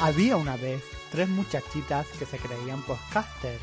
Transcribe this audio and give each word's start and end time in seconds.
Había 0.00 0.36
una 0.36 0.56
vez 0.56 0.82
tres 1.10 1.28
muchachitas 1.28 2.06
que 2.18 2.24
se 2.24 2.38
creían 2.38 2.82
podcasters. 2.82 3.60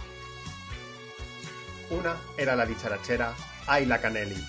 Una 1.89 2.17
era 2.37 2.57
la 2.57 2.65
dicharachera 2.65 3.33
Ayla 3.67 4.01
Canelli. 4.01 4.43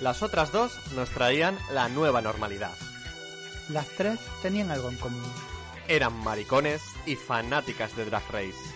Las 0.00 0.22
otras 0.22 0.50
dos 0.50 0.72
nos 0.94 1.10
traían 1.10 1.56
la 1.72 1.88
nueva 1.88 2.22
normalidad. 2.22 2.72
Las 3.68 3.86
tres 3.90 4.18
tenían 4.42 4.72
algo 4.72 4.88
en 4.88 4.96
común. 4.96 5.32
Eran 5.86 6.14
maricones 6.24 6.82
y 7.06 7.14
fanáticas 7.14 7.94
de 7.96 8.06
Drag 8.06 8.24
Race. 8.32 8.74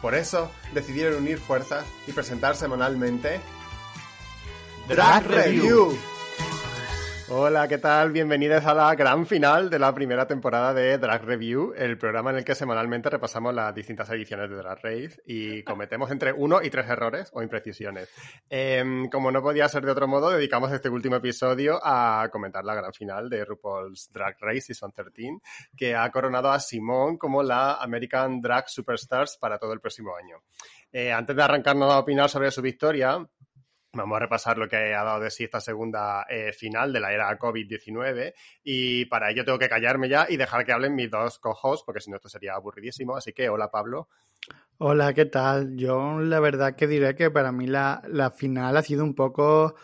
Por 0.00 0.14
eso 0.14 0.50
decidieron 0.74 1.22
unir 1.22 1.38
fuerzas 1.38 1.84
y 2.06 2.12
presentar 2.12 2.54
semanalmente 2.54 3.40
Drag 4.88 5.26
Review. 5.26 5.98
Hola, 7.34 7.66
¿qué 7.66 7.78
tal? 7.78 8.12
Bienvenidos 8.12 8.66
a 8.66 8.74
la 8.74 8.94
gran 8.94 9.24
final 9.24 9.70
de 9.70 9.78
la 9.78 9.94
primera 9.94 10.26
temporada 10.26 10.74
de 10.74 10.98
Drag 10.98 11.24
Review, 11.24 11.72
el 11.74 11.96
programa 11.96 12.28
en 12.28 12.36
el 12.36 12.44
que 12.44 12.54
semanalmente 12.54 13.08
repasamos 13.08 13.54
las 13.54 13.74
distintas 13.74 14.10
ediciones 14.10 14.50
de 14.50 14.56
Drag 14.56 14.78
Race 14.82 15.22
y 15.24 15.62
cometemos 15.62 16.10
entre 16.10 16.34
uno 16.34 16.60
y 16.62 16.68
tres 16.68 16.90
errores 16.90 17.30
o 17.32 17.42
imprecisiones. 17.42 18.10
Em, 18.50 19.08
como 19.08 19.32
no 19.32 19.40
podía 19.40 19.66
ser 19.66 19.82
de 19.82 19.92
otro 19.92 20.06
modo, 20.06 20.28
dedicamos 20.28 20.70
este 20.72 20.90
último 20.90 21.16
episodio 21.16 21.80
a 21.82 22.28
comentar 22.30 22.66
la 22.66 22.74
gran 22.74 22.92
final 22.92 23.30
de 23.30 23.46
RuPaul's 23.46 24.12
Drag 24.12 24.36
Race 24.38 24.60
Season 24.60 24.92
13, 24.92 25.38
que 25.74 25.96
ha 25.96 26.10
coronado 26.10 26.50
a 26.50 26.60
Simone 26.60 27.16
como 27.16 27.42
la 27.42 27.76
American 27.76 28.42
Drag 28.42 28.68
Superstars 28.68 29.38
para 29.38 29.56
todo 29.56 29.72
el 29.72 29.80
próximo 29.80 30.14
año. 30.14 30.36
Eh, 30.92 31.10
antes 31.10 31.34
de 31.34 31.42
arrancarnos 31.42 31.90
a 31.90 31.98
opinar 31.98 32.28
sobre 32.28 32.50
su 32.50 32.60
victoria, 32.60 33.26
Vamos 33.94 34.16
a 34.16 34.20
repasar 34.20 34.56
lo 34.56 34.66
que 34.70 34.94
ha 34.94 35.04
dado 35.04 35.20
de 35.20 35.30
sí 35.30 35.44
esta 35.44 35.60
segunda 35.60 36.24
eh, 36.26 36.54
final 36.54 36.94
de 36.94 37.00
la 37.00 37.12
era 37.12 37.38
COVID-19 37.38 38.32
y 38.64 39.04
para 39.04 39.30
ello 39.30 39.44
tengo 39.44 39.58
que 39.58 39.68
callarme 39.68 40.08
ya 40.08 40.26
y 40.30 40.38
dejar 40.38 40.64
que 40.64 40.72
hablen 40.72 40.94
mis 40.94 41.10
dos 41.10 41.38
cojos 41.38 41.82
porque 41.84 42.00
si 42.00 42.10
no 42.10 42.16
esto 42.16 42.30
sería 42.30 42.54
aburridísimo. 42.54 43.14
Así 43.14 43.34
que 43.34 43.50
hola 43.50 43.70
Pablo. 43.70 44.08
Hola, 44.78 45.12
¿qué 45.12 45.26
tal? 45.26 45.76
Yo 45.76 46.18
la 46.20 46.40
verdad 46.40 46.74
que 46.74 46.86
diré 46.86 47.14
que 47.14 47.30
para 47.30 47.52
mí 47.52 47.66
la, 47.66 48.00
la 48.08 48.30
final 48.30 48.78
ha 48.78 48.82
sido 48.82 49.04
un 49.04 49.14
poco 49.14 49.74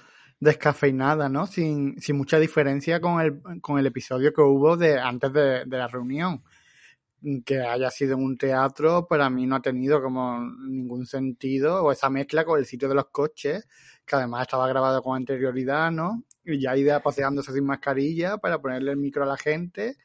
descafeinada, 0.40 1.28
¿no? 1.28 1.46
Sin, 1.46 2.00
sin 2.00 2.16
mucha 2.16 2.38
diferencia 2.38 3.02
con 3.02 3.20
el, 3.20 3.42
con 3.60 3.78
el 3.78 3.84
episodio 3.84 4.32
que 4.32 4.40
hubo 4.40 4.78
de 4.78 4.98
antes 4.98 5.30
de, 5.34 5.64
de 5.66 5.76
la 5.76 5.86
reunión 5.86 6.42
que 7.44 7.60
haya 7.60 7.90
sido 7.90 8.14
en 8.14 8.22
un 8.22 8.38
teatro, 8.38 9.06
para 9.08 9.28
mí 9.28 9.46
no 9.46 9.56
ha 9.56 9.62
tenido 9.62 10.00
como 10.00 10.40
ningún 10.40 11.06
sentido, 11.06 11.84
o 11.84 11.92
esa 11.92 12.10
mezcla 12.10 12.44
con 12.44 12.58
el 12.58 12.66
sitio 12.66 12.88
de 12.88 12.94
los 12.94 13.06
coches, 13.06 13.66
que 14.08 14.16
además 14.16 14.42
estaba 14.42 14.66
grabado 14.68 15.02
con 15.02 15.16
anterioridad, 15.16 15.90
¿no? 15.92 16.24
Y 16.44 16.60
ya 16.60 16.76
idea 16.76 17.00
paseándose 17.00 17.52
sin 17.52 17.64
mascarilla 17.64 18.38
para 18.38 18.60
ponerle 18.60 18.90
el 18.90 18.96
micro 18.96 19.22
a 19.22 19.26
la 19.26 19.36
gente 19.36 19.96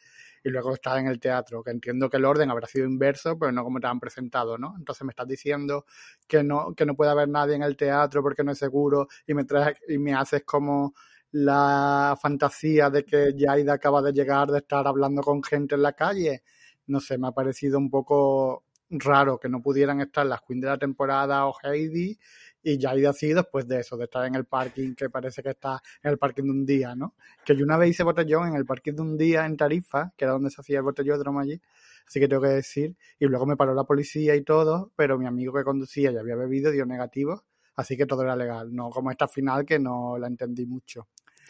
y 0.44 0.50
luego 0.50 0.74
estar 0.74 1.00
en 1.00 1.08
el 1.08 1.20
teatro, 1.20 1.64
que 1.64 1.72
entiendo 1.72 2.10
que 2.10 2.18
el 2.18 2.26
orden 2.26 2.52
habrá 2.52 2.68
sido 2.68 2.86
inverso, 2.86 3.40
pero 3.40 3.52
no 3.52 3.64
como 3.64 3.80
te 3.80 3.88
han 3.88 4.00
presentado, 4.00 4.58
¿no? 4.58 4.76
Entonces 4.78 5.04
me 5.06 5.12
estás 5.12 5.28
diciendo 5.28 5.86
que 6.28 6.44
no, 6.44 6.76
que 6.76 6.86
no 6.86 6.96
puede 6.96 7.12
haber 7.12 7.30
nadie 7.30 7.56
en 7.56 7.64
el 7.64 7.78
teatro 7.78 8.22
porque 8.22 8.44
no 8.44 8.52
es 8.52 8.58
seguro 8.58 9.08
y 9.26 9.34
me 9.34 9.46
traes, 9.46 9.78
y 9.88 9.98
me 9.98 10.14
haces 10.14 10.44
como 10.44 10.94
la 11.32 12.18
fantasía 12.22 12.90
de 12.90 13.06
que 13.06 13.34
Yaida 13.36 13.74
acaba 13.74 14.02
de 14.02 14.12
llegar 14.12 14.50
de 14.52 14.60
estar 14.60 14.86
hablando 14.86 15.22
con 15.22 15.42
gente 15.42 15.76
en 15.76 15.82
la 15.82 15.94
calle. 15.94 16.44
No 16.88 17.00
sé, 17.00 17.18
me 17.18 17.28
ha 17.30 17.32
parecido 17.32 17.78
un 17.80 17.90
poco 17.90 18.66
raro 18.90 19.40
que 19.40 19.50
no 19.50 19.62
pudieran 19.62 20.02
estar 20.02 20.26
las 20.26 20.42
Queen 20.42 20.60
de 20.62 20.68
la 20.68 20.78
temporada 20.78 21.48
o 21.48 21.56
Heidi 21.64 22.20
y 22.64 22.78
ya 22.78 22.96
ido 22.96 23.10
así 23.10 23.34
después 23.34 23.68
de 23.68 23.82
eso, 23.82 23.98
de 23.98 24.06
estar 24.06 24.26
en 24.26 24.36
el 24.36 24.46
parking 24.46 24.96
que 24.96 25.10
parece 25.10 25.44
que 25.44 25.50
está 25.50 25.82
en 26.02 26.12
el 26.12 26.18
parking 26.18 26.44
de 26.44 26.50
un 26.50 26.66
día, 26.66 26.96
¿no? 26.96 27.16
Que 27.46 27.56
yo 27.56 27.66
una 27.66 27.78
vez 27.78 27.90
hice 27.90 28.04
botellón 28.04 28.48
en 28.48 28.56
el 28.56 28.66
parking 28.66 28.94
de 28.94 29.02
un 29.02 29.18
día 29.18 29.46
en 29.46 29.58
Tarifa, 29.58 30.14
que 30.18 30.26
era 30.26 30.34
donde 30.34 30.50
se 30.50 30.62
hacía 30.62 30.78
el 30.78 30.84
botellódromo 30.84 31.40
allí, 31.40 31.62
así 32.08 32.20
que 32.20 32.28
tengo 32.28 32.42
que 32.42 32.50
decir, 32.50 32.96
y 33.20 33.26
luego 33.26 33.46
me 33.46 33.58
paró 33.58 33.74
la 33.74 33.84
policía 33.84 34.36
y 34.36 34.44
todo, 34.44 34.92
pero 34.96 35.20
mi 35.20 35.28
amigo 35.28 35.54
que 35.54 35.64
conducía 35.64 36.12
ya 36.12 36.22
había 36.22 36.36
bebido, 36.36 36.72
dio 36.72 36.86
negativo, 36.86 37.44
así 37.76 37.98
que 37.98 38.06
todo 38.06 38.24
era 38.24 38.36
legal, 38.36 38.74
no 38.74 38.90
como 38.90 39.12
esta 39.12 39.28
final 39.28 39.66
que 39.66 39.78
no 39.78 40.18
la 40.18 40.28
entendí 40.28 40.66
mucho. 40.66 41.08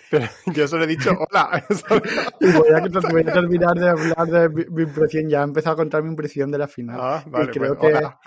Pero 0.09 0.25
yo 0.53 0.67
solo 0.67 0.83
he 0.83 0.87
dicho 0.87 1.11
hola. 1.11 1.63
y 2.39 2.51
voy 2.51 2.69
a, 2.69 3.09
voy 3.09 3.21
a, 3.21 3.33
terminar 3.33 3.75
de 3.75 3.89
hablar 3.89 4.27
de 4.27 4.49
mi, 4.49 4.65
mi, 4.69 4.83
impresión, 4.83 5.29
ya 5.29 5.41
he 5.41 5.43
empezado 5.43 5.73
a 5.73 5.77
contar 5.77 6.03
mi 6.03 6.09
impresión 6.09 6.51
de 6.51 6.57
la 6.57 6.67
final. 6.67 6.99
Ah, 6.99 7.23
vale, 7.27 7.45
y 7.45 7.47
creo 7.49 7.77
pues, 7.77 7.91
que 7.91 7.97
hola. 7.97 8.19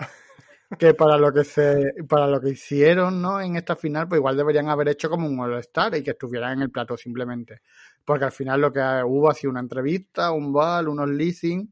Que 0.77 0.93
para 0.93 1.17
lo 1.17 1.31
que 1.31 1.43
se 1.43 1.93
para 2.09 2.27
lo 2.27 2.41
que 2.41 2.49
hicieron 2.49 3.21
no 3.21 3.39
en 3.39 3.55
esta 3.55 3.75
final 3.75 4.07
pues 4.07 4.19
igual 4.19 4.35
deberían 4.35 4.67
haber 4.69 4.89
hecho 4.89 5.09
como 5.09 5.27
un 5.27 5.39
All 5.39 5.61
y 5.95 6.03
que 6.03 6.11
estuvieran 6.11 6.53
en 6.53 6.63
el 6.63 6.71
plato 6.71 6.97
simplemente. 6.97 7.61
Porque 8.03 8.25
al 8.25 8.31
final 8.31 8.61
lo 8.61 8.73
que 8.73 8.79
hubo 9.05 9.29
ha 9.29 9.33
sido 9.33 9.51
una 9.51 9.61
entrevista 9.61 10.31
un 10.31 10.51
bal 10.51 10.87
unos 10.89 11.09
leasing. 11.09 11.69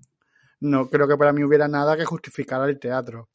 No 0.61 0.89
creo 0.89 1.07
que 1.07 1.17
para 1.17 1.34
mí 1.34 1.44
hubiera 1.44 1.67
nada 1.67 1.97
que 1.97 2.05
justificara 2.05 2.66
el 2.66 2.79
teatro. 2.79 3.29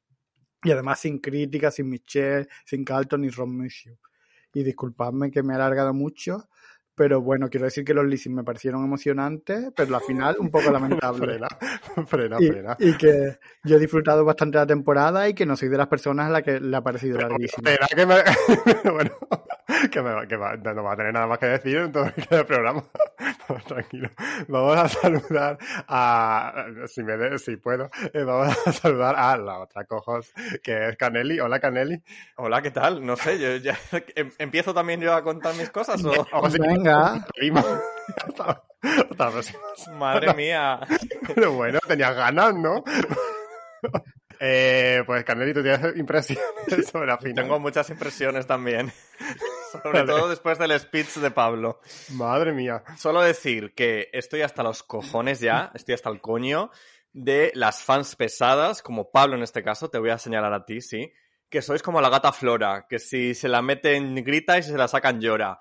Y 0.62 0.70
además 0.70 1.00
sin 1.00 1.18
crítica 1.18 1.70
sin 1.70 1.88
Michelle 1.90 2.48
sin 2.64 2.84
Carlton 2.84 3.22
ni 3.22 3.30
Ron 3.30 3.56
Mushu 3.56 3.98
y 4.52 4.62
disculpadme 4.62 5.30
que 5.30 5.42
me 5.42 5.52
he 5.52 5.56
alargado 5.56 5.94
mucho 5.94 6.48
pero 7.00 7.22
bueno, 7.22 7.48
quiero 7.48 7.64
decir 7.64 7.82
que 7.82 7.94
los 7.94 8.04
leasing 8.04 8.34
me 8.34 8.44
parecieron 8.44 8.84
emocionantes, 8.84 9.72
pero 9.74 9.90
la 9.90 10.00
final 10.00 10.36
un 10.38 10.50
poco 10.50 10.70
lamentable. 10.70 11.38
frena, 12.06 12.06
frena, 12.06 12.36
y, 12.38 12.48
frena. 12.48 12.76
y, 12.78 12.92
que 12.98 13.38
yo 13.64 13.76
he 13.76 13.78
disfrutado 13.78 14.22
bastante 14.22 14.58
la 14.58 14.66
temporada 14.66 15.26
y 15.26 15.32
que 15.32 15.46
no 15.46 15.56
soy 15.56 15.70
de 15.70 15.78
las 15.78 15.86
personas 15.86 16.26
a 16.26 16.30
las 16.30 16.42
que 16.42 16.60
le 16.60 16.76
ha 16.76 16.82
parecido 16.82 17.16
Pero, 17.16 17.30
larguísima. 17.30 17.70
espera, 17.70 17.86
que 17.88 18.04
me, 18.04 18.90
bueno, 18.92 19.12
que, 19.90 20.02
me, 20.02 20.28
que 20.28 20.36
va, 20.36 20.56
no 20.56 20.82
va 20.82 20.92
a 20.92 20.96
tener 20.96 21.14
nada 21.14 21.26
más 21.26 21.38
que 21.38 21.46
decir 21.46 21.78
en 21.78 21.90
todo 21.90 22.04
el 22.04 22.44
programa. 22.44 22.84
No, 23.48 23.56
tranquilo. 23.56 24.08
Vamos 24.46 24.76
a 24.76 24.88
saludar 24.88 25.58
a, 25.88 26.66
si 26.86 27.02
me 27.02 27.16
de, 27.16 27.36
si 27.38 27.56
puedo, 27.56 27.90
eh, 28.14 28.22
vamos 28.22 28.56
a 28.64 28.72
saludar 28.72 29.16
a 29.16 29.36
la 29.36 29.58
otra 29.58 29.84
cojos, 29.84 30.32
que 30.62 30.88
es 30.88 30.96
Canelli. 30.96 31.40
Hola, 31.40 31.58
Canelli. 31.58 32.00
Hola, 32.36 32.62
¿qué 32.62 32.70
tal? 32.70 33.04
No 33.04 33.16
sé, 33.16 33.40
yo 33.40 33.56
ya 33.56 33.76
em, 34.14 34.30
empiezo 34.38 34.72
también 34.72 35.00
yo 35.00 35.12
a 35.14 35.24
contar 35.24 35.54
mis 35.56 35.68
cosas 35.70 36.04
o. 36.04 36.12
O 36.32 36.48
Venga. 36.48 36.89
Hasta- 38.16 38.64
hasta 38.82 39.24
la 39.24 39.30
próxima. 39.30 39.58
Madre 39.98 40.34
mía. 40.34 40.80
Pero 41.34 41.52
bueno, 41.52 41.78
tenías 41.86 42.14
ganas, 42.14 42.54
¿no? 42.54 42.82
Eh, 44.42 45.02
pues 45.04 45.22
Canelli, 45.24 45.52
tú 45.52 45.62
tienes 45.62 45.94
impresiones 45.96 46.88
sobre 46.90 47.06
la 47.08 47.18
final. 47.18 47.34
Tengo 47.44 47.60
muchas 47.60 47.90
impresiones 47.90 48.46
también. 48.46 48.90
Sobre 49.70 50.00
Vale. 50.00 50.06
todo 50.06 50.28
después 50.30 50.58
del 50.58 50.80
speech 50.80 51.16
de 51.16 51.30
Pablo. 51.30 51.80
Madre 52.14 52.52
mía. 52.52 52.82
Solo 52.96 53.20
decir 53.20 53.74
que 53.74 54.08
estoy 54.12 54.40
hasta 54.42 54.62
los 54.62 54.82
cojones 54.82 55.38
ya, 55.40 55.70
estoy 55.74 55.94
hasta 55.94 56.08
el 56.10 56.20
coño 56.20 56.70
de 57.12 57.52
las 57.54 57.82
fans 57.84 58.16
pesadas, 58.16 58.82
como 58.82 59.10
Pablo 59.12 59.36
en 59.36 59.42
este 59.42 59.62
caso, 59.62 59.88
te 59.90 59.98
voy 59.98 60.10
a 60.10 60.18
señalar 60.18 60.52
a 60.54 60.64
ti, 60.64 60.80
sí, 60.80 61.12
que 61.48 61.62
sois 61.62 61.82
como 61.82 62.00
la 62.00 62.08
gata 62.08 62.32
Flora, 62.32 62.86
que 62.88 62.98
si 62.98 63.34
se 63.34 63.46
la 63.48 63.62
meten 63.62 64.14
grita 64.24 64.58
y 64.58 64.62
si 64.64 64.70
se 64.72 64.78
la 64.78 64.88
sacan 64.88 65.20
llora. 65.20 65.60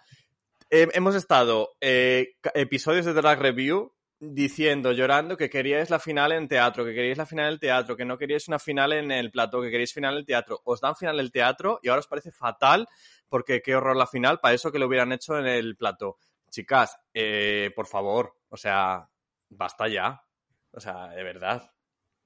Eh, 0.71 0.87
hemos 0.93 1.15
estado 1.15 1.75
eh, 1.81 2.35
episodios 2.53 3.05
de 3.05 3.13
Drag 3.13 3.39
Review 3.39 3.91
diciendo, 4.19 4.91
llorando, 4.91 5.35
que 5.35 5.49
queríais 5.49 5.89
la 5.89 5.97
final 5.97 6.31
en 6.31 6.47
teatro, 6.47 6.85
que 6.85 6.93
queríais 6.93 7.17
la 7.17 7.25
final 7.25 7.45
en 7.45 7.53
el 7.53 7.59
teatro, 7.59 7.95
que 7.95 8.05
no 8.05 8.17
queríais 8.19 8.47
una 8.47 8.59
final 8.59 8.93
en 8.93 9.11
el 9.11 9.31
plató, 9.31 9.61
que 9.61 9.71
queríais 9.71 9.93
final 9.93 10.13
en 10.13 10.19
el 10.19 10.25
teatro. 10.25 10.61
Os 10.65 10.79
dan 10.79 10.95
final 10.95 11.15
en 11.15 11.21
el 11.21 11.31
teatro 11.31 11.79
y 11.81 11.89
ahora 11.89 12.01
os 12.01 12.07
parece 12.07 12.31
fatal 12.31 12.87
porque 13.29 13.61
qué 13.63 13.75
horror 13.75 13.95
la 13.95 14.05
final, 14.05 14.39
para 14.39 14.53
eso 14.53 14.71
que 14.71 14.77
lo 14.77 14.85
hubieran 14.87 15.11
hecho 15.11 15.39
en 15.39 15.47
el 15.47 15.75
plató. 15.75 16.17
Chicas, 16.51 16.99
eh, 17.13 17.71
por 17.75 17.87
favor, 17.87 18.35
o 18.49 18.57
sea, 18.57 19.09
basta 19.49 19.87
ya. 19.87 20.23
O 20.71 20.79
sea, 20.79 21.07
de 21.07 21.23
verdad. 21.23 21.71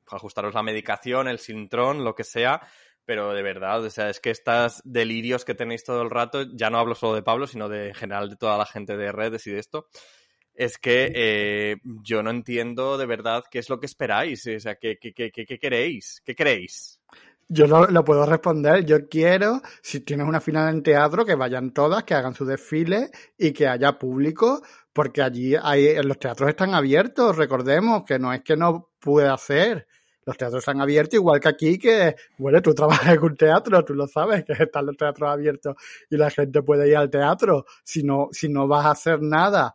Ajustaros 0.07 0.53
la 0.53 0.63
medicación, 0.63 1.29
el 1.29 1.39
sintrón, 1.39 2.03
lo 2.03 2.13
que 2.13 2.25
sea, 2.25 2.61
pero 3.05 3.33
de 3.33 3.41
verdad, 3.41 3.83
o 3.83 3.89
sea, 3.89 4.09
es 4.09 4.19
que 4.19 4.29
estas 4.31 4.81
delirios 4.85 5.45
que 5.45 5.55
tenéis 5.55 5.83
todo 5.83 6.01
el 6.01 6.09
rato, 6.09 6.43
ya 6.53 6.69
no 6.69 6.77
hablo 6.79 6.95
solo 6.95 7.15
de 7.15 7.23
Pablo, 7.23 7.47
sino 7.47 7.69
de 7.69 7.89
en 7.89 7.95
general 7.95 8.29
de 8.29 8.35
toda 8.37 8.57
la 8.57 8.65
gente 8.65 8.97
de 8.97 9.11
redes 9.11 9.45
y 9.47 9.51
de 9.51 9.59
esto, 9.59 9.87
es 10.53 10.77
que 10.77 11.11
eh, 11.15 11.77
yo 11.83 12.21
no 12.23 12.29
entiendo 12.29 12.97
de 12.97 13.05
verdad 13.05 13.43
qué 13.49 13.59
es 13.59 13.69
lo 13.69 13.79
que 13.79 13.87
esperáis, 13.87 14.45
o 14.47 14.59
sea, 14.59 14.75
qué, 14.75 14.97
qué, 14.99 15.13
qué, 15.13 15.31
qué- 15.31 15.59
queréis, 15.59 16.21
qué 16.25 16.35
queréis. 16.35 16.99
Yo 17.47 17.67
lo, 17.67 17.85
lo, 17.87 18.03
puedo 18.05 18.25
responder. 18.25 18.85
Yo 18.85 19.07
quiero, 19.09 19.61
si 19.81 19.99
tienes 19.99 20.25
una 20.27 20.41
final 20.41 20.73
en 20.73 20.81
teatro, 20.83 21.25
que 21.25 21.35
vayan 21.35 21.71
todas, 21.73 22.03
que 22.03 22.13
hagan 22.13 22.33
su 22.33 22.45
desfile 22.45 23.11
y 23.37 23.51
que 23.51 23.67
haya 23.67 23.97
público, 23.99 24.61
porque 24.93 25.21
allí 25.21 25.55
hay, 25.61 26.01
los 26.03 26.17
teatros 26.19 26.49
están 26.49 26.73
abiertos, 26.73 27.35
recordemos 27.35 28.03
que 28.05 28.17
no 28.17 28.33
es 28.33 28.41
que 28.43 28.55
no 28.55 28.91
pueda 28.99 29.33
hacer. 29.33 29.87
Los 30.25 30.37
teatros 30.37 30.59
están 30.59 30.81
abiertos, 30.81 31.15
igual 31.15 31.39
que 31.39 31.49
aquí, 31.49 31.77
que, 31.77 32.15
bueno, 32.37 32.61
tú 32.61 32.73
trabajas 32.73 33.13
en 33.15 33.23
un 33.23 33.35
teatro, 33.35 33.83
tú 33.83 33.93
lo 33.93 34.07
sabes, 34.07 34.43
que 34.45 34.53
están 34.53 34.85
los 34.85 34.97
teatros 34.97 35.29
abiertos 35.29 35.75
y 36.09 36.17
la 36.17 36.29
gente 36.29 36.61
puede 36.61 36.87
ir 36.89 36.97
al 36.97 37.09
teatro. 37.09 37.65
Si 37.83 38.03
no, 38.03 38.29
si 38.31 38.49
no 38.49 38.67
vas 38.67 38.85
a 38.85 38.91
hacer 38.91 39.21
nada 39.21 39.73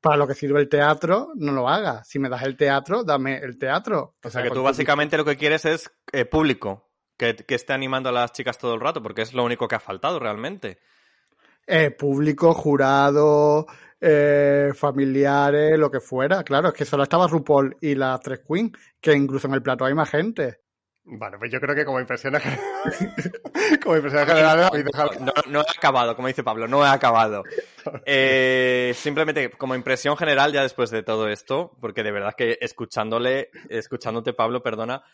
para 0.00 0.16
lo 0.16 0.26
que 0.26 0.34
sirve 0.34 0.60
el 0.60 0.68
teatro, 0.68 1.32
no 1.34 1.52
lo 1.52 1.68
hagas. 1.68 2.08
Si 2.08 2.18
me 2.18 2.28
das 2.28 2.42
el 2.42 2.56
teatro, 2.56 3.02
dame 3.02 3.38
el 3.38 3.58
teatro. 3.58 4.16
O 4.22 4.30
sea, 4.30 4.42
que 4.42 4.50
tú 4.50 4.62
básicamente 4.62 5.16
lo 5.16 5.24
que 5.24 5.36
quieres 5.36 5.64
es 5.64 5.90
eh, 6.12 6.24
público, 6.24 6.90
que, 7.16 7.34
que, 7.34 7.54
esté 7.54 7.72
animando 7.72 8.10
a 8.10 8.12
las 8.12 8.32
chicas 8.32 8.58
todo 8.58 8.74
el 8.74 8.80
rato, 8.80 9.02
porque 9.02 9.22
es 9.22 9.34
lo 9.34 9.42
único 9.44 9.66
que 9.66 9.74
ha 9.74 9.80
faltado 9.80 10.18
realmente. 10.18 10.78
Eh, 11.66 11.90
público, 11.90 12.54
jurado, 12.54 13.66
eh, 14.00 14.70
familiares, 14.74 15.78
lo 15.78 15.90
que 15.90 16.00
fuera. 16.00 16.42
Claro, 16.42 16.68
es 16.68 16.74
que 16.74 16.84
solo 16.84 17.02
estaba 17.02 17.26
RuPaul 17.26 17.76
y 17.80 17.94
las 17.94 18.20
tres 18.20 18.40
Queen, 18.46 18.72
que 19.00 19.12
incluso 19.12 19.48
en 19.48 19.54
el 19.54 19.62
plato 19.62 19.84
hay 19.84 19.94
más 19.94 20.10
gente. 20.10 20.60
Vale, 21.08 21.38
pues 21.38 21.52
yo 21.52 21.60
creo 21.60 21.72
que 21.72 21.84
como 21.84 22.00
impresiones 22.00 22.42
como 23.82 23.94
impresiones 23.94 24.26
generales 24.26 24.68
no, 25.20 25.32
no, 25.46 25.60
he 25.60 25.76
acabado, 25.76 26.16
como 26.16 26.26
dice 26.26 26.42
Pablo, 26.42 26.66
no 26.66 26.84
he 26.84 26.88
acabado. 26.88 27.44
Eh, 28.04 28.92
simplemente 28.96 29.50
como 29.50 29.76
impresión 29.76 30.16
general 30.16 30.52
ya 30.52 30.62
después 30.62 30.90
de 30.90 31.04
todo 31.04 31.28
esto, 31.28 31.76
porque 31.80 32.02
de 32.02 32.10
verdad 32.10 32.34
que 32.36 32.58
escuchándole, 32.60 33.50
escuchándote 33.68 34.32
Pablo, 34.32 34.64
perdona, 34.64 35.04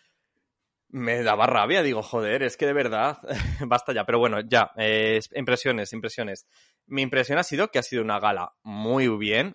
me 0.92 1.22
daba 1.22 1.46
rabia, 1.46 1.82
digo, 1.82 2.02
joder, 2.02 2.42
es 2.42 2.56
que 2.56 2.66
de 2.66 2.74
verdad, 2.74 3.18
basta 3.66 3.92
ya. 3.92 4.04
Pero 4.04 4.18
bueno, 4.18 4.40
ya, 4.40 4.70
eh, 4.76 5.20
impresiones, 5.34 5.92
impresiones. 5.92 6.46
Mi 6.86 7.02
impresión 7.02 7.38
ha 7.38 7.44
sido 7.44 7.68
que 7.68 7.78
ha 7.78 7.82
sido 7.82 8.02
una 8.02 8.20
gala 8.20 8.54
muy 8.62 9.08
bien. 9.08 9.54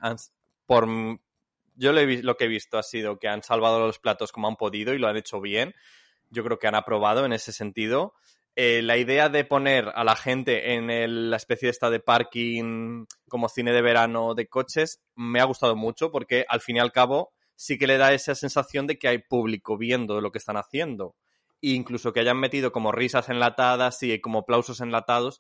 Por, 0.66 0.88
yo 1.76 1.94
lo, 1.94 2.38
que 2.38 2.46
he 2.46 2.48
visto 2.48 2.78
ha 2.78 2.84
sido 2.84 3.20
que 3.20 3.28
han 3.28 3.44
salvado 3.44 3.86
los 3.86 4.00
platos 4.00 4.32
como 4.32 4.48
han 4.48 4.56
podido 4.56 4.94
y 4.94 4.98
lo 4.98 5.08
han 5.08 5.18
hecho 5.18 5.40
bien. 5.40 5.74
Yo 6.30 6.44
creo 6.44 6.60
que 6.60 6.68
han 6.68 6.76
aprobado 6.76 7.26
en 7.26 7.34
ese 7.34 7.52
sentido. 7.52 8.14
Eh, 8.56 8.82
la 8.82 8.98
idea 8.98 9.30
de 9.30 9.46
poner 9.46 9.92
a 9.94 10.04
la 10.04 10.16
gente 10.16 10.74
en 10.74 11.30
la 11.30 11.38
especie 11.38 11.70
esta 11.70 11.92
de 11.92 12.00
parking 12.00 13.06
como 13.30 13.50
cine 13.50 13.72
de 13.72 13.84
verano 13.84 14.34
de 14.34 14.48
coches 14.48 15.00
me 15.16 15.40
ha 15.40 15.44
gustado 15.44 15.76
mucho 15.76 16.12
porque 16.12 16.44
al 16.50 16.62
fin 16.62 16.78
y 16.78 16.80
al 16.80 16.92
cabo 16.92 17.32
sí 17.56 17.78
que 17.78 17.86
le 17.86 17.98
da 17.98 18.14
esa 18.14 18.34
sensación 18.34 18.88
de 18.88 18.98
que 18.98 19.10
hay 19.10 19.20
público 19.20 19.78
viendo 19.78 20.22
lo 20.22 20.32
que 20.32 20.40
están 20.40 20.58
haciendo 20.58 21.16
e 21.62 21.70
incluso 21.70 22.14
que 22.14 22.20
hayan 22.20 22.40
metido 22.40 22.72
como 22.72 22.92
risas 22.92 23.30
enlatadas 23.30 24.02
y 24.04 24.20
como 24.22 24.40
aplausos 24.40 24.82
enlatados, 24.82 25.40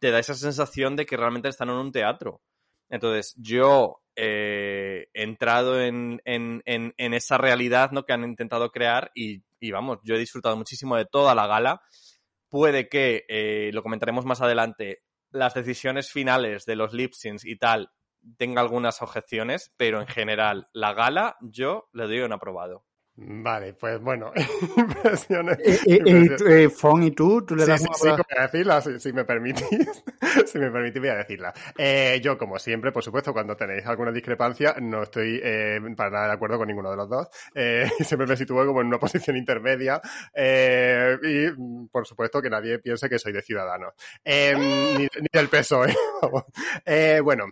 te 0.00 0.10
da 0.10 0.18
esa 0.18 0.34
sensación 0.34 0.96
de 0.96 1.06
que 1.06 1.16
realmente 1.16 1.48
están 1.48 1.68
en 1.68 1.76
un 1.76 1.92
teatro. 1.92 2.40
Entonces, 2.88 3.34
yo 3.36 4.02
eh, 4.16 5.08
he 5.12 5.22
entrado 5.22 5.80
en, 5.80 6.20
en, 6.24 6.92
esa 6.96 7.38
realidad 7.38 7.90
¿no? 7.90 8.04
que 8.04 8.12
han 8.12 8.24
intentado 8.24 8.70
crear 8.70 9.10
y, 9.14 9.42
vamos, 9.70 9.98
yo 10.04 10.14
he 10.14 10.18
disfrutado 10.18 10.56
muchísimo 10.56 10.96
de 10.96 11.06
toda 11.06 11.34
la 11.34 11.46
gala. 11.46 11.82
Puede 12.48 12.88
que, 12.88 13.24
eh, 13.28 13.70
lo 13.72 13.82
comentaremos 13.82 14.24
más 14.24 14.40
adelante, 14.40 15.02
las 15.30 15.54
decisiones 15.54 16.12
finales 16.12 16.64
de 16.66 16.76
los 16.76 16.92
lip 16.92 17.12
y 17.42 17.56
tal 17.56 17.90
tenga 18.38 18.60
algunas 18.60 19.02
objeciones, 19.02 19.72
pero 19.76 20.00
en 20.00 20.06
general, 20.06 20.68
la 20.72 20.94
gala 20.94 21.36
yo 21.40 21.88
le 21.92 22.04
doy 22.04 22.20
un 22.20 22.32
aprobado. 22.32 22.84
Vale, 23.16 23.74
pues 23.74 24.00
bueno, 24.00 24.32
impresiones. 24.76 25.58
¿Y, 25.86 26.10
y, 26.10 26.68
Fon, 26.68 27.00
y 27.04 27.12
tú? 27.12 27.46
¿Tú 27.46 27.54
le 27.54 27.64
das 27.64 27.80
sí, 27.80 27.86
sí, 27.92 28.00
sí, 28.02 28.08
voy 28.08 28.24
a 28.36 28.42
decirla, 28.42 28.80
si, 28.80 28.98
si, 28.98 29.12
me 29.12 29.24
permitís. 29.24 29.64
si 30.46 30.58
me 30.58 30.68
permitís, 30.68 31.00
voy 31.00 31.10
a 31.10 31.16
decirla. 31.16 31.54
Eh, 31.78 32.20
yo, 32.20 32.36
como 32.36 32.58
siempre, 32.58 32.90
por 32.90 33.04
supuesto, 33.04 33.32
cuando 33.32 33.54
tenéis 33.54 33.86
alguna 33.86 34.10
discrepancia, 34.10 34.74
no 34.80 35.04
estoy 35.04 35.40
eh, 35.44 35.78
para 35.96 36.10
nada 36.10 36.26
de 36.26 36.32
acuerdo 36.32 36.58
con 36.58 36.66
ninguno 36.66 36.90
de 36.90 36.96
los 36.96 37.08
dos. 37.08 37.28
Eh, 37.54 37.88
siempre 38.00 38.26
me 38.26 38.36
sitúo 38.36 38.66
como 38.66 38.80
en 38.80 38.88
una 38.88 38.98
posición 38.98 39.36
intermedia. 39.36 40.00
Eh, 40.34 41.16
y, 41.22 41.86
por 41.92 42.08
supuesto, 42.08 42.42
que 42.42 42.50
nadie 42.50 42.80
piense 42.80 43.08
que 43.08 43.20
soy 43.20 43.32
de 43.32 43.42
Ciudadanos. 43.42 43.94
Eh, 44.24 44.54
ni, 44.58 45.02
ni, 45.04 45.28
del 45.32 45.48
PSOE. 45.48 45.94
eh, 46.84 47.20
bueno, 47.22 47.44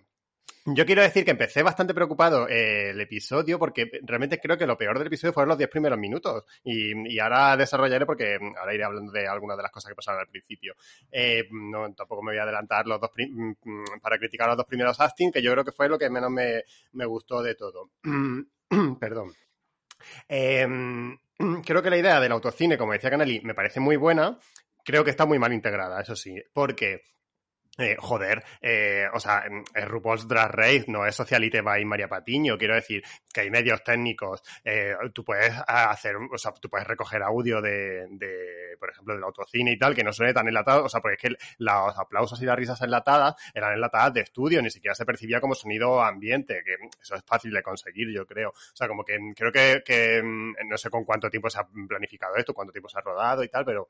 yo 0.64 0.86
quiero 0.86 1.02
decir 1.02 1.24
que 1.24 1.32
empecé 1.32 1.62
bastante 1.62 1.92
preocupado 1.92 2.48
eh, 2.48 2.90
el 2.90 3.00
episodio 3.00 3.58
porque 3.58 3.90
realmente 4.02 4.38
creo 4.38 4.56
que 4.56 4.66
lo 4.66 4.76
peor 4.76 4.98
del 4.98 5.08
episodio 5.08 5.32
fueron 5.32 5.48
los 5.48 5.58
10 5.58 5.68
primeros 5.70 5.98
minutos 5.98 6.44
y, 6.64 7.18
ahora 7.18 7.56
desarrollaré 7.56 8.06
porque 8.06 8.38
ahora 8.58 8.74
iré 8.74 8.84
hablando 8.84 9.10
de 9.10 9.26
algunas 9.26 9.56
de 9.56 9.62
las 9.64 9.72
cosas 9.72 9.90
que 9.90 9.96
pasaron 9.96 10.20
al 10.20 10.28
principio. 10.28 10.74
Eh, 11.10 11.48
no, 11.50 11.92
tampoco 11.94 12.22
me 12.22 12.32
voy 12.32 12.38
a 12.38 12.44
adelantar 12.44 12.86
los 12.86 13.00
dos 13.00 13.10
mm, 13.16 14.00
para 14.00 14.18
criticar 14.18 14.48
los 14.48 14.56
dos 14.56 14.66
primeros 14.66 15.00
acting, 15.00 15.32
que 15.32 15.42
yo 15.42 15.52
creo 15.52 15.64
que 15.64 15.72
fue 15.72 15.88
lo 15.88 15.98
que 15.98 16.10
menos 16.10 16.30
me, 16.30 16.62
me 16.92 17.06
gustó 17.06 17.42
de 17.42 17.54
todo. 17.54 17.90
Perdón. 19.00 19.32
Eh, 20.28 20.66
creo 21.66 21.82
que 21.82 21.90
la 21.90 21.98
idea 21.98 22.20
del 22.20 22.32
autocine, 22.32 22.78
como 22.78 22.92
decía 22.92 23.10
Canali, 23.10 23.40
me 23.42 23.54
parece 23.54 23.80
muy 23.80 23.96
buena. 23.96 24.38
Creo 24.84 25.04
que 25.04 25.10
está 25.10 25.26
muy 25.26 25.38
mal 25.38 25.52
integrada, 25.52 26.00
eso 26.00 26.16
sí, 26.16 26.34
porque 26.52 27.02
eh, 27.78 27.96
joder, 27.98 28.44
eh, 28.60 29.06
o 29.14 29.18
sea, 29.18 29.44
es 29.74 29.88
RuPaul's 29.88 30.28
Drag 30.28 30.50
Race, 30.52 30.84
no 30.88 31.06
es 31.06 31.14
Socialite 31.14 31.62
by 31.62 31.82
María 31.86 32.06
Patiño. 32.06 32.58
Quiero 32.58 32.74
decir 32.74 33.02
que 33.32 33.40
hay 33.40 33.50
medios 33.50 33.82
técnicos. 33.82 34.42
Eh, 34.62 34.92
tú 35.14 35.24
puedes 35.24 35.54
hacer, 35.66 36.16
o 36.16 36.36
sea, 36.36 36.52
tú 36.52 36.68
puedes 36.68 36.86
recoger 36.86 37.22
audio 37.22 37.62
de, 37.62 38.06
de, 38.10 38.76
por 38.78 38.90
ejemplo, 38.90 39.14
del 39.14 39.24
autocine 39.24 39.72
y 39.72 39.78
tal, 39.78 39.94
que 39.94 40.04
no 40.04 40.12
suene 40.12 40.34
tan 40.34 40.46
enlatado. 40.48 40.84
O 40.84 40.88
sea, 40.90 41.00
porque 41.00 41.14
es 41.14 41.22
que 41.22 41.44
los 41.58 41.98
aplausos 41.98 42.42
y 42.42 42.44
las 42.44 42.56
risas 42.56 42.80
enlatadas 42.82 43.36
eran 43.54 43.72
enlatadas 43.72 44.12
de 44.12 44.20
estudio, 44.20 44.60
ni 44.60 44.70
siquiera 44.70 44.94
se 44.94 45.06
percibía 45.06 45.40
como 45.40 45.54
sonido 45.54 46.02
ambiente, 46.02 46.62
que 46.66 46.74
eso 47.00 47.14
es 47.14 47.24
fácil 47.24 47.52
de 47.52 47.62
conseguir, 47.62 48.08
yo 48.14 48.26
creo. 48.26 48.50
O 48.50 48.76
sea, 48.76 48.86
como 48.86 49.02
que 49.02 49.16
creo 49.34 49.50
que, 49.50 49.82
que 49.82 50.20
no 50.22 50.76
sé 50.76 50.90
con 50.90 51.04
cuánto 51.04 51.30
tiempo 51.30 51.48
se 51.48 51.58
ha 51.58 51.66
planificado 51.88 52.36
esto, 52.36 52.52
cuánto 52.52 52.72
tiempo 52.72 52.90
se 52.90 52.98
ha 52.98 53.02
rodado 53.02 53.42
y 53.42 53.48
tal, 53.48 53.64
pero 53.64 53.88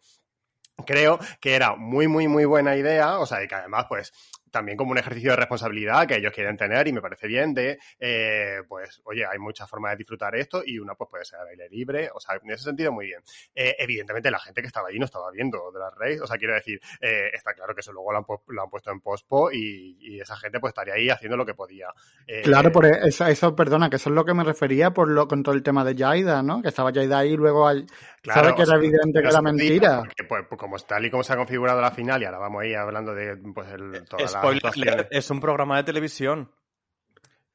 creo 0.85 1.19
que 1.41 1.55
era 1.55 1.75
muy, 1.77 2.09
muy, 2.09 2.29
muy 2.29 2.45
buena 2.45 2.77
idea, 2.77 3.19
o 3.19 3.27
sea, 3.27 3.43
y 3.43 3.49
que 3.49 3.55
además, 3.55 3.87
pues, 3.89 4.13
también 4.53 4.77
como 4.77 4.93
un 4.93 4.99
ejercicio 4.99 5.31
de 5.31 5.37
responsabilidad 5.37 6.07
que 6.07 6.17
ellos 6.17 6.33
quieren 6.33 6.57
tener 6.57 6.87
y 6.87 6.93
me 6.93 7.01
parece 7.01 7.27
bien 7.27 7.55
de, 7.55 7.79
eh, 7.99 8.59
pues, 8.69 9.01
oye, 9.05 9.25
hay 9.27 9.39
muchas 9.39 9.69
formas 9.69 9.93
de 9.93 9.97
disfrutar 9.97 10.37
esto 10.37 10.63
y 10.65 10.79
una, 10.79 10.95
pues, 10.95 11.11
puede 11.11 11.25
ser 11.25 11.41
al 11.41 11.49
aire 11.49 11.69
libre, 11.71 12.11
o 12.15 12.21
sea, 12.21 12.37
en 12.41 12.51
ese 12.51 12.65
sentido, 12.65 12.93
muy 12.93 13.07
bien. 13.07 13.21
Eh, 13.55 13.75
evidentemente, 13.79 14.31
la 14.31 14.39
gente 14.39 14.61
que 14.61 14.67
estaba 14.69 14.89
allí 14.89 14.99
no 14.99 15.07
estaba 15.07 15.31
viendo 15.33 15.73
de 15.73 15.81
las 15.81 15.95
Race, 15.95 16.21
o 16.21 16.27
sea, 16.27 16.37
quiero 16.37 16.55
decir, 16.55 16.79
eh, 17.01 17.31
está 17.33 17.55
claro 17.55 17.75
que 17.75 17.81
eso 17.81 17.93
luego 17.93 18.13
lo 18.13 18.19
han, 18.19 18.25
lo 18.49 18.63
han 18.63 18.71
puesto 18.71 18.91
en 18.93 19.01
pospo 19.01 19.51
y, 19.51 19.97
y, 20.01 20.21
esa 20.21 20.37
gente, 20.37 20.61
pues, 20.61 20.71
estaría 20.71 20.95
ahí 20.95 21.09
haciendo 21.09 21.37
lo 21.37 21.47
que 21.47 21.55
podía. 21.55 21.89
Eh, 22.27 22.43
claro, 22.43 22.71
por 22.71 22.85
eso, 22.87 23.27
eso, 23.27 23.57
perdona, 23.57 23.89
que 23.89 23.97
eso 23.97 24.11
es 24.11 24.15
lo 24.15 24.25
que 24.25 24.35
me 24.35 24.45
refería 24.45 24.91
por 24.91 25.09
lo, 25.09 25.27
con 25.27 25.43
todo 25.43 25.55
el 25.55 25.63
tema 25.63 25.85
de 25.85 25.97
Jaida, 25.97 26.43
¿no? 26.43 26.61
Que 26.61 26.69
estaba 26.69 26.93
Jaida 26.93 27.19
ahí 27.19 27.33
y 27.33 27.37
luego 27.37 27.67
hay, 27.67 27.87
Claro, 28.23 28.41
sabe 28.41 28.55
que 28.55 28.63
era 28.63 28.77
evidente 28.77 29.21
que 29.21 29.29
era 29.29 29.43
mentira. 29.43 29.99
Porque, 29.99 30.25
pues, 30.25 30.45
pues, 30.49 30.59
como 30.59 30.79
tal 30.79 31.05
y 31.05 31.11
como 31.11 31.25
se 31.25 31.33
ha 31.33 31.37
configurado 31.37 31.81
la 31.81 31.91
final, 31.91 32.23
y 32.23 32.25
ahora 32.25 32.39
vamos 32.39 32.63
ahí 32.63 32.73
hablando 32.73 33.13
de 33.15 33.37
pues, 33.37 33.69
el, 33.73 34.05
toda 34.09 34.29
Spoiler, 34.29 34.73
la 34.77 35.07
es 35.11 35.29
un 35.31 35.41
programa 35.41 35.79
de 35.79 35.83
televisión. 35.83 36.49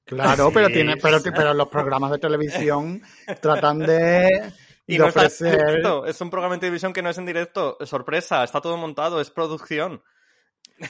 Claro, 0.03 0.47
sí, 0.47 0.51
pero 0.53 0.67
tiene, 0.67 0.97
pero, 0.97 1.19
pero 1.23 1.53
los 1.53 1.69
programas 1.69 2.11
de 2.11 2.19
televisión 2.19 3.01
tratan 3.41 3.79
de. 3.79 4.51
Y 4.85 4.93
de 4.93 4.99
no 4.99 5.07
ofrecer... 5.07 5.47
está 5.47 5.61
en 5.61 5.67
directo. 5.67 6.05
Es 6.05 6.19
un 6.21 6.29
programa 6.29 6.55
de 6.55 6.61
televisión 6.61 6.93
que 6.93 7.01
no 7.01 7.09
es 7.09 7.17
en 7.17 7.25
directo. 7.25 7.77
Es 7.79 7.89
sorpresa, 7.89 8.43
está 8.43 8.59
todo 8.59 8.77
montado, 8.77 9.21
es 9.21 9.29
producción. 9.29 10.01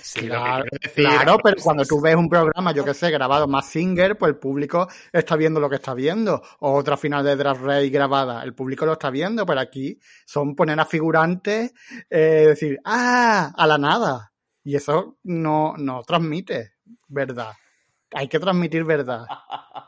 Sí, 0.01 0.27
claro, 0.27 0.65
decir, 0.81 1.05
claro, 1.05 1.37
pero 1.41 1.55
cuando 1.63 1.85
tú 1.85 2.01
ves 2.01 2.15
un 2.15 2.27
programa, 2.27 2.73
yo 2.73 2.83
que 2.83 2.93
sé, 2.93 3.09
grabado 3.09 3.47
más 3.47 3.69
Singer, 3.69 4.17
pues 4.17 4.31
el 4.31 4.37
público 4.37 4.87
está 5.13 5.37
viendo 5.37 5.59
lo 5.59 5.69
que 5.69 5.77
está 5.77 5.93
viendo. 5.93 6.41
O 6.59 6.73
otra 6.73 6.97
final 6.97 7.23
de 7.23 7.35
Drag 7.37 7.57
Race 7.61 7.89
grabada, 7.89 8.43
el 8.43 8.53
público 8.53 8.85
lo 8.85 8.93
está 8.93 9.09
viendo, 9.09 9.45
pero 9.45 9.61
aquí 9.61 9.97
son 10.25 10.55
poner 10.55 10.79
a 10.79 10.85
figurantes, 10.85 11.73
eh, 12.09 12.45
decir, 12.47 12.79
ah, 12.83 13.53
a 13.55 13.67
la 13.67 13.77
nada. 13.77 14.33
Y 14.63 14.75
eso 14.75 15.17
no, 15.23 15.75
no 15.77 16.03
transmite 16.03 16.73
verdad. 17.07 17.53
Hay 18.13 18.27
que 18.27 18.39
transmitir 18.39 18.83
verdad. 18.83 19.25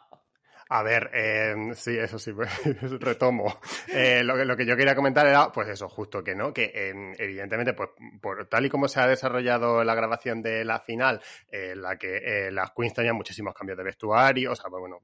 A 0.71 0.83
ver, 0.83 1.09
eh, 1.15 1.55
sí, 1.73 1.97
eso 1.97 2.19
sí, 2.19 2.31
pues, 2.33 2.51
retomo. 2.99 3.59
Eh, 3.87 4.23
lo, 4.23 4.35
que, 4.35 4.45
lo, 4.45 4.55
que 4.55 4.67
yo 4.67 4.77
quería 4.77 4.95
comentar 4.95 5.25
era, 5.25 5.51
pues 5.51 5.67
eso, 5.67 5.89
justo 5.89 6.23
que 6.23 6.35
no, 6.35 6.53
que 6.53 6.71
eh, 6.73 7.15
evidentemente, 7.17 7.73
pues 7.73 7.89
por 8.21 8.45
tal 8.47 8.67
y 8.67 8.69
como 8.69 8.87
se 8.87 8.99
ha 8.99 9.07
desarrollado 9.07 9.83
la 9.83 9.95
grabación 9.95 10.43
de 10.43 10.63
la 10.63 10.79
final, 10.79 11.21
eh, 11.51 11.73
la 11.75 11.97
que 11.97 12.17
eh, 12.17 12.51
las 12.51 12.69
queens 12.71 12.93
tenían 12.93 13.15
muchísimos 13.15 13.55
cambios 13.55 13.79
de 13.79 13.83
vestuario, 13.83 14.51
o 14.51 14.55
sea, 14.55 14.69
pues, 14.69 14.79
bueno, 14.79 15.01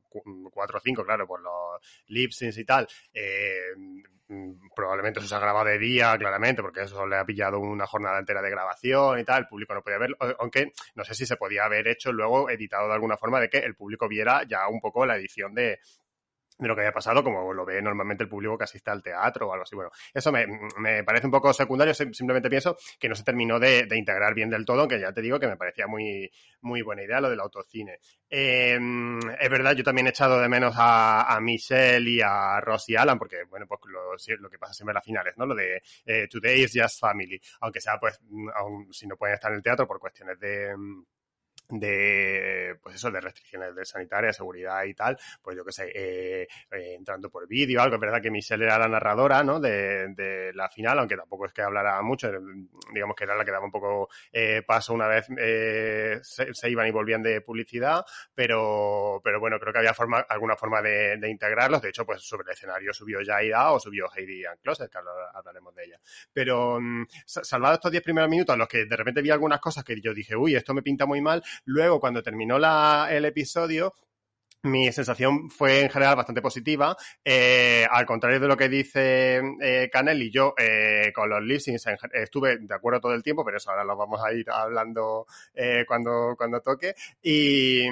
cuatro 0.52 0.78
o 0.78 0.82
cinco, 0.82 1.04
claro, 1.04 1.26
por 1.26 1.42
los 1.42 1.82
lip 2.10 2.32
syncs 2.32 2.60
y 2.60 2.66
tal, 2.66 2.88
probablemente 4.76 5.20
eso 5.20 5.28
se 5.28 5.36
ha 5.36 5.40
grabado 5.40 5.66
de 5.66 5.78
día, 5.78 6.18
claramente, 6.18 6.62
porque 6.62 6.82
eso 6.82 7.06
le 7.06 7.18
ha 7.18 7.26
pillado 7.26 7.60
una 7.60 7.86
jornada 7.86 8.20
entera 8.20 8.42
de 8.42 8.50
grabación 8.50 9.20
y 9.20 9.24
tal, 9.24 9.44
el 9.44 9.48
público 9.48 9.74
no 9.74 9.84
podía 9.84 10.00
verlo, 10.00 10.18
aunque 10.40 10.74
no 10.96 11.04
sé 11.04 11.14
si 11.14 11.26
se 11.26 11.38
podía 11.38 11.66
haber 11.66 11.88
hecho 11.88 12.12
luego 12.12 12.50
editado 12.50 12.88
de 12.88 12.94
alguna 12.94 13.18
forma 13.18 13.40
de 13.40 13.50
que 13.50 13.60
el 13.60 13.76
público 13.76 14.08
viera 14.08 14.44
ya 14.48 14.68
un 14.68 14.80
poco 14.80 15.06
la 15.06 15.18
edición 15.18 15.54
de, 15.54 15.80
de 16.58 16.68
lo 16.68 16.76
que 16.76 16.82
había 16.82 16.94
pasado, 16.94 17.24
como 17.24 17.54
lo 17.54 17.66
ve 17.66 17.82
normalmente 17.82 18.24
el 18.24 18.30
público 18.30 18.58
que 18.58 18.64
asiste 18.64 18.90
al 18.90 19.04
teatro 19.04 19.48
o 19.48 19.54
algo 19.54 19.64
así. 19.64 19.76
Bueno, 19.76 19.92
eso 20.14 20.32
me, 20.32 20.46
me 20.78 21.04
parece 21.04 21.28
un 21.28 21.32
poco 21.32 21.52
secundario, 21.54 21.94
simplemente 21.94 22.50
pienso 22.50 22.78
que 23.00 23.10
no 23.10 23.16
se 23.16 23.24
terminó 23.24 23.60
de, 23.60 23.86
de, 23.86 23.98
integrar 23.98 24.34
bien 24.34 24.50
del 24.50 24.66
todo, 24.66 24.82
aunque 24.82 25.00
ya 25.00 25.12
te 25.12 25.22
digo 25.22 25.40
que 25.40 25.48
me 25.48 25.58
parecía 25.58 25.88
muy, 25.88 26.32
muy 26.62 26.82
buena 26.82 27.04
idea 27.04 27.20
lo 27.20 27.30
del 27.30 27.40
autocine. 27.42 28.00
Eh, 28.30 28.80
es 29.40 29.50
verdad, 29.50 29.74
yo 29.74 29.84
también 29.84 30.08
he 30.08 30.12
echado 30.12 30.40
de 30.40 30.50
menos 30.50 30.76
a, 30.78 31.36
a 31.36 31.40
Michelle 31.42 32.10
y 32.10 32.22
a 32.22 32.60
Ross 32.62 32.90
y 32.90 32.96
Alan, 32.96 33.20
porque, 33.20 33.44
bueno, 33.50 33.66
pues 33.68 33.82
lo, 33.88 34.38
lo 34.40 34.50
que 34.50 34.58
pasa 34.58 34.74
siempre 34.74 34.92
en 34.92 34.96
las 34.96 35.06
finales, 35.06 35.34
¿no? 35.38 35.46
Lo 35.46 35.56
de 35.56 35.82
eh, 36.06 36.28
Today 36.30 36.64
is 36.64 36.72
just 36.74 37.00
family, 37.00 37.40
aunque 37.62 37.82
sea, 37.82 38.00
pues, 38.00 38.20
aun 38.56 38.92
si 38.94 39.08
no 39.08 39.18
pueden 39.18 39.36
estar 39.36 39.52
en 39.52 39.58
el 39.58 39.64
teatro 39.64 39.88
por 39.88 40.00
cuestiones 40.00 40.40
de 40.40 40.74
de 41.70 42.78
pues 42.82 42.96
eso 42.96 43.12
de 43.12 43.22
restricciones 43.22 43.76
de 43.76 43.86
sanitaria, 43.86 44.34
seguridad 44.34 44.84
y 44.84 44.94
tal, 44.94 45.18
pues 45.42 45.56
yo 45.58 45.66
que 45.66 45.72
sé, 45.72 45.92
eh, 45.94 46.48
eh, 46.72 46.96
entrando 46.96 47.30
por 47.30 47.48
vídeo, 47.48 47.82
algo, 47.82 47.96
es 47.96 48.02
verdad 48.02 48.22
que 48.22 48.32
Michelle 48.32 48.66
era 48.66 48.78
la 48.78 48.88
narradora, 48.88 49.44
¿no? 49.44 49.60
De, 49.60 50.14
de, 50.14 50.54
la 50.54 50.70
final, 50.70 51.00
aunque 51.00 51.18
tampoco 51.18 51.46
es 51.46 51.54
que 51.54 51.62
hablara 51.62 52.02
mucho, 52.02 52.32
digamos 52.94 53.16
que 53.16 53.24
era 53.24 53.36
la 53.36 53.44
que 53.44 53.52
daba 53.52 53.66
un 53.66 53.72
poco 53.72 54.10
eh, 54.32 54.62
paso 54.66 54.94
una 54.94 55.08
vez 55.08 55.28
eh, 55.38 56.20
se, 56.22 56.54
se, 56.54 56.70
iban 56.70 56.88
y 56.88 56.92
volvían 56.92 57.24
de 57.24 57.42
publicidad, 57.42 58.06
pero, 58.34 59.22
pero 59.24 59.40
bueno, 59.40 59.60
creo 59.60 59.74
que 59.74 59.80
había 59.80 59.94
forma, 59.94 60.20
alguna 60.30 60.56
forma 60.56 60.82
de, 60.82 61.18
de 61.18 61.30
integrarlos, 61.30 61.82
de 61.82 61.90
hecho, 61.90 62.06
pues 62.06 62.22
sobre 62.22 62.46
el 62.46 62.54
escenario 62.54 62.94
subió 62.94 63.20
Jaida 63.26 63.72
o 63.72 63.80
subió 63.80 64.08
Heidi 64.16 64.46
and 64.46 64.60
Closet, 64.62 64.92
que 64.92 64.98
hablaremos 65.34 65.76
de 65.76 65.84
ella. 65.84 66.00
Pero 66.32 66.80
mm, 66.80 67.06
salvado 67.26 67.76
estos 67.76 67.92
10 67.92 68.04
primeros 68.04 68.30
minutos 68.30 68.54
en 68.54 68.60
los 68.60 68.68
que 68.68 68.86
de 68.86 68.96
repente 68.96 69.22
vi 69.22 69.30
algunas 69.30 69.60
cosas 69.60 69.84
que 69.84 70.00
yo 70.00 70.14
dije, 70.14 70.36
uy, 70.36 70.56
esto 70.56 70.74
me 70.74 70.82
pinta 70.82 71.06
muy 71.06 71.22
mal, 71.22 71.44
Luego, 71.66 72.00
cuando 72.00 72.22
terminó 72.22 72.60
la, 72.60 73.08
el 73.10 73.26
episodio, 73.26 73.94
mi 74.66 74.92
sensación 74.92 75.50
fue 75.50 75.82
en 75.82 75.90
general 75.90 76.16
bastante 76.16 76.42
positiva. 76.42 76.98
Eh, 77.24 77.86
al 77.90 78.06
contrario 78.06 78.40
de 78.40 78.48
lo 78.48 78.58
que 78.58 78.68
dice 78.68 79.42
eh, 79.62 79.90
Canelli, 79.92 80.32
yo 80.32 80.54
eh, 80.58 81.12
con 81.14 81.30
los 81.30 81.42
listings 81.42 81.86
estuve 82.14 82.58
de 82.58 82.76
acuerdo 82.76 83.00
todo 83.00 83.14
el 83.14 83.24
tiempo, 83.24 83.46
pero 83.46 83.58
eso 83.58 83.70
ahora 83.70 83.84
lo 83.84 83.96
vamos 83.96 84.22
a 84.24 84.34
ir 84.34 84.50
hablando 84.50 85.28
eh, 85.54 85.86
cuando, 85.88 86.36
cuando 86.38 86.62
toque. 86.62 86.96
Y, 87.22 87.88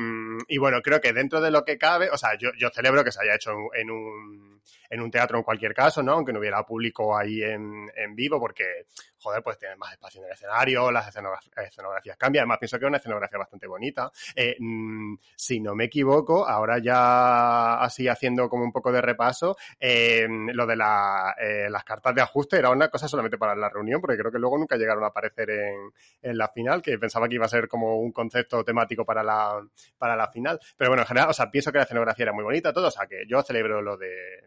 bueno, 0.57 0.81
creo 0.81 0.99
que 0.99 1.13
dentro 1.13 1.41
de 1.41 1.51
lo 1.51 1.63
que 1.63 1.77
cabe, 1.77 2.09
o 2.09 2.17
sea, 2.17 2.37
yo, 2.37 2.49
yo 2.57 2.69
celebro 2.71 3.03
que 3.03 3.11
se 3.11 3.21
haya 3.21 3.35
hecho 3.35 3.51
en, 3.51 3.81
en 3.81 3.91
un 3.91 4.53
en 4.93 5.01
un 5.01 5.09
teatro 5.09 5.39
en 5.39 5.43
cualquier 5.43 5.73
caso, 5.73 6.03
¿no? 6.03 6.13
Aunque 6.13 6.31
no 6.31 6.39
hubiera 6.39 6.63
público 6.63 7.17
ahí 7.17 7.41
en, 7.41 7.89
en 7.95 8.15
vivo, 8.15 8.39
porque, 8.39 8.85
joder, 9.23 9.41
pues 9.41 9.57
tienen 9.57 9.79
más 9.79 9.93
espacio 9.93 10.21
en 10.21 10.27
el 10.27 10.33
escenario, 10.33 10.91
las 10.91 11.07
escenografías 11.07 12.17
cambian. 12.17 12.43
Además, 12.43 12.59
pienso 12.59 12.77
que 12.77 12.85
es 12.85 12.89
una 12.89 12.97
escenografía 12.97 13.39
bastante 13.39 13.67
bonita. 13.67 14.11
Eh, 14.35 14.55
mmm, 14.59 15.15
si 15.35 15.59
no 15.59 15.73
me 15.75 15.85
equivoco, 15.85 16.45
ahora 16.47 16.77
ya 16.79 17.81
así 17.81 18.07
haciendo 18.07 18.49
como 18.49 18.63
un 18.63 18.71
poco 18.71 18.91
de 18.91 19.01
repaso, 19.01 19.55
eh, 19.79 20.27
lo 20.29 20.65
de 20.67 20.73
eh, 20.73 21.69
las 21.69 21.83
cartas 21.83 22.13
de 22.13 22.21
ajuste 22.21 22.57
era 22.57 22.69
una 22.69 22.89
cosa 22.89 23.07
solamente 23.07 23.37
para 23.37 23.55
la 23.55 23.69
reunión, 23.69 24.01
porque 24.01 24.17
creo 24.17 24.31
que 24.31 24.39
luego 24.39 24.57
nunca 24.57 24.75
llegaron 24.75 25.03
a 25.03 25.07
aparecer 25.07 25.49
en, 25.49 25.91
en 26.21 26.37
la 26.37 26.49
final, 26.49 26.81
que 26.81 26.99
pensaba 26.99 27.27
que 27.27 27.35
iba 27.35 27.45
a 27.45 27.49
ser 27.49 27.67
como 27.67 27.99
un 27.99 28.11
concepto 28.11 28.63
temático 28.63 29.05
para 29.05 29.23
la, 29.23 29.65
para 29.97 30.15
la 30.15 30.27
final. 30.27 30.59
Pero 30.77 30.89
bueno, 30.91 31.03
en 31.03 31.07
general, 31.07 31.29
o 31.29 31.33
sea, 31.33 31.49
pienso 31.49 31.71
que 31.71 31.77
la 31.77 31.85
escenografía 31.85 32.23
era 32.23 32.33
muy 32.33 32.43
bonita, 32.43 32.73
todo, 32.73 32.87
o 32.87 32.91
sea, 32.91 33.07
que 33.07 33.23
yo 33.27 33.41
celebro 33.41 33.81
lo 33.81 33.97
de 33.97 34.43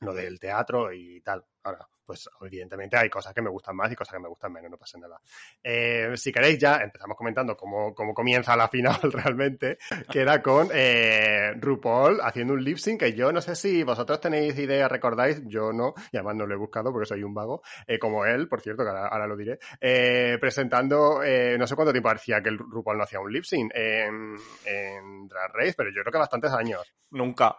lo 0.00 0.12
del 0.12 0.38
teatro 0.38 0.92
y 0.92 1.20
tal. 1.20 1.44
Ahora, 1.64 1.86
pues 2.04 2.28
evidentemente 2.42 2.96
hay 2.98 3.08
cosas 3.08 3.32
que 3.32 3.40
me 3.40 3.48
gustan 3.48 3.74
más 3.74 3.90
y 3.90 3.96
cosas 3.96 4.14
que 4.14 4.20
me 4.20 4.28
gustan 4.28 4.52
menos, 4.52 4.70
no 4.70 4.76
pasa 4.76 4.98
nada. 4.98 5.18
Eh, 5.62 6.12
si 6.16 6.30
queréis 6.30 6.58
ya 6.58 6.76
empezamos 6.76 7.16
comentando 7.16 7.56
cómo, 7.56 7.94
cómo, 7.94 8.12
comienza 8.12 8.54
la 8.54 8.68
final 8.68 8.98
realmente, 9.02 9.78
que 10.10 10.20
era 10.20 10.42
con 10.42 10.68
eh, 10.74 11.52
RuPaul 11.56 12.20
haciendo 12.22 12.52
un 12.52 12.62
lip 12.62 12.76
sync 12.76 13.00
que 13.00 13.14
yo 13.14 13.32
no 13.32 13.40
sé 13.40 13.56
si 13.56 13.82
vosotros 13.82 14.20
tenéis 14.20 14.58
idea, 14.58 14.88
recordáis, 14.88 15.40
yo 15.46 15.72
no, 15.72 15.94
y 16.12 16.18
además 16.18 16.36
no 16.36 16.46
lo 16.46 16.54
he 16.54 16.58
buscado 16.58 16.92
porque 16.92 17.06
soy 17.06 17.22
un 17.22 17.32
vago, 17.32 17.62
eh, 17.86 17.98
como 17.98 18.26
él, 18.26 18.46
por 18.46 18.60
cierto, 18.60 18.82
que 18.82 18.90
ahora, 18.90 19.08
ahora 19.08 19.26
lo 19.26 19.36
diré, 19.36 19.58
eh, 19.80 20.36
presentando, 20.38 21.20
no 21.58 21.66
sé 21.66 21.74
cuánto 21.74 21.92
tiempo 21.92 22.10
hacía 22.10 22.42
que 22.42 22.50
el 22.50 22.58
RuPaul 22.58 22.98
no 22.98 23.04
hacía 23.04 23.20
un 23.20 23.32
lip 23.32 23.44
sync 23.44 23.72
en, 23.74 24.36
en 24.66 25.28
Drag 25.28 25.50
Race, 25.54 25.74
pero 25.74 25.88
yo 25.88 26.02
creo 26.02 26.12
que 26.12 26.18
bastantes 26.18 26.52
años. 26.52 26.82
Nunca. 27.10 27.56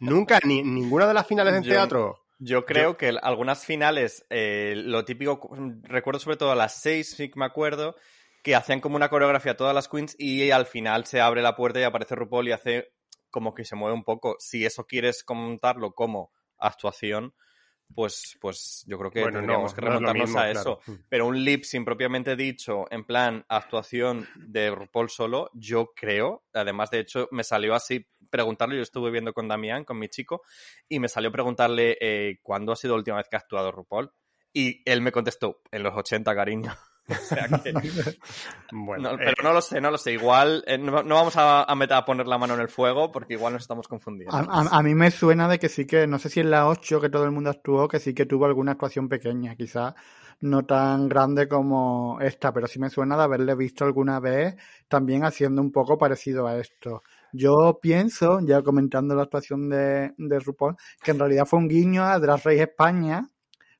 Nunca, 0.00 0.38
ni 0.44 0.62
ninguna 0.62 1.06
de 1.06 1.14
las 1.14 1.26
finales 1.26 1.54
en 1.54 1.62
Yo- 1.62 1.72
teatro. 1.72 2.27
Yo 2.38 2.64
creo 2.64 2.96
que 2.96 3.12
algunas 3.20 3.64
finales, 3.64 4.24
eh, 4.30 4.74
lo 4.76 5.04
típico, 5.04 5.50
recuerdo 5.82 6.20
sobre 6.20 6.36
todo 6.36 6.52
a 6.52 6.56
las 6.56 6.80
seis, 6.80 7.14
sí 7.16 7.30
que 7.30 7.38
me 7.38 7.44
acuerdo, 7.44 7.96
que 8.44 8.54
hacían 8.54 8.80
como 8.80 8.96
una 8.96 9.08
coreografía 9.08 9.56
todas 9.56 9.74
las 9.74 9.88
queens 9.88 10.14
y 10.18 10.50
al 10.52 10.66
final 10.66 11.04
se 11.04 11.20
abre 11.20 11.42
la 11.42 11.56
puerta 11.56 11.80
y 11.80 11.82
aparece 11.82 12.14
RuPaul 12.14 12.48
y 12.48 12.52
hace 12.52 12.92
como 13.30 13.54
que 13.54 13.64
se 13.64 13.74
mueve 13.74 13.94
un 13.94 14.04
poco. 14.04 14.36
Si 14.38 14.64
eso 14.64 14.86
quieres 14.86 15.24
contarlo 15.24 15.92
como 15.92 16.30
actuación, 16.58 17.34
pues, 17.94 18.36
pues 18.40 18.84
yo 18.86 18.98
creo 18.98 19.10
que 19.10 19.22
Bueno, 19.22 19.38
tendríamos 19.38 19.72
no, 19.72 19.74
que 19.74 19.80
no 19.82 19.86
es 19.88 19.92
lo 19.94 19.98
remontarnos 20.00 20.28
mismo, 20.28 20.40
a 20.40 20.50
claro. 20.50 20.80
eso. 20.84 20.98
Pero 21.08 21.26
un 21.26 21.44
lip 21.44 21.64
sin 21.64 21.84
propiamente 21.84 22.36
dicho, 22.36 22.84
en 22.90 23.04
plan 23.04 23.44
actuación 23.48 24.28
de 24.36 24.70
RuPaul 24.70 25.10
solo, 25.10 25.50
yo 25.54 25.92
creo, 25.94 26.44
además 26.52 26.90
de 26.90 27.00
hecho 27.00 27.28
me 27.30 27.44
salió 27.44 27.74
así 27.74 28.06
preguntarle, 28.30 28.76
yo 28.76 28.82
estuve 28.82 29.10
viendo 29.10 29.32
con 29.32 29.48
Damián, 29.48 29.84
con 29.84 29.98
mi 29.98 30.08
chico, 30.08 30.42
y 30.88 31.00
me 31.00 31.08
salió 31.08 31.32
preguntarle 31.32 31.96
eh, 32.00 32.38
cuándo 32.42 32.72
ha 32.72 32.76
sido 32.76 32.94
la 32.94 32.98
última 32.98 33.16
vez 33.16 33.28
que 33.28 33.36
ha 33.36 33.40
actuado 33.40 33.72
RuPaul. 33.72 34.12
Y 34.52 34.82
él 34.90 35.02
me 35.02 35.12
contestó, 35.12 35.60
en 35.70 35.82
los 35.82 35.94
80, 35.94 36.34
cariño. 36.34 36.72
o 37.10 37.14
sea 37.14 37.48
que, 37.48 37.72
Bueno, 38.72 39.10
no, 39.10 39.14
eh, 39.14 39.22
pero 39.24 39.42
no 39.42 39.52
lo 39.52 39.60
sé, 39.60 39.80
no 39.80 39.90
lo 39.90 39.98
sé. 39.98 40.12
Igual 40.12 40.62
eh, 40.66 40.76
no, 40.78 41.02
no 41.02 41.14
vamos 41.14 41.36
a, 41.36 41.64
a 41.64 41.74
meter 41.74 41.96
a 41.96 42.04
poner 42.04 42.26
la 42.26 42.38
mano 42.38 42.54
en 42.54 42.60
el 42.60 42.68
fuego 42.68 43.10
porque 43.10 43.34
igual 43.34 43.54
nos 43.54 43.62
estamos 43.62 43.88
confundiendo. 43.88 44.36
A, 44.36 44.40
a- 44.40 44.78
a 44.78 44.82
mí 44.82 44.94
me 44.94 45.10
suena 45.10 45.48
de 45.48 45.58
que 45.58 45.68
sí 45.68 45.86
que, 45.86 46.06
no 46.06 46.18
sé 46.18 46.28
si 46.28 46.40
en 46.40 46.50
la 46.50 46.68
8 46.68 47.00
que 47.00 47.08
todo 47.08 47.24
el 47.24 47.30
mundo 47.30 47.50
actuó, 47.50 47.88
que 47.88 47.98
sí 47.98 48.14
que 48.14 48.26
tuvo 48.26 48.44
alguna 48.46 48.72
actuación 48.72 49.08
pequeña, 49.08 49.56
quizás 49.56 49.94
no 50.40 50.64
tan 50.64 51.08
grande 51.08 51.48
como 51.48 52.18
esta, 52.20 52.52
pero 52.52 52.66
sí 52.68 52.78
me 52.78 52.90
suena 52.90 53.16
de 53.16 53.24
haberle 53.24 53.54
visto 53.56 53.84
alguna 53.84 54.20
vez 54.20 54.54
también 54.86 55.24
haciendo 55.24 55.60
un 55.62 55.72
poco 55.72 55.98
parecido 55.98 56.46
a 56.46 56.58
esto. 56.58 57.02
Yo 57.32 57.78
pienso, 57.82 58.38
ya 58.40 58.62
comentando 58.62 59.14
la 59.14 59.22
actuación 59.24 59.68
de, 59.68 60.14
de 60.16 60.38
RuPaul, 60.40 60.76
que 61.02 61.10
en 61.10 61.18
realidad 61.18 61.44
fue 61.46 61.58
un 61.58 61.68
guiño 61.68 62.04
a 62.04 62.18
Drag 62.20 62.36
Race 62.44 62.62
España, 62.62 63.28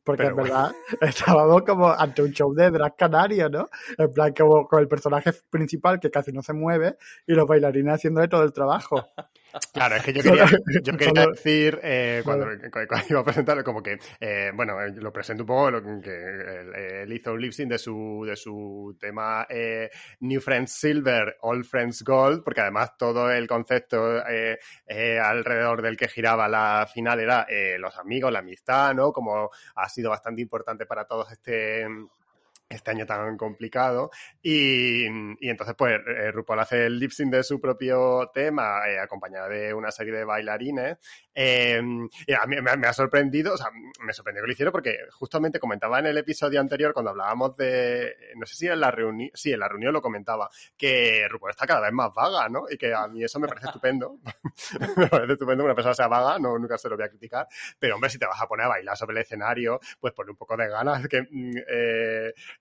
porque 0.08 0.22
Pero 0.22 0.36
en 0.38 0.42
verdad 0.44 0.72
estábamos 1.02 1.62
como 1.64 1.90
ante 1.90 2.22
un 2.22 2.32
show 2.32 2.54
de 2.54 2.70
drag 2.70 2.96
canario, 2.96 3.50
¿no? 3.50 3.68
En 3.98 4.10
plan, 4.10 4.32
como 4.32 4.66
con 4.66 4.80
el 4.80 4.88
personaje 4.88 5.34
principal 5.50 6.00
que 6.00 6.10
casi 6.10 6.32
no 6.32 6.40
se 6.40 6.54
mueve 6.54 6.96
y 7.26 7.34
los 7.34 7.46
bailarines 7.46 7.96
haciendo 7.96 8.22
de 8.22 8.28
todo 8.28 8.42
el 8.42 8.54
trabajo. 8.54 9.06
Claro, 9.72 9.96
es 9.96 10.02
que 10.02 10.12
yo 10.12 10.22
quería, 10.22 10.46
yo 10.82 10.96
quería 10.96 11.22
Solo- 11.22 11.32
decir, 11.32 11.80
eh, 11.82 12.22
cuando, 12.24 12.46
iba 13.08 13.20
a 13.20 13.24
presentarlo, 13.24 13.64
como 13.64 13.82
que, 13.82 13.98
eh, 14.20 14.50
bueno, 14.54 14.80
eh, 14.82 14.92
lo 14.94 15.12
presento 15.12 15.42
un 15.42 15.46
poco, 15.46 15.70
lo 15.70 15.82
que 16.00 16.10
él, 16.10 16.74
él 16.74 17.12
hizo 17.12 17.32
un 17.32 17.40
lip 17.40 17.52
sync 17.52 17.70
de 17.70 17.78
su, 17.78 18.24
de 18.26 18.36
su 18.36 18.96
tema 19.00 19.46
eh, 19.48 19.90
New 20.20 20.40
Friends 20.40 20.72
Silver, 20.72 21.36
Old 21.42 21.64
Friends 21.64 22.02
Gold, 22.02 22.42
porque 22.44 22.60
además 22.60 22.96
todo 22.96 23.30
el 23.30 23.46
concepto 23.46 24.22
alrededor 25.22 25.82
del 25.82 25.96
que 25.96 26.08
giraba 26.08 26.48
la 26.48 26.88
final 26.92 27.20
era 27.20 27.46
los 27.78 27.96
amigos, 27.98 28.32
la 28.32 28.40
amistad, 28.40 28.94
¿no? 28.94 29.12
Como 29.12 29.50
ha 29.74 29.88
sido 29.88 30.10
bastante 30.10 30.42
importante 30.42 30.86
para 30.86 31.06
todos 31.06 31.30
este 31.32 31.86
este 32.68 32.90
año 32.90 33.06
tan 33.06 33.36
complicado 33.36 34.10
y, 34.42 35.06
y 35.06 35.48
entonces 35.48 35.74
pues 35.76 36.00
eh, 36.06 36.30
RuPaul 36.30 36.60
hace 36.60 36.86
el 36.86 36.98
lip 36.98 37.10
sync 37.10 37.32
de 37.32 37.42
su 37.42 37.60
propio 37.60 38.30
tema 38.34 38.88
eh, 38.88 38.98
acompañada 38.98 39.48
de 39.48 39.72
una 39.72 39.90
serie 39.90 40.12
de 40.12 40.24
bailarines 40.24 40.98
eh, 41.40 41.80
y 42.26 42.32
a 42.32 42.44
mí 42.46 42.56
me, 42.60 42.88
ha 42.88 42.92
sorprendido, 42.92 43.54
o 43.54 43.56
sea, 43.56 43.68
me 44.00 44.12
sorprendió 44.12 44.42
que 44.42 44.48
lo 44.48 44.52
hiciera 44.52 44.72
porque 44.72 44.98
justamente 45.12 45.60
comentaba 45.60 46.00
en 46.00 46.06
el 46.06 46.18
episodio 46.18 46.58
anterior 46.58 46.92
cuando 46.92 47.12
hablábamos 47.12 47.56
de, 47.56 48.12
no 48.34 48.44
sé 48.44 48.56
si 48.56 48.66
en 48.66 48.80
la 48.80 48.90
reunión, 48.90 49.30
sí, 49.34 49.52
en 49.52 49.60
la 49.60 49.68
reunión 49.68 49.92
lo 49.92 50.02
comentaba, 50.02 50.50
que 50.76 51.28
RuPaul 51.28 51.52
está 51.52 51.64
cada 51.64 51.82
vez 51.82 51.92
más 51.92 52.12
vaga, 52.12 52.48
¿no? 52.48 52.64
Y 52.68 52.76
que 52.76 52.92
a 52.92 53.06
mí 53.06 53.22
eso 53.22 53.38
me 53.38 53.46
parece 53.46 53.68
estupendo, 53.68 54.18
me 54.96 55.06
parece 55.06 55.34
estupendo 55.34 55.62
que 55.62 55.66
una 55.66 55.74
persona 55.76 55.94
sea 55.94 56.08
vaga, 56.08 56.40
no, 56.40 56.58
nunca 56.58 56.76
se 56.76 56.88
lo 56.88 56.96
voy 56.96 57.04
a 57.04 57.08
criticar, 57.08 57.46
pero 57.78 57.94
hombre, 57.94 58.10
si 58.10 58.18
te 58.18 58.26
vas 58.26 58.42
a 58.42 58.48
poner 58.48 58.66
a 58.66 58.70
bailar 58.70 58.96
sobre 58.96 59.14
el 59.14 59.22
escenario, 59.22 59.78
pues 60.00 60.12
ponle 60.14 60.32
un 60.32 60.36
poco 60.36 60.56
de 60.56 60.68
ganas, 60.68 61.06
que 61.06 61.22
mm, 61.22 61.56
eh, 61.68 62.34
mm, 62.34 62.57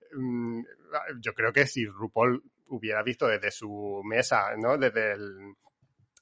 yo 1.20 1.34
creo 1.34 1.54
que 1.54 1.66
si 1.66 1.86
RuPaul 1.86 2.44
hubiera 2.68 3.04
visto 3.04 3.28
desde 3.28 3.52
su 3.52 4.02
mesa, 4.04 4.56
¿no? 4.58 4.78
Desde 4.78 5.14
el, 5.14 5.56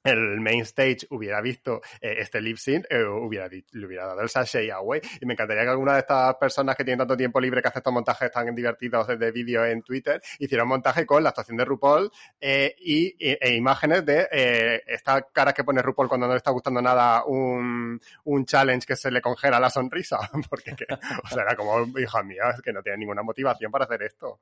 el 0.06 0.40
main 0.40 0.62
stage 0.62 1.00
hubiera 1.10 1.42
visto 1.42 1.82
eh, 2.00 2.16
este 2.20 2.40
lip 2.42 2.58
sync, 2.58 2.86
eh, 2.90 3.04
hubiera, 3.04 3.48
le 3.48 3.86
hubiera 3.86 4.06
dado 4.08 4.22
el 4.22 4.30
sachet 4.30 4.72
away. 4.72 5.02
Y 5.20 5.26
me 5.26 5.34
encantaría 5.34 5.64
que 5.64 5.70
alguna 5.70 5.94
de 5.94 6.00
estas 6.00 6.36
personas 6.36 6.76
que 6.76 6.84
tienen 6.84 7.00
tanto 7.00 7.18
tiempo 7.18 7.40
libre 7.42 7.62
que 7.62 7.68
hacen 7.68 7.80
estos 7.80 7.94
montajes 7.94 8.32
tan 8.32 8.54
divertidos 8.56 9.08
de 9.08 9.32
vídeo 9.32 9.66
en 9.66 9.82
Twitter 9.82 10.22
hiciera 10.40 10.64
un 10.64 10.70
montaje 10.70 11.06
con 11.06 11.24
la 11.24 11.30
actuación 11.30 11.58
de 11.58 11.66
RuPaul 11.66 12.12
eh, 12.40 12.76
y, 12.80 13.16
e, 13.20 13.56
imágenes 13.56 14.06
de 14.06 14.28
eh, 14.32 14.82
estas 14.88 15.24
caras 15.34 15.54
que 15.54 15.64
pone 15.64 15.82
RuPaul 15.82 16.08
cuando 16.08 16.28
no 16.28 16.34
le 16.34 16.38
está 16.38 16.52
gustando 16.52 16.82
nada 16.82 17.24
un, 17.26 18.00
un 18.26 18.46
challenge 18.46 18.86
que 18.88 18.96
se 18.96 19.12
le 19.12 19.22
congela 19.22 19.60
la 19.60 19.70
sonrisa. 19.70 20.18
Porque, 20.50 20.76
que- 20.76 20.86
o 20.94 21.28
sea, 21.28 21.44
era 21.44 21.56
como, 21.56 21.86
hija 22.00 22.24
mía, 22.24 22.52
es 22.56 22.62
que 22.62 22.72
no 22.72 22.82
tiene 22.84 23.00
ninguna 23.00 23.24
motivación 23.24 23.72
para 23.72 23.86
hacer 23.86 24.04
esto. 24.04 24.40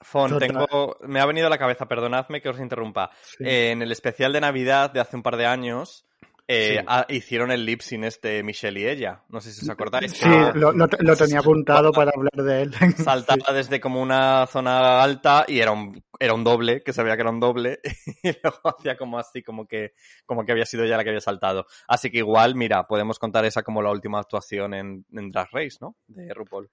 Fon, 0.00 0.38
tengo, 0.38 0.98
me 1.02 1.20
ha 1.20 1.26
venido 1.26 1.46
a 1.46 1.50
la 1.50 1.58
cabeza, 1.58 1.86
perdonadme 1.86 2.40
que 2.40 2.48
os 2.48 2.60
interrumpa. 2.60 3.10
Sí. 3.22 3.44
Eh, 3.44 3.70
en 3.70 3.82
el 3.82 3.92
especial 3.92 4.32
de 4.32 4.40
Navidad 4.40 4.90
de 4.90 5.00
hace 5.00 5.16
un 5.16 5.22
par 5.22 5.36
de 5.36 5.46
años, 5.46 6.06
eh, 6.48 6.84
hicieron 7.08 7.50
el 7.50 7.66
lip 7.66 7.80
sin 7.80 8.04
este 8.04 8.42
Michelle 8.44 8.80
y 8.80 8.86
ella. 8.86 9.22
No 9.28 9.40
sé 9.40 9.52
si 9.52 9.64
os 9.64 9.68
acordáis. 9.70 10.12
Sí, 10.12 10.28
lo, 10.54 11.16
tenía 11.16 11.40
apuntado 11.40 11.90
para 11.92 12.12
hablar 12.14 12.34
de 12.34 12.62
él. 12.62 12.74
Saltaba 12.96 13.52
desde 13.52 13.80
como 13.80 14.00
una 14.00 14.46
zona 14.46 15.02
alta 15.02 15.44
y 15.48 15.58
era 15.58 15.72
un, 15.72 16.04
era 16.20 16.34
un 16.34 16.44
doble, 16.44 16.82
que 16.82 16.92
se 16.92 17.02
veía 17.02 17.16
que 17.16 17.22
era 17.22 17.30
un 17.30 17.40
doble, 17.40 17.80
y 18.22 18.30
luego 18.42 18.60
hacía 18.64 18.96
como 18.96 19.18
así, 19.18 19.42
como 19.42 19.66
que, 19.66 19.94
como 20.24 20.44
que 20.44 20.52
había 20.52 20.66
sido 20.66 20.84
ella 20.84 20.96
la 20.96 21.02
que 21.02 21.10
había 21.10 21.20
saltado. 21.20 21.66
Así 21.88 22.10
que 22.10 22.18
igual, 22.18 22.54
mira, 22.54 22.86
podemos 22.86 23.18
contar 23.18 23.44
esa 23.44 23.62
como 23.62 23.82
la 23.82 23.90
última 23.90 24.20
actuación 24.20 24.74
en, 24.74 25.04
en 25.12 25.30
Drag 25.32 25.48
Race, 25.50 25.78
¿no? 25.80 25.96
De 26.06 26.32
RuPaul. 26.32 26.70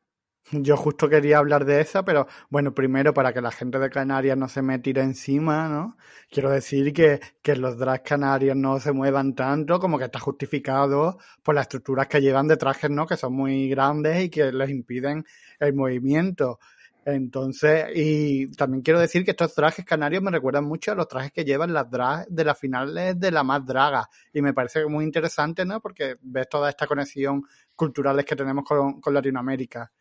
Yo 0.52 0.76
justo 0.78 1.10
quería 1.10 1.38
hablar 1.38 1.66
de 1.66 1.80
esa, 1.82 2.04
pero 2.04 2.28
bueno, 2.50 2.74
primero 2.74 3.14
para 3.14 3.34
que 3.34 3.42
la 3.42 3.52
gente 3.52 3.80
de 3.80 3.90
Canarias 3.90 4.38
no 4.38 4.50
se 4.50 4.62
me 4.62 4.78
tire 4.80 5.02
encima, 5.02 5.70
¿no? 5.70 5.98
Quiero 6.30 6.52
decir 6.52 6.94
que, 6.94 7.22
que 7.42 7.56
los 7.56 7.78
drags 7.78 8.04
canarios 8.04 8.56
no 8.56 8.80
se 8.80 8.92
muevan 8.92 9.36
tanto, 9.36 9.80
como 9.80 9.98
que 9.98 10.06
está 10.06 10.20
justificado 10.20 11.18
por 11.44 11.56
las 11.56 11.64
estructuras 11.64 12.08
que 12.08 12.22
llevan 12.22 12.48
de 12.48 12.58
trajes, 12.58 12.90
¿no? 12.90 13.08
Que 13.08 13.18
son 13.18 13.34
muy 13.34 13.70
grandes 13.70 14.26
y 14.26 14.30
que 14.30 14.52
les 14.52 14.70
impiden 14.70 15.26
el 15.60 15.74
movimiento. 15.74 16.60
Entonces, 17.06 17.88
y 17.96 18.52
también 18.52 18.82
quiero 18.84 19.00
decir 19.00 19.26
que 19.26 19.32
estos 19.32 19.54
trajes 19.56 19.86
canarios 19.86 20.22
me 20.24 20.32
recuerdan 20.32 20.66
mucho 20.66 20.92
a 20.92 20.96
los 20.96 21.08
trajes 21.08 21.32
que 21.32 21.46
llevan 21.46 21.74
las 21.74 21.90
drags 21.90 22.28
de 22.30 22.46
las 22.46 22.60
finales 22.60 23.20
de 23.20 23.32
la 23.32 23.44
más 23.44 23.66
draga. 23.66 24.10
Y 24.34 24.42
me 24.42 24.54
parece 24.54 24.86
muy 24.88 25.06
interesante, 25.06 25.66
¿no? 25.66 25.82
Porque 25.82 26.18
ves 26.22 26.48
toda 26.50 26.70
esta 26.70 26.86
conexión 26.86 27.44
culturales 27.76 28.26
que 28.26 28.36
tenemos 28.36 28.64
con, 28.66 29.02
con 29.02 29.14
Latinoamérica. 29.14 29.92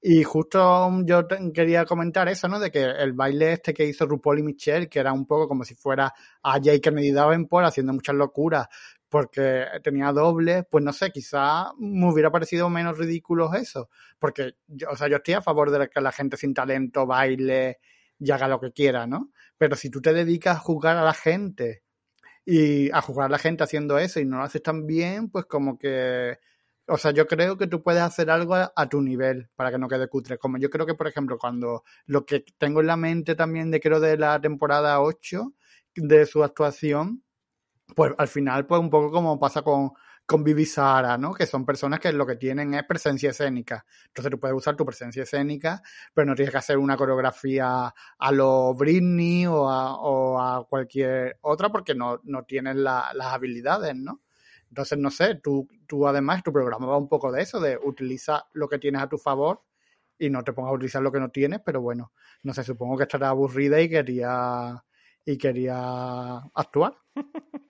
Y 0.00 0.22
justo 0.22 0.90
yo 1.04 1.26
quería 1.52 1.84
comentar 1.84 2.28
eso, 2.28 2.46
¿no? 2.48 2.60
De 2.60 2.70
que 2.70 2.82
el 2.82 3.12
baile 3.14 3.54
este 3.54 3.74
que 3.74 3.84
hizo 3.84 4.06
RuPaul 4.06 4.38
y 4.38 4.42
Michelle, 4.44 4.88
que 4.88 5.00
era 5.00 5.12
un 5.12 5.26
poco 5.26 5.48
como 5.48 5.64
si 5.64 5.74
fuera 5.74 6.12
a 6.42 6.60
Jay 6.62 6.80
Kennedy 6.80 7.10
Davenport 7.10 7.66
haciendo 7.66 7.92
muchas 7.92 8.14
locuras 8.14 8.68
porque 9.08 9.64
tenía 9.82 10.12
doble, 10.12 10.64
pues 10.64 10.84
no 10.84 10.92
sé, 10.92 11.10
quizá 11.10 11.72
me 11.78 12.10
hubiera 12.12 12.30
parecido 12.30 12.68
menos 12.68 12.98
ridículo 12.98 13.52
eso. 13.54 13.88
Porque, 14.18 14.54
o 14.88 14.96
sea, 14.96 15.08
yo 15.08 15.16
estoy 15.16 15.34
a 15.34 15.42
favor 15.42 15.70
de 15.70 15.88
que 15.88 16.00
la 16.00 16.12
gente 16.12 16.36
sin 16.36 16.54
talento 16.54 17.06
baile 17.06 17.78
y 18.18 18.30
haga 18.30 18.48
lo 18.48 18.60
que 18.60 18.72
quiera, 18.72 19.06
¿no? 19.06 19.30
Pero 19.56 19.76
si 19.76 19.90
tú 19.90 20.00
te 20.00 20.12
dedicas 20.12 20.56
a 20.56 20.60
jugar 20.60 20.96
a 20.96 21.04
la 21.04 21.14
gente 21.14 21.82
y 22.44 22.90
a 22.90 23.00
jugar 23.00 23.26
a 23.26 23.30
la 23.30 23.38
gente 23.38 23.64
haciendo 23.64 23.98
eso 23.98 24.20
y 24.20 24.24
no 24.26 24.38
lo 24.38 24.44
haces 24.44 24.62
tan 24.62 24.86
bien, 24.86 25.30
pues 25.30 25.46
como 25.46 25.78
que 25.78 26.38
o 26.88 26.96
sea, 26.96 27.10
yo 27.10 27.26
creo 27.26 27.56
que 27.58 27.66
tú 27.66 27.82
puedes 27.82 28.02
hacer 28.02 28.30
algo 28.30 28.54
a, 28.54 28.88
tu 28.88 29.02
nivel 29.02 29.48
para 29.56 29.70
que 29.70 29.78
no 29.78 29.88
quede 29.88 30.08
cutre. 30.08 30.38
Como 30.38 30.58
yo 30.58 30.70
creo 30.70 30.86
que, 30.86 30.94
por 30.94 31.06
ejemplo, 31.06 31.38
cuando 31.38 31.84
lo 32.06 32.24
que 32.24 32.44
tengo 32.58 32.80
en 32.80 32.86
la 32.86 32.96
mente 32.96 33.34
también 33.34 33.70
de 33.70 33.80
creo 33.80 34.00
de 34.00 34.16
la 34.16 34.40
temporada 34.40 35.00
8 35.00 35.52
de 35.94 36.26
su 36.26 36.42
actuación, 36.42 37.22
pues 37.94 38.12
al 38.18 38.28
final, 38.28 38.66
pues 38.66 38.80
un 38.80 38.90
poco 38.90 39.10
como 39.12 39.38
pasa 39.38 39.62
con, 39.62 39.92
con 40.26 40.44
Vivi 40.44 40.66
Sara, 40.66 41.18
¿no? 41.18 41.34
Que 41.34 41.46
son 41.46 41.66
personas 41.66 42.00
que 42.00 42.12
lo 42.12 42.26
que 42.26 42.36
tienen 42.36 42.74
es 42.74 42.84
presencia 42.84 43.30
escénica. 43.30 43.84
Entonces 44.08 44.30
tú 44.30 44.40
puedes 44.40 44.56
usar 44.56 44.76
tu 44.76 44.86
presencia 44.86 45.24
escénica, 45.24 45.82
pero 46.14 46.26
no 46.26 46.34
tienes 46.34 46.52
que 46.52 46.58
hacer 46.58 46.78
una 46.78 46.96
coreografía 46.96 47.94
a 48.18 48.32
lo 48.32 48.74
Britney 48.74 49.46
o 49.46 49.68
a, 49.68 50.66
cualquier 50.68 51.38
otra 51.42 51.70
porque 51.70 51.94
no, 51.94 52.20
no 52.24 52.44
tienes 52.44 52.76
las 52.76 53.14
habilidades, 53.20 53.94
¿no? 53.96 54.22
Entonces, 54.68 54.98
no 54.98 55.10
sé, 55.10 55.36
tú, 55.36 55.68
tú 55.86 56.06
además, 56.06 56.42
tu 56.42 56.52
programa 56.52 56.86
va 56.86 56.98
un 56.98 57.08
poco 57.08 57.32
de 57.32 57.42
eso, 57.42 57.60
de 57.60 57.78
utiliza 57.82 58.46
lo 58.52 58.68
que 58.68 58.78
tienes 58.78 59.02
a 59.02 59.08
tu 59.08 59.18
favor 59.18 59.62
y 60.18 60.30
no 60.30 60.42
te 60.44 60.52
pongas 60.52 60.72
a 60.72 60.74
utilizar 60.74 61.02
lo 61.02 61.12
que 61.12 61.20
no 61.20 61.30
tienes, 61.30 61.60
pero 61.64 61.80
bueno, 61.80 62.12
no 62.42 62.52
sé, 62.52 62.64
supongo 62.64 62.96
que 62.96 63.04
estará 63.04 63.28
aburrida 63.28 63.80
y 63.80 63.88
quería 63.88 64.84
y 65.24 65.36
quería 65.36 66.38
actuar. 66.54 66.94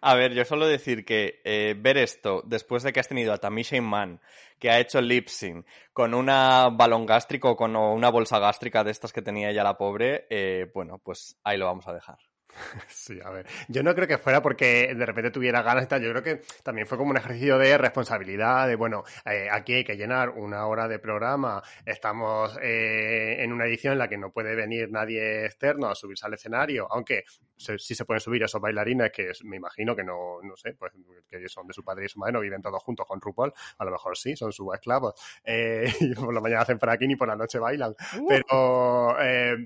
A 0.00 0.14
ver, 0.14 0.34
yo 0.34 0.44
solo 0.44 0.66
decir 0.66 1.04
que 1.04 1.40
eh, 1.44 1.74
ver 1.78 1.96
esto 1.96 2.42
después 2.46 2.82
de 2.82 2.92
que 2.92 3.00
has 3.00 3.08
tenido 3.08 3.32
a 3.32 3.38
Tamisha 3.38 3.76
Iman, 3.76 4.20
que 4.58 4.70
ha 4.70 4.80
hecho 4.80 5.00
lip 5.00 5.28
sync 5.28 5.66
con 5.92 6.14
una 6.14 6.68
balón 6.68 7.06
gástrico 7.06 7.50
o 7.50 7.56
con 7.56 7.74
una 7.76 8.10
bolsa 8.10 8.38
gástrica 8.38 8.84
de 8.84 8.90
estas 8.90 9.12
que 9.12 9.22
tenía 9.22 9.50
ella 9.50 9.64
la 9.64 9.78
pobre, 9.78 10.26
eh, 10.30 10.70
bueno, 10.74 10.98
pues 10.98 11.38
ahí 11.44 11.56
lo 11.56 11.66
vamos 11.66 11.88
a 11.88 11.94
dejar. 11.94 12.18
Sí, 12.88 13.18
a 13.24 13.30
ver. 13.30 13.46
Yo 13.68 13.82
no 13.82 13.94
creo 13.94 14.06
que 14.08 14.18
fuera 14.18 14.42
porque 14.42 14.94
de 14.94 15.06
repente 15.06 15.30
tuviera 15.30 15.62
ganas 15.62 15.84
y 15.84 15.88
tal. 15.88 16.02
Yo 16.02 16.10
creo 16.10 16.22
que 16.22 16.42
también 16.62 16.86
fue 16.86 16.98
como 16.98 17.10
un 17.10 17.16
ejercicio 17.16 17.58
de 17.58 17.78
responsabilidad, 17.78 18.66
de 18.68 18.76
bueno, 18.76 19.04
eh, 19.24 19.48
aquí 19.50 19.74
hay 19.74 19.84
que 19.84 19.96
llenar 19.96 20.30
una 20.30 20.66
hora 20.66 20.88
de 20.88 20.98
programa. 20.98 21.62
Estamos 21.84 22.56
eh, 22.62 23.42
en 23.42 23.52
una 23.52 23.66
edición 23.66 23.92
en 23.92 23.98
la 23.98 24.08
que 24.08 24.18
no 24.18 24.30
puede 24.30 24.54
venir 24.54 24.90
nadie 24.90 25.46
externo 25.46 25.88
a 25.88 25.94
subirse 25.94 26.26
al 26.26 26.34
escenario, 26.34 26.86
aunque 26.90 27.24
sí 27.56 27.94
se 27.94 28.04
pueden 28.04 28.20
subir 28.20 28.42
esos 28.42 28.60
bailarines 28.60 29.10
que 29.10 29.32
me 29.44 29.56
imagino 29.56 29.96
que 29.96 30.04
no, 30.04 30.40
no 30.42 30.56
sé, 30.56 30.74
pues 30.74 30.92
que 31.28 31.48
son 31.48 31.66
de 31.66 31.72
su 31.72 31.82
padre 31.82 32.06
y 32.06 32.08
su 32.08 32.18
madre, 32.18 32.34
no 32.34 32.40
viven 32.40 32.62
todos 32.62 32.82
juntos 32.82 33.06
con 33.06 33.20
RuPaul. 33.20 33.52
A 33.78 33.84
lo 33.84 33.90
mejor 33.90 34.16
sí, 34.16 34.36
son 34.36 34.52
sus 34.52 34.74
esclavos. 34.74 35.14
Eh, 35.44 35.84
y 36.00 36.14
por 36.14 36.34
la 36.34 36.40
mañana 36.40 36.62
hacen 36.62 36.78
fracking 36.78 37.10
y 37.10 37.16
por 37.16 37.28
la 37.28 37.36
noche 37.36 37.58
bailan. 37.58 37.94
Uh. 38.18 38.28
Pero, 38.28 39.16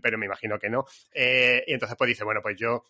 pero 0.02 0.18
me 0.18 0.26
imagino 0.26 0.58
que 0.58 0.70
no. 0.70 0.84
y 1.14 1.72
entonces 1.72 1.96
pues 1.96 2.08
dice, 2.08 2.24
bueno, 2.24 2.40
pues 2.42 2.56
yo 2.56 2.84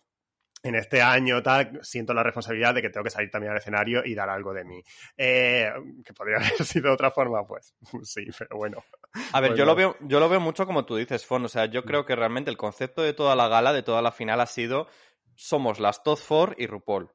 en 0.62 0.74
este 0.74 1.00
año 1.00 1.42
tal, 1.42 1.80
siento 1.82 2.12
la 2.12 2.22
responsabilidad 2.22 2.74
de 2.74 2.82
que 2.82 2.90
tengo 2.90 3.04
que 3.04 3.10
salir 3.10 3.30
también 3.30 3.52
al 3.52 3.58
escenario 3.58 4.02
y 4.04 4.14
dar 4.14 4.28
algo 4.28 4.52
de 4.52 4.64
mí. 4.64 4.82
Eh, 5.16 5.70
que 6.04 6.12
podría 6.12 6.36
haber 6.38 6.64
sido 6.64 6.88
de 6.88 6.94
otra 6.94 7.10
forma, 7.10 7.46
pues 7.46 7.74
sí, 8.02 8.26
pero 8.38 8.56
bueno. 8.56 8.84
A 9.32 9.40
ver, 9.40 9.54
yo, 9.54 9.64
lo 9.64 9.74
veo, 9.74 9.96
yo 10.00 10.20
lo 10.20 10.28
veo 10.28 10.40
mucho 10.40 10.66
como 10.66 10.84
tú 10.84 10.96
dices, 10.96 11.24
Fon. 11.24 11.44
O 11.44 11.48
sea, 11.48 11.66
yo 11.66 11.84
creo 11.84 12.04
que 12.04 12.16
realmente 12.16 12.50
el 12.50 12.56
concepto 12.56 13.02
de 13.02 13.14
toda 13.14 13.34
la 13.36 13.48
gala, 13.48 13.72
de 13.72 13.82
toda 13.82 14.02
la 14.02 14.12
final, 14.12 14.40
ha 14.40 14.46
sido 14.46 14.88
somos 15.34 15.80
las 15.80 16.02
Top 16.02 16.18
Four 16.18 16.54
y 16.58 16.66
RuPaul. 16.66 17.10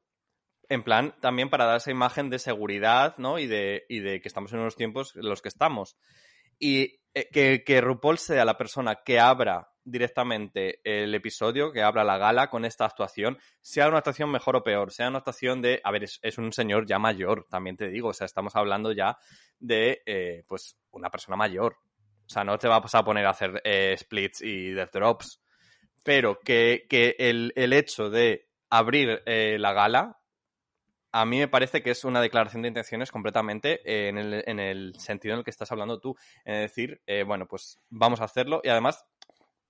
En 0.68 0.82
plan, 0.82 1.14
también 1.20 1.48
para 1.48 1.64
dar 1.64 1.76
esa 1.76 1.92
imagen 1.92 2.28
de 2.28 2.40
seguridad, 2.40 3.14
¿no? 3.18 3.38
Y 3.38 3.46
de, 3.46 3.84
y 3.88 4.00
de 4.00 4.20
que 4.20 4.26
estamos 4.26 4.52
en 4.52 4.58
unos 4.58 4.74
tiempos 4.74 5.14
en 5.14 5.28
los 5.28 5.40
que 5.40 5.48
estamos. 5.48 5.96
Y 6.58 7.02
eh, 7.14 7.28
que, 7.32 7.62
que 7.64 7.80
RuPaul 7.80 8.18
sea 8.18 8.44
la 8.44 8.58
persona 8.58 9.02
que 9.04 9.20
abra 9.20 9.70
directamente 9.86 10.80
el 10.84 11.14
episodio, 11.14 11.72
que 11.72 11.82
abra 11.82 12.04
la 12.04 12.18
gala 12.18 12.50
con 12.50 12.64
esta 12.64 12.84
actuación, 12.84 13.38
sea 13.62 13.88
una 13.88 13.98
actuación 13.98 14.30
mejor 14.30 14.56
o 14.56 14.62
peor, 14.62 14.92
sea 14.92 15.08
una 15.08 15.18
actuación 15.18 15.62
de, 15.62 15.80
a 15.82 15.90
ver, 15.90 16.04
es, 16.04 16.38
un 16.38 16.52
señor 16.52 16.86
ya 16.86 16.98
mayor, 16.98 17.46
también 17.48 17.76
te 17.76 17.88
digo, 17.88 18.08
o 18.08 18.12
sea, 18.12 18.26
estamos 18.26 18.54
hablando 18.56 18.92
ya 18.92 19.16
de, 19.58 20.02
eh, 20.04 20.44
pues, 20.46 20.76
una 20.90 21.08
persona 21.08 21.36
mayor. 21.36 21.78
O 22.26 22.28
sea, 22.28 22.42
no 22.42 22.58
te 22.58 22.66
va 22.66 22.76
a 22.76 23.04
poner 23.04 23.24
a 23.24 23.30
hacer 23.30 23.62
eh, 23.64 23.96
splits 23.96 24.42
y 24.42 24.72
death 24.72 24.92
drops, 24.92 25.40
pero 26.02 26.40
que, 26.40 26.86
el, 27.18 27.72
hecho 27.72 28.10
de 28.10 28.48
abrir 28.68 29.22
la 29.24 29.72
gala 29.72 30.18
a 31.16 31.24
mí 31.24 31.38
me 31.38 31.48
parece 31.48 31.82
que 31.82 31.90
es 31.90 32.04
una 32.04 32.20
declaración 32.20 32.60
de 32.60 32.68
intenciones 32.68 33.10
completamente 33.10 33.80
eh, 33.84 34.08
en, 34.08 34.18
el, 34.18 34.44
en, 34.46 34.60
el, 34.60 34.94
sentido 34.98 35.32
en 35.32 35.38
el 35.38 35.44
que 35.44 35.50
estás 35.50 35.72
hablando 35.72 35.98
tú. 35.98 36.14
En 36.44 36.60
decir, 36.60 37.00
eh, 37.06 37.22
bueno, 37.22 37.46
pues 37.46 37.80
vamos 37.88 38.20
a 38.20 38.24
hacerlo. 38.24 38.60
Y 38.62 38.68
además, 38.68 39.06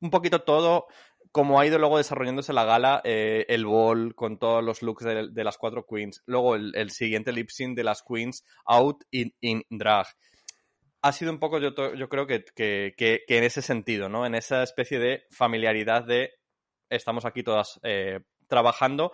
un 0.00 0.10
poquito 0.10 0.42
todo, 0.42 0.86
como 1.32 1.60
ha 1.60 1.66
ido 1.66 1.78
luego 1.78 1.98
desarrollándose 1.98 2.52
la 2.52 2.64
gala, 2.64 3.00
eh, 3.04 3.46
el 3.48 3.66
ball 3.66 4.14
con 4.14 4.38
todos 4.38 4.62
los 4.64 4.82
looks 4.82 5.04
de, 5.04 5.44
las 5.44 5.58
cuatro 5.58 5.86
queens. 5.86 6.22
Luego 6.26 6.56
el, 6.56 6.90
siguiente 6.90 7.32
lip 7.32 7.50
sync 7.50 7.76
de 7.76 7.84
las 7.84 8.02
queens 8.02 8.44
out 8.64 9.04
in, 9.10 9.34
in 9.40 9.62
drag. 9.70 10.06
Ha 11.02 11.12
sido 11.12 11.30
un 11.30 11.38
poco, 11.38 11.58
yo, 11.58 11.74
yo 11.94 12.08
creo 12.08 12.26
que, 12.26 12.44
que, 12.54 12.94
que, 12.96 13.24
en 13.28 13.44
ese 13.44 13.62
sentido, 13.62 14.08
¿no? 14.08 14.26
En 14.26 14.34
esa 14.34 14.62
especie 14.62 14.98
de 14.98 15.24
familiaridad 15.30 16.04
de 16.04 16.32
estamos 16.88 17.24
aquí 17.24 17.42
todas 17.42 17.80
trabajando 18.48 19.12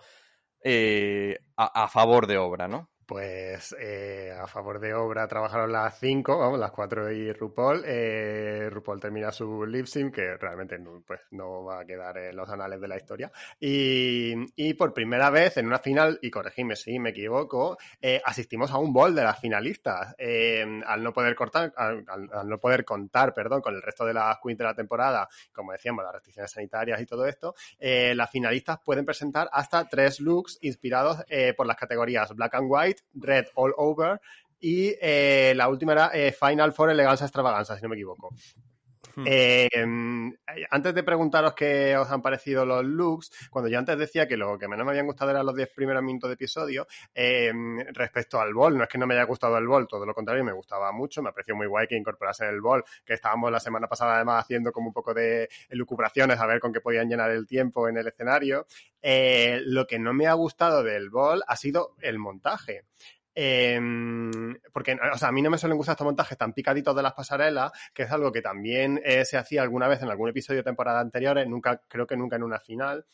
eh, 0.64 1.38
a, 1.56 1.84
a, 1.84 1.88
favor 1.88 2.26
de 2.26 2.38
obra, 2.38 2.68
¿no? 2.68 2.91
Pues 3.06 3.74
eh, 3.80 4.32
a 4.38 4.46
favor 4.46 4.78
de 4.78 4.94
obra 4.94 5.26
trabajaron 5.26 5.72
las 5.72 5.98
cinco, 5.98 6.38
vamos, 6.38 6.58
las 6.58 6.70
cuatro 6.70 7.10
y 7.10 7.32
RuPaul. 7.32 7.82
Eh, 7.84 8.68
RuPaul 8.70 9.00
termina 9.00 9.32
su 9.32 9.66
lip 9.66 9.86
sync, 9.86 10.14
que 10.14 10.36
realmente 10.36 10.78
no, 10.78 11.02
pues, 11.06 11.20
no 11.32 11.64
va 11.64 11.80
a 11.80 11.84
quedar 11.84 12.16
en 12.18 12.36
los 12.36 12.48
anales 12.48 12.80
de 12.80 12.88
la 12.88 12.96
historia. 12.96 13.32
Y, 13.58 14.74
por 14.74 14.94
primera 14.94 15.30
vez 15.30 15.56
en 15.56 15.66
una 15.66 15.78
final, 15.78 16.18
y 16.22 16.30
corregime 16.30 16.76
si 16.76 16.98
me 16.98 17.10
equivoco, 17.10 17.76
eh, 18.00 18.20
asistimos 18.24 18.70
a 18.70 18.78
un 18.78 18.92
bol 18.92 19.14
de 19.14 19.24
las 19.24 19.38
finalistas. 19.38 20.14
Eh, 20.16 20.64
al 20.86 21.02
no 21.02 21.12
poder 21.12 21.34
cortar, 21.34 21.72
al, 21.76 22.04
al, 22.08 22.48
no 22.48 22.58
poder 22.58 22.84
contar, 22.84 23.34
perdón, 23.34 23.60
con 23.60 23.74
el 23.74 23.82
resto 23.82 24.04
de 24.04 24.14
las 24.14 24.38
queens 24.42 24.58
de 24.58 24.64
la 24.64 24.74
temporada, 24.74 25.28
como 25.52 25.72
decíamos, 25.72 26.04
las 26.04 26.14
restricciones 26.14 26.50
sanitarias 26.50 27.00
y 27.00 27.06
todo 27.06 27.26
esto, 27.26 27.54
eh, 27.78 28.14
las 28.14 28.30
finalistas 28.30 28.78
pueden 28.84 29.04
presentar 29.04 29.48
hasta 29.52 29.88
tres 29.88 30.20
looks 30.20 30.58
inspirados 30.62 31.24
por 31.56 31.66
las 31.66 31.76
categorías 31.76 32.32
Black 32.34 32.54
and 32.54 32.66
White, 32.68 32.91
Red 33.14 33.46
All 33.54 33.74
Over 33.76 34.20
y 34.60 34.94
eh, 35.00 35.52
la 35.56 35.68
última 35.68 35.92
era 35.92 36.10
eh, 36.14 36.32
Final 36.32 36.72
Four 36.72 36.90
Eleganza 36.90 37.24
Extravaganza, 37.24 37.76
si 37.76 37.82
no 37.82 37.88
me 37.88 37.96
equivoco. 37.96 38.30
Hmm. 39.14 39.24
Eh, 39.26 39.68
antes 40.70 40.94
de 40.94 41.02
preguntaros 41.02 41.54
qué 41.54 41.96
os 41.96 42.10
han 42.10 42.22
parecido 42.22 42.64
los 42.64 42.84
looks, 42.84 43.48
cuando 43.50 43.68
yo 43.70 43.78
antes 43.78 43.98
decía 43.98 44.26
que 44.26 44.36
lo 44.36 44.58
que 44.58 44.68
menos 44.68 44.84
me 44.84 44.92
habían 44.92 45.06
gustado 45.06 45.30
eran 45.30 45.46
los 45.46 45.54
10 45.54 45.70
primeros 45.74 46.02
minutos 46.02 46.30
de 46.30 46.34
episodio, 46.34 46.86
eh, 47.14 47.52
respecto 47.92 48.40
al 48.40 48.54
bol, 48.54 48.76
no 48.76 48.84
es 48.84 48.88
que 48.88 48.98
no 48.98 49.06
me 49.06 49.14
haya 49.14 49.24
gustado 49.24 49.56
el 49.58 49.66
bol, 49.66 49.86
todo 49.86 50.06
lo 50.06 50.14
contrario, 50.14 50.44
me 50.44 50.52
gustaba 50.52 50.92
mucho, 50.92 51.22
me 51.22 51.32
pareció 51.32 51.54
muy 51.54 51.66
guay 51.66 51.86
que 51.86 51.96
incorporase 51.96 52.48
el 52.48 52.60
bol, 52.60 52.84
que 53.04 53.14
estábamos 53.14 53.50
la 53.50 53.60
semana 53.60 53.88
pasada 53.88 54.16
además 54.16 54.44
haciendo 54.44 54.72
como 54.72 54.88
un 54.88 54.92
poco 54.92 55.14
de 55.14 55.48
elucubraciones 55.68 56.38
a 56.38 56.46
ver 56.46 56.60
con 56.60 56.72
qué 56.72 56.80
podían 56.80 57.08
llenar 57.08 57.30
el 57.30 57.46
tiempo 57.46 57.88
en 57.88 57.96
el 57.96 58.06
escenario. 58.06 58.66
Eh, 59.00 59.60
lo 59.64 59.86
que 59.86 59.98
no 59.98 60.14
me 60.14 60.26
ha 60.26 60.34
gustado 60.34 60.82
del 60.82 61.10
bol 61.10 61.42
ha 61.46 61.56
sido 61.56 61.96
el 62.00 62.18
montaje. 62.18 62.84
Em, 63.34 64.54
porque, 64.72 64.96
o 65.12 65.18
sea, 65.18 65.28
a 65.28 65.32
mí 65.32 65.40
no 65.40 65.50
me 65.50 65.58
suelen 65.58 65.78
gustar 65.78 65.94
estos 65.94 66.04
montajes 66.04 66.36
tan 66.36 66.52
picaditos 66.52 66.94
de 66.94 67.02
las 67.02 67.14
pasarelas, 67.14 67.72
que 67.94 68.02
es 68.02 68.10
algo 68.10 68.30
que 68.30 68.42
también 68.42 69.00
eh, 69.04 69.24
se 69.24 69.38
hacía 69.38 69.62
alguna 69.62 69.88
vez 69.88 70.02
en 70.02 70.10
algún 70.10 70.28
episodio 70.28 70.60
de 70.60 70.64
temporada 70.64 71.00
anteriores, 71.00 71.48
nunca, 71.48 71.80
creo 71.88 72.06
que 72.06 72.16
nunca 72.16 72.36
en 72.36 72.42
una 72.42 72.60
final. 72.60 73.06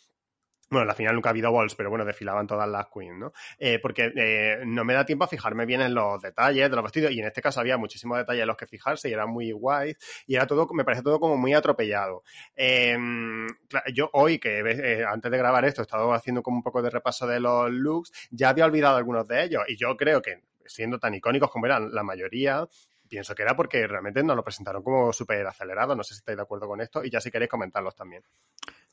Bueno, 0.70 0.82
en 0.82 0.88
la 0.88 0.94
final 0.94 1.14
nunca 1.14 1.30
ha 1.30 1.32
habido 1.32 1.50
balls, 1.50 1.74
pero 1.74 1.88
bueno, 1.88 2.04
desfilaban 2.04 2.46
todas 2.46 2.68
las 2.68 2.86
queens, 2.92 3.18
¿no? 3.18 3.32
Eh, 3.58 3.78
porque 3.80 4.12
eh, 4.14 4.58
no 4.66 4.84
me 4.84 4.92
da 4.92 5.06
tiempo 5.06 5.24
a 5.24 5.28
fijarme 5.28 5.64
bien 5.64 5.80
en 5.80 5.94
los 5.94 6.20
detalles 6.20 6.68
de 6.68 6.76
los 6.76 6.82
vestidos, 6.82 7.10
y 7.12 7.20
en 7.20 7.26
este 7.26 7.40
caso 7.40 7.60
había 7.60 7.78
muchísimos 7.78 8.18
detalles 8.18 8.42
en 8.42 8.48
los 8.48 8.56
que 8.56 8.66
fijarse, 8.66 9.08
y 9.08 9.12
era 9.14 9.26
muy 9.26 9.50
guay, 9.50 9.94
y 10.26 10.34
era 10.34 10.46
todo, 10.46 10.68
me 10.74 10.84
parece 10.84 11.02
todo 11.02 11.18
como 11.20 11.38
muy 11.38 11.54
atropellado. 11.54 12.22
Em, 12.54 13.46
yo 13.94 14.10
hoy, 14.12 14.38
que 14.38 14.60
eh, 14.60 15.04
antes 15.06 15.30
de 15.30 15.38
grabar 15.38 15.64
esto, 15.64 15.80
he 15.80 15.84
estado 15.84 16.12
haciendo 16.12 16.42
como 16.42 16.58
un 16.58 16.62
poco 16.62 16.82
de 16.82 16.90
repaso 16.90 17.26
de 17.26 17.40
los 17.40 17.70
looks, 17.70 18.12
ya 18.30 18.50
había 18.50 18.66
olvidado 18.66 18.98
algunos 18.98 19.26
de 19.26 19.44
ellos, 19.44 19.62
y 19.68 19.76
yo 19.76 19.96
creo 19.96 20.20
que 20.20 20.42
siendo 20.66 20.98
tan 20.98 21.14
icónicos 21.14 21.50
como 21.50 21.64
eran 21.64 21.94
la 21.94 22.02
mayoría, 22.02 22.66
pienso 23.08 23.34
que 23.34 23.42
era 23.42 23.56
porque 23.56 23.86
realmente 23.86 24.22
nos 24.22 24.36
lo 24.36 24.44
presentaron 24.44 24.82
como 24.82 25.12
súper 25.12 25.46
acelerado. 25.46 25.96
No 25.96 26.02
sé 26.04 26.14
si 26.14 26.18
estáis 26.18 26.36
de 26.36 26.42
acuerdo 26.42 26.68
con 26.68 26.80
esto 26.80 27.04
y 27.04 27.10
ya 27.10 27.20
si 27.20 27.30
queréis 27.30 27.50
comentarlos 27.50 27.96
también. 27.96 28.22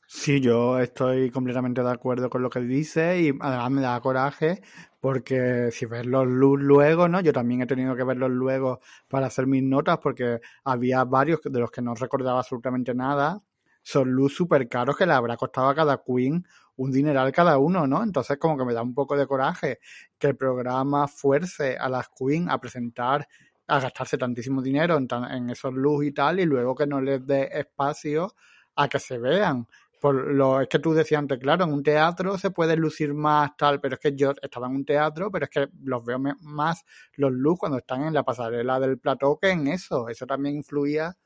Sí, 0.08 0.40
yo 0.40 0.78
estoy 0.78 1.30
completamente 1.30 1.82
de 1.82 1.90
acuerdo 1.90 2.30
con 2.30 2.40
lo 2.40 2.48
que 2.48 2.60
dice 2.60 3.20
y 3.20 3.32
además 3.40 3.70
me 3.72 3.80
da 3.80 4.00
coraje 4.00 4.62
porque 5.00 5.70
si 5.72 5.84
ves 5.86 6.06
los 6.06 6.26
looks 6.28 6.62
luego, 6.62 7.08
¿no? 7.08 7.20
Yo 7.20 7.32
también 7.32 7.62
he 7.62 7.66
tenido 7.66 7.96
que 7.96 8.04
verlos 8.04 8.30
luego 8.30 8.80
para 9.08 9.26
hacer 9.26 9.48
mis 9.48 9.64
notas 9.64 9.98
porque 9.98 10.40
había 10.64 11.02
varios 11.04 11.40
de 11.42 11.58
los 11.58 11.72
que 11.72 11.82
no 11.82 11.94
recordaba 11.94 12.38
absolutamente 12.38 12.94
nada. 12.94 13.42
Son 13.82 14.08
looks 14.08 14.34
súper 14.34 14.68
caros 14.68 14.96
que 14.96 15.06
le 15.06 15.12
habrá 15.12 15.36
costado 15.36 15.68
a 15.68 15.74
cada 15.74 16.02
queen 16.04 16.44
un 16.76 16.92
dineral 16.92 17.32
cada 17.32 17.58
uno, 17.58 17.86
¿no? 17.86 18.02
Entonces 18.02 18.38
como 18.38 18.56
que 18.56 18.64
me 18.64 18.74
da 18.74 18.82
un 18.82 18.94
poco 18.94 19.16
de 19.16 19.26
coraje 19.26 19.80
que 20.18 20.28
el 20.28 20.36
programa 20.36 21.08
fuerce 21.08 21.76
a 21.76 21.88
las 21.88 22.08
queen 22.08 22.48
a 22.48 22.60
presentar 22.60 23.26
a 23.68 23.80
gastarse 23.80 24.16
tantísimo 24.16 24.62
dinero 24.62 24.96
en, 24.96 25.08
en 25.30 25.50
esos 25.50 25.74
looks 25.74 26.06
y 26.06 26.12
tal, 26.12 26.40
y 26.40 26.44
luego 26.44 26.74
que 26.74 26.86
no 26.86 27.00
les 27.00 27.26
dé 27.26 27.48
espacio 27.52 28.34
a 28.76 28.88
que 28.88 28.98
se 28.98 29.18
vean. 29.18 29.66
Por 30.00 30.14
lo 30.14 30.60
es 30.60 30.68
que 30.68 30.78
tú 30.78 30.92
decías 30.92 31.20
antes, 31.20 31.38
claro, 31.38 31.64
en 31.64 31.72
un 31.72 31.82
teatro 31.82 32.36
se 32.36 32.50
puede 32.50 32.76
lucir 32.76 33.14
más 33.14 33.56
tal, 33.56 33.80
pero 33.80 33.94
es 33.94 34.00
que 34.00 34.14
yo 34.14 34.32
estaba 34.40 34.66
en 34.66 34.76
un 34.76 34.84
teatro, 34.84 35.30
pero 35.30 35.46
es 35.46 35.50
que 35.50 35.68
los 35.82 36.04
veo 36.04 36.18
más 36.18 36.84
los 37.14 37.32
looks 37.32 37.60
cuando 37.60 37.78
están 37.78 38.02
en 38.02 38.14
la 38.14 38.22
pasarela 38.22 38.78
del 38.78 38.98
plató 38.98 39.38
que 39.40 39.50
en 39.50 39.68
eso. 39.68 40.08
Eso 40.08 40.26
también 40.26 40.56
influía 40.56 41.16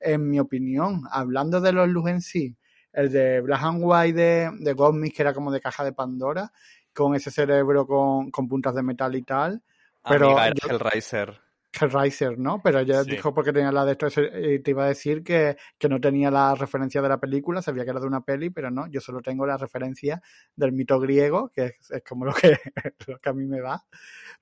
en 0.00 0.28
mi 0.28 0.40
opinión. 0.40 1.02
Hablando 1.10 1.60
de 1.60 1.72
los 1.72 1.88
looks 1.88 2.10
en 2.10 2.20
sí, 2.20 2.56
el 2.92 3.12
de 3.12 3.40
Black 3.40 3.62
and 3.62 3.80
White 3.82 4.18
de, 4.18 4.50
de 4.58 5.10
que 5.12 5.22
era 5.22 5.32
como 5.32 5.52
de 5.52 5.60
caja 5.60 5.84
de 5.84 5.92
Pandora, 5.92 6.52
con 6.92 7.14
ese 7.14 7.30
cerebro 7.30 7.86
con, 7.86 8.30
con 8.30 8.48
puntas 8.48 8.74
de 8.74 8.82
metal 8.82 9.14
y 9.14 9.22
tal. 9.22 9.62
Pero 10.02 10.36
Amiga, 10.36 10.68
el 10.68 10.80
Riser. 10.80 11.45
Hellraiser, 11.80 12.38
¿no? 12.38 12.60
Pero 12.62 12.80
ella 12.80 13.02
dijo 13.04 13.34
porque 13.34 13.52
tenía 13.52 13.72
la 13.72 13.84
de 13.84 13.92
esto 13.92 14.06
y 14.08 14.60
te 14.60 14.70
iba 14.70 14.84
a 14.84 14.88
decir 14.88 15.22
que, 15.22 15.56
que, 15.78 15.88
no 15.88 16.00
tenía 16.00 16.30
la 16.30 16.54
referencia 16.54 17.02
de 17.02 17.08
la 17.08 17.20
película, 17.20 17.62
sabía 17.62 17.84
que 17.84 17.90
era 17.90 18.00
de 18.00 18.06
una 18.06 18.22
peli, 18.22 18.50
pero 18.50 18.70
no, 18.70 18.86
yo 18.88 19.00
solo 19.00 19.20
tengo 19.20 19.46
la 19.46 19.56
referencia 19.56 20.22
del 20.54 20.72
mito 20.72 20.98
griego, 21.00 21.50
que 21.50 21.76
es, 21.90 22.02
como 22.08 22.24
lo 22.24 22.32
que, 22.32 22.56
lo 23.06 23.18
que 23.18 23.28
a 23.28 23.32
mí 23.32 23.44
me 23.46 23.60
va. 23.60 23.84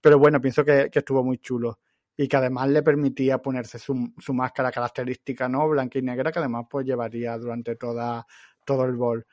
Pero 0.01 0.19
bueno, 0.19 0.41
pienso 0.41 0.65
que, 0.65 0.91
que, 0.91 1.01
estuvo 1.01 1.23
muy 1.25 1.39
chulo 1.39 1.81
y 2.17 2.29
que 2.29 2.37
además 2.37 2.69
le 2.69 2.83
permitía 2.83 3.39
ponerse 3.39 3.79
su, 3.79 4.13
su 4.19 4.35
máscara 4.35 4.71
característica, 4.71 5.49
¿no? 5.49 5.69
Blanca 5.69 5.99
y 5.99 6.03
negra, 6.03 6.31
que 6.31 6.39
además 6.39 6.67
pues 6.71 6.87
llevaría 6.87 7.37
durante 7.39 7.77
toda, 7.77 8.27
todo 8.65 8.85
el 8.85 8.93
bol. 8.93 9.27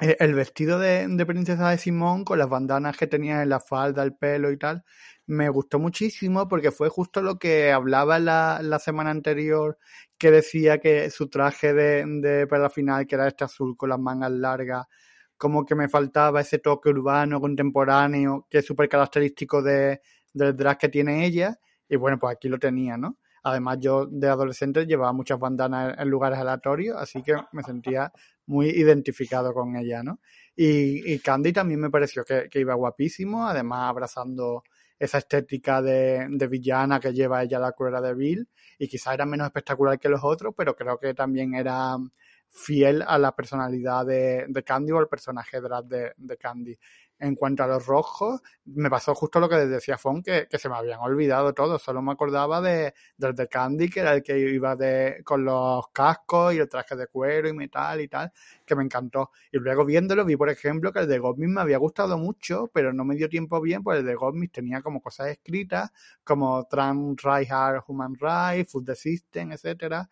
Eh, 0.00 0.16
el 0.20 0.34
vestido 0.34 0.78
de, 0.78 1.08
princesa 1.26 1.70
de 1.70 1.78
Simón 1.78 2.24
con 2.24 2.38
las 2.38 2.48
bandanas 2.48 2.96
que 2.96 3.06
tenía 3.08 3.42
en 3.42 3.48
la 3.48 3.60
falda, 3.60 4.02
el 4.04 4.14
pelo 4.14 4.52
y 4.52 4.56
tal, 4.56 4.84
me 5.26 5.48
gustó 5.48 5.78
muchísimo 5.80 6.46
porque 6.48 6.70
fue 6.70 6.88
justo 6.88 7.20
lo 7.20 7.38
que 7.38 7.72
hablaba 7.72 8.18
la, 8.20 8.60
la 8.62 8.78
semana 8.78 9.10
anterior, 9.10 9.76
que 10.16 10.30
decía 10.30 10.78
que 10.78 11.10
su 11.10 11.28
traje 11.28 11.74
de, 11.74 12.04
de, 12.06 12.46
para 12.46 12.64
la 12.64 12.70
final, 12.70 13.06
que 13.06 13.16
era 13.16 13.26
este 13.26 13.44
azul 13.44 13.76
con 13.76 13.88
las 13.90 13.98
mangas 13.98 14.30
largas, 14.30 14.86
como 15.36 15.64
que 15.66 15.74
me 15.74 15.88
faltaba 15.88 16.40
ese 16.40 16.58
toque 16.58 16.90
urbano, 16.90 17.40
contemporáneo, 17.40 18.46
que 18.50 18.58
es 18.58 18.66
súper 18.66 18.88
característico 18.88 19.62
de, 19.62 20.00
del 20.32 20.56
drag 20.56 20.78
que 20.78 20.88
tiene 20.88 21.26
ella, 21.26 21.58
y 21.88 21.96
bueno, 21.96 22.18
pues 22.18 22.36
aquí 22.36 22.48
lo 22.48 22.58
tenía, 22.58 22.96
¿no? 22.96 23.18
Además, 23.42 23.78
yo 23.80 24.06
de 24.06 24.28
adolescente 24.28 24.86
llevaba 24.86 25.12
muchas 25.12 25.38
bandanas 25.38 25.96
en 25.98 26.08
lugares 26.08 26.38
aleatorios, 26.38 26.96
así 26.98 27.22
que 27.22 27.34
me 27.52 27.62
sentía 27.62 28.12
muy 28.48 28.68
identificado 28.70 29.52
con 29.52 29.76
ella, 29.76 30.02
¿no? 30.02 30.20
Y, 30.56 31.12
y 31.12 31.20
Candy 31.20 31.52
también 31.52 31.80
me 31.80 31.90
pareció 31.90 32.24
que, 32.24 32.48
que, 32.50 32.60
iba 32.60 32.74
guapísimo, 32.74 33.46
además 33.46 33.90
abrazando 33.90 34.64
esa 34.98 35.18
estética 35.18 35.80
de, 35.80 36.26
de 36.28 36.46
villana 36.48 36.98
que 36.98 37.12
lleva 37.12 37.42
ella 37.42 37.60
la 37.60 37.72
cruela 37.72 38.00
de 38.00 38.14
Bill, 38.14 38.48
y 38.78 38.88
quizá 38.88 39.14
era 39.14 39.26
menos 39.26 39.46
espectacular 39.46 39.98
que 39.98 40.08
los 40.08 40.24
otros, 40.24 40.54
pero 40.56 40.74
creo 40.74 40.98
que 40.98 41.14
también 41.14 41.54
era 41.54 41.96
fiel 42.50 43.04
a 43.06 43.18
la 43.18 43.36
personalidad 43.36 44.06
de, 44.06 44.46
de 44.48 44.64
Candy 44.64 44.92
o 44.92 44.98
al 44.98 45.08
personaje 45.08 45.60
drag 45.60 45.84
de, 45.84 46.12
de 46.16 46.36
Candy. 46.36 46.78
En 47.20 47.34
cuanto 47.34 47.64
a 47.64 47.66
los 47.66 47.84
rojos, 47.84 48.40
me 48.64 48.88
pasó 48.88 49.12
justo 49.12 49.40
lo 49.40 49.48
que 49.48 49.56
decía 49.56 49.98
Fon, 49.98 50.22
que, 50.22 50.46
se 50.52 50.68
me 50.68 50.76
habían 50.76 51.00
olvidado 51.00 51.52
todos. 51.52 51.82
Solo 51.82 52.00
me 52.00 52.12
acordaba 52.12 52.60
de, 52.60 52.94
del 53.16 53.34
de 53.34 53.48
Candy, 53.48 53.90
que 53.90 54.00
era 54.00 54.14
el 54.14 54.22
que 54.22 54.38
iba 54.38 54.76
de, 54.76 55.22
con 55.24 55.44
los 55.44 55.88
cascos 55.88 56.54
y 56.54 56.58
el 56.58 56.68
traje 56.68 56.94
de 56.94 57.08
cuero 57.08 57.48
y 57.48 57.52
metal 57.52 58.00
y 58.00 58.06
tal, 58.06 58.32
que 58.64 58.76
me 58.76 58.84
encantó. 58.84 59.32
Y 59.50 59.58
luego 59.58 59.84
viéndolo, 59.84 60.24
vi, 60.24 60.36
por 60.36 60.48
ejemplo, 60.48 60.92
que 60.92 61.00
el 61.00 61.08
de 61.08 61.18
Goldmist 61.18 61.52
me 61.54 61.60
había 61.60 61.78
gustado 61.78 62.18
mucho, 62.18 62.70
pero 62.72 62.92
no 62.92 63.04
me 63.04 63.16
dio 63.16 63.28
tiempo 63.28 63.60
bien, 63.60 63.82
pues 63.82 63.98
el 63.98 64.06
de 64.06 64.14
Goldmist 64.14 64.54
tenía 64.54 64.80
como 64.80 65.00
cosas 65.02 65.28
escritas, 65.28 65.90
como 66.22 66.66
Trans 66.68 67.20
Rights 67.20 67.50
Are 67.50 67.80
Human 67.88 68.14
Rights, 68.14 68.70
Food 68.70 68.84
the 68.84 68.94
System, 68.94 69.50
etcétera. 69.52 70.08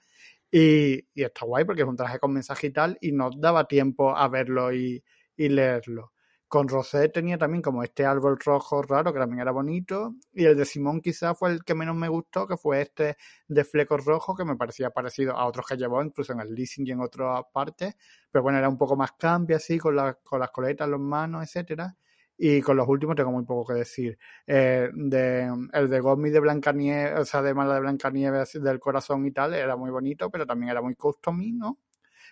Y, 0.51 1.07
está 1.15 1.47
guay 1.47 1.65
porque 1.65 1.83
es 1.83 1.89
un 1.89 1.97
traje 1.97 2.19
con 2.19 2.33
mensaje 2.33 2.69
y 2.69 2.71
tal, 2.73 2.99
y 3.01 3.13
no 3.13 3.31
daba 3.31 3.69
tiempo 3.69 4.17
a 4.17 4.27
verlo 4.29 4.73
y 4.73 5.03
leerlo. 5.37 6.13
Con 6.49 6.69
Rosé 6.69 7.09
tenía 7.09 7.39
también 7.39 7.61
como 7.61 7.83
este 7.83 8.05
árbol 8.07 8.39
rojo 8.39 8.81
raro 8.83 9.13
que 9.13 9.19
también 9.19 9.41
era 9.41 9.51
bonito. 9.51 10.15
Y 10.33 10.45
el 10.45 10.57
de 10.57 10.65
Simón 10.65 11.01
quizás 11.01 11.37
fue 11.39 11.51
el 11.53 11.65
que 11.65 11.75
menos 11.75 11.97
me 11.97 12.09
gustó, 12.09 12.47
que 12.47 12.57
fue 12.57 12.83
este 12.83 13.17
de 13.49 13.65
flecos 13.65 14.05
rojos, 14.05 14.37
que 14.37 14.45
me 14.45 14.57
parecía 14.57 14.91
parecido 14.91 15.37
a 15.37 15.47
otros 15.47 15.67
que 15.67 15.77
llevó, 15.77 16.03
incluso 16.03 16.33
en 16.33 16.41
el 16.41 16.55
leasing 16.55 16.87
y 16.87 16.93
en 16.93 17.01
otras 17.01 17.43
partes. 17.53 17.97
Pero 18.31 18.43
bueno, 18.45 18.59
era 18.59 18.69
un 18.69 18.79
poco 18.79 18.97
más 18.97 19.13
cambio 19.19 19.57
así, 19.57 19.79
con, 19.79 19.97
la, 19.97 20.15
con 20.15 20.39
las 20.41 20.51
coletas, 20.51 20.89
los 20.89 21.01
manos, 21.01 21.43
etcétera. 21.43 21.97
Y 22.39 22.61
con 22.61 22.77
los 22.77 22.87
últimos 22.89 23.17
tengo 23.17 23.33
muy 23.33 23.45
poco 23.45 23.73
que 23.73 23.79
decir. 23.81 24.19
Eh, 24.47 24.89
de, 24.95 25.51
el 25.73 25.91
de 25.91 26.01
Gomi 26.01 26.31
de 26.31 26.41
Blancanieves, 26.41 27.19
o 27.21 27.25
sea, 27.25 27.43
de 27.43 27.55
Mala 27.55 27.75
de 27.75 27.81
Blancanieves 27.81 28.53
del 28.63 28.79
corazón 28.79 29.27
y 29.27 29.33
tal, 29.33 29.55
era 29.55 29.75
muy 29.77 29.91
bonito, 29.91 30.31
pero 30.31 30.47
también 30.47 30.71
era 30.71 30.83
muy 30.83 30.95
customí, 30.95 31.53
¿no? 31.53 31.79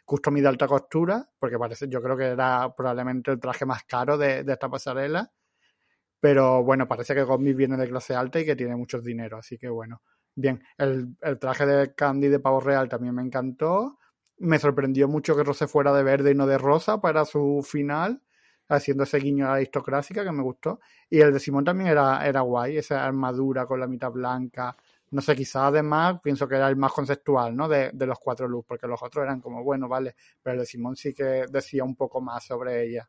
Custom 0.04 0.34
de 0.36 0.48
alta 0.48 0.66
costura, 0.66 1.28
porque 1.38 1.58
parece, 1.58 1.88
yo 1.88 2.02
creo 2.02 2.16
que 2.16 2.26
era 2.26 2.74
probablemente 2.76 3.30
el 3.30 3.40
traje 3.40 3.64
más 3.66 3.84
caro 3.84 4.18
de, 4.18 4.44
de 4.44 4.52
esta 4.52 4.68
pasarela. 4.68 5.30
Pero 6.20 6.64
bueno, 6.64 6.88
parece 6.88 7.14
que 7.14 7.22
Gomis 7.22 7.54
viene 7.54 7.76
de 7.76 7.88
clase 7.88 8.14
alta 8.14 8.40
y 8.40 8.46
que 8.46 8.56
tiene 8.56 8.76
mucho 8.76 9.00
dinero, 9.00 9.36
así 9.38 9.58
que 9.58 9.68
bueno. 9.68 10.02
Bien, 10.34 10.62
el, 10.78 11.16
el 11.20 11.38
traje 11.38 11.66
de 11.66 11.94
Candy 11.94 12.28
de 12.28 12.40
Pavo 12.40 12.60
Real 12.60 12.88
también 12.88 13.14
me 13.14 13.22
encantó. 13.22 13.98
Me 14.38 14.58
sorprendió 14.58 15.06
mucho 15.06 15.36
que 15.36 15.44
Rose 15.44 15.68
fuera 15.68 15.92
de 15.92 16.02
verde 16.02 16.32
y 16.32 16.34
no 16.34 16.46
de 16.46 16.58
rosa 16.58 17.00
para 17.00 17.24
su 17.24 17.64
final, 17.64 18.22
haciendo 18.68 19.04
ese 19.04 19.18
guiño 19.18 19.46
a 19.46 19.50
la 19.50 19.54
aristocrática 19.56 20.24
que 20.24 20.32
me 20.32 20.42
gustó. 20.42 20.80
Y 21.10 21.20
el 21.20 21.32
de 21.32 21.40
Simón 21.40 21.64
también 21.64 21.90
era, 21.90 22.26
era 22.26 22.40
guay, 22.40 22.78
esa 22.78 23.04
armadura 23.04 23.66
con 23.66 23.78
la 23.80 23.86
mitad 23.86 24.10
blanca, 24.10 24.76
no 25.14 25.20
sé, 25.20 25.36
quizás 25.36 25.62
además 25.62 26.20
pienso 26.22 26.48
que 26.48 26.56
era 26.56 26.68
el 26.68 26.76
más 26.76 26.92
conceptual, 26.92 27.54
¿no? 27.54 27.68
De, 27.68 27.90
de 27.92 28.06
los 28.06 28.18
cuatro 28.18 28.48
luz, 28.48 28.64
porque 28.66 28.88
los 28.88 29.00
otros 29.02 29.22
eran 29.22 29.40
como, 29.40 29.62
bueno, 29.62 29.88
vale, 29.88 30.16
pero 30.42 30.54
el 30.54 30.60
de 30.60 30.66
Simón 30.66 30.96
sí 30.96 31.14
que 31.14 31.46
decía 31.48 31.84
un 31.84 31.94
poco 31.94 32.20
más 32.20 32.44
sobre 32.44 32.84
ella. 32.84 33.08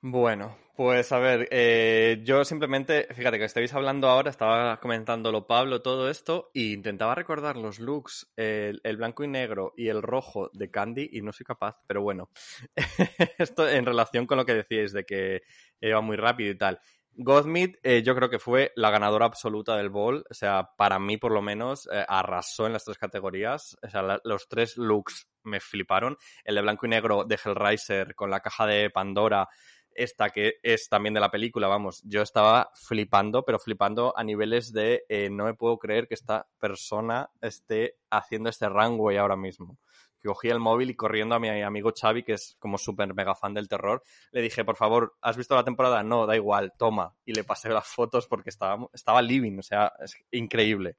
Bueno, 0.00 0.56
pues 0.76 1.10
a 1.10 1.18
ver, 1.18 1.48
eh, 1.50 2.20
yo 2.22 2.44
simplemente, 2.44 3.08
fíjate 3.12 3.38
que 3.38 3.46
estáis 3.46 3.74
hablando 3.74 4.06
ahora, 4.08 4.30
estaba 4.30 4.78
comentándolo 4.78 5.46
Pablo, 5.48 5.82
todo 5.82 6.08
esto, 6.08 6.52
e 6.54 6.66
intentaba 6.66 7.16
recordar 7.16 7.56
los 7.56 7.80
looks, 7.80 8.30
el, 8.36 8.80
el, 8.84 8.96
blanco 8.96 9.24
y 9.24 9.28
negro 9.28 9.74
y 9.76 9.88
el 9.88 10.02
rojo 10.02 10.50
de 10.52 10.70
Candy, 10.70 11.08
y 11.14 11.22
no 11.22 11.32
soy 11.32 11.44
capaz, 11.44 11.78
pero 11.88 12.02
bueno, 12.02 12.30
esto 13.38 13.68
en 13.68 13.86
relación 13.86 14.26
con 14.26 14.36
lo 14.38 14.46
que 14.46 14.54
decíais 14.54 14.92
de 14.92 15.04
que 15.04 15.42
iba 15.80 16.00
muy 16.00 16.16
rápido 16.16 16.52
y 16.52 16.58
tal. 16.58 16.78
Godsmith 17.20 17.78
eh, 17.82 18.04
yo 18.04 18.14
creo 18.14 18.30
que 18.30 18.38
fue 18.38 18.70
la 18.76 18.90
ganadora 18.92 19.26
absoluta 19.26 19.76
del 19.76 19.90
Ball, 19.90 20.24
o 20.30 20.34
sea, 20.34 20.70
para 20.76 21.00
mí 21.00 21.16
por 21.16 21.32
lo 21.32 21.42
menos 21.42 21.88
eh, 21.92 22.04
arrasó 22.06 22.66
en 22.66 22.72
las 22.72 22.84
tres 22.84 22.96
categorías, 22.96 23.76
o 23.82 23.90
sea, 23.90 24.20
los 24.22 24.48
tres 24.48 24.76
looks 24.76 25.28
me 25.42 25.58
fliparon, 25.58 26.16
el 26.44 26.54
de 26.54 26.62
blanco 26.62 26.86
y 26.86 26.90
negro 26.90 27.24
de 27.24 27.36
Hellraiser 27.44 28.14
con 28.14 28.30
la 28.30 28.38
caja 28.38 28.66
de 28.66 28.90
Pandora, 28.90 29.48
esta 29.90 30.30
que 30.30 30.60
es 30.62 30.88
también 30.88 31.12
de 31.12 31.18
la 31.18 31.32
película, 31.32 31.66
vamos, 31.66 32.02
yo 32.04 32.22
estaba 32.22 32.70
flipando, 32.74 33.44
pero 33.44 33.58
flipando 33.58 34.16
a 34.16 34.22
niveles 34.22 34.72
de 34.72 35.02
eh, 35.08 35.28
no 35.28 35.44
me 35.44 35.54
puedo 35.54 35.76
creer 35.76 36.06
que 36.06 36.14
esta 36.14 36.46
persona 36.60 37.30
esté 37.40 37.96
haciendo 38.10 38.48
este 38.48 38.68
runway 38.68 39.16
ahora 39.16 39.36
mismo 39.36 39.76
que 40.20 40.28
cogí 40.28 40.48
el 40.48 40.58
móvil 40.58 40.90
y 40.90 40.96
corriendo 40.96 41.34
a 41.34 41.38
mi 41.38 41.48
amigo 41.62 41.92
Xavi, 41.98 42.22
que 42.22 42.34
es 42.34 42.56
como 42.58 42.78
súper 42.78 43.14
mega 43.14 43.34
fan 43.34 43.54
del 43.54 43.68
terror, 43.68 44.02
le 44.32 44.42
dije, 44.42 44.64
por 44.64 44.76
favor, 44.76 45.16
¿has 45.20 45.36
visto 45.36 45.54
la 45.54 45.64
temporada? 45.64 46.02
No, 46.02 46.26
da 46.26 46.36
igual, 46.36 46.72
toma. 46.76 47.14
Y 47.24 47.32
le 47.32 47.44
pasé 47.44 47.68
las 47.68 47.86
fotos 47.86 48.26
porque 48.26 48.50
estaba, 48.50 48.88
estaba 48.92 49.22
living, 49.22 49.58
o 49.58 49.62
sea, 49.62 49.92
es 50.02 50.16
increíble. 50.32 50.96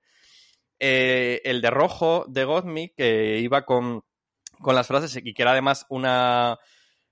Eh, 0.80 1.42
el 1.44 1.62
de 1.62 1.70
rojo 1.70 2.26
de 2.28 2.46
Godmi, 2.46 2.90
que 2.90 3.40
iba 3.40 3.66
con, 3.66 4.04
con 4.62 4.76
las 4.76 4.88
frases 4.88 5.20
y 5.24 5.34
que 5.34 5.42
era 5.42 5.52
además 5.52 5.86
una, 5.90 6.58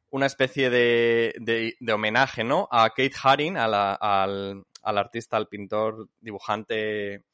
una 0.09 0.25
especie 0.25 0.69
de, 0.69 1.35
de, 1.79 1.93
homenaje, 1.93 2.43
¿no? 2.43 2.69
A 2.71 2.89
Kate 2.89 3.15
Haring, 3.21 3.57
al, 3.57 3.73
al 3.73 4.97
artista, 4.97 5.35
al 5.35 5.49
pintor, 5.49 6.09
dibujante, 6.21 7.25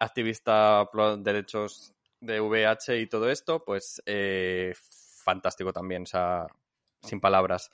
activista 0.00 0.88
por 0.90 1.18
derechos 1.18 1.94
de 2.20 2.40
VH 2.40 3.00
y 3.00 3.06
todo 3.06 3.30
esto, 3.30 3.64
pues 3.64 4.02
eh, 4.06 4.72
fantástico 4.76 5.72
también, 5.72 6.02
o 6.02 6.06
sea, 6.06 6.46
sin 7.02 7.20
palabras. 7.20 7.70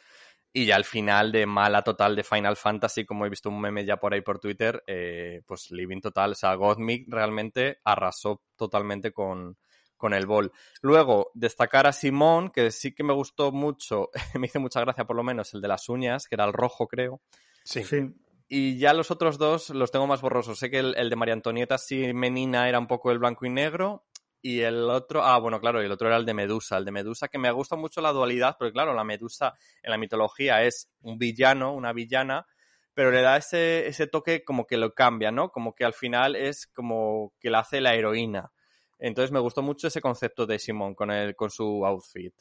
Y 0.52 0.66
ya 0.66 0.76
al 0.76 0.84
final 0.84 1.32
de 1.32 1.44
mala 1.44 1.82
total 1.82 2.16
de 2.16 2.24
Final 2.24 2.56
Fantasy, 2.56 3.04
como 3.04 3.26
he 3.26 3.28
visto 3.28 3.50
un 3.50 3.60
meme 3.60 3.84
ya 3.84 3.98
por 3.98 4.14
ahí 4.14 4.22
por 4.22 4.38
Twitter, 4.38 4.82
eh, 4.86 5.42
pues 5.46 5.70
living 5.70 6.00
total, 6.00 6.32
o 6.32 6.34
sea, 6.34 6.54
Gothmic 6.54 7.06
realmente 7.08 7.80
arrasó 7.84 8.42
totalmente 8.56 9.12
con, 9.12 9.58
con 9.96 10.14
el 10.14 10.26
bol. 10.26 10.52
Luego, 10.80 11.30
destacar 11.34 11.86
a 11.86 11.92
Simón, 11.92 12.50
que 12.50 12.70
sí 12.70 12.94
que 12.94 13.04
me 13.04 13.12
gustó 13.12 13.52
mucho, 13.52 14.10
me 14.34 14.46
hizo 14.46 14.60
mucha 14.60 14.80
gracia 14.80 15.04
por 15.04 15.16
lo 15.16 15.22
menos 15.22 15.52
el 15.52 15.60
de 15.60 15.68
las 15.68 15.88
uñas, 15.88 16.26
que 16.26 16.36
era 16.36 16.44
el 16.44 16.52
rojo 16.52 16.86
creo. 16.88 17.20
Sí. 17.64 17.84
sí. 17.84 18.14
Y 18.48 18.78
ya 18.78 18.94
los 18.94 19.10
otros 19.10 19.38
dos 19.38 19.70
los 19.70 19.90
tengo 19.90 20.06
más 20.06 20.20
borrosos. 20.20 20.58
Sé 20.58 20.70
que 20.70 20.78
el, 20.78 20.94
el 20.96 21.10
de 21.10 21.16
María 21.16 21.34
Antonieta 21.34 21.78
sí 21.78 22.14
Menina 22.14 22.68
era 22.68 22.78
un 22.78 22.86
poco 22.86 23.10
el 23.10 23.18
blanco 23.18 23.44
y 23.44 23.50
negro 23.50 24.04
y 24.46 24.60
el 24.62 24.88
otro, 24.90 25.24
ah, 25.24 25.40
bueno, 25.40 25.58
claro, 25.58 25.82
y 25.82 25.86
el 25.86 25.90
otro 25.90 26.06
era 26.06 26.16
el 26.16 26.24
de 26.24 26.32
Medusa. 26.32 26.76
El 26.76 26.84
de 26.84 26.92
Medusa, 26.92 27.26
que 27.26 27.36
me 27.36 27.50
gusta 27.50 27.74
mucho 27.74 28.00
la 28.00 28.12
dualidad, 28.12 28.54
porque 28.56 28.72
claro, 28.72 28.94
la 28.94 29.02
Medusa 29.02 29.54
en 29.82 29.90
la 29.90 29.98
mitología 29.98 30.62
es 30.62 30.88
un 31.00 31.18
villano, 31.18 31.72
una 31.74 31.92
villana, 31.92 32.46
pero 32.94 33.10
le 33.10 33.22
da 33.22 33.38
ese, 33.38 33.88
ese 33.88 34.06
toque 34.06 34.44
como 34.44 34.64
que 34.64 34.76
lo 34.76 34.94
cambia, 34.94 35.32
¿no? 35.32 35.50
Como 35.50 35.74
que 35.74 35.84
al 35.84 35.94
final 35.94 36.36
es 36.36 36.68
como 36.68 37.32
que 37.40 37.50
la 37.50 37.58
hace 37.58 37.80
la 37.80 37.96
heroína. 37.96 38.52
Entonces 39.00 39.32
me 39.32 39.40
gustó 39.40 39.62
mucho 39.62 39.88
ese 39.88 40.00
concepto 40.00 40.46
de 40.46 40.60
Simón 40.60 40.94
con, 40.94 41.10
el, 41.10 41.34
con 41.34 41.50
su 41.50 41.84
outfit. 41.84 42.32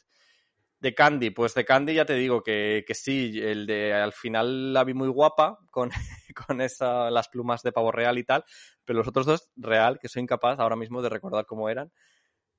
De 0.78 0.94
Candy, 0.94 1.30
pues 1.30 1.54
de 1.54 1.64
Candy 1.64 1.94
ya 1.94 2.04
te 2.04 2.14
digo 2.14 2.40
que, 2.40 2.84
que 2.86 2.94
sí, 2.94 3.32
el 3.42 3.66
de 3.66 3.94
al 3.94 4.12
final 4.12 4.72
la 4.72 4.84
vi 4.84 4.94
muy 4.94 5.08
guapa 5.08 5.58
con, 5.72 5.90
con 6.46 6.60
esa, 6.60 7.10
las 7.10 7.28
plumas 7.28 7.62
de 7.62 7.72
pavo 7.72 7.90
real 7.90 8.16
y 8.16 8.22
tal, 8.24 8.44
pero 8.86 8.98
los 9.00 9.08
otros 9.08 9.26
dos, 9.26 9.50
real, 9.56 9.98
que 9.98 10.08
soy 10.08 10.22
incapaz 10.22 10.58
ahora 10.58 10.76
mismo 10.76 11.02
de 11.02 11.10
recordar 11.10 11.44
cómo 11.44 11.68
eran. 11.68 11.92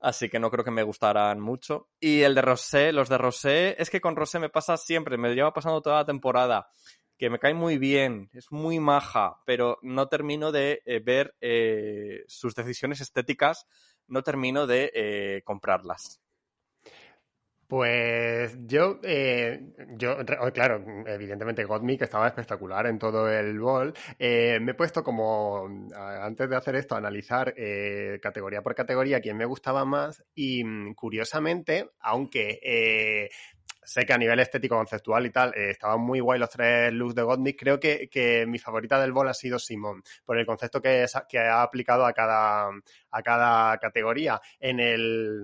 Así 0.00 0.28
que 0.28 0.38
no 0.38 0.50
creo 0.50 0.64
que 0.64 0.70
me 0.70 0.84
gustaran 0.84 1.40
mucho. 1.40 1.88
Y 1.98 2.22
el 2.22 2.34
de 2.34 2.42
Rosé, 2.42 2.92
los 2.92 3.08
de 3.08 3.18
Rosé, 3.18 3.74
es 3.82 3.90
que 3.90 4.00
con 4.00 4.14
Rosé 4.14 4.38
me 4.38 4.48
pasa 4.48 4.76
siempre, 4.76 5.18
me 5.18 5.34
lleva 5.34 5.52
pasando 5.52 5.82
toda 5.82 5.96
la 5.96 6.04
temporada, 6.04 6.68
que 7.16 7.30
me 7.30 7.40
cae 7.40 7.54
muy 7.54 7.78
bien, 7.78 8.30
es 8.32 8.52
muy 8.52 8.78
maja, 8.78 9.40
pero 9.44 9.78
no 9.82 10.06
termino 10.06 10.52
de 10.52 10.82
eh, 10.84 11.00
ver 11.00 11.34
eh, 11.40 12.22
sus 12.28 12.54
decisiones 12.54 13.00
estéticas, 13.00 13.66
no 14.06 14.22
termino 14.22 14.68
de 14.68 14.92
eh, 14.94 15.42
comprarlas. 15.44 16.20
Pues 17.68 18.56
yo, 18.66 18.98
eh, 19.02 19.60
yo, 19.98 20.16
oh, 20.40 20.52
claro, 20.52 20.82
evidentemente 21.06 21.64
Gottmik 21.64 22.00
estaba 22.00 22.26
espectacular 22.26 22.86
en 22.86 22.98
todo 22.98 23.28
el 23.30 23.60
bol. 23.60 23.92
Eh, 24.18 24.58
me 24.58 24.72
he 24.72 24.74
puesto 24.74 25.04
como, 25.04 25.68
antes 25.94 26.48
de 26.48 26.56
hacer 26.56 26.76
esto, 26.76 26.94
a 26.94 26.98
analizar 26.98 27.52
eh, 27.58 28.18
categoría 28.22 28.62
por 28.62 28.74
categoría 28.74 29.20
quién 29.20 29.36
me 29.36 29.44
gustaba 29.44 29.84
más 29.84 30.24
y 30.34 30.64
mm, 30.64 30.94
curiosamente, 30.94 31.90
aunque 32.00 33.28
sé 33.84 34.06
que 34.06 34.12
a 34.14 34.18
nivel 34.18 34.40
estético, 34.40 34.76
conceptual 34.76 35.26
y 35.26 35.30
tal, 35.30 35.52
estaban 35.54 36.00
muy 36.00 36.20
guay 36.20 36.38
los 36.40 36.48
tres 36.48 36.90
looks 36.94 37.14
de 37.14 37.22
Gottmik, 37.22 37.58
creo 37.58 37.78
que, 37.78 38.08
que, 38.08 38.46
mi 38.46 38.58
favorita 38.58 38.98
del 38.98 39.12
bol 39.12 39.28
ha 39.28 39.34
sido 39.34 39.58
Simón, 39.58 40.02
por 40.24 40.38
el 40.38 40.46
concepto 40.46 40.80
que, 40.80 41.04
que 41.28 41.38
ha 41.38 41.62
aplicado 41.62 42.06
a 42.06 42.14
cada, 42.14 42.70
a 43.10 43.22
cada 43.22 43.76
categoría. 43.76 44.40
En 44.58 44.80
el 44.80 45.42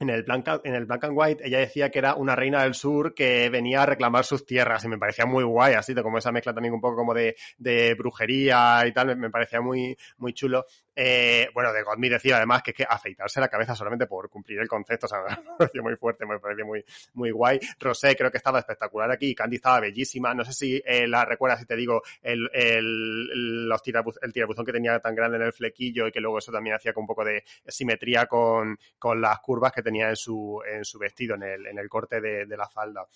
en 0.00 0.10
el, 0.10 0.22
Black, 0.22 0.60
en 0.64 0.74
el 0.74 0.86
Black 0.86 1.04
and 1.04 1.14
White 1.16 1.46
ella 1.46 1.58
decía 1.58 1.90
que 1.90 1.98
era 1.98 2.14
una 2.14 2.36
reina 2.36 2.62
del 2.62 2.74
sur 2.74 3.14
que 3.14 3.48
venía 3.50 3.82
a 3.82 3.86
reclamar 3.86 4.24
sus 4.24 4.46
tierras 4.46 4.84
y 4.84 4.88
me 4.88 4.98
parecía 4.98 5.26
muy 5.26 5.44
guay, 5.44 5.74
así 5.74 5.94
como 5.94 6.18
esa 6.18 6.32
mezcla 6.32 6.54
también 6.54 6.74
un 6.74 6.80
poco 6.80 6.96
como 6.96 7.14
de, 7.14 7.36
de 7.58 7.94
brujería 7.94 8.84
y 8.86 8.92
tal, 8.92 9.16
me, 9.16 9.30
parecía 9.30 9.60
muy, 9.60 9.96
muy 10.18 10.32
chulo. 10.32 10.64
Eh, 11.00 11.48
bueno, 11.54 11.72
de 11.72 11.84
Godmi 11.84 12.08
decía 12.08 12.38
además 12.38 12.60
que 12.60 12.72
es 12.72 12.76
que 12.76 12.82
afeitarse 12.82 13.38
la 13.38 13.46
cabeza 13.46 13.72
solamente 13.76 14.08
por 14.08 14.28
cumplir 14.28 14.58
el 14.58 14.66
concepto, 14.66 15.06
o 15.06 15.08
sea, 15.08 15.20
me 15.46 15.56
pareció 15.56 15.80
muy 15.80 15.94
fuerte, 15.94 16.26
me 16.26 16.40
pareció 16.40 16.66
muy, 16.66 16.84
muy 17.14 17.30
guay. 17.30 17.60
Rosé 17.78 18.16
creo 18.16 18.32
que 18.32 18.38
estaba 18.38 18.58
espectacular 18.58 19.08
aquí, 19.08 19.32
Candy 19.32 19.56
estaba 19.56 19.78
bellísima, 19.78 20.34
no 20.34 20.44
sé 20.44 20.52
si 20.52 20.82
eh, 20.84 21.06
la 21.06 21.24
recuerdas 21.24 21.60
si 21.60 21.66
te 21.66 21.76
digo 21.76 22.02
el, 22.20 22.50
el, 22.52 23.68
los 23.68 23.80
el 24.22 24.32
tirabuzón 24.32 24.66
que 24.66 24.72
tenía 24.72 24.98
tan 24.98 25.14
grande 25.14 25.36
en 25.36 25.44
el 25.44 25.52
flequillo 25.52 26.08
y 26.08 26.10
que 26.10 26.20
luego 26.20 26.38
eso 26.38 26.50
también 26.50 26.74
hacía 26.74 26.92
con 26.92 27.02
un 27.02 27.08
poco 27.08 27.24
de 27.24 27.44
simetría 27.68 28.26
con, 28.26 28.76
con 28.98 29.20
las 29.20 29.38
curvas 29.38 29.70
que 29.70 29.84
tenía 29.84 30.08
en 30.08 30.16
su, 30.16 30.60
en 30.68 30.84
su 30.84 30.98
vestido, 30.98 31.36
en 31.36 31.44
el, 31.44 31.66
en 31.68 31.78
el 31.78 31.88
corte 31.88 32.20
de, 32.20 32.44
de 32.44 32.56
la 32.56 32.68
falda. 32.68 33.06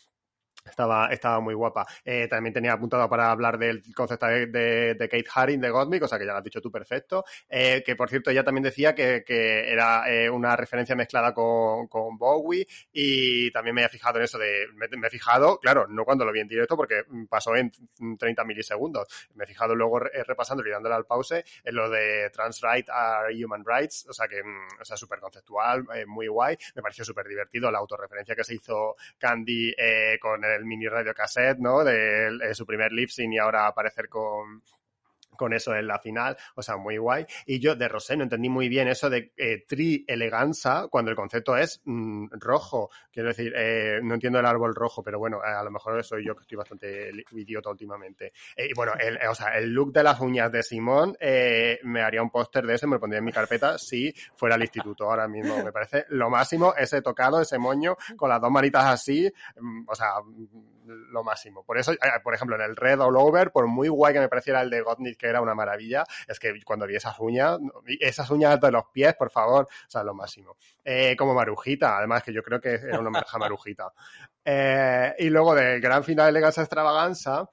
Estaba, 0.65 1.09
estaba 1.09 1.41
muy 1.41 1.55
guapa. 1.55 1.87
Eh, 2.05 2.29
también 2.29 2.55
tenía 2.55 2.73
apuntado 2.75 3.09
para 3.09 3.31
hablar 3.31 3.59
del 3.59 3.83
concepto 3.95 4.27
de, 4.27 4.97
Kate 4.99 5.25
Haring 5.35 5.61
de 5.61 5.71
Gottmik, 5.71 6.05
o 6.05 6.09
sea 6.09 6.19
que 6.19 6.27
ya 6.27 6.33
lo 6.33 6.39
has 6.39 6.45
dicho 6.45 6.61
tú 6.61 6.71
perfecto. 6.71 7.25
Eh, 7.49 7.83
que 7.85 7.97
por 7.97 8.09
cierto, 8.09 8.31
ella 8.31 8.45
también 8.45 8.63
decía 8.63 8.95
que, 8.95 9.25
que 9.25 9.71
era 9.71 10.09
eh, 10.09 10.31
una 10.31 10.55
referencia 10.55 10.95
mezclada 10.95 11.35
con, 11.35 11.89
con, 11.89 12.17
Bowie 12.17 12.67
y 12.93 13.51
también 13.51 13.75
me 13.75 13.85
he 13.85 13.89
fijado 13.89 14.19
en 14.19 14.25
eso 14.25 14.39
de. 14.39 14.67
Me, 14.75 14.87
he 14.87 15.11
fijado, 15.11 15.59
claro, 15.59 15.87
no 15.89 16.05
cuando 16.05 16.25
lo 16.25 16.33
vi 16.33 16.41
en 16.41 16.49
directo 16.49 16.77
porque 16.77 17.03
pasó 17.29 17.57
en 17.57 17.73
30 18.17 18.45
milisegundos. 18.45 19.09
Me 19.35 19.45
he 19.45 19.47
fijado 19.47 19.75
luego 19.75 19.99
repasando 19.99 20.65
y 20.65 20.71
dándole 20.71 20.95
al 20.95 21.07
pause 21.07 21.45
en 21.65 21.75
lo 21.75 21.91
de 21.91 22.31
Trans 22.31 22.61
Rights 22.61 22.91
are 22.91 23.35
Human 23.45 23.65
Rights, 23.67 24.07
o 24.09 24.13
sea 24.13 24.29
que, 24.29 24.43
mm, 24.43 24.81
o 24.81 24.85
sea, 24.85 24.97
súper 24.97 25.19
conceptual, 25.19 25.85
muy 26.07 26.29
guay. 26.29 26.57
Me 26.77 26.83
pareció 26.83 27.05
súper 27.05 27.27
divertido 27.27 27.71
la 27.71 27.79
autorreferencia 27.79 28.37
que 28.37 28.45
se 28.45 28.55
hizo 28.55 28.95
Candy 29.19 29.75
con 30.21 30.45
el 30.45 30.52
mini 30.61 30.87
radio 30.89 31.15
cassette, 31.15 31.59
¿no? 31.59 31.85
De, 31.85 32.55
su 32.55 32.67
primer 32.67 32.93
lip 32.93 33.11
sync 33.11 33.35
y 33.35 33.39
ahora 33.39 33.67
aparecer 33.67 34.09
con, 34.09 34.63
con 35.43 35.53
eso 35.53 35.75
en 35.75 35.89
la 35.89 35.99
final, 35.99 36.37
o 36.55 36.63
sea, 36.63 36.77
muy 36.77 36.99
guay. 36.99 37.27
Y 37.47 37.59
yo 37.59 37.75
de 37.75 37.89
Rosé 37.89 38.17
no 38.17 38.23
entendí 38.23 38.49
muy 38.49 38.69
bien 38.69 38.87
eso 38.87 39.11
de 39.11 39.33
eh, 39.37 39.65
tri 39.67 40.05
eleganza 40.07 40.87
cuando 40.89 41.11
el 41.11 41.17
concepto 41.17 41.57
es 41.57 41.81
mm, 41.85 42.27
rojo. 42.39 42.91
Quiero 43.11 43.31
decir, 43.31 43.53
eh, 43.57 43.99
no 44.05 44.15
entiendo 44.15 44.39
el 44.39 44.47
árbol 44.47 44.73
rojo, 44.73 45.03
pero 45.03 45.19
bueno, 45.19 45.41
a 45.43 45.65
lo 45.65 45.71
mejor 45.73 46.05
soy 46.05 46.25
yo 46.25 46.37
que 46.37 46.43
estoy 46.43 46.57
bastante 46.57 47.11
idiota 47.33 47.71
últimamente. 47.71 48.33
Eh, 48.55 48.69
y 48.71 48.75
bueno, 48.75 48.93
el, 49.01 49.19
o 49.29 49.35
sea, 49.35 49.59
el 49.59 49.71
look 49.73 49.93
de 49.93 50.05
las 50.05 50.21
uñas 50.21 50.53
de 50.53 50.63
Simón 50.63 51.17
me 51.83 52.03
haría 52.03 52.23
un 52.23 52.31
póster 52.31 52.65
de 52.65 52.75
ese, 52.75 52.87
me 52.87 52.95
lo 52.95 53.01
pondría 53.01 53.19
en 53.19 53.25
mi 53.25 53.33
carpeta 53.33 53.79
si 53.79 54.15
fuera 54.37 54.55
al 54.55 54.63
instituto 54.63 55.11
ahora 55.11 55.27
mismo. 55.27 55.61
Me 55.65 55.73
parece 55.73 56.05
lo 56.11 56.31
máximo 56.31 56.73
ese 56.77 57.03
tocado, 57.03 57.41
ese 57.41 57.59
moño, 57.59 57.97
con 58.17 58.29
las 58.29 58.41
dos 58.41 58.51
manitas 58.53 58.85
así, 58.85 59.29
mm, 59.61 59.89
o 59.89 59.95
sea, 59.97 60.13
lo 60.87 61.23
máximo. 61.25 61.65
Por 61.65 61.79
eso, 61.79 61.93
por 62.23 62.35
ejemplo, 62.35 62.57
en 62.57 62.63
el 62.63 62.77
Red 62.77 63.01
All 63.01 63.17
Over, 63.17 63.51
por 63.51 63.67
muy 63.67 63.89
guay 63.89 64.15
que 64.15 64.21
me 64.21 64.29
pareciera 64.29 64.63
el 64.63 64.71
de 64.71 64.81
Gottnit 64.83 65.17
que 65.17 65.29
era 65.33 65.41
una 65.41 65.55
maravilla, 65.55 66.05
es 66.27 66.39
que 66.39 66.63
cuando 66.65 66.87
vi 66.87 66.97
esas 66.97 67.19
uñas, 67.19 67.59
esas 68.01 68.31
uñas 68.31 68.61
de 68.61 68.71
los 68.71 68.85
pies, 68.93 69.15
por 69.15 69.31
favor, 69.31 69.65
o 69.65 69.91
sea, 69.91 70.05
lo 70.05 70.15
máximo. 70.15 70.57
Eh, 70.85 71.17
como 71.17 71.35
Marujita, 71.35 71.99
además 71.99 72.23
que 72.23 72.33
yo 72.33 72.43
creo 72.43 72.61
que 72.61 72.75
era 72.75 73.01
una 73.01 73.11
Marujita. 73.39 73.93
Eh, 74.45 75.15
y 75.21 75.31
luego 75.31 75.55
del 75.55 75.81
gran 75.81 76.03
final 76.03 76.27
de 76.27 76.31
Elegancia 76.31 76.65
Extravaganza, 76.65 77.49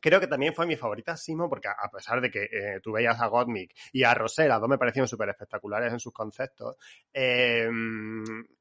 Creo 0.00 0.20
que 0.20 0.26
también 0.28 0.54
fue 0.54 0.66
mi 0.66 0.76
favorita 0.76 1.16
Simo, 1.16 1.48
porque 1.48 1.68
a 1.68 1.88
pesar 1.90 2.20
de 2.20 2.30
que 2.30 2.44
eh, 2.44 2.80
tú 2.82 2.92
veías 2.92 3.20
a 3.20 3.26
Gottmik 3.26 3.74
y 3.92 4.04
a 4.04 4.14
Rosé, 4.14 4.46
las 4.46 4.60
dos 4.60 4.68
me 4.68 4.78
parecieron 4.78 5.08
súper 5.08 5.28
espectaculares 5.28 5.92
en 5.92 5.98
sus 5.98 6.12
conceptos, 6.12 6.76
eh, 7.12 7.68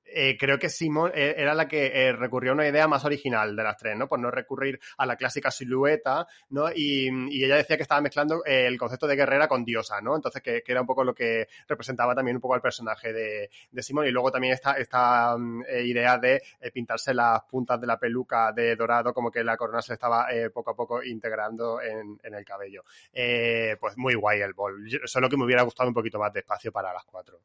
eh, 0.10 0.38
creo 0.38 0.58
que 0.58 0.70
Simón 0.70 1.12
eh, 1.14 1.36
era 1.38 1.54
la 1.54 1.68
que 1.68 1.88
eh, 1.88 2.14
recurrió 2.14 2.52
a 2.52 2.56
una 2.56 2.68
idea 2.68 2.88
más 2.88 3.04
original 3.06 3.56
de 3.56 3.64
las 3.64 3.78
tres, 3.78 3.98
¿no? 3.98 4.08
Por 4.08 4.20
no 4.20 4.32
recurrir 4.32 4.80
a 4.98 5.06
la 5.06 5.16
clásica 5.16 5.52
silueta, 5.52 6.28
¿no? 6.50 6.70
Y, 6.74 7.08
ella 7.44 7.58
decía 7.58 7.78
que 7.78 7.84
estaba 7.84 8.02
mezclando 8.02 8.44
el 8.46 8.78
concepto 8.78 9.08
de 9.08 9.16
guerrera 9.16 9.48
con 9.48 9.64
diosa, 9.64 10.02
¿no? 10.02 10.16
Entonces, 10.16 10.42
que, 10.42 10.64
era 10.66 10.82
un 10.82 10.88
poco 10.88 11.04
lo 11.04 11.14
que 11.14 11.48
representaba 11.68 12.16
también 12.16 12.38
un 12.38 12.42
poco 12.42 12.56
al 12.56 12.62
personaje 12.62 13.14
de, 13.14 13.50
Simón. 13.82 14.08
Y 14.08 14.12
luego 14.12 14.32
también 14.32 14.54
esta, 14.54 14.74
esta 14.74 15.38
mm, 15.38 15.64
idea 15.84 16.18
de 16.18 16.42
pintarse 16.74 17.14
las 17.14 17.44
puntas 17.44 17.80
de 17.80 17.88
la 17.88 18.00
peluca 18.00 18.52
de 18.52 18.76
dorado, 18.76 19.14
como 19.14 19.32
que 19.32 19.44
la 19.44 19.56
corona 19.58 19.82
se 19.82 19.94
estaba 19.94 20.28
poco 20.54 20.72
a 20.72 20.76
poco 20.76 21.04
integrando 21.04 21.82
en, 21.82 22.20
el 22.24 22.46
cabello. 22.46 22.84
pues 23.80 23.98
muy 23.98 24.16
guay 24.16 24.42
el 24.42 24.54
bol. 24.54 24.78
Solo 25.06 25.30
que 25.30 25.38
me 25.38 25.46
hubiera 25.46 25.64
gustado 25.64 25.90
un 25.90 25.94
poquito 25.96 26.20
más 26.20 26.34
de 26.34 26.40
espacio 26.40 26.72
para 26.72 26.94
las 26.94 27.06
cuatro. 27.06 27.40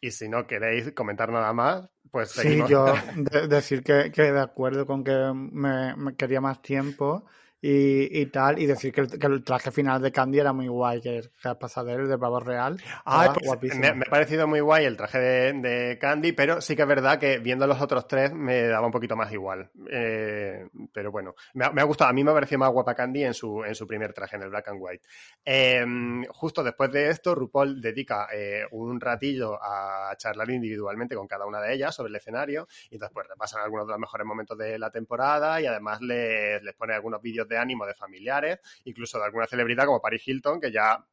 Y 0.00 0.10
si 0.10 0.28
no 0.28 0.46
queréis 0.46 0.92
comentar 0.92 1.30
nada 1.30 1.52
más, 1.52 1.88
pues 2.10 2.30
seguimos. 2.30 2.68
Sí, 2.68 2.72
yo 2.72 2.86
decir 3.48 3.82
que, 3.82 4.12
que, 4.12 4.32
de 4.32 4.40
acuerdo 4.40 4.86
con 4.86 5.02
que 5.02 5.32
me, 5.34 5.96
me 5.96 6.14
quería 6.14 6.40
más 6.40 6.62
tiempo 6.62 7.26
y, 7.60 8.20
y, 8.20 8.26
tal, 8.26 8.60
y 8.60 8.66
decir 8.66 8.92
que 8.92 9.00
el, 9.00 9.42
traje 9.42 9.72
final 9.72 10.00
de 10.00 10.12
Candy 10.12 10.38
era 10.38 10.52
muy 10.52 10.68
guay, 10.68 11.00
que 11.00 11.18
es 11.18 11.30
el 11.42 11.56
pasadero 11.56 12.06
de 12.06 12.16
pavo 12.16 12.38
real. 12.38 12.80
Ah, 13.04 13.34
pues 13.34 13.74
me, 13.74 13.92
me, 13.94 14.04
ha 14.06 14.10
parecido 14.10 14.46
muy 14.46 14.60
guay 14.60 14.84
el 14.84 14.96
traje 14.96 15.18
de, 15.18 15.52
de, 15.54 15.98
Candy, 15.98 16.32
pero 16.32 16.60
sí 16.60 16.76
que 16.76 16.82
es 16.82 16.88
verdad 16.88 17.18
que 17.18 17.38
viendo 17.38 17.66
los 17.66 17.80
otros 17.80 18.06
tres 18.06 18.32
me 18.32 18.62
daba 18.68 18.86
un 18.86 18.92
poquito 18.92 19.16
más 19.16 19.32
igual. 19.32 19.70
Eh, 19.90 20.68
pero 20.92 21.10
bueno, 21.10 21.34
me 21.54 21.64
ha, 21.64 21.70
me 21.70 21.80
ha, 21.80 21.84
gustado, 21.84 22.10
a 22.10 22.12
mí 22.12 22.22
me 22.22 22.30
ha 22.30 22.34
parecido 22.34 22.60
más 22.60 22.70
guapa 22.70 22.94
Candy 22.94 23.24
en 23.24 23.34
su, 23.34 23.64
en 23.64 23.74
su 23.74 23.86
primer 23.86 24.12
traje, 24.12 24.36
en 24.36 24.42
el 24.42 24.50
Black 24.50 24.68
and 24.68 24.78
White. 24.80 25.06
Eh, 25.44 25.84
justo 26.28 26.62
después 26.62 26.92
de 26.92 27.10
esto, 27.10 27.34
RuPaul 27.34 27.80
dedica 27.80 28.28
eh, 28.32 28.66
un 28.70 29.00
ratillo 29.00 29.58
a 29.60 30.14
charlar 30.16 30.48
individualmente 30.50 31.16
con 31.16 31.26
cada 31.26 31.44
una 31.44 31.60
de 31.60 31.74
ellas 31.74 31.92
sobre 31.92 32.10
el 32.10 32.16
escenario, 32.16 32.68
y 32.90 32.98
después 32.98 33.26
repasan 33.28 33.62
algunos 33.62 33.86
de 33.86 33.92
los 33.92 34.00
mejores 34.00 34.26
momentos 34.26 34.56
de 34.56 34.78
la 34.78 34.90
temporada 34.90 35.60
y 35.60 35.66
además 35.66 36.00
les, 36.00 36.62
les 36.62 36.74
pone 36.74 36.94
algunos 36.94 37.20
vídeos 37.20 37.47
de 37.48 37.58
ánimo 37.58 37.86
de 37.86 37.94
familiares, 37.94 38.60
incluso 38.84 39.18
de 39.18 39.24
alguna 39.24 39.46
celebridad 39.46 39.86
como 39.86 40.00
Paris 40.00 40.26
Hilton, 40.26 40.60
que 40.60 40.70
ya 40.70 41.04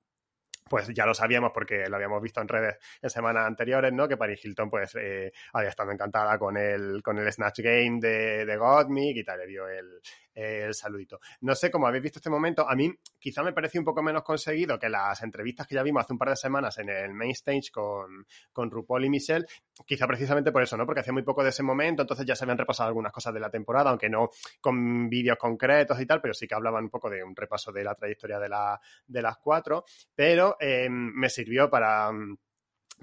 pues 0.68 0.88
ya 0.94 1.06
lo 1.06 1.14
sabíamos 1.14 1.52
porque 1.54 1.88
lo 1.88 1.96
habíamos 1.96 2.22
visto 2.22 2.42
en 2.42 2.48
redes 2.48 2.78
en 3.00 3.10
semanas 3.10 3.46
anteriores, 3.46 3.94
¿no? 3.94 4.08
Que 4.08 4.18
Paris 4.18 4.44
Hilton, 4.44 4.68
pues, 4.70 4.96
eh, 4.96 5.32
había 5.54 5.70
estado 5.70 5.92
encantada 5.92 6.40
con 6.40 6.58
el, 6.58 7.04
con 7.04 7.20
el 7.20 7.32
Snatch 7.32 7.60
Game 7.60 8.00
de, 8.00 8.46
de 8.46 8.58
Gottmik 8.58 9.18
y 9.18 9.24
tal, 9.24 9.40
le 9.40 9.48
dio 9.48 9.68
el, 9.68 10.02
el 10.36 10.74
saludito. 10.74 11.20
No 11.42 11.56
sé 11.56 11.72
cómo 11.72 11.88
habéis 11.88 12.04
visto 12.04 12.20
este 12.20 12.30
momento. 12.30 12.70
A 12.70 12.76
mí 12.76 12.94
quizá 13.18 13.42
me 13.42 13.54
pareció 13.54 13.80
un 13.80 13.86
poco 13.86 14.04
menos 14.04 14.24
conseguido 14.24 14.78
que 14.78 14.90
las 14.90 15.24
entrevistas 15.24 15.66
que 15.66 15.76
ya 15.76 15.84
vimos 15.84 16.04
hace 16.04 16.14
un 16.14 16.20
par 16.20 16.30
de 16.30 16.36
semanas 16.36 16.78
en 16.78 16.90
el 16.90 17.14
main 17.14 17.32
stage 17.32 17.72
con, 17.72 18.28
con 18.52 18.70
RuPaul 18.70 19.06
y 19.06 19.10
Michelle. 19.10 19.46
Quizá 19.86 20.06
precisamente 20.08 20.52
por 20.52 20.62
eso, 20.62 20.78
¿no? 20.78 20.86
Porque 20.86 21.02
hacía 21.02 21.14
muy 21.14 21.24
poco 21.24 21.44
de 21.44 21.50
ese 21.50 21.64
momento, 21.64 22.02
entonces 22.02 22.26
ya 22.26 22.36
se 22.36 22.44
habían 22.44 22.58
repasado 22.58 22.88
algunas 22.88 23.12
cosas 23.12 23.34
de 23.34 23.40
la 23.40 23.50
temporada, 23.50 23.90
aunque 23.90 24.10
no 24.10 24.30
con 24.62 25.10
vídeos 25.10 25.38
concretos 25.38 26.00
y 26.00 26.06
tal, 26.06 26.22
pero 26.22 26.34
sí 26.34 26.48
que 26.48 26.56
hablaban 26.56 26.86
un 26.86 26.90
poco 26.90 27.10
de 27.10 27.24
un 27.24 27.36
repaso 27.36 27.72
de 27.72 27.84
la 27.84 27.96
trayectoria 27.96 28.40
de, 28.40 28.50
la, 28.50 28.80
de 29.08 29.22
las 29.22 29.38
cuatro. 29.38 29.86
Pero 30.14 30.58
eh, 30.60 30.90
me 30.90 31.30
sirvió 31.30 31.70
para 31.70 32.12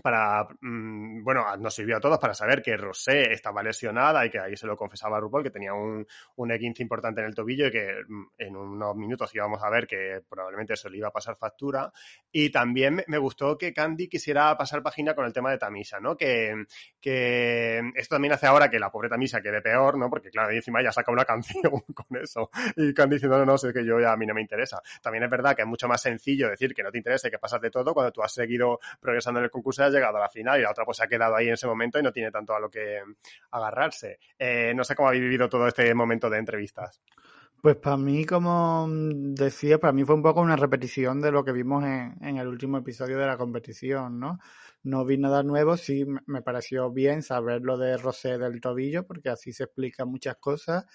para, 0.00 0.48
mm, 0.60 1.22
bueno, 1.22 1.44
nos 1.58 1.74
sirvió 1.74 1.98
a 1.98 2.00
todos 2.00 2.18
para 2.18 2.34
saber 2.34 2.62
que 2.62 2.76
Rosé 2.76 3.32
estaba 3.32 3.62
lesionada 3.62 4.24
y 4.24 4.30
que 4.30 4.38
ahí 4.38 4.56
se 4.56 4.66
lo 4.66 4.76
confesaba 4.76 5.18
a 5.18 5.20
RuPaul, 5.20 5.42
que 5.42 5.50
tenía 5.50 5.74
un, 5.74 6.06
un 6.36 6.50
E15 6.50 6.80
importante 6.80 7.20
en 7.20 7.26
el 7.26 7.34
tobillo 7.34 7.66
y 7.66 7.70
que 7.70 8.02
mm, 8.08 8.24
en 8.38 8.56
unos 8.56 8.96
minutos 8.96 9.34
íbamos 9.34 9.62
a 9.62 9.68
ver 9.68 9.86
que 9.86 10.22
probablemente 10.28 10.74
eso 10.74 10.88
le 10.88 10.98
iba 10.98 11.08
a 11.08 11.12
pasar 11.12 11.36
factura. 11.36 11.92
Y 12.30 12.50
también 12.50 13.04
me 13.06 13.18
gustó 13.18 13.58
que 13.58 13.74
Candy 13.74 14.08
quisiera 14.08 14.56
pasar 14.56 14.82
página 14.82 15.14
con 15.14 15.26
el 15.26 15.32
tema 15.32 15.50
de 15.50 15.58
Tamisa, 15.58 16.00
¿no? 16.00 16.16
Que, 16.16 16.64
que 17.00 17.82
esto 17.94 18.14
también 18.14 18.32
hace 18.32 18.46
ahora 18.46 18.70
que 18.70 18.78
la 18.78 18.90
pobre 18.90 19.10
Tamisa 19.10 19.42
quede 19.42 19.60
peor, 19.60 19.98
¿no? 19.98 20.08
Porque 20.08 20.30
claro, 20.30 20.50
encima 20.52 20.82
ya 20.82 20.92
saca 20.92 21.12
una 21.12 21.24
canción 21.26 21.62
con 21.94 22.16
eso. 22.16 22.50
Y 22.76 22.94
Candy 22.94 23.16
diciendo, 23.16 23.38
no, 23.38 23.44
no, 23.44 23.58
sé 23.58 23.72
que 23.72 23.84
yo 23.84 24.00
ya 24.00 24.12
a 24.12 24.16
mí 24.16 24.26
no 24.26 24.34
me 24.34 24.40
interesa. 24.40 24.80
También 25.02 25.24
es 25.24 25.30
verdad 25.30 25.54
que 25.54 25.62
es 25.62 25.68
mucho 25.68 25.86
más 25.86 26.00
sencillo 26.00 26.48
decir 26.48 26.74
que 26.74 26.82
no 26.82 26.90
te 26.90 26.98
interesa 26.98 27.28
y 27.28 27.30
que 27.30 27.38
pasas 27.38 27.60
de 27.60 27.70
todo 27.70 27.92
cuando 27.92 28.10
tú 28.10 28.22
has 28.22 28.32
seguido 28.32 28.80
progresando 29.00 29.40
en 29.40 29.44
el 29.44 29.50
concurso 29.50 29.81
ha 29.84 29.90
llegado 29.90 30.16
a 30.16 30.20
la 30.20 30.28
final 30.28 30.58
y 30.58 30.62
la 30.62 30.70
otra 30.70 30.84
pues 30.84 30.96
se 30.98 31.04
ha 31.04 31.08
quedado 31.08 31.36
ahí 31.36 31.48
en 31.48 31.54
ese 31.54 31.66
momento 31.66 31.98
y 31.98 32.02
no 32.02 32.12
tiene 32.12 32.30
tanto 32.30 32.54
a 32.54 32.60
lo 32.60 32.70
que 32.70 33.00
agarrarse. 33.50 34.18
Eh, 34.38 34.72
no 34.74 34.84
sé 34.84 34.94
cómo 34.94 35.08
habéis 35.08 35.22
vivido 35.22 35.48
todo 35.48 35.66
este 35.66 35.94
momento 35.94 36.28
de 36.30 36.38
entrevistas. 36.38 37.00
Pues 37.62 37.76
para 37.76 37.96
mí, 37.96 38.24
como 38.24 38.88
decía, 38.90 39.78
para 39.78 39.92
mí 39.92 40.04
fue 40.04 40.16
un 40.16 40.22
poco 40.22 40.40
una 40.40 40.56
repetición 40.56 41.20
de 41.20 41.30
lo 41.30 41.44
que 41.44 41.52
vimos 41.52 41.84
en, 41.84 42.16
en, 42.20 42.36
el 42.38 42.48
último 42.48 42.78
episodio 42.78 43.18
de 43.18 43.26
la 43.26 43.36
competición, 43.36 44.18
¿no? 44.18 44.40
No 44.82 45.04
vi 45.04 45.16
nada 45.16 45.44
nuevo, 45.44 45.76
sí 45.76 46.04
me 46.26 46.42
pareció 46.42 46.90
bien 46.90 47.22
saber 47.22 47.62
lo 47.62 47.78
de 47.78 47.96
Rosé 47.98 48.36
del 48.36 48.60
tobillo, 48.60 49.06
porque 49.06 49.28
así 49.28 49.52
se 49.52 49.64
explican 49.64 50.08
muchas 50.08 50.36
cosas. 50.38 50.86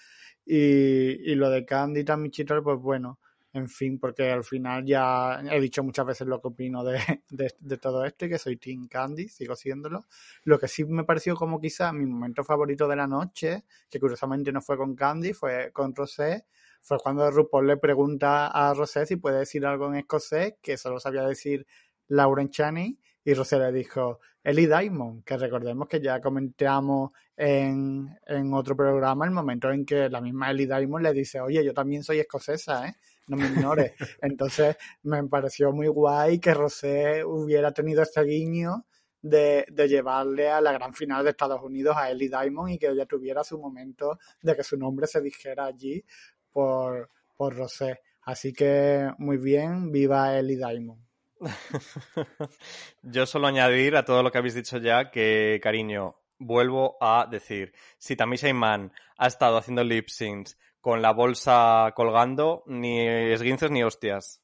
Y, 0.44 1.32
y 1.32 1.34
lo 1.36 1.48
de 1.48 1.64
Candy 1.64 2.04
Tamichital, 2.04 2.62
pues 2.62 2.78
bueno, 2.78 3.18
en 3.58 3.68
fin, 3.68 3.98
porque 3.98 4.30
al 4.30 4.44
final 4.44 4.84
ya 4.84 5.40
he 5.50 5.60
dicho 5.60 5.82
muchas 5.82 6.06
veces 6.06 6.26
lo 6.26 6.40
que 6.40 6.48
opino 6.48 6.82
de, 7.30 7.54
de, 7.58 7.76
todo 7.78 8.04
esto 8.04 8.26
y 8.26 8.30
que 8.30 8.38
soy 8.38 8.56
Team 8.56 8.88
Candy, 8.88 9.28
sigo 9.28 9.54
siéndolo. 9.54 10.06
Lo 10.44 10.58
que 10.58 10.68
sí 10.68 10.84
me 10.84 11.04
pareció 11.04 11.36
como 11.36 11.60
quizá 11.60 11.92
mi 11.92 12.06
momento 12.06 12.44
favorito 12.44 12.88
de 12.88 12.96
la 12.96 13.06
noche, 13.06 13.64
que 13.90 14.00
curiosamente 14.00 14.52
no 14.52 14.62
fue 14.62 14.76
con 14.76 14.94
Candy, 14.94 15.32
fue 15.32 15.70
con 15.72 15.94
Rosé, 15.94 16.46
fue 16.80 16.98
cuando 16.98 17.30
RuPaul 17.30 17.66
le 17.66 17.76
pregunta 17.76 18.48
a 18.48 18.72
Rosé 18.72 19.04
si 19.06 19.16
puede 19.16 19.40
decir 19.40 19.66
algo 19.66 19.88
en 19.88 19.96
escocés, 19.96 20.54
que 20.62 20.76
solo 20.76 20.98
sabía 20.98 21.22
decir 21.22 21.66
Lauren 22.08 22.50
Chaney, 22.50 22.98
y 23.24 23.34
Rosé 23.34 23.58
le 23.58 23.72
dijo 23.72 24.20
Ellie 24.42 24.66
Diamond, 24.66 25.22
que 25.24 25.36
recordemos 25.36 25.86
que 25.86 26.00
ya 26.00 26.20
comentamos 26.20 27.10
en, 27.36 28.08
en 28.26 28.54
otro 28.54 28.74
programa 28.74 29.26
el 29.26 29.32
momento 29.32 29.70
en 29.70 29.84
que 29.84 30.08
la 30.08 30.20
misma 30.20 30.50
Ellie 30.50 30.66
Diamond 30.66 31.04
le 31.04 31.12
dice, 31.12 31.40
oye, 31.40 31.62
yo 31.64 31.74
también 31.74 32.02
soy 32.02 32.20
escocesa, 32.20 32.88
¿eh? 32.88 32.94
No 33.28 33.36
me 33.36 33.46
ignores. 33.46 33.92
Entonces 34.22 34.76
me 35.02 35.22
pareció 35.24 35.72
muy 35.72 35.88
guay 35.88 36.38
que 36.38 36.54
Rosé 36.54 37.24
hubiera 37.24 37.72
tenido 37.72 38.02
este 38.02 38.22
guiño 38.22 38.86
de, 39.20 39.66
de, 39.70 39.88
llevarle 39.88 40.48
a 40.48 40.60
la 40.60 40.72
gran 40.72 40.94
final 40.94 41.24
de 41.24 41.30
Estados 41.30 41.60
Unidos 41.62 41.96
a 41.96 42.10
Ellie 42.10 42.28
Diamond 42.28 42.70
y 42.72 42.78
que 42.78 42.86
ella 42.86 43.06
tuviera 43.06 43.42
su 43.42 43.58
momento 43.58 44.18
de 44.42 44.54
que 44.56 44.62
su 44.62 44.76
nombre 44.76 45.06
se 45.06 45.20
dijera 45.20 45.66
allí 45.66 46.04
por, 46.52 47.10
por 47.36 47.56
Rosé. 47.56 48.00
Así 48.22 48.52
que 48.52 49.10
muy 49.18 49.38
bien, 49.38 49.90
viva 49.90 50.38
Ellie 50.38 50.56
Diamond. 50.56 51.02
Yo 53.02 53.26
solo 53.26 53.46
añadir 53.46 53.96
a 53.96 54.04
todo 54.04 54.22
lo 54.22 54.30
que 54.30 54.38
habéis 54.38 54.54
dicho 54.54 54.78
ya 54.78 55.10
que, 55.10 55.60
cariño, 55.62 56.16
vuelvo 56.38 56.96
a 57.00 57.26
decir, 57.30 57.72
si 57.96 58.16
Tamisha 58.16 58.48
Iman 58.48 58.92
ha 59.16 59.26
estado 59.26 59.56
haciendo 59.56 59.84
lip 59.84 60.08
syncs 60.08 60.58
con 60.80 61.02
la 61.02 61.12
bolsa 61.12 61.92
colgando, 61.94 62.62
ni 62.66 63.00
esguinces 63.06 63.70
ni 63.70 63.82
hostias. 63.82 64.40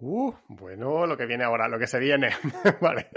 Uh, 0.00 0.32
bueno, 0.46 1.06
lo 1.06 1.16
que 1.16 1.26
viene 1.26 1.42
ahora, 1.42 1.66
lo 1.66 1.76
que 1.76 1.88
se 1.88 1.98
viene. 1.98 2.30
vale, 2.80 3.08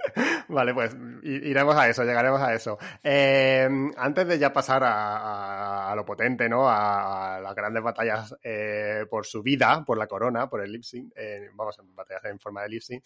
vale, 0.48 0.74
pues 0.74 0.96
iremos 1.22 1.76
a 1.76 1.88
eso, 1.88 2.04
llegaremos 2.04 2.42
a 2.42 2.56
eso. 2.56 2.80
Eh, 3.04 3.70
antes 3.98 4.28
de 4.28 4.40
ya 4.40 4.52
pasar 4.52 4.82
a, 4.84 5.94
lo 5.96 6.04
potente, 6.04 6.50
¿no? 6.50 6.68
A, 6.68 7.40
las 7.40 7.54
grandes 7.54 7.84
batallas 7.84 8.36
eh, 8.42 9.06
por 9.08 9.28
su 9.28 9.44
vida, 9.44 9.84
por 9.86 10.00
la 10.00 10.08
corona, 10.08 10.50
por 10.50 10.64
el 10.64 10.72
lip 10.72 10.82
sync, 10.82 11.14
eh, 11.16 11.50
vamos, 11.54 11.78
batallas 11.94 12.26
en 12.26 12.40
forma 12.40 12.64
de 12.64 12.70
lip 12.70 12.82
sync, 12.82 13.04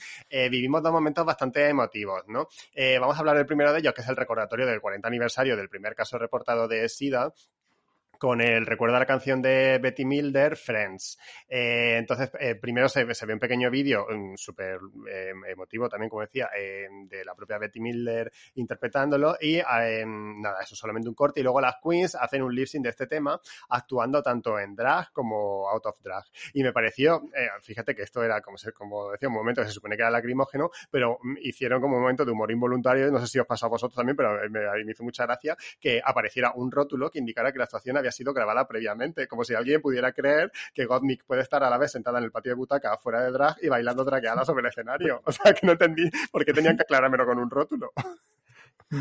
vivimos 0.49 0.81
dos 0.81 0.93
momentos 0.93 1.25
bastante 1.25 1.67
emotivos, 1.67 2.23
¿no? 2.27 2.47
vamos 2.99 3.15
a 3.15 3.19
hablar 3.19 3.35
del 3.35 3.45
primero 3.45 3.73
de 3.73 3.79
ellos, 3.79 3.93
que 3.93 4.01
es 4.01 4.07
el 4.07 4.15
recordatorio 4.15 4.65
del 4.65 4.79
40 4.79 5.07
aniversario 5.07 5.57
del 5.57 5.69
primer 5.69 5.95
caso 5.95 6.17
reportado 6.17 6.67
de 6.67 6.87
SIDA, 6.87 7.33
con 8.25 8.41
el 8.41 8.65
recuerdo 8.65 8.95
a 8.95 8.99
la 8.99 9.05
canción 9.05 9.39
de 9.39 9.77
Betty 9.77 10.03
Milder, 10.03 10.57
Friends. 10.57 11.19
Eh, 11.47 11.97
entonces, 11.99 12.31
eh, 12.39 12.55
primero 12.55 12.89
se, 12.89 13.03
ve 13.03 13.33
un 13.33 13.39
pequeño 13.39 13.69
vídeo 13.69 14.07
mm, 14.09 14.33
súper 14.35 14.79
eh, 15.07 15.31
emotivo 15.47 15.87
también, 15.87 16.09
como 16.09 16.23
decía, 16.23 16.49
de 17.07 17.23
la 17.23 17.35
propia 17.35 17.59
Betty 17.59 17.79
Milder 17.79 18.31
interpretándolo 18.55 19.37
y 19.39 19.61
nada, 20.07 20.59
eso 20.63 20.75
solamente 20.75 21.07
un 21.07 21.13
corte 21.13 21.41
y 21.41 21.43
luego 21.43 21.61
las 21.61 21.75
queens 21.83 22.15
hacen 22.15 22.41
un 22.41 22.55
lip 22.55 22.65
sync 22.65 22.85
de 22.85 22.89
este 22.89 23.05
tema 23.05 23.39
actuando 23.69 24.23
tanto 24.23 24.57
en 24.57 24.75
drag 24.75 25.11
como 25.13 25.69
out 25.69 25.85
of 25.85 26.01
drag. 26.01 26.23
Y 26.53 26.63
me 26.63 26.73
pareció, 26.73 27.21
fíjate 27.61 27.93
que 27.93 28.01
esto 28.01 28.23
era, 28.23 28.41
como, 28.41 28.57
se, 28.57 28.71
como 28.71 29.11
decía, 29.11 29.29
un 29.29 29.35
momento 29.35 29.61
que 29.61 29.67
se 29.67 29.73
supone 29.73 29.95
que 29.95 30.01
era 30.01 30.09
lacrimógeno, 30.09 30.71
pero 30.89 31.19
mm, 31.21 31.35
hicieron 31.43 31.79
como 31.79 31.97
un 31.97 32.01
momento 32.01 32.25
de 32.25 32.31
humor 32.31 32.51
involuntario, 32.51 33.11
no 33.11 33.19
sé 33.19 33.27
si 33.27 33.37
os 33.37 33.45
pasó 33.45 33.67
a 33.67 33.69
vosotros 33.69 33.95
también, 33.95 34.15
pero 34.15 34.49
me, 34.49 34.83
me 34.83 34.91
hizo 34.91 35.03
mucha 35.03 35.27
gracia 35.27 35.55
que 35.79 36.01
apareciera 36.03 36.53
un 36.55 36.71
rótulo 36.71 37.11
que 37.11 37.19
indicara 37.19 37.51
que 37.51 37.59
la 37.59 37.65
actuación 37.65 37.97
había 37.97 38.11
sido 38.15 38.33
grabada 38.33 38.67
previamente, 38.67 39.27
como 39.27 39.43
si 39.43 39.53
alguien 39.53 39.81
pudiera 39.81 40.11
creer 40.13 40.51
que 40.73 40.85
Gottmik 40.85 41.25
puede 41.25 41.41
estar 41.41 41.63
a 41.63 41.69
la 41.69 41.77
vez 41.77 41.91
sentada 41.91 42.17
en 42.19 42.25
el 42.25 42.31
patio 42.31 42.51
de 42.51 42.55
butaca 42.55 42.97
fuera 42.97 43.21
de 43.21 43.31
drag 43.31 43.57
y 43.61 43.69
bailando 43.69 44.03
dragueada 44.03 44.45
sobre 44.45 44.61
el 44.61 44.67
escenario. 44.67 45.21
O 45.25 45.31
sea, 45.31 45.53
que 45.53 45.65
no 45.65 45.73
entendí 45.73 46.09
por 46.31 46.45
qué 46.45 46.53
tenían 46.53 46.77
que 46.77 46.83
aclarármelo 46.83 47.25
con 47.25 47.39
un 47.39 47.49
rótulo. 47.49 47.91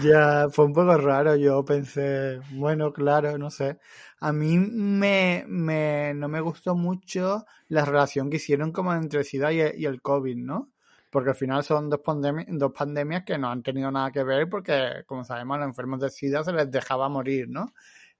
Ya, 0.02 0.48
fue 0.50 0.64
un 0.64 0.72
poco 0.72 0.96
raro. 0.96 1.36
Yo 1.36 1.64
pensé, 1.64 2.40
bueno, 2.52 2.92
claro, 2.92 3.36
no 3.36 3.50
sé. 3.50 3.78
A 4.18 4.32
mí 4.32 4.58
me, 4.58 5.44
me 5.46 6.14
no 6.14 6.28
me 6.28 6.40
gustó 6.40 6.74
mucho 6.74 7.44
la 7.68 7.84
relación 7.84 8.30
que 8.30 8.36
hicieron 8.36 8.72
como 8.72 8.94
entre 8.94 9.24
SIDA 9.24 9.52
y, 9.52 9.60
y 9.76 9.86
el 9.86 10.00
COVID, 10.00 10.36
¿no? 10.36 10.74
porque 11.14 11.30
al 11.30 11.36
final 11.36 11.62
son 11.62 11.88
dos, 11.88 12.00
dos 12.48 12.72
pandemias 12.72 13.22
que 13.24 13.38
no 13.38 13.48
han 13.48 13.62
tenido 13.62 13.88
nada 13.88 14.10
que 14.10 14.24
ver 14.24 14.48
porque, 14.48 15.04
como 15.06 15.22
sabemos, 15.22 15.54
a 15.54 15.58
los 15.60 15.68
enfermos 15.68 16.00
de 16.00 16.10
SIDA 16.10 16.42
se 16.42 16.52
les 16.52 16.68
dejaba 16.68 17.08
morir, 17.08 17.48
¿no? 17.48 17.72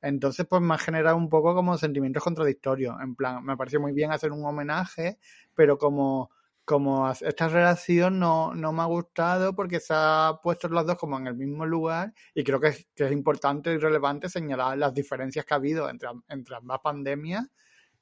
Entonces, 0.04 0.46
pues 0.46 0.60
me 0.62 0.74
ha 0.74 0.78
generado 0.78 1.16
un 1.16 1.28
poco 1.28 1.54
como 1.54 1.78
sentimientos 1.78 2.22
contradictorios. 2.22 2.94
En 3.00 3.14
plan, 3.14 3.42
me 3.44 3.56
pareció 3.56 3.80
muy 3.80 3.92
bien 3.92 4.12
hacer 4.12 4.32
un 4.32 4.44
homenaje, 4.44 5.18
pero 5.54 5.78
como, 5.78 6.30
como 6.64 7.10
esta 7.10 7.48
relación 7.48 8.18
no, 8.18 8.54
no 8.54 8.72
me 8.72 8.82
ha 8.82 8.86
gustado 8.86 9.54
porque 9.54 9.80
se 9.80 9.94
ha 9.96 10.40
puesto 10.42 10.68
los 10.68 10.86
dos 10.86 10.96
como 10.96 11.18
en 11.18 11.26
el 11.26 11.34
mismo 11.34 11.64
lugar 11.64 12.12
y 12.34 12.44
creo 12.44 12.60
que 12.60 12.68
es, 12.68 12.86
que 12.94 13.06
es 13.06 13.12
importante 13.12 13.72
y 13.72 13.78
relevante 13.78 14.28
señalar 14.28 14.76
las 14.78 14.92
diferencias 14.92 15.44
que 15.44 15.54
ha 15.54 15.56
habido 15.56 15.88
entre, 15.88 16.10
entre 16.28 16.56
ambas 16.56 16.80
pandemias 16.80 17.46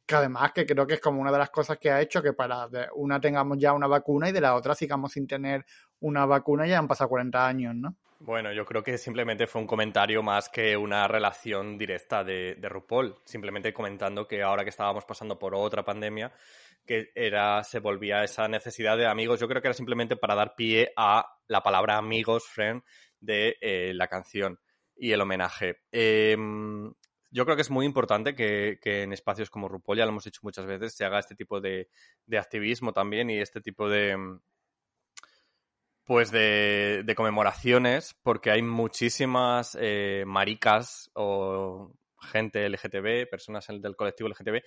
que 0.07 0.15
además 0.17 0.53
que 0.53 0.67
creo 0.67 0.87
que 0.87 0.95
es 0.95 1.01
como 1.01 1.21
una 1.21 1.31
de 1.33 1.39
las 1.39 1.51
cosas 1.51 1.79
que 1.79 1.91
ha 1.91 2.01
hecho 2.01 2.23
que 2.23 2.33
para 2.33 2.69
una 2.95 3.21
tengamos 3.21 3.59
ya 3.59 3.73
una 3.73 3.87
vacuna 3.87 4.29
y 4.29 4.33
de 4.33 4.41
la 4.41 4.55
otra 4.55 4.75
sigamos 4.75 5.13
sin 5.13 5.27
tener 5.27 5.65
una 6.01 6.27
vacuna 6.27 6.67
ya 6.67 6.79
han 6.79 6.89
pasado 6.89 7.09
40 7.09 7.47
años, 7.47 7.75
¿no? 7.77 7.97
Bueno, 8.25 8.53
yo 8.53 8.65
creo 8.65 8.85
que 8.85 8.99
simplemente 8.99 9.49
fue 9.49 9.61
un 9.61 9.67
comentario 9.67 10.23
más 10.23 10.49
que 10.49 10.77
una 10.77 11.09
relación 11.09 11.77
directa 11.77 12.23
de, 12.23 12.57
RuPaul, 12.63 13.17
simplemente 13.25 13.75
comentando 13.75 14.29
que 14.29 14.45
ahora 14.45 14.63
que 14.63 14.71
estábamos 14.71 15.05
pasando 15.05 15.37
por 15.41 15.57
otra 15.57 15.85
pandemia, 15.85 16.33
que 16.87 17.11
era, 17.17 17.65
se 17.65 17.81
volvía 17.81 18.23
esa 18.23 18.47
necesidad 18.47 18.97
de 18.97 19.09
amigos, 19.09 19.41
yo 19.41 19.49
creo 19.49 19.61
que 19.61 19.67
era 19.67 19.75
simplemente 19.75 20.15
para 20.15 20.37
dar 20.37 20.55
pie 20.55 20.93
a 20.97 21.27
la 21.49 21.65
palabra 21.65 21.97
amigos, 21.97 22.47
friend, 22.47 22.85
de 23.19 23.57
eh, 23.61 23.93
la 23.93 24.07
canción 24.07 24.61
y 24.95 25.11
el 25.11 25.21
homenaje. 25.21 25.81
Em, 25.91 26.95
yo 27.33 27.45
creo 27.45 27.57
que 27.57 27.63
es 27.63 27.71
muy 27.71 27.87
importante 27.87 28.37
que, 28.37 28.79
en 28.85 29.13
espacios 29.13 29.51
como 29.51 29.67
RuPaul, 29.67 29.99
ya 29.99 30.05
lo 30.05 30.13
hemos 30.13 30.25
dicho 30.25 30.43
muchas 30.45 30.65
veces, 30.65 30.95
se 30.95 31.05
haga 31.05 31.19
este 31.19 31.35
tipo 31.35 31.61
de 31.61 31.89
activismo 32.39 32.93
también 32.93 33.31
y 33.31 33.41
este 33.41 33.61
tipo 33.61 33.89
de, 33.89 34.17
pues 36.05 36.31
de, 36.31 37.13
conmemoraciones, 37.17 38.15
porque 38.23 38.51
hay 38.51 38.63
muchísimas 38.63 39.77
eh, 39.81 40.25
maricas 40.27 41.11
o 41.15 41.93
gente 42.21 42.69
LGTB, 42.69 43.29
personas 43.31 43.67
del 43.67 43.97
colectivo 43.97 44.29
LGTB, 44.29 44.63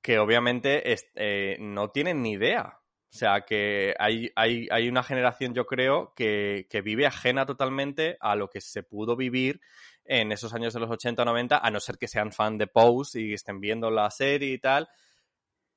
que 0.00 0.18
obviamente 0.18 0.82
eh, 1.14 1.56
no 1.60 1.90
tienen 1.90 2.22
ni 2.22 2.32
idea. 2.32 2.78
O 3.12 3.14
sea, 3.14 3.42
que 3.42 3.94
hay, 3.98 4.30
hay, 4.36 4.68
hay 4.70 4.88
una 4.88 5.02
generación, 5.02 5.52
yo 5.52 5.66
creo, 5.66 6.14
que, 6.16 6.66
que, 6.70 6.80
vive 6.80 7.06
ajena 7.06 7.44
totalmente 7.44 8.16
a 8.20 8.36
lo 8.36 8.48
que 8.48 8.62
se 8.62 8.82
pudo 8.82 9.16
vivir 9.16 9.60
en 10.04 10.32
esos 10.32 10.54
años 10.54 10.72
de 10.72 10.80
los 10.80 10.90
80 10.90 11.20
o 11.20 11.24
90, 11.26 11.58
a 11.58 11.70
no 11.70 11.78
ser 11.78 11.98
que 11.98 12.08
sean 12.08 12.32
fan 12.32 12.56
de 12.56 12.66
Pose 12.68 13.20
y 13.20 13.34
estén 13.34 13.60
viendo 13.60 13.90
la 13.90 14.10
serie 14.10 14.54
y 14.54 14.58
tal. 14.58 14.88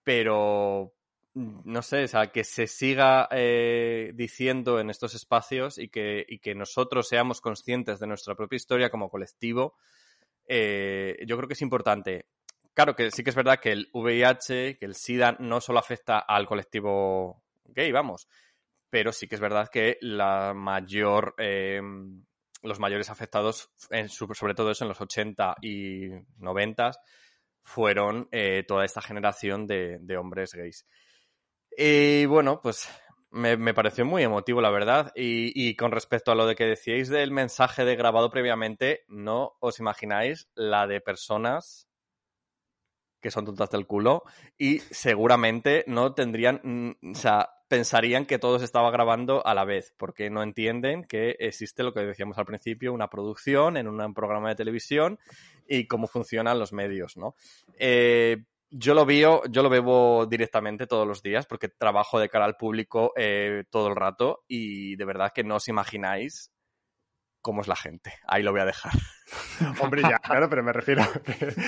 Pero, 0.03 0.93
no 1.36 1.81
sé, 1.81 2.05
o 2.05 2.07
sea, 2.07 2.31
que 2.31 2.45
se 2.45 2.65
siga 2.65 3.27
eh, 3.29 4.11
diciendo 4.15 4.79
en 4.79 4.89
estos 4.89 5.15
espacios 5.15 5.77
y 5.77 5.89
que, 5.89 6.25
nosotros 6.55 7.09
seamos 7.09 7.41
conscientes 7.41 7.99
de 7.99 8.07
nuestra 8.07 8.36
propia 8.36 8.55
historia 8.55 8.89
como 8.89 9.09
colectivo, 9.09 9.75
eh, 10.47 11.17
yo 11.27 11.36
creo 11.36 11.47
que 11.47 11.53
es 11.55 11.61
importante. 11.61 12.27
Claro 12.73 12.95
que 12.95 13.11
sí 13.11 13.21
que 13.23 13.31
es 13.31 13.36
verdad 13.36 13.59
que 13.59 13.73
el 13.73 13.89
VIH, 13.93 14.77
que 14.77 14.86
el 14.86 14.95
SIDA 14.95 15.36
no 15.39 15.59
solo 15.59 15.79
afecta 15.79 16.19
al 16.19 16.47
colectivo 16.47 17.43
gay, 17.65 17.91
vamos, 17.91 18.29
pero 18.89 19.11
sí 19.11 19.27
que 19.27 19.36
es 19.36 19.41
verdad 19.41 19.67
que 19.69 19.97
la 19.99 20.53
mayor, 20.53 21.36
eh, 21.38 21.81
los 22.63 22.79
mayores 22.79 23.09
afectados, 23.09 23.71
en 23.89 24.07
sobre 24.07 24.53
todo 24.53 24.71
eso 24.71 24.86
en 24.86 24.89
los 24.89 25.01
80 25.01 25.55
y 25.61 26.07
90, 26.38 26.91
fueron 27.61 28.29
toda 28.67 28.86
esta 28.86 29.01
generación 29.01 29.67
de 29.67 30.17
hombres 30.17 30.53
gays. 30.53 30.86
Y 31.78 32.26
bueno, 32.26 32.61
pues 32.61 32.88
me, 33.36 33.73
pareció 33.73 34.05
muy 34.05 34.23
emotivo, 34.23 34.61
la 34.61 34.69
verdad. 34.69 35.11
Y, 35.15 35.76
con 35.76 35.91
respecto 35.91 36.32
a 36.32 36.36
lo 36.36 36.47
de 36.47 36.55
que 36.55 36.65
decíais 36.65 37.09
del 37.09 37.32
mensaje 37.32 37.84
de 37.84 37.95
grabado 37.95 38.30
previamente, 38.30 39.03
no 39.07 39.53
os 39.59 39.80
imagináis 39.80 40.49
la 40.55 40.88
de 40.88 41.01
personas 41.01 41.88
que 43.21 43.32
son 43.32 43.45
tontas 43.45 43.71
del 43.71 43.88
culo 43.88 44.21
y 44.55 44.80
seguramente 44.80 45.84
no 45.88 46.13
tendrían, 46.13 46.61
mm, 46.63 47.11
o 47.11 47.15
sea, 47.15 47.49
pensarían 47.67 48.28
que 48.28 48.38
todo 48.38 48.59
se 48.59 48.65
estaba 48.65 48.91
grabando 48.91 49.45
a 49.47 49.55
la 49.55 49.65
vez, 49.65 49.95
porque 49.97 50.30
no 50.30 50.43
entienden 50.43 51.03
que 51.03 51.36
existe 51.39 51.82
lo 51.82 51.91
que 51.91 52.01
decíamos 52.01 52.38
al 52.38 52.45
principio, 52.45 52.93
una 52.93 53.09
producción 53.09 53.78
en 53.78 53.88
un 53.88 54.13
programa 54.13 54.49
de 54.49 54.55
televisión 54.55 55.17
y 55.67 55.88
cómo 55.88 56.05
funcionan 56.05 56.59
los 56.59 56.71
medios, 56.71 57.17
¿no? 57.17 57.36
Eh, 57.80 58.45
yo 58.70 58.93
lo 58.93 59.05
veo, 59.05 59.43
yo 59.49 59.63
lo 59.63 59.70
bebo 59.70 60.26
directamente 60.26 60.88
todos 60.88 61.07
los 61.07 61.22
días 61.22 61.45
porque 61.45 61.70
trabajo 61.70 62.20
de 62.20 62.30
cara 62.30 62.45
al 62.45 62.57
público 62.57 63.13
eh, 63.16 63.63
todo 63.70 63.88
el 63.88 63.95
rato 63.95 64.43
y 64.47 64.95
de 64.95 65.05
verdad 65.05 65.32
que 65.34 65.43
no 65.43 65.55
os 65.55 65.68
imagináis 65.68 66.51
cómo 67.45 67.61
es 67.61 67.67
la 67.67 67.75
gente. 67.75 68.11
Ahí 68.25 68.41
lo 68.41 68.51
voy 68.51 68.61
a 68.61 68.65
dejar. 68.65 68.91
Hombre, 69.79 70.01
ya, 70.01 70.17
claro, 70.17 70.49
pero 70.49 70.63
me 70.63 70.73
refiero 70.73 71.03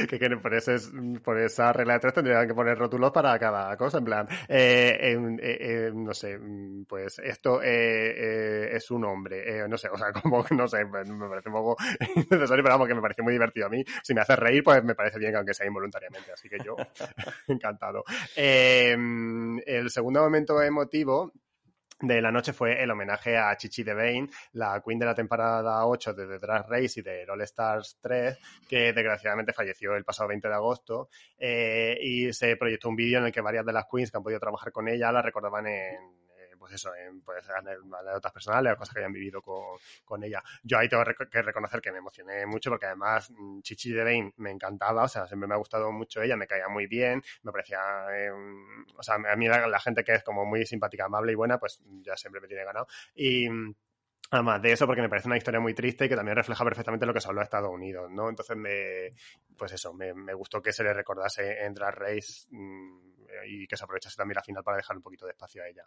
que, 0.10 0.18
que, 0.18 0.38
por, 0.38 0.56
ese, 0.56 0.76
por 1.24 1.38
esa 1.40 1.72
regla 1.72 1.94
de 1.94 2.00
tres 2.00 2.16
tendrían 2.16 2.48
que 2.48 2.56
poner 2.56 2.76
rótulos 2.80 3.12
para 3.12 3.38
cada 3.38 3.78
cosa, 3.78 4.00
en 4.00 4.06
plan, 4.06 4.28
eh, 4.48 4.98
eh, 5.00 5.38
eh 5.40 5.92
no 5.94 6.16
sé, 6.16 6.40
pues 6.88 7.20
esto 7.20 7.62
eh, 7.64 8.76
es 8.76 8.90
un 8.90 9.06
hombre, 9.06 9.68
no 9.68 9.78
sé, 9.78 9.90
o 9.90 9.98
sea, 10.00 10.12
como, 10.24 10.44
no 10.50 10.68
sé, 10.68 10.84
me 10.84 11.30
parece 11.30 11.50
un 11.50 11.56
poco 11.56 11.78
necesario, 12.32 12.64
pero 12.64 12.74
vamos, 12.74 12.88
que 12.88 12.96
me 12.96 13.02
parece 13.02 13.22
muy 13.22 13.34
divertido 13.34 13.68
a 13.68 13.70
mí. 13.70 13.84
Si 14.02 14.16
me 14.16 14.22
hace 14.22 14.36
reír, 14.36 14.64
pues 14.64 14.84
me 14.84 14.96
parece 14.96 15.20
bien, 15.20 15.36
aunque 15.36 15.54
sea 15.54 15.68
involuntariamente, 15.68 16.32
así 16.32 16.50
que 16.50 16.58
yo, 16.66 16.76
encantado. 17.48 18.04
el 18.36 19.92
segundo 19.92 20.22
momento 20.22 20.60
emotivo 20.60 21.34
de 22.00 22.22
la 22.22 22.32
noche 22.32 22.54
fue 22.54 22.82
el 22.82 22.92
homenaje 22.92 23.38
a 23.38 23.56
Chichi 23.58 23.84
Devane, 23.84 24.30
la 24.54 24.82
queen 24.86 25.00
de 25.00 25.06
la 25.06 25.16
temporada 25.16 25.86
8 25.86 26.14
de 26.14 26.28
The 26.28 26.38
Drag 26.38 26.70
Race 26.70 27.00
y 27.00 27.04
de 27.04 27.26
All 27.30 27.42
Stars 27.42 27.98
3, 28.02 28.38
que 28.70 28.94
desgraciadamente 28.94 29.54
falleció 29.54 29.96
el 29.96 30.06
pasado 30.06 30.30
20 30.30 30.48
de 30.48 30.54
agosto. 30.54 31.10
Eh, 31.38 31.98
y 32.02 32.34
se 32.34 32.56
proyectó 32.56 32.90
un 32.90 32.96
vídeo 32.96 33.20
en 33.20 33.26
el 33.26 33.32
que 33.32 33.42
varias 33.42 33.66
de 33.66 33.74
las 33.74 33.86
queens 33.92 34.12
que 34.12 34.18
han 34.18 34.24
podido 34.24 34.40
trabajar 34.40 34.72
con 34.72 34.88
ella 34.88 35.12
la 35.12 35.22
recordaban 35.22 35.66
en 35.68 36.27
pues 36.68 36.82
eso, 36.82 36.94
en 36.96 37.22
pues, 37.22 37.48
anécdotas 37.50 38.32
personales 38.32 38.74
o 38.74 38.78
cosas 38.78 38.94
que 38.94 39.00
hayan 39.00 39.14
vivido 39.14 39.42
con, 39.42 40.24
ella. 40.24 40.44
Yo 40.64 40.78
ahí 40.78 40.90
tengo 40.90 41.04
que 41.32 41.42
reconocer 41.42 41.80
que 41.80 41.92
me 41.92 42.00
emocioné 42.00 42.46
mucho 42.46 42.70
porque 42.70 42.88
además 42.88 43.32
mm, 43.32 43.62
Chichi 43.62 43.92
Devane 43.92 44.34
me 44.38 44.52
encantaba, 44.52 45.04
o 45.04 45.08
sea, 45.08 45.28
siempre 45.28 45.48
me 45.48 45.54
ha 45.54 45.58
gustado 45.58 45.92
mucho 45.92 46.22
ella, 46.22 46.36
me 46.36 46.48
caía 46.48 46.68
muy 46.68 46.88
bien, 46.88 47.24
me 47.44 47.52
parecía, 47.52 47.80
eh, 48.12 48.32
o 48.96 49.04
sea, 49.04 49.16
a 49.16 49.36
mí 49.36 49.48
la, 49.48 49.80
gente 49.80 50.04
que 50.04 50.16
es 50.16 50.24
como 50.24 50.46
muy 50.46 50.66
simpática, 50.66 51.06
amable 51.06 51.32
y 51.32 51.36
buena, 51.36 51.58
pues 51.58 51.82
ya 52.02 52.18
siempre 52.18 52.42
me 52.42 52.48
tiene 52.48 52.66
ganado. 52.66 52.88
Y 53.16 53.48
Además 54.30 54.62
de 54.62 54.74
eso, 54.74 54.86
porque 54.86 55.02
me 55.02 55.08
parece 55.08 55.30
una 55.30 55.38
historia 55.38 55.62
muy 55.62 55.74
triste 55.74 56.06
y 56.06 56.10
que 56.10 56.16
también 56.16 56.36
refleja 56.36 56.66
perfectamente 56.66 57.06
lo 57.06 57.14
que 57.14 57.22
se 57.22 57.30
habló 57.30 57.40
de 57.40 57.46
Estados 57.46 57.72
Unidos, 57.72 58.12
¿no? 58.12 58.28
Entonces, 58.28 58.58
me, 58.58 59.14
pues 59.56 59.72
eso, 59.72 59.94
me, 59.94 60.34
gustó 60.34 60.62
que 60.62 60.74
se 60.74 60.84
le 60.84 60.94
recordase 60.94 61.64
en 61.64 61.74
Drag 61.74 61.96
Race 61.96 62.46
mm, 62.50 63.00
y 63.48 63.68
que 63.68 63.78
se 63.78 63.86
aprovechase 63.86 64.18
también 64.18 64.36
la 64.36 64.44
final 64.44 64.64
para 64.64 64.78
dejar 64.78 64.98
un 64.98 65.04
poquito 65.04 65.26
de 65.26 65.32
espacio 65.32 65.64
a 65.64 65.68
ella. 65.68 65.86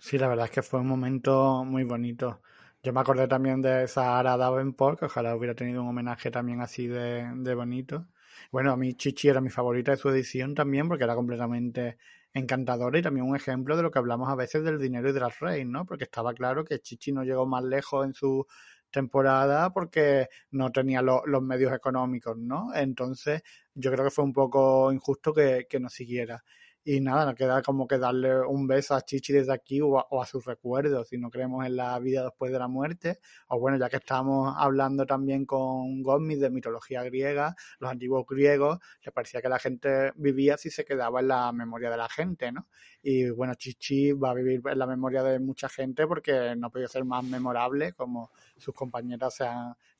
Sí, 0.00 0.18
la 0.18 0.28
verdad 0.28 0.46
es 0.46 0.50
que 0.50 0.62
fue 0.62 0.80
un 0.80 0.86
momento 0.86 1.64
muy 1.64 1.84
bonito. 1.84 2.40
Yo 2.82 2.92
me 2.92 3.00
acordé 3.00 3.28
también 3.28 3.60
de 3.60 3.86
Sahara 3.86 4.36
Davenport, 4.36 4.98
que 4.98 5.04
ojalá 5.06 5.36
hubiera 5.36 5.54
tenido 5.54 5.82
un 5.82 5.88
homenaje 5.88 6.30
también 6.30 6.60
así 6.62 6.86
de, 6.86 7.30
de 7.36 7.54
bonito. 7.54 8.08
Bueno, 8.50 8.72
a 8.72 8.76
mí 8.76 8.94
Chichi 8.94 9.28
era 9.28 9.40
mi 9.42 9.50
favorita 9.50 9.90
de 9.92 9.98
su 9.98 10.08
edición 10.08 10.54
también, 10.54 10.88
porque 10.88 11.04
era 11.04 11.14
completamente 11.14 11.98
encantadora 12.32 12.98
y 12.98 13.02
también 13.02 13.26
un 13.26 13.36
ejemplo 13.36 13.76
de 13.76 13.82
lo 13.82 13.90
que 13.90 13.98
hablamos 13.98 14.28
a 14.30 14.36
veces 14.36 14.64
del 14.64 14.78
dinero 14.80 15.10
y 15.10 15.12
de 15.12 15.20
las 15.20 15.38
reyes, 15.40 15.66
¿no? 15.66 15.84
Porque 15.84 16.04
estaba 16.04 16.32
claro 16.32 16.64
que 16.64 16.78
Chichi 16.80 17.12
no 17.12 17.22
llegó 17.24 17.44
más 17.46 17.62
lejos 17.64 18.06
en 18.06 18.14
su 18.14 18.46
temporada 18.90 19.70
porque 19.72 20.28
no 20.50 20.72
tenía 20.72 21.02
los 21.02 21.42
medios 21.42 21.72
económicos, 21.74 22.36
¿no? 22.38 22.74
Entonces, 22.74 23.42
yo 23.74 23.92
creo 23.92 24.04
que 24.04 24.10
fue 24.10 24.24
un 24.24 24.32
poco 24.32 24.90
injusto 24.92 25.32
que, 25.34 25.66
que 25.68 25.78
no 25.80 25.88
siguiera. 25.90 26.42
Y 26.82 27.00
nada, 27.00 27.26
nos 27.26 27.34
queda 27.34 27.60
como 27.62 27.86
que 27.86 27.98
darle 27.98 28.40
un 28.40 28.66
beso 28.66 28.94
a 28.94 29.02
Chichi 29.02 29.34
desde 29.34 29.52
aquí 29.52 29.80
o 29.82 29.98
a, 29.98 30.26
sus 30.26 30.46
recuerdos, 30.46 31.08
si 31.08 31.18
no 31.18 31.28
creemos 31.30 31.66
en 31.66 31.76
la 31.76 31.98
vida 31.98 32.24
después 32.24 32.50
de 32.50 32.58
la 32.58 32.68
muerte. 32.68 33.20
O 33.48 33.60
bueno, 33.60 33.76
ya 33.78 33.90
que 33.90 33.96
estamos 33.96 34.54
hablando 34.56 35.04
también 35.04 35.44
con 35.44 36.02
Gomis 36.02 36.40
de 36.40 36.48
mitología 36.48 37.02
griega, 37.02 37.54
los 37.80 37.90
antiguos 37.90 38.24
griegos, 38.26 38.78
les 39.04 39.12
parecía 39.12 39.42
que 39.42 39.50
la 39.50 39.58
gente 39.58 40.12
vivía 40.16 40.56
si 40.56 40.70
se 40.70 40.84
quedaba 40.86 41.20
en 41.20 41.28
la 41.28 41.52
memoria 41.52 41.90
de 41.90 41.98
la 41.98 42.08
gente, 42.08 42.50
¿no? 42.50 42.68
Y 43.02 43.28
bueno, 43.28 43.54
Chichi 43.54 44.12
va 44.12 44.30
a 44.30 44.34
vivir 44.34 44.62
en 44.64 44.78
la 44.78 44.86
memoria 44.86 45.22
de 45.22 45.38
mucha 45.38 45.68
gente 45.68 46.06
porque 46.06 46.54
no 46.56 46.68
ha 46.68 46.70
podido 46.70 46.88
ser 46.88 47.04
más 47.04 47.24
memorable 47.24 47.92
como 47.92 48.30
sus 48.56 48.74
compañeras 48.74 49.34
se 49.34 49.44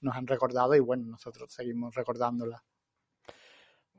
nos 0.01 0.16
han 0.16 0.26
recordado 0.26 0.74
y 0.74 0.81
bueno, 0.81 1.05
nosotros 1.07 1.53
seguimos 1.53 1.95
recordándola. 1.95 2.62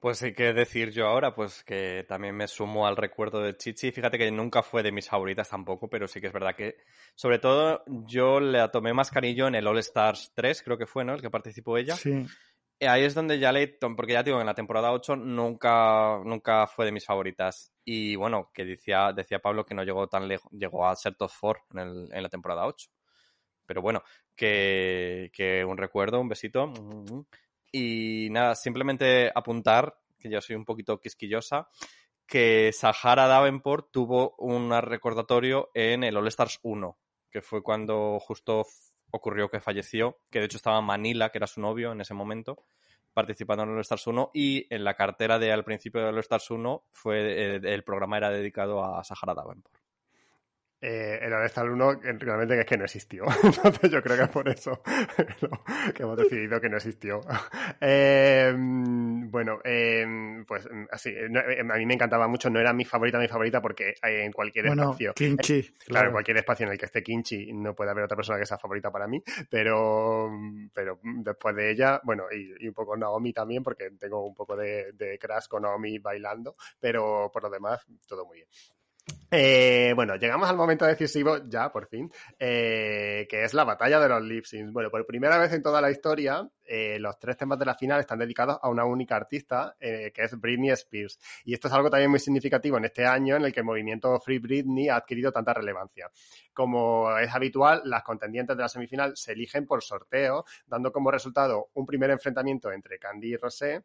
Pues 0.01 0.17
sí 0.17 0.33
que 0.33 0.51
decir 0.51 0.89
yo 0.89 1.05
ahora, 1.05 1.35
pues 1.35 1.63
que 1.63 2.03
también 2.09 2.35
me 2.35 2.47
sumo 2.47 2.87
al 2.87 2.97
recuerdo 2.97 3.39
de 3.39 3.55
Chichi. 3.55 3.91
Fíjate 3.91 4.17
que 4.17 4.31
nunca 4.31 4.63
fue 4.63 4.81
de 4.81 4.91
mis 4.91 5.07
favoritas 5.07 5.47
tampoco, 5.47 5.87
pero 5.91 6.07
sí 6.07 6.19
que 6.19 6.25
es 6.25 6.33
verdad 6.33 6.55
que, 6.55 6.77
sobre 7.13 7.37
todo, 7.37 7.83
yo 7.85 8.39
le 8.39 8.67
tomé 8.69 8.93
más 8.93 9.11
cariño 9.11 9.47
en 9.47 9.53
el 9.53 9.67
All 9.67 9.77
Stars 9.77 10.31
3, 10.33 10.63
creo 10.63 10.75
que 10.79 10.87
fue, 10.87 11.05
¿no? 11.05 11.13
El 11.13 11.21
que 11.21 11.29
participó 11.29 11.77
ella. 11.77 11.95
Sí. 11.95 12.25
ahí 12.79 13.03
es 13.03 13.13
donde 13.13 13.37
ya 13.37 13.51
Leighton, 13.51 13.95
porque 13.95 14.13
ya 14.13 14.23
digo, 14.23 14.39
en 14.39 14.47
la 14.47 14.55
temporada 14.55 14.91
8 14.91 15.17
nunca, 15.17 16.19
nunca 16.25 16.65
fue 16.65 16.85
de 16.85 16.93
mis 16.93 17.05
favoritas. 17.05 17.71
Y 17.85 18.15
bueno, 18.15 18.49
que 18.55 18.65
decía, 18.65 19.13
decía 19.13 19.37
Pablo 19.37 19.67
que 19.67 19.75
no 19.75 19.83
llegó 19.83 20.07
tan 20.07 20.27
lejos, 20.27 20.51
llegó 20.51 20.87
a 20.87 20.95
ser 20.95 21.13
top 21.13 21.29
4 21.39 21.63
en, 21.73 21.79
el, 21.79 22.09
en 22.11 22.23
la 22.23 22.29
temporada 22.29 22.65
8. 22.65 22.89
Pero 23.67 23.83
bueno, 23.83 24.01
que, 24.35 25.29
que 25.31 25.63
un 25.63 25.77
recuerdo, 25.77 26.19
un 26.19 26.27
besito. 26.27 26.73
Y 27.71 28.27
nada, 28.31 28.55
simplemente 28.55 29.31
apuntar, 29.33 29.97
que 30.19 30.29
yo 30.29 30.41
soy 30.41 30.55
un 30.55 30.65
poquito 30.65 30.99
quisquillosa, 30.99 31.69
que 32.27 32.71
Sahara 32.73 33.27
Davenport 33.27 33.91
tuvo 33.91 34.35
un 34.37 34.71
recordatorio 34.81 35.69
en 35.73 36.03
el 36.03 36.17
All 36.17 36.27
Stars 36.27 36.59
1, 36.61 36.97
que 37.29 37.41
fue 37.41 37.61
cuando 37.61 38.19
justo 38.19 38.65
ocurrió 39.11 39.49
que 39.49 39.59
falleció, 39.59 40.19
que 40.29 40.39
de 40.39 40.45
hecho 40.45 40.57
estaba 40.57 40.81
Manila, 40.81 41.29
que 41.29 41.37
era 41.37 41.47
su 41.47 41.61
novio 41.61 41.91
en 41.91 42.01
ese 42.01 42.13
momento, 42.13 42.63
participando 43.13 43.63
en 43.63 43.69
el 43.69 43.75
All 43.75 43.81
Stars 43.81 44.07
1, 44.07 44.31
y 44.33 44.73
en 44.73 44.83
la 44.83 44.95
cartera 44.95 45.39
de 45.39 45.51
al 45.51 45.63
principio 45.63 46.01
del 46.01 46.15
All 46.15 46.21
Stars 46.21 46.51
1 46.51 46.85
fue, 46.91 47.55
eh, 47.55 47.61
el 47.63 47.83
programa 47.83 48.17
era 48.17 48.29
dedicado 48.29 48.83
a 48.83 49.03
Sahara 49.03 49.33
Davenport 49.33 49.80
eh, 50.81 51.19
el 51.21 51.31
All-Star 51.31 51.69
1 51.69 51.99
realmente 52.17 52.59
es 52.59 52.65
que 52.65 52.77
no 52.77 52.85
existió. 52.85 53.25
Entonces 53.43 53.91
yo 53.91 54.01
creo 54.01 54.17
que 54.17 54.23
es 54.23 54.29
por 54.29 54.49
eso 54.49 54.81
que 55.93 56.03
hemos 56.03 56.17
decidido 56.17 56.59
que 56.59 56.69
no 56.69 56.77
existió. 56.77 57.21
Eh, 57.83 58.53
bueno, 58.55 59.59
eh, 59.63 60.05
pues 60.47 60.69
así, 60.91 61.09
eh, 61.09 61.27
a 61.59 61.77
mí 61.77 61.85
me 61.85 61.95
encantaba 61.95 62.27
mucho, 62.27 62.49
no 62.49 62.59
era 62.59 62.73
mi 62.73 62.85
favorita, 62.85 63.17
mi 63.17 63.27
favorita, 63.27 63.59
porque 63.59 63.95
en 64.03 64.31
cualquier 64.31 64.67
espacio... 64.67 65.13
Kinchi. 65.13 65.63
Claro, 65.63 65.85
claro, 65.85 66.07
en 66.07 66.11
cualquier 66.13 66.37
espacio 66.37 66.65
en 66.65 66.73
el 66.73 66.77
que 66.77 66.85
esté 66.85 67.01
Kinchi 67.01 67.53
no 67.53 67.73
puede 67.73 67.91
haber 67.91 68.03
otra 68.03 68.15
persona 68.15 68.37
que 68.37 68.45
sea 68.45 68.59
favorita 68.59 68.91
para 68.91 69.07
mí, 69.07 69.23
pero, 69.49 70.29
pero 70.73 70.99
después 71.01 71.55
de 71.55 71.71
ella, 71.71 72.01
bueno, 72.03 72.25
y, 72.31 72.67
un 72.67 72.73
poco 72.73 72.95
Naomi 72.95 73.33
también, 73.33 73.63
porque 73.63 73.89
tengo 73.99 74.25
un 74.25 74.35
poco 74.35 74.55
de, 74.55 74.91
de 74.93 75.17
crash 75.17 75.47
con 75.47 75.63
Naomi 75.63 75.97
bailando, 75.97 76.55
pero 76.79 77.31
por 77.33 77.43
lo 77.43 77.49
demás, 77.49 77.83
todo 78.07 78.25
muy 78.25 78.37
bien. 78.37 78.47
Eh, 79.33 79.93
bueno, 79.95 80.17
llegamos 80.17 80.49
al 80.49 80.57
momento 80.57 80.85
decisivo, 80.85 81.37
ya 81.47 81.71
por 81.71 81.87
fin, 81.87 82.11
eh, 82.37 83.25
que 83.29 83.45
es 83.45 83.53
la 83.53 83.63
batalla 83.63 83.97
de 84.01 84.09
los 84.09 84.21
lip 84.23 84.43
syncs. 84.43 84.73
Bueno, 84.73 84.89
por 84.91 85.05
primera 85.05 85.37
vez 85.37 85.53
en 85.53 85.63
toda 85.63 85.79
la 85.79 85.89
historia, 85.89 86.45
eh, 86.65 86.99
los 86.99 87.17
tres 87.17 87.37
temas 87.37 87.57
de 87.57 87.63
la 87.63 87.75
final 87.75 88.01
están 88.01 88.19
dedicados 88.19 88.59
a 88.61 88.67
una 88.67 88.83
única 88.83 89.15
artista, 89.15 89.77
que 89.79 90.11
es 90.13 90.37
Britney 90.37 90.71
Spears. 90.71 91.17
Y 91.45 91.53
esto 91.53 91.69
es 91.69 91.73
algo 91.73 91.89
también 91.89 92.09
muy 92.11 92.19
significativo 92.19 92.77
en 92.77 92.85
este 92.85 93.05
año 93.05 93.37
en 93.37 93.45
el 93.45 93.53
que 93.53 93.61
el 93.61 93.65
movimiento 93.65 94.19
Free 94.19 94.39
Britney 94.39 94.89
ha 94.89 94.97
adquirido 94.97 95.31
tanta 95.31 95.53
relevancia. 95.53 96.11
Como 96.53 97.17
es 97.17 97.33
habitual, 97.33 97.83
las 97.85 98.03
contendientes 98.03 98.57
de 98.57 98.63
la 98.63 98.69
semifinal 98.69 99.15
se 99.15 99.31
eligen 99.31 99.65
por 99.65 99.81
sorteo, 99.81 100.43
dando 100.67 100.91
como 100.91 101.09
resultado 101.09 101.69
un 101.73 101.85
primer 101.85 102.09
enfrentamiento 102.09 102.69
entre 102.69 102.99
Candy 102.99 103.29
y 103.29 103.37
Rosé 103.37 103.81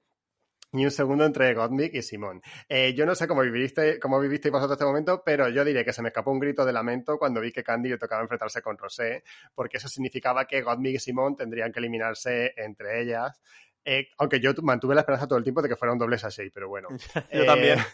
y 0.73 0.85
un 0.85 0.91
segundo 0.91 1.25
entre 1.25 1.55
Gottmik 1.55 1.95
y 1.95 2.03
Simón. 2.03 2.43
Eh, 2.69 2.95
yo 2.95 3.07
no 3.07 3.15
sé 3.15 3.27
cómo 3.27 3.43
viviste, 3.43 3.99
cómo 3.99 4.21
vivisteis 4.21 4.53
vosotros 4.53 4.77
este 4.77 4.85
momento, 4.85 5.23
pero 5.25 5.49
yo 5.49 5.65
diré 5.65 5.85
que 5.85 5.93
se 5.93 6.03
me 6.03 6.09
escapó 6.09 6.31
un 6.31 6.41
grito 6.41 6.65
de 6.65 6.73
lamento 6.73 7.19
cuando 7.19 7.41
vi 7.41 7.53
que 7.53 7.63
Candy 7.63 7.89
le 7.89 7.99
tocaba 7.99 8.23
enfrentarse 8.23 8.63
con 8.63 8.77
Rosé, 8.77 9.23
porque 9.55 9.79
eso 9.79 9.89
significaba 9.89 10.45
que 10.47 10.63
Gottmik 10.63 10.97
y 10.97 10.99
Simón 10.99 11.37
tendrían 11.37 11.73
que 11.73 11.79
eliminarse 11.79 12.53
entre 12.57 13.03
ellas. 13.03 13.41
Eh, 13.89 14.09
aunque 14.19 14.41
yo 14.41 14.51
mantuve 14.63 14.97
la 14.97 15.03
esperanza 15.03 15.29
todo 15.29 15.39
el 15.39 15.45
tiempo 15.45 15.63
de 15.63 15.69
que 15.69 15.77
fuera 15.77 15.93
un 15.93 15.99
doble 15.99 16.19
sashay, 16.19 16.51
pero 16.51 16.69
bueno. 16.69 16.89
yo 17.33 17.47
también. 17.47 17.79
Eh, 17.79 17.85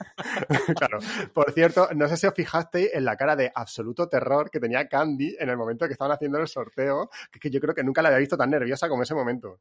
claro. 0.75 0.99
Por 1.35 1.53
cierto, 1.53 1.91
no 1.95 2.09
sé 2.09 2.17
si 2.17 2.27
os 2.27 2.33
fijasteis 2.33 2.95
en 2.95 3.05
la 3.05 3.15
cara 3.15 3.37
de 3.37 3.53
absoluto 3.55 4.09
terror 4.09 4.51
que 4.51 4.59
tenía 4.59 4.89
Candy 4.89 5.37
en 5.39 5.51
el 5.51 5.59
momento 5.59 5.87
que 5.87 5.93
estaban 5.93 6.13
haciendo 6.13 6.39
el 6.39 6.49
sorteo, 6.49 7.11
que, 7.31 7.39
que 7.39 7.51
yo 7.51 7.61
creo 7.61 7.75
que 7.75 7.85
nunca 7.85 8.01
la 8.01 8.09
había 8.09 8.21
visto 8.21 8.39
tan 8.39 8.49
nerviosa 8.49 8.89
como 8.89 9.03
ese 9.03 9.15
momento. 9.15 9.61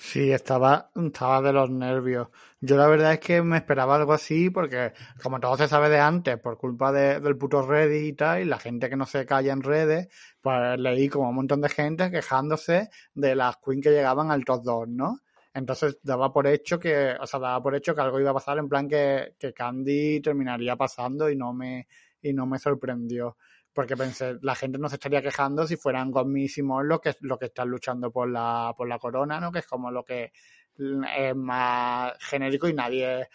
Sí, 0.00 0.30
estaba, 0.30 0.90
estaba 0.94 1.42
de 1.42 1.52
los 1.52 1.70
nervios. 1.70 2.28
Yo 2.60 2.76
la 2.76 2.86
verdad 2.86 3.14
es 3.14 3.18
que 3.20 3.42
me 3.42 3.56
esperaba 3.56 3.96
algo 3.96 4.12
así 4.12 4.48
porque 4.48 4.92
como 5.22 5.40
todo 5.40 5.56
se 5.56 5.66
sabe 5.66 5.88
de 5.88 5.98
antes 5.98 6.38
por 6.38 6.56
culpa 6.56 6.92
de, 6.92 7.18
del 7.20 7.36
puto 7.36 7.62
Reddit 7.62 8.04
y 8.06 8.12
tal, 8.12 8.42
y 8.42 8.44
la 8.44 8.58
gente 8.58 8.88
que 8.88 8.96
no 8.96 9.06
se 9.06 9.26
calla 9.26 9.52
en 9.52 9.62
redes, 9.62 10.08
pues 10.40 10.78
leí 10.78 11.08
como 11.08 11.28
un 11.30 11.34
montón 11.34 11.60
de 11.60 11.68
gente 11.68 12.10
quejándose 12.12 12.90
de 13.14 13.34
las 13.34 13.56
queens 13.56 13.82
que 13.82 13.90
llegaban 13.90 14.30
al 14.30 14.44
top 14.44 14.62
2, 14.62 14.88
¿no? 14.88 15.18
Entonces 15.52 15.98
daba 16.02 16.32
por 16.32 16.46
hecho 16.46 16.78
que, 16.78 17.16
o 17.20 17.26
sea, 17.26 17.40
daba 17.40 17.60
por 17.60 17.74
hecho 17.74 17.94
que 17.94 18.00
algo 18.00 18.20
iba 18.20 18.30
a 18.30 18.34
pasar 18.34 18.58
en 18.58 18.68
plan 18.68 18.88
que, 18.88 19.34
que 19.38 19.52
Candy 19.52 20.20
terminaría 20.20 20.76
pasando 20.76 21.28
y 21.28 21.34
no 21.36 21.52
me, 21.52 21.88
y 22.22 22.32
no 22.32 22.46
me 22.46 22.58
sorprendió 22.60 23.36
porque 23.78 23.96
pensé, 23.96 24.38
la 24.42 24.56
gente 24.56 24.76
no 24.76 24.88
se 24.88 24.96
estaría 24.96 25.22
quejando 25.22 25.64
si 25.64 25.76
fueran 25.76 26.10
gomísimos 26.10 26.84
los 26.84 27.00
que, 27.00 27.14
lo 27.20 27.38
que 27.38 27.44
están 27.44 27.68
luchando 27.68 28.10
por 28.10 28.28
la, 28.28 28.74
por 28.76 28.88
la 28.88 28.98
corona, 28.98 29.38
¿no? 29.38 29.52
Que 29.52 29.60
es 29.60 29.68
como 29.68 29.88
lo 29.92 30.04
que 30.04 30.32
es 30.74 31.36
más 31.36 32.12
genérico 32.18 32.66
y 32.68 32.74
nadie, 32.74 33.20
eh, 33.20 33.28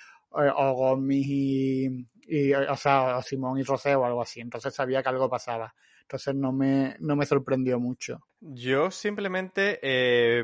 o 0.53 0.73
Gomis 0.73 1.25
y, 2.27 2.53
o 2.53 2.75
sea, 2.75 3.19
o 3.19 3.21
Simón 3.21 3.57
y 3.57 3.63
Rosé 3.63 3.95
o 3.95 4.03
algo 4.03 4.21
así. 4.21 4.41
Entonces 4.41 4.75
sabía 4.75 5.01
que 5.01 5.07
algo 5.07 5.29
pasaba. 5.29 5.73
Entonces 6.01 6.35
no 6.35 6.51
me, 6.51 6.97
no 6.99 7.15
me 7.15 7.25
sorprendió 7.25 7.79
mucho. 7.79 8.19
Yo 8.41 8.91
simplemente 8.91 9.79
eh, 9.81 10.43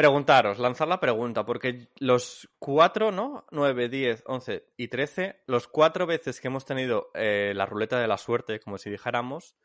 Preguntaros, 0.00 0.58
lanzar 0.58 0.88
la 0.88 0.98
pregunta, 0.98 1.44
porque 1.44 1.88
los 1.98 2.48
cuatro, 2.58 3.12
¿no? 3.12 3.44
9, 3.50 3.90
10, 3.90 4.22
11 4.24 4.64
y 4.78 4.88
13, 4.88 5.42
los 5.46 5.68
cuatro 5.68 6.06
veces 6.06 6.40
que 6.40 6.48
hemos 6.48 6.64
tenido 6.64 7.10
eh, 7.12 7.52
la 7.54 7.66
ruleta 7.66 8.00
de 8.00 8.08
la 8.08 8.16
suerte, 8.16 8.60
como 8.60 8.78
si 8.78 8.88
dijéramos, 8.88 9.58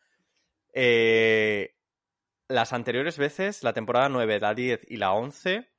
eh, 0.73 1.77
las 2.49 2.73
anteriores 2.73 3.17
veces, 3.17 3.63
la 3.63 3.71
temporada 3.71 4.09
9, 4.09 4.41
la 4.41 4.53
10 4.53 4.81
y 4.89 4.97
la 4.97 5.13
11, 5.13 5.71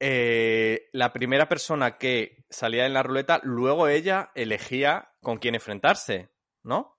eh, 0.00 0.88
la 0.92 1.12
primera 1.12 1.50
persona 1.50 1.98
que 1.98 2.46
salía 2.48 2.86
en 2.86 2.94
la 2.94 3.02
ruleta, 3.02 3.40
luego 3.42 3.88
ella 3.88 4.32
elegía 4.34 5.12
con 5.20 5.36
quién 5.36 5.54
enfrentarse, 5.54 6.30
¿no? 6.62 6.96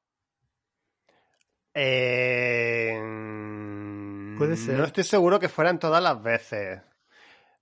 Eh 1.73 3.01
no 4.37 4.83
estoy 4.83 5.03
seguro 5.03 5.39
que 5.39 5.49
fueran 5.49 5.79
todas 5.79 6.01
las 6.01 6.21
veces. 6.21 6.81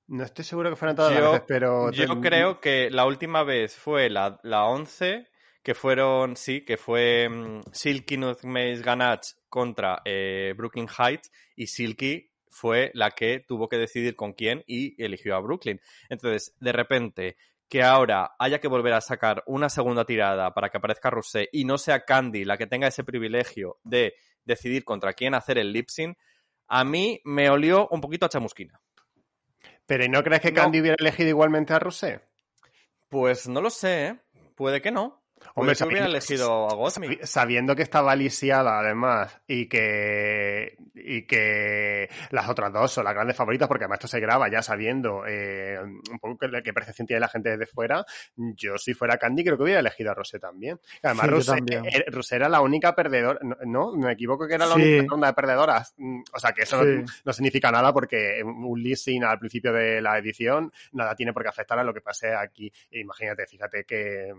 No 0.07 0.23
estoy 0.23 0.43
seguro 0.43 0.69
que 0.69 0.75
fueran 0.75 0.95
todas 0.95 1.13
las 1.13 1.23
veces, 1.23 1.43
pero... 1.47 1.91
Yo 1.91 2.19
creo 2.19 2.59
que 2.59 2.89
la 2.91 3.05
última 3.05 3.43
vez 3.43 3.75
fue 3.75 4.09
la, 4.09 4.39
la 4.43 4.65
11, 4.65 5.27
que 5.63 5.73
fueron, 5.73 6.35
sí, 6.35 6.65
que 6.65 6.77
fue 6.77 7.27
um, 7.29 7.61
Silky 7.71 8.17
Nutmeg 8.17 8.81
Ganach 8.81 9.25
contra 9.47 10.01
eh, 10.03 10.53
Brooklyn 10.57 10.87
Heights 10.87 11.31
y 11.55 11.67
Silky 11.67 12.31
fue 12.49 12.91
la 12.93 13.11
que 13.11 13.39
tuvo 13.39 13.67
que 13.67 13.77
decidir 13.77 14.15
con 14.15 14.33
quién 14.33 14.63
y 14.67 15.01
eligió 15.03 15.35
a 15.35 15.39
Brooklyn. 15.39 15.79
Entonces, 16.09 16.55
de 16.59 16.71
repente, 16.71 17.37
que 17.69 17.81
ahora 17.81 18.35
haya 18.37 18.59
que 18.59 18.67
volver 18.67 18.93
a 18.93 19.01
sacar 19.01 19.43
una 19.47 19.69
segunda 19.69 20.05
tirada 20.05 20.53
para 20.53 20.69
que 20.69 20.77
aparezca 20.77 21.09
Rosé 21.09 21.49
y 21.51 21.65
no 21.65 21.77
sea 21.77 22.05
Candy 22.05 22.45
la 22.45 22.57
que 22.57 22.67
tenga 22.67 22.87
ese 22.87 23.03
privilegio 23.03 23.79
de 23.83 24.13
decidir 24.45 24.83
contra 24.83 25.13
quién 25.13 25.33
hacer 25.33 25.57
el 25.57 25.71
lip 25.71 25.87
sync, 25.89 26.17
a 26.73 26.83
mí 26.83 27.21
me 27.23 27.51
olió 27.51 27.87
un 27.89 28.01
poquito 28.01 28.25
a 28.25 28.29
chamusquina. 28.29 28.81
¿Pero 29.85 30.07
no 30.07 30.23
crees 30.23 30.41
que 30.41 30.53
Candy 30.53 30.81
hubiera 30.81 30.95
elegido 30.97 31.29
igualmente 31.29 31.71
a 31.71 31.77
Rosé? 31.77 32.21
Pues 33.09 33.47
no 33.47 33.61
lo 33.61 33.69
sé, 33.69 34.07
¿eh? 34.07 34.19
puede 34.55 34.81
que 34.81 34.89
no. 34.89 35.22
Hombre, 35.55 35.75
si 35.75 35.83
hubiera 35.83 36.05
elegido 36.05 36.69
a 36.69 36.75
Gottmik. 36.75 37.23
Sabiendo 37.23 37.75
que 37.75 37.83
estaba 37.83 38.15
lisiada, 38.15 38.79
además, 38.79 39.39
y 39.47 39.67
que, 39.67 40.77
y 40.95 41.25
que 41.27 42.09
las 42.31 42.49
otras 42.49 42.71
dos 42.73 42.91
son 42.91 43.05
las 43.05 43.13
grandes 43.13 43.35
favoritas, 43.35 43.67
porque 43.67 43.85
además 43.85 43.97
esto 43.97 44.07
se 44.07 44.19
graba 44.19 44.49
ya 44.49 44.61
sabiendo 44.61 45.25
eh, 45.27 45.77
un 45.81 46.19
poco 46.19 46.37
qué, 46.63 46.73
percepción 46.73 47.07
tiene 47.07 47.19
la 47.19 47.27
gente 47.27 47.51
desde 47.51 47.65
fuera, 47.65 48.05
yo 48.35 48.77
si 48.77 48.93
fuera 48.93 49.17
Candy 49.17 49.43
creo 49.43 49.57
que 49.57 49.63
hubiera 49.63 49.79
elegido 49.79 50.11
a 50.11 50.13
Rosé 50.13 50.39
también. 50.39 50.79
Además, 51.01 51.27
eh, 51.67 52.05
Rosé, 52.07 52.35
era 52.35 52.49
la 52.49 52.61
única 52.61 52.95
perdedora, 52.95 53.39
¿no? 53.65 53.93
Me 53.95 54.13
equivoco 54.13 54.47
que 54.47 54.55
era 54.55 54.65
la 54.65 54.75
única 54.75 55.05
ronda 55.07 55.27
de 55.27 55.33
perdedoras. 55.33 55.93
Mm, 55.97 56.21
o 56.33 56.39
sea, 56.39 56.51
que 56.51 56.63
eso 56.63 56.83
no, 57.25 57.33
significa 57.33 57.71
nada 57.71 57.93
porque 57.93 58.41
un 58.43 58.81
leasing 58.81 59.23
al 59.23 59.39
principio 59.39 59.71
de 59.71 60.01
la 60.01 60.17
edición 60.17 60.71
nada 60.93 61.15
tiene 61.15 61.33
por 61.33 61.43
qué 61.43 61.49
afectar 61.49 61.77
a 61.77 61.83
lo 61.83 61.93
que 61.93 62.01
pase 62.01 62.33
aquí. 62.33 62.71
Imagínate, 62.91 63.45
fíjate 63.45 63.83
que 63.85 64.31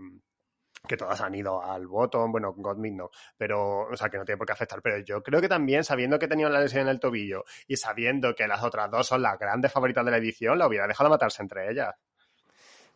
que 0.85 0.97
todas 0.97 1.19
han 1.21 1.35
ido 1.35 1.63
al 1.63 1.87
bottom, 1.87 2.31
bueno, 2.31 2.53
Godmik 2.55 2.93
no, 2.93 3.09
pero, 3.37 3.87
o 3.87 3.95
sea, 3.95 4.09
que 4.09 4.17
no 4.17 4.25
tiene 4.25 4.37
por 4.37 4.47
qué 4.47 4.53
afectar, 4.53 4.81
pero 4.81 4.97
yo 4.99 5.21
creo 5.21 5.41
que 5.41 5.49
también, 5.49 5.83
sabiendo 5.83 6.19
que 6.19 6.27
tenía 6.27 6.49
la 6.49 6.59
lesión 6.59 6.83
en 6.83 6.89
el 6.89 6.99
tobillo 6.99 7.43
y 7.67 7.77
sabiendo 7.77 8.33
que 8.35 8.47
las 8.47 8.63
otras 8.63 8.89
dos 8.91 9.07
son 9.07 9.21
las 9.21 9.37
grandes 9.39 9.71
favoritas 9.71 10.05
de 10.05 10.11
la 10.11 10.17
edición, 10.17 10.57
la 10.57 10.67
hubiera 10.67 10.87
dejado 10.87 11.09
matarse 11.09 11.41
entre 11.41 11.71
ellas. 11.71 11.95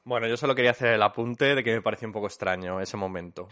Bueno, 0.03 0.27
yo 0.27 0.37
solo 0.37 0.55
quería 0.55 0.71
hacer 0.71 0.93
el 0.93 1.03
apunte 1.03 1.55
de 1.55 1.63
que 1.63 1.73
me 1.73 1.81
pareció 1.81 2.07
un 2.07 2.13
poco 2.13 2.27
extraño 2.27 2.79
ese 2.81 2.97
momento. 2.97 3.47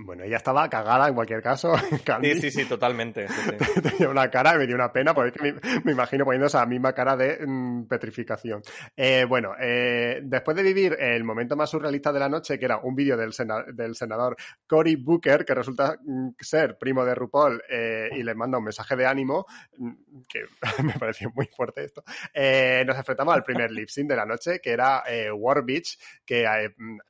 Bueno, 0.00 0.22
ella 0.22 0.36
estaba 0.36 0.68
cagada 0.68 1.08
en 1.08 1.14
cualquier 1.14 1.42
caso. 1.42 1.72
Sí, 2.22 2.40
sí, 2.40 2.50
sí, 2.50 2.64
totalmente. 2.64 3.26
Tenía 3.82 4.08
una 4.08 4.30
cara, 4.30 4.54
me 4.54 4.66
dio 4.66 4.74
una 4.74 4.92
pena, 4.92 5.14
porque 5.14 5.40
me, 5.40 5.80
me, 5.84 5.92
imagino 5.92 6.24
poniéndose 6.24 6.56
la 6.56 6.66
misma 6.66 6.92
cara 6.92 7.16
de 7.16 7.44
mm, 7.46 7.86
petrificación. 7.86 8.62
Eh, 8.96 9.24
bueno, 9.28 9.52
eh, 9.60 10.20
después 10.22 10.56
de 10.56 10.62
vivir 10.62 10.96
el 10.98 11.24
momento 11.24 11.56
más 11.56 11.70
surrealista 11.70 12.12
de 12.12 12.20
la 12.20 12.28
noche, 12.28 12.58
que 12.58 12.64
era 12.64 12.78
un 12.78 12.94
vídeo 12.94 13.16
del, 13.16 13.32
sena 13.32 13.62
del, 13.72 13.94
senador 13.94 14.36
Cory 14.66 14.96
Booker, 14.96 15.44
que 15.44 15.54
resulta 15.54 15.96
mm, 16.02 16.30
ser 16.38 16.78
primo 16.78 17.04
de 17.04 17.14
RuPaul, 17.14 17.62
eh, 17.68 18.08
y 18.16 18.22
le 18.22 18.34
manda 18.34 18.58
un 18.58 18.64
mensaje 18.64 18.96
de 18.96 19.06
ánimo, 19.06 19.46
mm, 19.76 19.92
que 20.28 20.44
me 20.82 20.94
pareció 20.94 21.30
muy 21.34 21.46
fuerte 21.46 21.84
esto, 21.84 22.02
nos 22.04 22.96
enfrentamos 22.96 23.34
al 23.34 23.44
primer 23.44 23.70
lip 23.70 23.88
sync 23.88 24.08
de 24.08 24.16
la 24.16 24.26
noche, 24.26 24.60
que 24.60 24.70
era 24.70 25.02
War 25.34 25.64
Beach, 25.64 25.98
que 26.24 26.46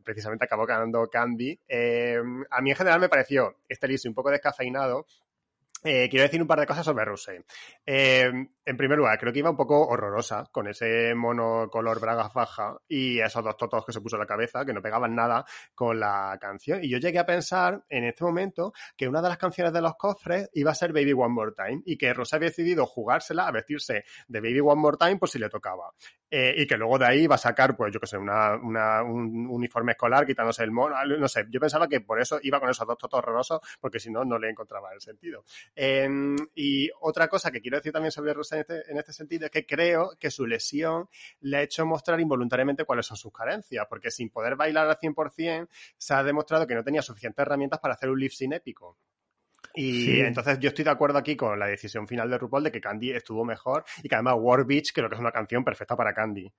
precisamente 0.02 0.44
acabó 0.44 0.66
ganando 0.66 1.08
Candy. 1.08 1.58
a 2.50 2.60
mí 2.60 2.70
en 2.70 2.77
general 2.78 3.00
me 3.00 3.08
pareció 3.10 3.56
este 3.68 3.98
sync 3.98 4.12
un 4.12 4.14
poco 4.14 4.30
descafeinado, 4.30 5.06
eh, 5.84 6.08
quiero 6.10 6.24
decir 6.24 6.40
un 6.40 6.48
par 6.48 6.60
de 6.60 6.66
cosas 6.66 6.84
sobre 6.84 7.04
Rosé. 7.04 7.44
Eh, 7.86 8.30
en 8.64 8.76
primer 8.76 8.98
lugar, 8.98 9.18
creo 9.18 9.32
que 9.32 9.38
iba 9.38 9.50
un 9.50 9.56
poco 9.56 9.86
horrorosa 9.86 10.44
con 10.52 10.68
ese 10.68 11.14
mono 11.14 11.68
color 11.70 12.00
braga 12.00 12.28
faja 12.28 12.76
y 12.86 13.20
esos 13.20 13.42
dos 13.42 13.56
totos 13.56 13.84
que 13.86 13.92
se 13.92 14.00
puso 14.00 14.16
en 14.16 14.20
la 14.20 14.26
cabeza, 14.26 14.64
que 14.64 14.72
no 14.72 14.82
pegaban 14.82 15.14
nada 15.14 15.44
con 15.74 15.98
la 15.98 16.36
canción. 16.40 16.82
Y 16.82 16.88
yo 16.88 16.98
llegué 16.98 17.18
a 17.18 17.26
pensar 17.26 17.84
en 17.88 18.04
este 18.04 18.24
momento 18.24 18.72
que 18.96 19.08
una 19.08 19.22
de 19.22 19.28
las 19.28 19.38
canciones 19.38 19.72
de 19.72 19.80
los 19.80 19.96
cofres 19.96 20.50
iba 20.52 20.72
a 20.72 20.74
ser 20.74 20.92
Baby 20.92 21.12
One 21.12 21.28
More 21.28 21.52
Time 21.52 21.82
y 21.86 21.96
que 21.96 22.12
Rosé 22.12 22.36
había 22.36 22.48
decidido 22.48 22.84
jugársela 22.84 23.46
a 23.46 23.52
vestirse 23.52 24.04
de 24.26 24.40
Baby 24.40 24.60
One 24.60 24.80
More 24.80 24.96
Time 24.98 25.16
por 25.16 25.28
si 25.28 25.38
le 25.38 25.48
tocaba. 25.48 25.92
Eh, 26.30 26.54
y 26.58 26.66
que 26.66 26.76
luego 26.76 26.98
de 26.98 27.06
ahí 27.06 27.22
iba 27.22 27.36
a 27.36 27.38
sacar, 27.38 27.74
pues 27.74 27.92
yo 27.92 28.00
qué 28.00 28.06
sé, 28.06 28.18
una, 28.18 28.54
una, 28.56 29.02
un 29.02 29.46
uniforme 29.48 29.92
escolar 29.92 30.26
quitándose 30.26 30.62
el 30.62 30.70
mono, 30.70 30.94
no 31.04 31.28
sé. 31.28 31.46
Yo 31.48 31.58
pensaba 31.58 31.88
que 31.88 32.02
por 32.02 32.20
eso 32.20 32.38
iba 32.42 32.60
con 32.60 32.68
esos 32.68 32.86
dos 32.86 32.98
totos 32.98 33.18
horrorosos, 33.18 33.60
porque 33.80 33.98
si 33.98 34.10
no, 34.10 34.24
no 34.24 34.38
le 34.38 34.50
encontraba 34.50 34.92
el 34.92 35.00
sentido. 35.00 35.44
Eh, 35.74 36.08
y 36.54 36.90
otra 37.00 37.28
cosa 37.28 37.50
que 37.50 37.60
quiero 37.60 37.76
decir 37.76 37.92
también 37.92 38.12
sobre 38.12 38.34
Rosa 38.34 38.56
en 38.56 38.60
este, 38.62 38.90
en 38.90 38.98
este, 38.98 39.12
sentido 39.12 39.46
es 39.46 39.50
que 39.50 39.66
creo 39.66 40.12
que 40.18 40.30
su 40.30 40.46
lesión 40.46 41.08
le 41.40 41.58
ha 41.58 41.62
hecho 41.62 41.86
mostrar 41.86 42.20
involuntariamente 42.20 42.84
cuáles 42.84 43.06
son 43.06 43.16
sus 43.16 43.32
carencias, 43.32 43.86
porque 43.88 44.10
sin 44.10 44.30
poder 44.30 44.56
bailar 44.56 44.88
al 44.88 44.98
100% 44.98 45.68
se 45.96 46.14
ha 46.14 46.22
demostrado 46.22 46.66
que 46.66 46.74
no 46.74 46.84
tenía 46.84 47.02
suficientes 47.02 47.42
herramientas 47.42 47.80
para 47.80 47.94
hacer 47.94 48.10
un 48.10 48.18
lip 48.18 48.32
sync 48.32 48.54
épico. 48.54 48.98
Y 49.74 50.20
entonces 50.20 50.58
yo 50.58 50.68
estoy 50.68 50.84
de 50.84 50.90
acuerdo 50.90 51.18
aquí 51.18 51.36
con 51.36 51.58
la 51.58 51.66
decisión 51.66 52.08
final 52.08 52.30
de 52.30 52.38
RuPaul 52.38 52.64
de 52.64 52.72
que 52.72 52.80
Candy 52.80 53.12
estuvo 53.12 53.44
mejor 53.44 53.84
y 54.02 54.08
que 54.08 54.14
además 54.14 54.36
War 54.38 54.64
Beach 54.64 54.92
creo 54.92 55.08
que 55.08 55.14
es 55.14 55.20
una 55.20 55.32
canción 55.32 55.64
perfecta 55.64 55.94
para 55.94 56.14
Candy. 56.14 56.52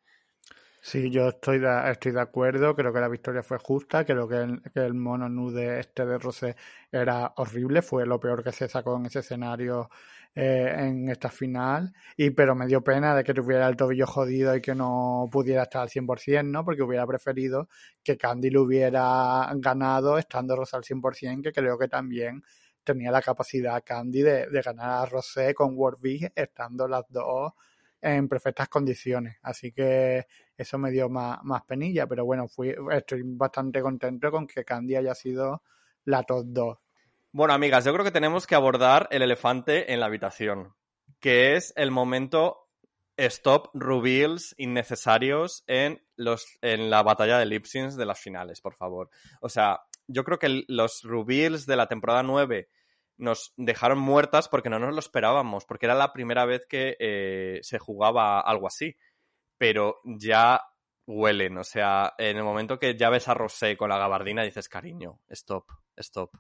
Sí, 0.82 1.10
yo 1.12 1.28
estoy 1.30 1.60
de, 1.60 1.92
estoy 1.92 2.14
de 2.14 2.22
acuerdo, 2.22 2.74
creo 2.74 2.94
que 2.94 3.00
la 3.02 3.10
victoria 3.10 3.44
fue 3.44 3.58
justa, 3.60 4.06
creo 4.06 4.28
que 4.30 4.38
el, 4.38 4.62
que 4.74 4.80
el 4.80 4.94
mono 4.94 5.28
nude 5.28 5.80
este 5.82 6.06
de 6.06 6.18
Rosé 6.18 6.56
era 6.92 7.34
horrible, 7.36 7.82
fue 7.82 8.06
lo 8.06 8.20
peor 8.20 8.44
que 8.44 8.54
se 8.54 8.68
sacó 8.70 8.96
en 8.96 9.06
ese 9.08 9.20
escenario 9.20 9.90
eh, 10.36 10.74
en 10.78 11.10
esta 11.10 11.30
final, 11.30 11.94
y 12.16 12.30
pero 12.30 12.56
me 12.56 12.66
dio 12.66 12.82
pena 12.82 13.14
de 13.14 13.24
que 13.26 13.34
tuviera 13.34 13.68
el 13.68 13.76
tobillo 13.76 14.08
jodido 14.08 14.56
y 14.56 14.62
que 14.62 14.74
no 14.74 15.28
pudiera 15.32 15.64
estar 15.64 15.82
al 15.82 15.90
100%, 15.90 16.50
¿no? 16.50 16.64
Porque 16.64 16.84
hubiera 16.84 17.06
preferido 17.06 17.68
que 18.02 18.16
Candy 18.18 18.50
lo 18.50 18.62
hubiera 18.64 19.50
ganado 19.56 20.18
estando 20.18 20.56
Rosé 20.56 20.78
al 20.78 20.84
100%, 20.84 21.42
que 21.44 21.52
creo 21.52 21.78
que 21.78 21.90
también 21.90 22.42
tenía 22.84 23.12
la 23.12 23.22
capacidad 23.22 23.84
Candy 23.86 24.22
de, 24.22 24.48
ganar 24.64 25.04
a 25.04 25.06
Rosé 25.06 25.54
con 25.54 25.76
Big 26.02 26.32
estando 26.36 26.88
las 26.88 27.04
dos 27.10 27.52
en 28.02 28.28
perfectas 28.30 28.70
condiciones. 28.70 29.38
Así 29.42 29.72
que 29.72 30.26
eso 30.60 30.78
me 30.78 30.92
dio 30.92 31.08
más, 31.08 31.40
más 31.44 31.64
penilla, 31.64 32.06
pero 32.06 32.26
bueno, 32.26 32.50
fui, 32.50 32.76
estoy 32.92 33.22
bastante 33.24 33.82
contento 33.82 34.30
con 34.30 34.46
que 34.46 34.66
Candy 34.66 34.98
haya 34.98 35.16
sido 35.16 35.64
la 36.04 36.24
top 36.24 36.44
2. 36.48 36.78
Bueno, 37.32 37.54
amigas, 37.54 37.86
yo 37.86 37.94
creo 37.94 38.04
que 38.04 38.12
tenemos 38.12 38.46
que 38.46 38.56
abordar 38.56 39.08
el 39.12 39.22
elefante 39.22 39.94
en 39.94 40.02
la 40.02 40.08
habitación, 40.08 40.74
que 41.22 41.56
es 41.56 41.72
el 41.78 41.92
momento 41.92 42.68
stop 43.16 43.70
reveals 43.74 44.54
innecesarios 44.58 45.64
en, 45.68 46.02
los, 46.18 46.46
en 46.62 46.90
la 46.90 47.04
batalla 47.04 47.38
de 47.38 47.46
Lipsins 47.46 47.96
de 47.96 48.06
las 48.06 48.20
finales, 48.20 48.60
por 48.60 48.76
favor. 48.76 49.10
O 49.40 49.48
sea, 49.48 49.80
yo 50.08 50.26
creo 50.26 50.40
que 50.40 50.66
los 50.68 51.04
reveals 51.04 51.66
de 51.66 51.78
la 51.78 51.88
temporada 51.88 52.22
9 52.22 52.68
nos 53.16 53.54
dejaron 53.56 54.00
muertas 54.00 54.50
porque 54.50 54.70
no 54.70 54.80
nos 54.80 54.94
lo 54.94 55.00
esperábamos, 55.00 55.66
porque 55.66 55.86
era 55.86 55.96
la 55.96 56.12
primera 56.12 56.44
vez 56.46 56.66
que 56.68 56.98
eh, 57.00 57.60
se 57.62 57.80
jugaba 57.80 58.42
algo 58.42 58.68
así. 58.68 58.98
Pero 59.60 60.02
ya 60.06 60.60
huelen, 61.06 61.60
o 61.60 61.64
sea, 61.64 62.14
en 62.18 62.38
el 62.38 62.44
momento 62.44 62.80
que 62.80 62.98
ya 62.98 63.12
ves 63.12 63.28
a 63.28 63.36
Rosé 63.36 63.78
con 63.78 63.90
la 63.90 64.00
gabardina 64.00 64.44
dices, 64.44 64.68
cariño, 64.70 65.20
stop, 65.30 65.66
stop. 65.98 66.32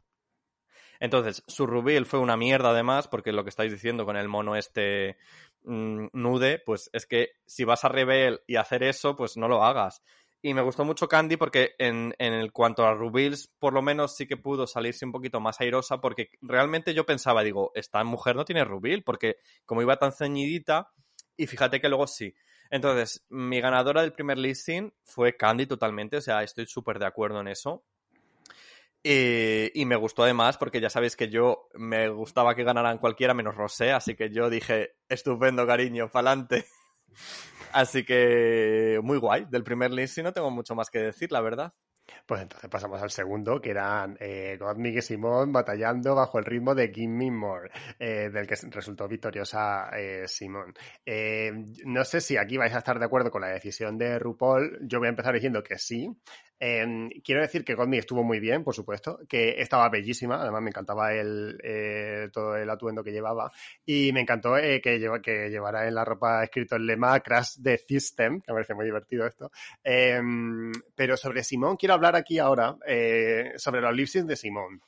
Entonces, 0.99 1.43
su 1.47 1.65
rubil 1.65 2.05
fue 2.05 2.19
una 2.19 2.37
mierda 2.37 2.71
además, 2.71 3.07
porque 3.07 3.31
lo 3.31 3.43
que 3.43 3.49
estáis 3.49 3.71
diciendo 3.71 4.05
con 4.05 4.17
el 4.17 4.27
mono 4.27 4.55
este 4.55 5.17
mm, 5.63 6.07
nude, 6.13 6.59
pues 6.65 6.89
es 6.93 7.05
que 7.05 7.33
si 7.45 7.63
vas 7.63 7.85
a 7.85 7.89
Rebel 7.89 8.41
y 8.47 8.57
hacer 8.57 8.83
eso, 8.83 9.15
pues 9.15 9.37
no 9.37 9.47
lo 9.47 9.63
hagas. 9.63 10.03
Y 10.41 10.53
me 10.53 10.61
gustó 10.61 10.85
mucho 10.85 11.07
Candy 11.07 11.35
porque 11.35 11.75
en, 11.79 12.15
en 12.17 12.49
cuanto 12.49 12.85
a 12.85 12.93
Rubils, 12.93 13.49
por 13.59 13.73
lo 13.73 13.81
menos 13.81 14.15
sí 14.15 14.25
que 14.25 14.37
pudo 14.37 14.67
salirse 14.67 15.05
un 15.05 15.11
poquito 15.11 15.41
más 15.41 15.59
airosa 15.59 15.99
porque 15.99 16.29
realmente 16.41 16.93
yo 16.93 17.05
pensaba, 17.05 17.43
digo, 17.43 17.71
esta 17.75 18.01
mujer 18.05 18.37
no 18.37 18.45
tiene 18.45 18.63
Rubil 18.63 19.03
porque 19.03 19.37
como 19.65 19.81
iba 19.81 19.97
tan 19.97 20.13
ceñidita 20.13 20.91
y 21.35 21.47
fíjate 21.47 21.81
que 21.81 21.89
luego 21.89 22.07
sí. 22.07 22.33
Entonces, 22.69 23.25
mi 23.29 23.61
ganadora 23.61 24.01
del 24.01 24.13
primer 24.13 24.37
listing 24.37 24.93
fue 25.03 25.35
Candy 25.35 25.65
totalmente, 25.65 26.17
o 26.17 26.21
sea, 26.21 26.43
estoy 26.43 26.67
súper 26.67 26.99
de 26.99 27.07
acuerdo 27.07 27.41
en 27.41 27.47
eso. 27.47 27.83
Y, 29.01 29.79
y, 29.79 29.85
me 29.85 29.95
gustó 29.95 30.23
además 30.23 30.57
porque 30.57 30.81
ya 30.81 30.89
sabéis 30.89 31.15
que 31.15 31.29
yo 31.29 31.69
me 31.73 32.09
gustaba 32.09 32.53
que 32.53 32.65
ganaran 32.65 32.97
cualquiera 32.97 33.33
menos 33.33 33.55
Rosé, 33.55 33.93
así 33.93 34.13
que 34.13 34.29
yo 34.29 34.49
dije, 34.49 34.95
estupendo, 35.07 35.65
cariño, 35.65 36.09
pa'lante. 36.09 36.65
Así 37.71 38.03
que 38.03 38.99
muy 39.03 39.17
guay. 39.17 39.45
Del 39.49 39.63
primer 39.63 39.91
list 39.91 40.17
no 40.19 40.33
tengo 40.33 40.49
mucho 40.49 40.75
más 40.75 40.89
que 40.89 40.99
decir, 40.99 41.31
la 41.31 41.41
verdad. 41.41 41.73
Pues 42.25 42.41
entonces 42.41 42.69
pasamos 42.69 43.01
al 43.01 43.11
segundo, 43.11 43.61
que 43.61 43.71
eran 43.71 44.17
eh, 44.19 44.57
y 44.59 45.01
Simón 45.01 45.51
batallando 45.51 46.15
bajo 46.15 46.39
el 46.39 46.45
ritmo 46.45 46.75
de 46.75 46.91
Give 46.93 47.07
Me 47.07 47.31
More, 47.31 47.69
eh, 47.99 48.29
del 48.29 48.47
que 48.47 48.55
resultó 48.69 49.07
victoriosa 49.07 49.89
eh, 49.97 50.27
Simón. 50.27 50.73
Eh, 51.05 51.51
no 51.85 52.03
sé 52.03 52.21
si 52.21 52.37
aquí 52.37 52.57
vais 52.57 52.73
a 52.73 52.79
estar 52.79 52.99
de 52.99 53.05
acuerdo 53.05 53.31
con 53.31 53.41
la 53.41 53.49
decisión 53.49 53.97
de 53.97 54.19
RuPaul. 54.19 54.79
Yo 54.81 54.99
voy 54.99 55.07
a 55.07 55.09
empezar 55.09 55.33
diciendo 55.33 55.63
que 55.63 55.77
sí, 55.77 56.09
eh, 56.59 57.09
quiero 57.23 57.41
decir 57.41 57.63
que 57.63 57.75
Godney 57.75 57.99
estuvo 57.99 58.23
muy 58.23 58.39
bien, 58.39 58.63
por 58.63 58.75
supuesto, 58.75 59.19
que 59.27 59.61
estaba 59.61 59.89
bellísima, 59.89 60.41
además 60.41 60.61
me 60.61 60.69
encantaba 60.69 61.13
el, 61.13 61.57
eh, 61.63 62.29
todo 62.33 62.55
el 62.55 62.69
atuendo 62.69 63.03
que 63.03 63.11
llevaba 63.11 63.51
y 63.85 64.11
me 64.13 64.21
encantó 64.21 64.57
eh, 64.57 64.81
que, 64.81 64.99
lleva, 64.99 65.21
que 65.21 65.49
llevara 65.49 65.87
en 65.87 65.95
la 65.95 66.03
ropa 66.03 66.43
escrito 66.43 66.75
el 66.75 66.85
lema 66.85 67.19
Crash 67.21 67.61
the 67.63 67.77
System, 67.77 68.41
que 68.41 68.51
me 68.51 68.55
parece 68.55 68.73
muy 68.73 68.85
divertido 68.85 69.25
esto. 69.25 69.51
Em, 69.83 70.71
pero 70.95 71.15
sobre 71.15 71.43
Simón 71.43 71.77
quiero 71.77 71.93
hablar 71.93 72.15
aquí 72.15 72.39
ahora, 72.39 72.75
eh, 72.85 73.53
sobre 73.57 73.81
los 73.81 73.95
lip 73.95 74.09
de 74.09 74.35
Simón. 74.35 74.81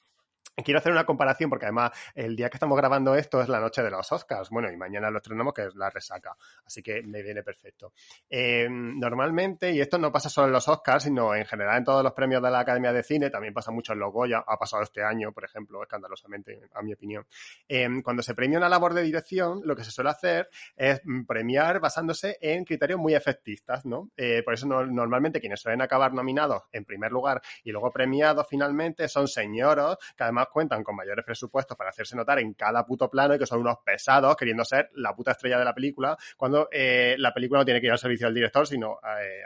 Quiero 0.64 0.80
hacer 0.80 0.92
una 0.92 1.06
comparación 1.06 1.50
porque 1.50 1.66
además 1.66 1.92
el 2.16 2.36
día 2.36 2.50
que 2.50 2.58
estamos 2.58 2.78
grabando 2.78 3.16
esto 3.16 3.42
es 3.42 3.50
la 3.50 3.60
noche 3.60 3.82
de 3.82 3.92
los 3.92 4.12
Oscars. 4.12 4.50
Bueno, 4.50 4.72
y 4.72 4.78
mañana 4.78 5.10
lo 5.10 5.18
estrenamos 5.18 5.54
que 5.54 5.66
es 5.66 5.76
la 5.76 5.90
resaca. 5.90 6.36
Así 6.66 6.82
que 6.82 7.02
me 7.04 7.22
viene 7.22 7.44
perfecto. 7.44 7.94
Eh, 8.30 8.68
normalmente, 8.70 9.72
y 9.72 9.82
esto 9.82 9.98
no 9.98 10.12
pasa 10.12 10.30
solo 10.30 10.48
en 10.48 10.54
los 10.54 10.68
Oscars, 10.68 11.04
sino 11.04 11.36
en 11.36 11.46
general 11.46 11.78
en 11.78 11.86
todos 11.86 12.04
los 12.04 12.14
premios 12.14 12.42
de 12.42 12.52
la 12.52 12.60
Academia 12.60 12.94
de 12.94 13.04
Cine, 13.04 13.30
también 13.30 13.54
pasa 13.54 13.72
mucho 13.72 13.94
en 13.94 14.00
los 14.00 14.12
Goya, 14.12 14.44
ha 14.46 14.58
pasado 14.58 14.84
este 14.84 15.04
año, 15.04 15.32
por 15.32 15.46
ejemplo, 15.46 15.82
escandalosamente, 15.82 16.70
a 16.74 16.82
mi 16.82 16.94
opinión. 16.94 17.26
Eh, 17.68 17.88
cuando 18.04 18.24
se 18.24 18.36
premia 18.36 18.58
una 18.58 18.70
labor 18.70 18.94
de 18.94 19.04
dirección, 19.04 19.62
lo 19.64 19.76
que 19.76 19.84
se 19.84 19.92
suele 19.92 20.10
hacer 20.10 20.50
es 20.76 21.02
premiar 21.28 21.80
basándose 21.80 22.38
en 22.42 22.66
criterios 22.66 23.00
muy 23.00 23.16
efectistas, 23.16 23.86
¿no? 23.86 24.10
Eh, 24.18 24.42
por 24.44 24.54
eso 24.54 24.68
no, 24.68 24.86
normalmente 24.86 25.40
quienes 25.40 25.62
suelen 25.62 25.82
acabar 25.82 26.14
nominados 26.14 26.64
en 26.72 26.86
primer 26.86 27.12
lugar 27.12 27.42
y 27.64 27.72
luego 27.72 27.92
premiados 27.92 28.48
finalmente 28.50 29.08
son 29.08 29.28
señoros 29.28 29.98
que 30.16 30.24
además 30.24 30.48
cuentan 30.52 30.84
con 30.84 30.96
mayores 30.96 31.26
presupuestos 31.26 31.78
para 31.78 31.90
hacerse 31.90 32.16
notar 32.16 32.40
en 32.40 32.54
cada 32.54 32.86
puto 32.86 33.10
plano 33.10 33.36
y 33.36 33.40
que 33.40 33.46
son 33.46 33.60
unos 33.60 33.78
pesados 33.84 34.36
queriendo 34.36 34.64
ser 34.66 34.90
la 34.96 35.16
puta 35.16 35.32
estrella 35.32 35.58
de 35.58 35.66
la 35.66 35.74
película 35.74 36.18
cuando 36.38 36.68
eh, 36.72 37.16
la 37.18 37.34
película 37.34 37.62
no 37.62 37.66
tiene 37.66 37.80
que 37.80 37.88
ir 37.88 37.92
al 37.92 38.00
servicio 38.00 38.28
del 38.28 38.36
director, 38.36 38.68
sino 38.68 39.00
eh, 39.20 39.42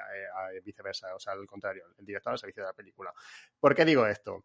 eh, 0.53 0.62
viceversa, 0.64 1.16
o 1.16 1.20
sea, 1.20 1.34
al 1.34 1.45
contrario, 1.45 1.84
el 1.97 2.06
director 2.06 2.34
al 2.34 2.39
servicio 2.39 2.64
de 2.64 2.70
la 2.70 2.74
película. 2.74 3.14
¿Por 3.60 3.76
qué 3.76 3.86
digo 3.86 4.06
esto? 4.06 4.43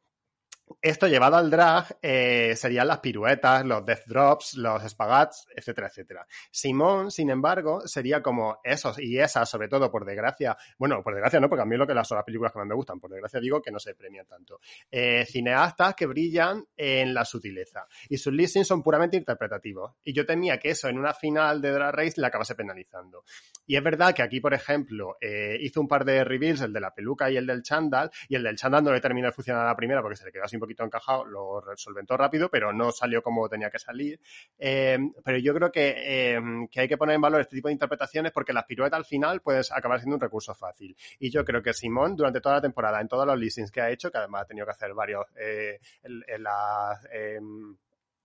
Esto 0.81 1.09
llevado 1.09 1.37
al 1.37 1.51
drag 1.51 1.99
eh, 2.01 2.55
serían 2.57 2.89
las 2.89 3.01
piruetas, 3.01 3.65
los 3.65 3.85
death 3.85 4.07
drops, 4.07 4.55
los 4.55 4.83
spagats, 4.89 5.47
etcétera, 5.55 5.89
etcétera. 5.89 6.27
Simón, 6.51 7.11
sin 7.11 7.31
embargo, 7.31 7.87
sería 7.87 8.23
como 8.23 8.61
esos 8.63 8.99
y 8.99 9.19
esas, 9.19 9.49
sobre 9.49 9.69
todo 9.69 9.91
por 9.91 10.05
desgracia, 10.05 10.57
bueno, 10.79 11.03
por 11.03 11.15
desgracia 11.15 11.41
no, 11.41 11.49
porque 11.49 11.63
a 11.63 11.67
mí 11.67 11.77
lo 11.77 11.87
que 11.87 11.95
las 11.95 12.09
son 12.09 12.17
las 12.17 12.25
películas 12.25 12.53
que 12.53 12.59
más 12.59 12.69
me 12.69 12.75
gustan, 12.75 13.01
por 13.01 13.11
desgracia 13.11 13.41
digo 13.41 13.61
que 13.61 13.71
no 13.71 13.79
se 13.79 13.95
premian 13.95 14.27
tanto. 14.27 14.61
Eh, 14.91 15.25
cineastas 15.27 15.95
que 15.95 16.07
brillan 16.07 16.65
en 16.77 17.15
la 17.15 17.25
sutileza 17.25 17.87
y 18.09 18.19
sus 18.19 18.33
listings 18.33 18.67
son 18.67 18.83
puramente 18.83 19.17
interpretativos. 19.17 19.93
Y 20.05 20.13
yo 20.13 20.25
temía 20.25 20.59
que 20.59 20.71
eso 20.71 20.89
en 20.89 20.99
una 20.99 21.15
final 21.15 21.61
de 21.61 21.73
Drag 21.73 21.95
Race 21.95 22.21
le 22.21 22.27
acabase 22.27 22.55
penalizando. 22.55 23.25
Y 23.67 23.77
es 23.77 23.83
verdad 23.83 24.15
que 24.15 24.23
aquí, 24.23 24.41
por 24.41 24.55
ejemplo, 24.55 25.17
eh, 25.21 25.57
hizo 25.61 25.81
un 25.81 25.89
par 25.89 26.05
de 26.05 26.25
reveals, 26.25 26.61
el 26.61 26.73
de 26.73 26.81
la 26.81 26.95
peluca 26.95 27.31
y 27.31 27.37
el 27.37 27.47
del 27.47 27.63
chandal, 27.63 28.11
y 28.29 28.35
el 28.35 28.43
del 28.43 28.57
chandal 28.57 28.85
no 28.85 28.93
le 28.93 29.01
terminó 29.01 29.27
de 29.27 29.33
funcionar 29.33 29.65
a 29.65 29.69
la 29.69 29.77
primera 29.77 30.03
porque 30.03 30.17
se 30.17 30.25
le 30.25 30.33
quedó 30.33 30.47
sin 30.49 30.60
un 30.61 30.67
poquito 30.67 30.85
encajado, 30.85 31.25
lo 31.25 31.63
solventó 31.77 32.17
rápido, 32.17 32.51
pero 32.51 32.73
no 32.73 32.93
salió 32.93 33.23
como 33.23 33.49
tenía 33.49 33.71
que 33.71 33.79
salir. 33.79 34.21
Eh, 34.59 34.99
pero 35.25 35.39
yo 35.39 35.55
creo 35.55 35.73
que, 35.73 35.95
eh, 35.97 36.41
que 36.71 36.81
hay 36.81 36.89
que 36.89 36.99
poner 36.99 37.15
en 37.15 37.23
valor 37.23 37.41
este 37.41 37.57
tipo 37.57 37.69
de 37.69 37.73
interpretaciones 37.73 38.33
porque 38.33 38.53
las 38.53 38.65
piruetas 38.65 38.99
al 38.99 39.05
final 39.05 39.41
puedes 39.41 39.73
acabar 39.73 39.99
siendo 39.99 40.17
un 40.17 40.21
recurso 40.21 40.55
fácil. 40.55 40.95
Y 41.19 41.31
yo 41.31 41.45
creo 41.45 41.63
que 41.63 41.73
Simón, 41.73 42.15
durante 42.15 42.41
toda 42.41 42.57
la 42.57 42.61
temporada, 42.61 43.01
en 43.01 43.09
todos 43.09 43.27
los 43.27 43.39
listings 43.39 43.71
que 43.71 43.81
ha 43.81 43.91
hecho, 43.91 44.11
que 44.11 44.19
además 44.19 44.43
ha 44.43 44.47
tenido 44.47 44.67
que 44.67 44.73
hacer 44.73 44.93
varios 44.93 45.25
en, 45.37 46.23
en, 46.27 46.43
las, 46.43 47.05
em, 47.13 47.77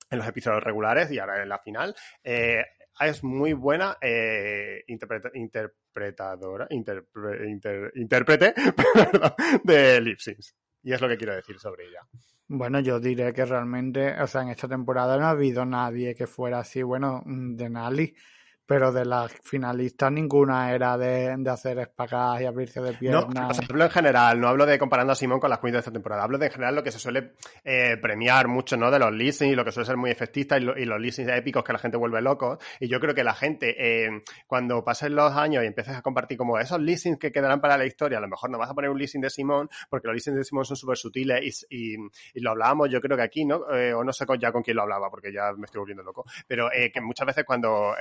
en 0.10 0.18
los 0.18 0.28
episodios 0.28 0.64
regulares 0.64 1.12
y 1.12 1.20
ahora 1.20 1.42
en 1.42 1.50
la 1.50 1.60
final, 1.60 1.96
es 3.04 3.24
muy 3.24 3.54
buena 3.54 3.98
eh, 4.02 4.84
interpretadora, 4.88 6.68
intérprete 6.70 8.54
de 9.64 10.02
lip 10.02 10.20
Y 10.86 10.94
es 10.94 11.02
lo 11.02 11.10
que 11.10 11.18
quiero 11.18 11.36
decir 11.36 11.58
sobre 11.58 11.88
ella. 11.88 12.02
Bueno, 12.48 12.80
yo 12.80 13.00
diré 13.00 13.34
que 13.34 13.44
realmente, 13.44 14.22
o 14.22 14.28
sea, 14.28 14.44
en 14.44 14.50
esta 14.50 14.68
temporada 14.68 15.18
no 15.18 15.26
ha 15.26 15.32
habido 15.32 15.66
nadie 15.66 16.14
que 16.14 16.28
fuera 16.28 16.60
así, 16.60 16.84
bueno, 16.84 17.24
de 17.26 17.72
Nali, 17.72 18.16
pero 18.66 18.92
de 18.92 19.06
las 19.06 19.32
finalistas 19.44 20.12
ninguna 20.12 20.74
era 20.74 20.98
de, 20.98 21.36
de 21.38 21.50
hacer 21.50 21.80
espacas 21.80 22.42
y 22.42 22.46
abrirse 22.46 22.82
de 22.82 22.94
piernas. 22.94 23.28
No, 23.34 23.50
hablo 23.70 23.84
en 23.84 23.92
general, 23.92 24.40
no 24.40 24.48
hablo 24.48 24.66
de 24.66 24.80
comparando 24.80 25.14
a 25.14 25.16
Simón 25.16 25.40
con 25.40 25.50
las 25.50 25.60
queens 25.60 25.74
de 25.74 25.80
esta 25.80 25.92
temporada, 25.92 26.24
hablo 26.24 26.38
de 26.38 26.48
en 26.48 26.52
general 26.52 26.76
lo 26.76 26.84
que 26.84 26.92
se 26.92 27.00
suele 27.00 27.34
eh, 27.64 27.98
premiar 28.02 28.48
mucho, 28.48 28.78
¿no? 28.78 28.92
De 28.92 29.00
los 29.00 29.12
listings 29.12 29.54
y 29.54 29.56
lo 29.56 29.64
que 29.64 29.72
suele 29.72 29.86
ser 29.86 29.98
muy 29.98 30.12
efectista 30.12 30.58
y, 30.58 30.62
los 30.62 31.00
listings 31.00 31.30
épicos 31.32 31.64
que 31.64 31.74
la 31.74 31.80
gente 31.80 31.98
vuelve 31.98 32.22
loco. 32.22 32.58
Y 32.80 32.88
yo 32.88 33.00
creo 33.00 33.14
que 33.14 33.24
la 33.24 33.34
gente, 33.34 33.76
eh, 33.78 34.24
cuando 34.48 34.84
pasen 34.84 35.16
los 35.16 35.34
años 35.34 35.64
y 35.64 35.68
empieces 35.68 35.96
a 35.96 36.02
compartir 36.02 36.38
como 36.38 36.58
esos 36.58 36.80
listings 36.80 37.20
que 37.20 37.32
quedarán 37.32 37.62
para 37.62 37.78
la 37.78 37.86
historia, 37.86 38.18
a 38.18 38.22
lo 38.22 38.28
mejor 38.28 38.50
no 38.50 38.58
vas 38.58 38.70
a 38.70 38.74
poner 38.74 38.90
un 38.90 38.98
listing 38.98 39.22
de 39.22 39.30
Simón, 39.30 39.70
porque 39.90 40.08
los 40.08 40.16
listings 40.16 40.38
de 40.38 40.44
Simón 40.44 40.66
son 40.66 40.78
súper 40.78 40.98
sutiles 40.98 41.66
y, 41.70 41.96
y, 41.96 42.40
lo 42.40 42.52
hablábamos 42.52 42.90
yo 42.90 43.02
creo 43.02 43.18
que 43.18 43.24
aquí, 43.24 43.46
¿no? 43.46 43.70
Eh, 43.74 43.94
o 43.94 44.04
no 44.04 44.14
sé 44.14 44.26
ya 44.40 44.52
con 44.52 44.64
quién 44.64 44.78
lo 44.78 44.84
hablaba, 44.84 45.10
porque 45.10 45.32
ya 45.32 45.52
me 45.54 45.66
estoy 45.66 45.80
volviendo 45.80 46.04
loco, 46.04 46.26
pero 46.48 46.70
que 46.70 47.02
muchas 47.02 47.28
veces 47.28 47.44
cuando 47.46 47.96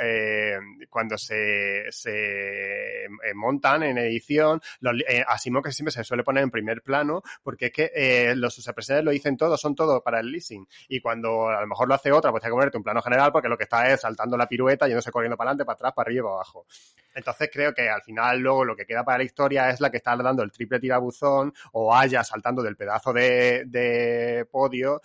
cuando 0.89 1.19
se, 1.19 1.91
se 1.91 3.05
eh, 3.05 3.35
montan 3.35 3.83
en 3.83 3.99
edición, 3.99 4.61
los, 4.81 4.95
eh, 5.09 5.25
que 5.65 5.73
siempre 5.73 5.93
se 5.93 6.05
suele 6.05 6.25
poner 6.25 6.43
en 6.43 6.51
primer 6.51 6.83
plano, 6.83 7.23
porque 7.43 7.67
es 7.67 7.73
que 7.73 7.93
eh, 7.95 8.35
los 8.37 8.55
sucepresores 8.55 9.05
lo 9.05 9.11
dicen 9.11 9.37
todo, 9.37 9.57
son 9.57 9.75
todo 9.75 10.03
para 10.03 10.21
el 10.21 10.31
leasing. 10.31 10.67
Y 10.89 11.01
cuando 11.01 11.49
a 11.49 11.61
lo 11.61 11.67
mejor 11.67 11.89
lo 11.89 11.95
hace 11.95 12.13
otra, 12.13 12.31
pues 12.31 12.45
hay 12.45 12.51
que 12.51 12.55
ponerte 12.55 12.77
un 12.77 12.85
plano 12.85 13.03
general, 13.03 13.33
porque 13.33 13.49
lo 13.49 13.57
que 13.57 13.65
está 13.65 13.91
es 13.93 14.01
saltando 14.01 14.37
la 14.37 14.49
pirueta, 14.49 14.87
yéndose 14.87 15.11
corriendo 15.11 15.37
para 15.37 15.51
adelante, 15.51 15.65
para 15.65 15.75
atrás, 15.75 15.93
para 15.95 16.07
arriba 16.09 16.21
y 16.21 16.23
para 16.23 16.35
abajo. 16.35 16.67
Entonces 17.15 17.51
creo 17.53 17.73
que 17.73 17.89
al 17.89 18.03
final 18.03 18.41
luego 18.41 18.65
lo 18.65 18.77
que 18.77 18.87
queda 18.87 19.05
para 19.05 19.19
la 19.19 19.25
historia 19.25 19.71
es 19.71 19.81
la 19.81 19.91
que 19.91 19.99
está 19.99 20.17
dando 20.17 20.43
el 20.43 20.51
triple 20.51 20.81
tirabuzón 20.81 21.53
o 21.73 21.95
haya 21.95 22.25
saltando 22.25 22.63
del 22.63 22.77
pedazo 22.77 23.13
de, 23.13 23.65
de 23.67 24.47
podio 24.51 25.01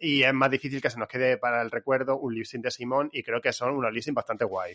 y 0.00 0.22
es 0.22 0.32
más 0.32 0.50
difícil 0.50 0.80
que 0.80 0.90
se 0.90 0.98
nos 0.98 1.08
quede 1.08 1.36
para 1.36 1.62
el 1.62 1.70
recuerdo 1.70 2.18
un 2.18 2.34
lip 2.34 2.46
de 2.50 2.70
Simón 2.70 3.10
y 3.12 3.22
creo 3.22 3.40
que 3.40 3.52
son 3.52 3.76
unos 3.76 3.92
lip 3.92 4.04
bastante 4.12 4.44
guay. 4.44 4.74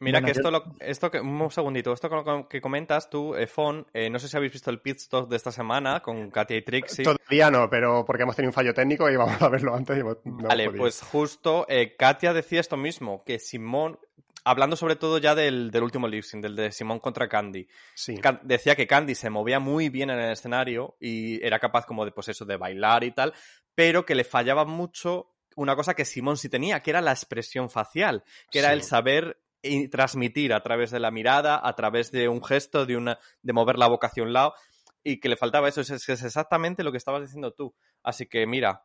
Mira 0.00 0.20
que 0.20 0.32
esto, 0.32 0.50
lo, 0.50 0.64
esto 0.80 1.10
que, 1.10 1.20
un 1.20 1.50
segundito, 1.50 1.92
esto 1.92 2.46
que 2.48 2.60
comentas 2.60 3.08
tú, 3.08 3.34
Efon, 3.34 3.86
eh, 3.94 4.10
no 4.10 4.18
sé 4.18 4.28
si 4.28 4.36
habéis 4.36 4.52
visto 4.52 4.70
el 4.70 4.80
pit 4.80 4.98
stop 4.98 5.30
de 5.30 5.36
esta 5.36 5.50
semana 5.50 6.00
con 6.00 6.30
Katia 6.30 6.56
y 6.56 6.62
Trixie. 6.62 7.04
Todavía 7.04 7.50
no, 7.50 7.70
pero 7.70 8.04
porque 8.04 8.24
hemos 8.24 8.36
tenido 8.36 8.50
un 8.50 8.54
fallo 8.54 8.74
técnico 8.74 9.08
y 9.08 9.16
vamos 9.16 9.40
a 9.40 9.48
verlo 9.48 9.74
antes. 9.74 10.02
vale, 10.24 10.70
pues 10.70 11.00
justo 11.00 11.64
eh, 11.68 11.96
Katia 11.96 12.34
decía 12.34 12.60
esto 12.60 12.76
mismo, 12.76 13.22
que 13.24 13.38
Simón, 13.38 13.98
hablando 14.44 14.76
sobre 14.76 14.96
todo 14.96 15.18
ya 15.18 15.34
del, 15.34 15.70
del 15.70 15.82
último 15.82 16.06
lip 16.06 16.24
sync, 16.24 16.42
del 16.42 16.56
de 16.56 16.72
Simón 16.72 16.98
contra 16.98 17.28
Candy, 17.28 17.66
sí. 17.94 18.20
decía 18.42 18.74
que 18.74 18.86
Candy 18.86 19.14
se 19.14 19.30
movía 19.30 19.58
muy 19.58 19.88
bien 19.88 20.10
en 20.10 20.18
el 20.18 20.32
escenario 20.32 20.96
y 21.00 21.42
era 21.44 21.58
capaz 21.58 21.86
como 21.86 22.04
de, 22.04 22.10
pues 22.10 22.28
eso, 22.28 22.44
de 22.44 22.56
bailar 22.56 23.04
y 23.04 23.12
tal, 23.12 23.32
pero 23.74 24.04
que 24.04 24.14
le 24.14 24.24
fallaba 24.24 24.64
mucho 24.64 25.34
una 25.56 25.76
cosa 25.76 25.94
que 25.94 26.04
Simón 26.04 26.36
sí 26.36 26.48
tenía, 26.48 26.80
que 26.80 26.90
era 26.90 27.00
la 27.00 27.12
expresión 27.12 27.70
facial, 27.70 28.24
que 28.50 28.58
era 28.58 28.72
el 28.72 28.82
saber 28.82 29.40
y 29.62 29.88
transmitir 29.88 30.52
a 30.52 30.62
través 30.62 30.90
de 30.90 31.00
la 31.00 31.10
mirada, 31.10 31.60
a 31.62 31.74
través 31.74 32.10
de 32.10 32.28
un 32.28 32.44
gesto, 32.44 32.86
de, 32.86 32.96
una, 32.96 33.18
de 33.42 33.52
mover 33.52 33.78
la 33.78 33.88
boca 33.88 34.08
hacia 34.08 34.22
un 34.22 34.32
lado, 34.32 34.54
y 35.02 35.20
que 35.20 35.28
le 35.28 35.36
faltaba 35.36 35.68
eso. 35.68 35.80
Es, 35.80 35.90
es 35.90 36.08
exactamente 36.08 36.82
lo 36.82 36.90
que 36.92 36.98
estabas 36.98 37.22
diciendo 37.22 37.52
tú. 37.52 37.74
Así 38.02 38.26
que 38.26 38.46
mira, 38.46 38.82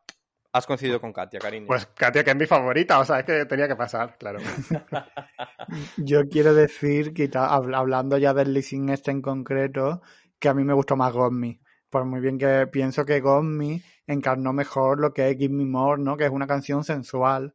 has 0.52 0.66
coincidido 0.66 1.00
con 1.00 1.12
Katia, 1.12 1.40
cariño. 1.40 1.66
Pues 1.66 1.86
Katia, 1.86 2.24
que 2.24 2.30
es 2.30 2.36
mi 2.36 2.46
favorita, 2.46 2.98
o 2.98 3.04
sea, 3.04 3.20
es 3.20 3.24
que 3.24 3.44
tenía 3.46 3.68
que 3.68 3.76
pasar, 3.76 4.16
claro. 4.18 4.38
Yo 5.96 6.28
quiero 6.28 6.54
decir, 6.54 7.12
que 7.12 7.30
hablando 7.34 8.18
ya 8.18 8.34
del 8.34 8.52
leasing 8.52 8.88
este 8.90 9.10
en 9.10 9.22
concreto, 9.22 10.02
que 10.38 10.48
a 10.48 10.54
mí 10.54 10.64
me 10.64 10.74
gustó 10.74 10.96
más 10.96 11.12
Godme. 11.12 11.60
Por 11.88 12.04
muy 12.04 12.20
bien 12.20 12.38
que 12.38 12.66
pienso 12.68 13.04
que 13.04 13.20
Godme 13.20 13.82
encarnó 14.12 14.52
mejor 14.52 15.00
lo 15.00 15.12
que 15.12 15.30
es 15.30 15.36
Give 15.36 15.54
Me 15.54 15.64
More, 15.64 16.02
¿no? 16.02 16.16
Que 16.16 16.24
es 16.24 16.30
una 16.30 16.46
canción 16.46 16.84
sensual 16.84 17.54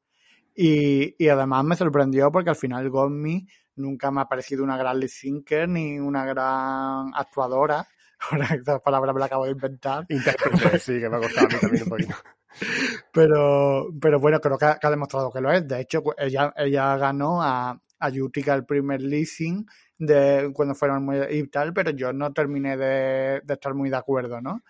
y, 0.55 1.15
y 1.23 1.27
además 1.27 1.65
me 1.65 1.75
sorprendió 1.75 2.31
porque 2.31 2.49
al 2.49 2.55
final 2.55 2.89
Godme 2.89 3.45
nunca 3.75 4.09
me 4.09 4.21
ha 4.21 4.25
parecido 4.25 4.63
una 4.63 4.77
gran 4.77 4.99
lip 4.99 5.09
syncer 5.09 5.67
ni 5.67 5.99
una 5.99 6.25
gran 6.25 7.13
actuadora. 7.13 7.85
Ahora 8.31 8.47
esta 8.55 8.79
palabra 8.79 9.11
me 9.11 9.19
la 9.19 9.25
acabo 9.25 9.45
de 9.45 9.51
inventar. 9.51 10.05
sí, 10.79 10.99
que 10.99 11.09
me 11.09 11.17
ha 11.17 11.19
costado 11.19 11.47
a 11.47 11.49
mí 11.49 11.55
también 11.59 11.83
un 11.83 11.89
poquito. 11.89 12.15
Pero, 13.11 13.89
pero 13.99 14.17
bueno, 14.17 14.39
creo 14.39 14.57
que 14.57 14.65
ha, 14.65 14.89
demostrado 14.89 15.29
que 15.29 15.41
lo 15.41 15.51
es. 15.51 15.67
De 15.67 15.81
hecho, 15.81 16.01
ella, 16.17 16.53
ella 16.55 16.95
ganó 16.95 17.41
a, 17.41 17.77
a 17.99 18.09
Yutika 18.09 18.53
el 18.53 18.65
primer 18.65 19.01
leasing 19.01 19.65
de 19.97 20.51
cuando 20.53 20.73
fueron 20.73 21.03
muy 21.03 21.17
y 21.31 21.47
tal, 21.47 21.73
pero 21.73 21.91
yo 21.91 22.13
no 22.13 22.31
terminé 22.31 22.77
de, 22.77 23.41
de 23.43 23.53
estar 23.53 23.73
muy 23.73 23.89
de 23.89 23.97
acuerdo, 23.97 24.39
¿no? 24.39 24.63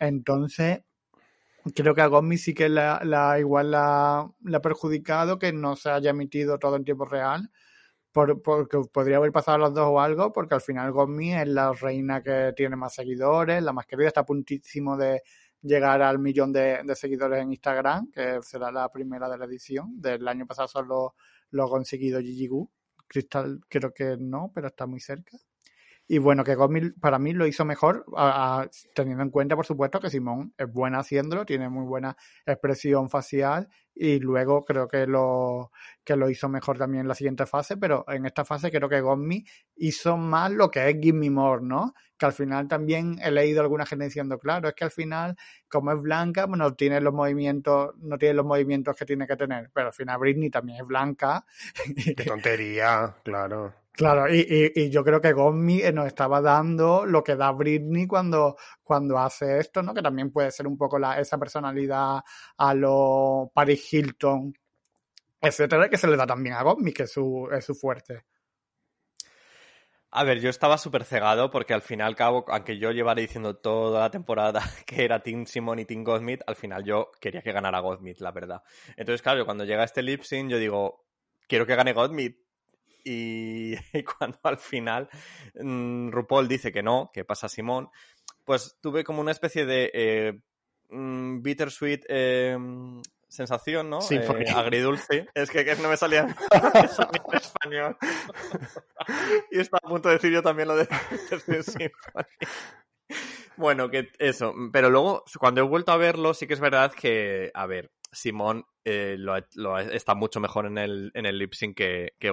Entonces, 0.00 0.80
creo 1.74 1.94
que 1.94 2.02
a 2.02 2.06
Gosmi 2.06 2.38
sí 2.38 2.54
que 2.54 2.68
la, 2.68 3.00
la 3.04 3.38
igual 3.38 3.70
la, 3.70 4.30
la, 4.42 4.58
ha 4.58 4.62
perjudicado 4.62 5.38
que 5.38 5.52
no 5.52 5.76
se 5.76 5.90
haya 5.90 6.10
emitido 6.10 6.58
todo 6.58 6.76
en 6.76 6.84
tiempo 6.84 7.04
real. 7.04 7.50
Por, 8.12 8.42
porque 8.42 8.78
podría 8.90 9.18
haber 9.18 9.32
pasado 9.32 9.56
a 9.56 9.58
los 9.58 9.74
dos 9.74 9.86
o 9.86 10.00
algo, 10.00 10.32
porque 10.32 10.54
al 10.54 10.62
final 10.62 10.92
Gosmi 10.92 11.34
es 11.34 11.46
la 11.46 11.72
reina 11.72 12.22
que 12.22 12.52
tiene 12.56 12.74
más 12.74 12.94
seguidores, 12.94 13.62
la 13.62 13.72
más 13.72 13.86
querida, 13.86 14.08
está 14.08 14.20
a 14.20 14.26
puntísimo 14.26 14.96
de 14.96 15.22
llegar 15.62 16.02
al 16.02 16.18
millón 16.18 16.52
de, 16.52 16.82
seguidores 16.94 17.42
en 17.42 17.52
Instagram, 17.52 18.10
que 18.10 18.40
será 18.42 18.70
la 18.70 18.90
primera 18.90 19.28
de 19.28 19.38
la 19.38 19.44
edición. 19.44 20.00
Del 20.00 20.26
año 20.28 20.46
pasado 20.46 20.68
solo 20.68 21.14
lo 21.50 21.64
ha 21.64 21.68
conseguido 21.68 22.20
Gigi 22.20 22.46
Gu. 22.46 22.68
Crystal 23.06 23.60
creo 23.68 23.92
que 23.92 24.16
no, 24.18 24.50
pero 24.54 24.68
está 24.68 24.86
muy 24.86 25.00
cerca. 25.00 25.38
Y 26.10 26.16
bueno, 26.16 26.42
que 26.42 26.54
Godmill 26.54 26.94
para 26.94 27.18
mí 27.18 27.34
lo 27.34 27.46
hizo 27.46 27.66
mejor, 27.66 28.06
teniendo 28.94 29.22
en 29.22 29.30
cuenta, 29.30 29.54
por 29.56 29.66
supuesto, 29.66 30.00
que 30.00 30.08
Simón 30.08 30.54
es 30.56 30.72
buena 30.72 31.00
haciéndolo, 31.00 31.44
tiene 31.44 31.68
muy 31.68 31.84
buena 31.84 32.16
expresión 32.46 33.10
facial 33.10 33.68
y 33.94 34.18
luego 34.18 34.64
creo 34.64 34.88
que 34.88 35.06
lo, 35.06 35.70
que 36.04 36.16
lo 36.16 36.30
hizo 36.30 36.48
mejor 36.48 36.78
también 36.78 37.02
en 37.02 37.08
la 37.08 37.14
siguiente 37.14 37.44
fase, 37.44 37.76
pero 37.76 38.06
en 38.08 38.24
esta 38.24 38.46
fase 38.46 38.70
creo 38.70 38.88
que 38.88 39.02
Godmi 39.02 39.44
hizo 39.76 40.16
más 40.16 40.50
lo 40.50 40.70
que 40.70 40.88
es 40.88 40.96
Give 40.98 41.18
Me 41.18 41.28
More, 41.28 41.62
¿no? 41.62 41.92
Que 42.16 42.24
al 42.24 42.32
final 42.32 42.68
también 42.68 43.18
he 43.22 43.30
leído 43.30 43.60
alguna 43.60 43.84
gente 43.84 44.06
diciendo, 44.06 44.38
claro, 44.38 44.68
es 44.68 44.74
que 44.74 44.84
al 44.84 44.90
final, 44.90 45.36
como 45.68 45.92
es 45.92 46.00
blanca, 46.00 46.46
bueno, 46.46 46.74
tiene 46.74 47.02
los 47.02 47.12
movimientos, 47.12 47.94
no 47.98 48.16
tiene 48.16 48.34
los 48.34 48.46
movimientos 48.46 48.96
que 48.96 49.04
tiene 49.04 49.26
que 49.26 49.36
tener, 49.36 49.70
pero 49.74 49.88
al 49.88 49.92
final 49.92 50.18
Britney 50.18 50.48
también 50.48 50.80
es 50.80 50.86
blanca. 50.86 51.44
Qué 52.16 52.24
tontería, 52.24 53.14
claro. 53.22 53.74
Claro, 53.98 54.32
y, 54.32 54.90
yo 54.90 55.02
creo 55.02 55.20
que 55.20 55.32
Gosmi 55.32 55.82
nos 55.92 56.06
estaba 56.06 56.40
dando 56.40 57.04
lo 57.04 57.24
que 57.24 57.34
da 57.34 57.50
Britney 57.50 58.06
cuando, 58.06 58.56
cuando 58.84 59.18
hace 59.18 59.58
esto, 59.58 59.82
¿no? 59.82 59.92
Que 59.92 60.02
también 60.02 60.30
puede 60.30 60.52
ser 60.52 60.68
un 60.68 60.78
poco 60.78 61.00
la, 61.00 61.18
esa 61.18 61.36
personalidad 61.36 62.20
a 62.58 62.74
lo 62.74 63.50
Paris 63.52 63.92
Hilton, 63.92 64.54
etcétera, 65.40 65.88
que 65.90 65.98
se 65.98 66.06
le 66.06 66.16
da 66.16 66.28
también 66.28 66.54
a 66.54 66.62
Gosmi, 66.62 66.92
que 66.92 67.02
es 67.02 67.12
su, 67.12 67.48
es 67.50 67.64
su 67.64 67.74
fuerte. 67.74 68.24
A 70.12 70.22
ver, 70.22 70.38
yo 70.38 70.48
estaba 70.48 70.78
súper 70.78 71.04
cegado 71.04 71.50
porque 71.50 71.74
al 71.74 71.82
final, 71.82 72.14
cabo, 72.14 72.44
aunque 72.46 72.78
yo 72.78 72.92
llevara 72.92 73.20
diciendo 73.20 73.56
toda 73.56 73.98
la 73.98 74.10
temporada 74.12 74.62
que 74.86 75.04
era 75.04 75.24
Team 75.24 75.44
Simon 75.44 75.80
y 75.80 75.86
Team 75.86 76.04
Godsmith, 76.04 76.42
al 76.46 76.54
final 76.54 76.84
yo 76.84 77.10
quería 77.20 77.42
que 77.42 77.50
ganara 77.50 77.80
Godsmith, 77.80 78.20
la 78.20 78.30
verdad. 78.30 78.62
Entonces, 78.96 79.22
claro, 79.22 79.44
cuando 79.44 79.64
llega 79.64 79.82
este 79.82 80.02
lip 80.04 80.22
yo 80.22 80.56
digo, 80.56 81.04
quiero 81.48 81.66
que 81.66 81.74
gane 81.74 81.94
Godsmith, 81.94 82.47
y, 83.04 83.76
cuando 84.18 84.38
al 84.42 84.58
final 84.58 85.08
mm, 85.54 86.10
RuPaul 86.10 86.48
dice 86.48 86.72
que 86.72 86.82
no, 86.82 87.10
que 87.12 87.24
pasa 87.24 87.48
Simón, 87.48 87.90
pues 88.44 88.78
tuve 88.80 89.04
como 89.04 89.20
una 89.20 89.32
especie 89.32 89.66
de 89.66 89.90
eh, 89.92 90.40
mm, 90.88 91.42
bittersweet 91.42 92.00
em, 92.08 93.02
sensación, 93.28 93.90
¿no? 93.90 93.98
Eh, 94.10 94.44
agridulce. 94.56 95.26
Es 95.34 95.50
que, 95.50 95.64
no 95.76 95.88
me 95.88 95.96
salía, 95.96 96.22
en 96.50 97.36
español. 97.36 97.96
y 99.50 99.60
estaba 99.60 99.80
a 99.84 99.88
punto 99.88 100.08
de 100.08 100.14
decir 100.14 100.32
yo 100.32 100.42
también 100.42 100.68
lo 100.68 100.76
de 100.76 100.88
Bueno, 103.56 103.90
que 103.90 104.08
eso. 104.18 104.54
Pero 104.72 104.88
luego, 104.88 105.24
cuando 105.38 105.60
he 105.60 105.64
vuelto 105.64 105.92
a 105.92 105.96
verlo, 105.96 106.32
sí 106.32 106.46
que 106.46 106.54
es 106.54 106.60
verdad 106.60 106.92
que, 106.92 107.50
a 107.52 107.66
ver, 107.66 107.90
Simón 108.12 108.66
eh, 108.84 109.16
lo, 109.18 109.36
está 109.78 110.14
mucho 110.14 110.40
mejor 110.40 110.66
en 110.66 110.78
el, 110.78 111.10
en 111.14 111.26
el 111.26 111.48
que, 111.74 112.14
que 112.18 112.32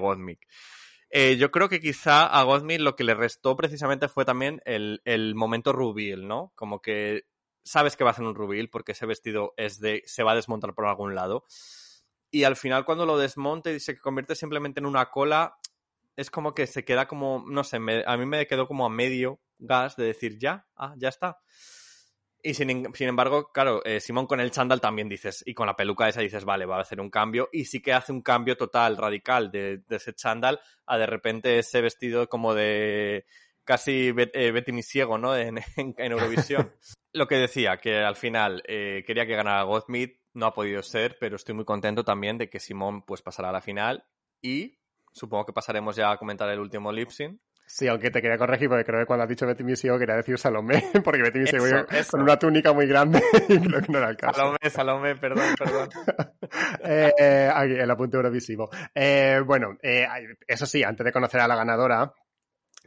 eh, 1.09 1.37
yo 1.37 1.51
creo 1.51 1.69
que 1.69 1.79
quizá 1.79 2.25
a 2.25 2.43
Goldmick 2.43 2.81
lo 2.81 2.95
que 2.95 3.03
le 3.03 3.13
restó 3.13 3.55
precisamente 3.55 4.07
fue 4.07 4.25
también 4.25 4.61
el, 4.65 5.01
el 5.05 5.35
momento 5.35 5.71
reveal, 5.71 6.27
¿no? 6.27 6.51
Como 6.55 6.81
que 6.81 7.25
sabes 7.63 7.95
que 7.95 8.03
va 8.03 8.11
a 8.11 8.13
hacer 8.13 8.25
un 8.25 8.35
rubil 8.35 8.69
porque 8.69 8.93
ese 8.93 9.05
vestido 9.05 9.53
es 9.57 9.79
de 9.79 10.03
se 10.05 10.23
va 10.23 10.33
a 10.33 10.35
desmontar 10.35 10.73
por 10.73 10.85
algún 10.85 11.15
lado. 11.15 11.45
Y 12.31 12.43
al 12.43 12.55
final 12.55 12.85
cuando 12.85 13.05
lo 13.05 13.17
desmonte 13.17 13.73
y 13.73 13.79
se 13.79 13.97
convierte 13.97 14.35
simplemente 14.35 14.79
en 14.79 14.85
una 14.85 15.09
cola, 15.09 15.57
es 16.15 16.29
como 16.29 16.53
que 16.53 16.67
se 16.67 16.83
queda 16.83 17.07
como, 17.07 17.43
no 17.47 17.63
sé, 17.63 17.77
a 17.77 18.17
mí 18.17 18.25
me 18.25 18.47
quedó 18.47 18.67
como 18.67 18.85
a 18.85 18.89
medio 18.89 19.39
gas 19.57 19.95
de 19.95 20.05
decir 20.05 20.37
ya, 20.37 20.67
ah, 20.75 20.95
ya 20.97 21.09
está. 21.09 21.39
Y 22.45 22.53
sin, 22.53 22.93
sin 22.93 23.07
embargo, 23.07 23.51
claro, 23.51 23.83
eh, 23.83 23.99
Simón 23.99 24.27
con 24.27 24.39
el 24.39 24.51
chándal 24.51 24.79
también 24.79 25.09
dices, 25.09 25.43
y 25.47 25.55
con 25.55 25.65
la 25.65 25.75
peluca 25.75 26.07
esa 26.07 26.21
dices, 26.21 26.45
vale, 26.45 26.67
va 26.67 26.77
a 26.77 26.81
hacer 26.81 27.01
un 27.01 27.09
cambio. 27.09 27.49
Y 27.51 27.65
sí 27.65 27.81
que 27.81 27.91
hace 27.91 28.11
un 28.11 28.21
cambio 28.21 28.55
total, 28.55 28.97
radical 28.97 29.49
de, 29.49 29.81
ese 29.89 30.13
chándal 30.13 30.59
a 30.85 30.99
de 30.99 31.07
repente 31.07 31.57
ese 31.57 31.81
vestido 31.81 32.29
como 32.29 32.53
de 32.53 33.25
casi 33.63 34.13
eh, 34.15 34.51
Betty 34.51 34.71
mi 34.73 34.83
ciego, 34.83 35.17
¿no? 35.17 35.35
En, 35.35 35.57
Eurovisión. 35.97 36.71
Lo 37.13 37.27
que 37.27 37.37
decía, 37.37 37.77
que 37.77 37.97
al 37.97 38.15
final 38.15 38.61
eh, 38.67 39.03
quería 39.07 39.25
que 39.25 39.35
ganara 39.35 39.63
Gothmead, 39.63 40.09
no 40.35 40.45
ha 40.45 40.53
podido 40.53 40.83
ser, 40.83 41.17
pero 41.19 41.37
estoy 41.37 41.55
muy 41.55 41.65
contento 41.65 42.03
también 42.03 42.37
de 42.37 42.47
que 42.47 42.59
Simón 42.59 43.01
pues 43.07 43.23
pasará 43.23 43.49
a 43.49 43.53
la 43.53 43.61
final 43.61 44.05
y 44.39 44.77
supongo 45.11 45.47
que 45.47 45.53
pasaremos 45.53 45.95
ya 45.95 46.11
a 46.11 46.17
comentar 46.17 46.47
el 46.51 46.59
último 46.59 46.91
lip 46.91 47.09
sync 47.09 47.39
Sí, 47.67 47.87
aunque 47.87 48.11
te 48.11 48.21
quería 48.21 48.37
corregir 48.37 48.69
porque 48.69 48.85
creo 48.85 48.99
que 48.99 49.05
cuando 49.07 49.23
has 49.23 49.29
dicho 49.29 49.47
Betty 49.47 49.63
Misio 49.63 49.97
quería 49.97 50.15
decir 50.15 50.37
Salomé, 50.37 50.83
porque 51.03 51.23
Betty 51.23 51.39
Misio 51.39 51.59
con 52.11 52.21
una 52.21 52.37
túnica 52.37 52.73
muy 52.73 52.85
grande 52.85 53.21
y 53.49 53.59
creo 53.59 53.81
que 53.81 53.91
no 53.91 53.97
era 53.97 54.09
el 54.09 54.17
caso. 54.17 54.33
Salomé, 54.39 54.69
Salomé, 54.69 55.15
perdón, 55.15 55.55
perdón. 55.57 55.89
Eh, 56.83 57.11
eh, 57.19 57.51
aquí, 57.53 57.73
el 57.73 57.89
apunte 57.89 58.17
eurovisivo. 58.17 58.69
Eh, 58.93 59.41
bueno, 59.45 59.77
eh, 59.81 60.07
eso 60.47 60.65
sí, 60.65 60.83
antes 60.83 61.05
de 61.05 61.11
conocer 61.11 61.41
a 61.41 61.47
la 61.47 61.55
ganadora, 61.55 62.13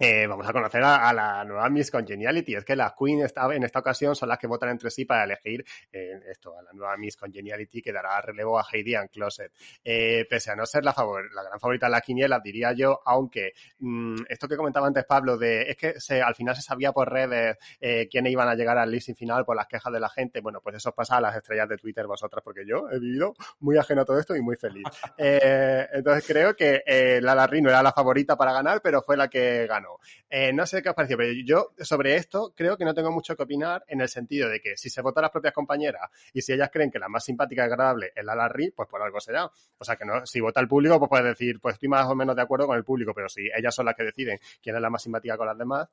eh, 0.01 0.27
vamos 0.27 0.49
a 0.49 0.53
conocer 0.53 0.83
a, 0.85 1.13
la 1.13 1.45
nueva 1.45 1.69
Miss 1.69 1.91
Congeniality. 1.91 2.55
Es 2.55 2.65
que 2.65 2.77
las 2.77 2.93
Queen 2.99 3.21
en 3.21 3.65
esta 3.65 3.79
ocasión 3.81 4.15
son 4.15 4.29
las 4.29 4.39
que 4.39 4.47
votan 4.47 4.71
entre 4.71 4.91
sí 4.91 5.05
para 5.05 5.25
elegir 5.25 5.65
eh, 5.93 6.21
esto, 6.31 6.57
a 6.57 6.63
la 6.63 6.73
nueva 6.73 6.97
Miss 6.97 7.17
Congeniality 7.17 7.83
que 7.83 7.93
dará 7.93 8.21
relevo 8.21 8.59
a 8.59 8.65
Heidi 8.71 8.95
and 8.95 9.11
Closet. 9.11 9.53
Eh, 9.83 10.25
pese 10.29 10.53
a 10.53 10.57
no 10.57 10.67
ser 10.67 10.85
la, 10.85 10.93
favor, 10.93 11.29
la 11.35 11.43
gran 11.43 11.59
favorita 11.59 11.87
de 11.87 11.93
la 11.93 12.01
quiniela, 12.01 12.41
diría 12.41 12.73
yo, 12.73 13.01
aunque 13.05 13.53
mm, 13.79 14.23
esto 14.29 14.47
que 14.47 14.57
comentaba 14.57 14.87
antes 14.87 15.05
Pablo, 15.05 15.37
de 15.37 15.63
es 15.63 15.77
que 15.77 16.01
se, 16.01 16.23
al 16.23 16.35
final 16.35 16.55
se 16.55 16.63
sabía 16.63 16.93
por 16.93 17.11
redes 17.11 17.57
quiénes 18.11 18.33
iban 18.33 18.49
a 18.49 18.55
llegar 18.55 18.79
al 18.79 18.91
listing 18.91 19.15
final 19.15 19.45
por 19.45 19.57
las 19.57 19.67
quejas 19.67 19.93
de 19.93 20.01
la 20.01 20.09
gente. 20.09 20.41
Bueno, 20.41 20.61
pues 20.63 20.77
eso 20.77 20.93
pasa 20.93 21.17
a 21.17 21.21
las 21.21 21.37
estrellas 21.37 21.69
de 21.69 21.77
Twitter 21.77 22.07
vosotras, 22.07 22.43
porque 22.45 22.65
yo 22.67 22.89
he 22.91 22.99
vivido 22.99 23.35
muy 23.61 23.77
ajeno 23.77 24.03
a 24.03 24.05
todo 24.05 24.19
esto 24.19 24.37
y 24.37 24.43
muy 24.43 24.57
feliz. 24.57 24.85
entonces 25.19 26.25
creo 26.27 26.55
que 26.55 26.83
la 27.21 27.35
Larry 27.35 27.63
no 27.63 27.71
era 27.71 27.83
la 27.83 27.93
favorita 27.93 28.37
para 28.37 28.53
ganar, 28.53 28.81
pero 28.83 29.03
fue 29.03 29.17
la 29.17 29.29
que 29.29 29.67
ganó. 29.67 29.88
Eh, 30.29 30.53
no 30.53 30.67
sé 30.67 30.83
qué 30.83 30.91
os 30.91 30.95
pareció, 30.95 31.17
pero 31.17 31.33
yo 31.45 31.73
sobre 31.79 32.17
esto 32.17 32.53
creo 32.55 32.77
que 32.77 32.85
no 32.85 32.95
tengo 32.95 33.11
mucho 33.11 33.37
que 33.37 33.43
opinar 33.43 33.85
en 33.89 34.01
el 34.01 34.09
sentido 34.09 34.49
de 34.49 34.61
que 34.61 34.77
si 34.77 34.91
se 34.91 35.03
votan 35.03 35.23
las 35.23 35.31
propias 35.31 35.55
compañeras 35.55 36.11
y 36.33 36.43
si 36.43 36.53
ellas 36.53 36.71
creen 36.73 36.91
que 36.91 36.99
la 36.99 37.09
más 37.09 37.25
simpática 37.25 37.63
y 37.63 37.67
agradable 37.67 38.13
es 38.15 38.25
la 38.25 38.35
Larry, 38.35 38.71
pues 38.71 38.89
por 38.89 39.03
algo 39.03 39.21
será. 39.21 39.51
O 39.79 39.85
sea 39.85 39.97
que 39.97 40.05
no, 40.05 40.27
si 40.27 40.41
vota 40.41 40.61
el 40.61 40.69
público, 40.69 40.99
pues 40.99 41.09
puedes 41.09 41.27
decir, 41.27 41.61
pues 41.61 41.75
estoy 41.75 41.89
más 41.89 42.07
o 42.07 42.15
menos 42.15 42.37
de 42.37 42.43
acuerdo 42.43 42.67
con 42.67 42.77
el 42.77 42.85
público, 42.85 43.13
pero 43.15 43.29
si 43.29 43.49
ellas 43.55 43.75
son 43.75 43.87
las 43.87 43.95
que 43.95 44.05
deciden 44.05 44.39
quién 44.63 44.77
es 44.77 44.83
la 44.83 44.91
más 44.91 45.03
simpática 45.03 45.37
con 45.37 45.47
las 45.47 45.59
demás, 45.59 45.89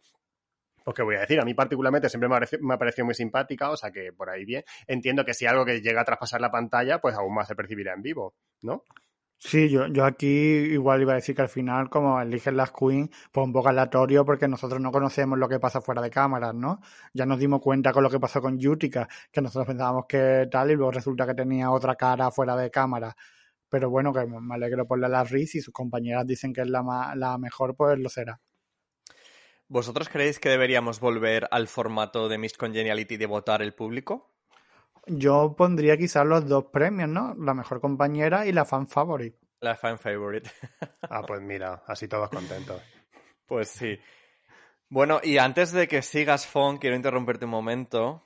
pues 0.85 0.95
qué 0.95 1.01
voy 1.01 1.15
a 1.15 1.21
decir, 1.21 1.39
a 1.39 1.45
mí 1.45 1.55
particularmente 1.55 2.09
siempre 2.09 2.29
me 2.29 2.35
ha, 2.35 2.77
parecido, 2.77 3.05
muy 3.05 3.15
simpática, 3.15 3.71
o 3.71 3.75
sea 3.75 3.89
que 3.89 4.13
por 4.13 4.29
ahí 4.29 4.45
bien. 4.45 4.63
Entiendo 4.85 5.25
que 5.25 5.33
si 5.33 5.47
algo 5.47 5.65
que 5.65 5.81
llega 5.81 6.01
a 6.01 6.05
traspasar 6.05 6.39
la 6.39 6.51
pantalla, 6.51 6.99
pues 6.99 7.15
aún 7.15 7.33
más 7.33 7.47
se 7.47 7.55
percibirá 7.55 7.93
en 7.93 8.03
vivo, 8.03 8.35
¿no? 8.61 8.83
Sí, 9.37 9.69
yo, 9.69 9.87
yo 9.87 10.05
aquí 10.05 10.27
igual 10.27 11.01
iba 11.01 11.11
a 11.13 11.15
decir 11.15 11.35
que 11.35 11.43
al 11.43 11.49
final, 11.49 11.89
como 11.89 12.19
eligen 12.19 12.57
las 12.57 12.71
Queen, 12.71 13.09
pues 13.31 13.45
un 13.45 13.53
poco 13.53 13.69
aleatorio 13.69 14.25
porque 14.25 14.47
nosotros 14.47 14.81
no 14.81 14.91
conocemos 14.91 15.37
lo 15.37 15.47
que 15.47 15.59
pasa 15.59 15.81
fuera 15.81 16.01
de 16.01 16.09
cámaras, 16.09 16.55
¿no? 16.55 16.81
Ya 17.13 17.25
nos 17.25 17.37
dimos 17.39 17.61
cuenta 17.61 17.91
con 17.93 18.03
lo 18.03 18.09
que 18.09 18.19
pasó 18.19 18.41
con 18.41 18.57
Yutica, 18.57 19.07
que 19.31 19.41
nosotros 19.41 19.67
pensábamos 19.67 20.05
que 20.07 20.47
tal 20.49 20.71
y 20.71 20.75
luego 20.75 20.91
resulta 20.91 21.27
que 21.27 21.35
tenía 21.35 21.69
otra 21.71 21.95
cara 21.95 22.31
fuera 22.31 22.55
de 22.55 22.71
cámara. 22.71 23.15
Pero 23.69 23.89
bueno, 23.89 24.13
que 24.13 24.25
me 24.25 24.55
alegro 24.55 24.87
por 24.87 24.99
la 24.99 25.23
Riz 25.23 25.55
y 25.55 25.61
sus 25.61 25.73
compañeras 25.73 26.25
dicen 26.25 26.53
que 26.53 26.61
es 26.61 26.69
la, 26.69 27.13
la 27.15 27.37
mejor, 27.37 27.75
pues 27.75 27.99
lo 27.99 28.09
será. 28.09 28.39
¿Vosotros 29.67 30.09
creéis 30.09 30.39
que 30.39 30.49
deberíamos 30.49 30.99
volver 30.99 31.47
al 31.51 31.67
formato 31.67 32.29
de 32.29 32.37
Miss 32.37 32.53
Congeniality 32.57 33.17
de 33.17 33.25
votar 33.25 33.61
el 33.61 33.73
público? 33.73 34.34
Yo 35.07 35.55
pondría 35.55 35.97
quizás 35.97 36.25
los 36.25 36.47
dos 36.47 36.65
premios, 36.65 37.09
¿no? 37.09 37.35
La 37.35 37.53
mejor 37.53 37.81
compañera 37.81 38.45
y 38.45 38.51
la 38.51 38.65
fan 38.65 38.87
favorite. 38.87 39.37
La 39.59 39.75
fan 39.75 39.97
favorite. 39.97 40.49
ah, 41.09 41.21
pues 41.25 41.41
mira, 41.41 41.83
así 41.87 42.07
todos 42.07 42.29
contentos. 42.29 42.81
Pues 43.45 43.69
sí. 43.69 43.99
Bueno, 44.89 45.19
y 45.23 45.37
antes 45.37 45.71
de 45.71 45.87
que 45.87 46.01
sigas, 46.01 46.47
Fon, 46.47 46.77
quiero 46.77 46.95
interrumpirte 46.95 47.45
un 47.45 47.51
momento. 47.51 48.21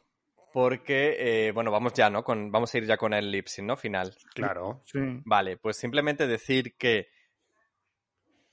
Porque, 0.51 1.15
eh, 1.19 1.51
bueno, 1.51 1.69
vamos 1.69 1.93
ya, 1.93 2.09
¿no? 2.09 2.23
Con, 2.23 2.51
vamos 2.51 2.73
a 2.73 2.77
ir 2.79 2.85
ya 2.85 2.97
con 2.97 3.13
el 3.13 3.31
lip 3.31 3.47
¿no? 3.61 3.77
Final. 3.77 4.15
Claro. 4.33 4.81
Sí. 4.85 4.99
Vale, 5.23 5.57
pues 5.57 5.77
simplemente 5.77 6.25
decir 6.25 6.75
que 6.75 7.09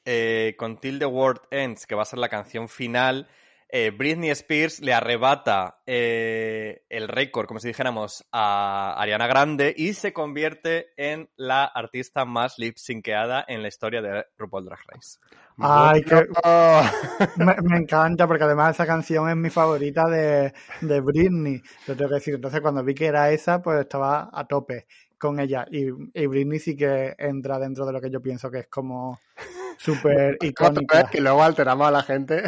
eh, 0.04 0.54
con 0.58 0.78
Till 0.78 0.98
the 0.98 1.06
World 1.06 1.40
Ends, 1.50 1.86
que 1.86 1.94
va 1.94 2.02
a 2.02 2.06
ser 2.06 2.18
la 2.18 2.28
canción 2.28 2.68
final, 2.68 3.28
eh, 3.68 3.90
Britney 3.90 4.30
Spears 4.30 4.80
le 4.80 4.92
arrebata 4.92 5.78
eh, 5.86 6.84
el 6.88 7.08
récord, 7.08 7.46
como 7.46 7.58
si 7.58 7.68
dijéramos, 7.68 8.24
a 8.30 8.94
Ariana 8.96 9.26
Grande 9.26 9.74
y 9.76 9.94
se 9.94 10.12
convierte 10.12 10.88
en 10.96 11.28
la 11.36 11.64
artista 11.64 12.24
más 12.24 12.58
lip 12.58 12.76
synceada 12.76 13.44
en 13.48 13.62
la 13.62 13.68
historia 13.68 14.02
de 14.02 14.24
RuPaul 14.38 14.66
Drag 14.66 14.78
Race. 14.86 15.18
Ay, 15.58 16.02
que... 16.02 16.26
me, 17.36 17.76
encanta 17.78 18.26
porque 18.26 18.44
además 18.44 18.76
esa 18.76 18.86
canción 18.86 19.28
es 19.30 19.36
mi 19.36 19.50
favorita 19.50 20.04
de, 20.08 20.52
de 20.82 21.00
Britney. 21.00 21.60
Lo 21.86 21.96
tengo 21.96 22.10
que 22.10 22.16
decir. 22.16 22.34
Entonces 22.34 22.60
cuando 22.60 22.84
vi 22.84 22.94
que 22.94 23.06
era 23.06 23.30
esa, 23.30 23.62
pues 23.62 23.80
estaba 23.80 24.30
a 24.32 24.46
tope 24.46 24.86
con 25.18 25.40
ella. 25.40 25.66
Y, 25.70 25.86
y 26.14 26.26
Britney 26.26 26.60
sí 26.60 26.76
que 26.76 27.14
entra 27.18 27.58
dentro 27.58 27.84
de 27.86 27.92
lo 27.92 28.00
que 28.00 28.10
yo 28.10 28.20
pienso 28.20 28.50
que 28.50 28.60
es 28.60 28.68
como 28.68 29.18
súper 29.78 30.36
icónica. 30.42 31.08
Que 31.10 31.20
luego 31.20 31.42
alteramos 31.42 31.88
a 31.88 31.90
la 31.90 32.02
gente 32.02 32.42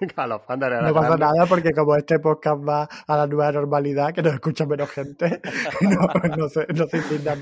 no 0.16 0.94
pasa 0.94 1.16
nada 1.16 1.46
porque 1.48 1.70
como 1.72 1.96
este 1.96 2.18
podcast 2.18 2.68
va 2.68 2.88
a 3.06 3.16
la 3.16 3.26
nueva 3.26 3.52
normalidad, 3.52 4.12
que 4.12 4.22
nos 4.22 4.34
escucha 4.34 4.66
menos 4.66 4.90
gente, 4.90 5.40
no, 6.36 6.48
se, 6.48 6.66
no 6.72 6.86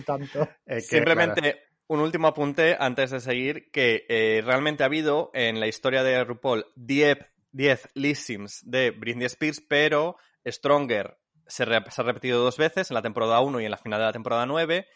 tanto. 0.04 0.48
Simplemente 0.80 1.66
un 1.88 2.00
último 2.00 2.28
apunte 2.28 2.76
antes 2.78 3.10
de 3.10 3.20
seguir, 3.20 3.70
que 3.70 4.06
eh, 4.08 4.42
realmente 4.44 4.82
ha 4.82 4.86
habido 4.86 5.30
en 5.34 5.60
la 5.60 5.66
historia 5.66 6.02
de 6.02 6.24
RuPaul 6.24 6.66
10, 6.76 7.18
10 7.52 7.88
listings 7.94 8.62
de 8.64 8.90
Britney 8.90 9.26
Spears, 9.26 9.60
pero 9.60 10.16
Stronger 10.44 11.18
se, 11.46 11.64
se, 11.64 12.00
ha 12.00 12.04
repetido 12.04 12.42
dos 12.42 12.56
veces, 12.56 12.90
en 12.90 12.94
la 12.94 13.02
temporada 13.02 13.40
1 13.40 13.60
y 13.60 13.64
en 13.64 13.70
la 13.70 13.76
final 13.76 14.00
de 14.00 14.06
la 14.06 14.12
temporada 14.12 14.46
9. 14.46 14.86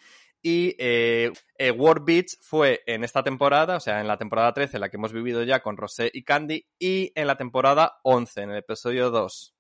Y 0.43 0.75
eh, 0.79 1.33
eh, 1.59 1.71
World 1.71 2.05
Beach 2.05 2.37
fue 2.41 2.83
en 2.87 3.05
esta 3.05 3.23
temporada, 3.23 3.77
o 3.77 3.81
sea, 3.81 4.01
en 4.01 4.09
la 4.09 4.17
temporada 4.17 4.53
13, 4.53 4.79
la 4.79 4.89
que 4.89 4.97
hemos 4.97 5.13
vivido 5.13 5.43
ya 5.43 5.61
con 5.61 5.77
Rosé 5.77 6.11
y 6.13 6.23
Candy, 6.23 6.67
y 6.79 7.13
en 7.15 7.27
la 7.27 7.37
temporada 7.37 7.99
11, 8.03 8.43
en 8.43 8.51
el 8.51 8.59
episodio 8.59 9.11
2. 9.11 9.55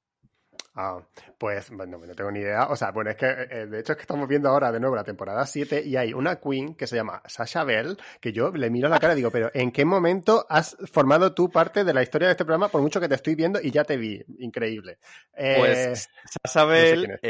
Ah, 0.75 1.01
pues 1.37 1.71
bueno, 1.71 1.99
no 1.99 2.15
tengo 2.15 2.31
ni 2.31 2.41
idea. 2.41 2.69
O 2.69 2.77
sea, 2.77 2.93
bueno, 2.93 3.11
es 3.11 3.17
que 3.17 3.27
eh, 3.27 3.67
de 3.67 3.81
hecho 3.81 3.93
es 3.93 3.97
que 3.97 4.03
estamos 4.03 4.29
viendo 4.29 4.49
ahora 4.49 4.71
de 4.71 4.79
nuevo 4.79 4.95
la 4.95 5.05
temporada 5.05 5.45
7 5.45 5.83
y 5.85 5.97
hay 5.97 6.13
una 6.13 6.37
queen 6.37 6.75
que 6.75 6.87
se 6.87 6.97
llama 6.97 7.23
Sasha 7.27 7.65
Bell, 7.65 7.99
que 8.21 8.33
yo 8.33 8.51
le 8.53 8.71
miro 8.71 8.87
a 8.87 8.91
la 8.91 9.01
cara 9.01 9.15
y 9.15 9.17
digo, 9.17 9.31
pero 9.31 9.51
¿en 9.53 9.73
qué 9.73 9.85
momento 9.85 10.47
has 10.49 10.77
formado 10.93 11.35
tú 11.35 11.51
parte 11.51 11.85
de 11.85 11.93
la 11.93 12.03
historia 12.03 12.29
de 12.29 12.33
este 12.33 12.45
programa? 12.45 12.69
Por 12.69 12.83
mucho 12.83 13.01
que 13.01 13.09
te 13.09 13.17
estoy 13.17 13.35
viendo 13.35 13.61
y 13.61 13.73
ya 13.73 13.85
te 13.85 13.97
vi. 13.97 14.23
Increíble. 14.39 14.99
pues 15.35 16.09
Sasha 16.45 16.65
Bell 16.65 17.21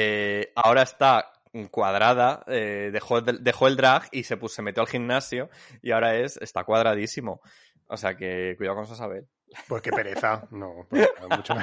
ahora 0.54 0.82
está 0.82 1.32
cuadrada, 1.70 2.44
eh, 2.46 2.90
dejó, 2.92 3.20
dejó, 3.20 3.68
el 3.68 3.76
drag 3.76 4.08
y 4.12 4.24
se, 4.24 4.36
puso, 4.36 4.56
se 4.56 4.62
metió 4.62 4.82
al 4.82 4.88
gimnasio 4.88 5.50
y 5.82 5.90
ahora 5.90 6.16
es, 6.16 6.36
está 6.38 6.64
cuadradísimo. 6.64 7.40
O 7.86 7.96
sea 7.96 8.16
que 8.16 8.54
cuidado 8.56 8.76
con 8.76 8.86
Sasabel. 8.86 9.26
Pues 9.66 9.82
qué 9.82 9.90
pereza. 9.90 10.46
No, 10.50 10.86
pues, 10.88 11.08
mucho 11.28 11.54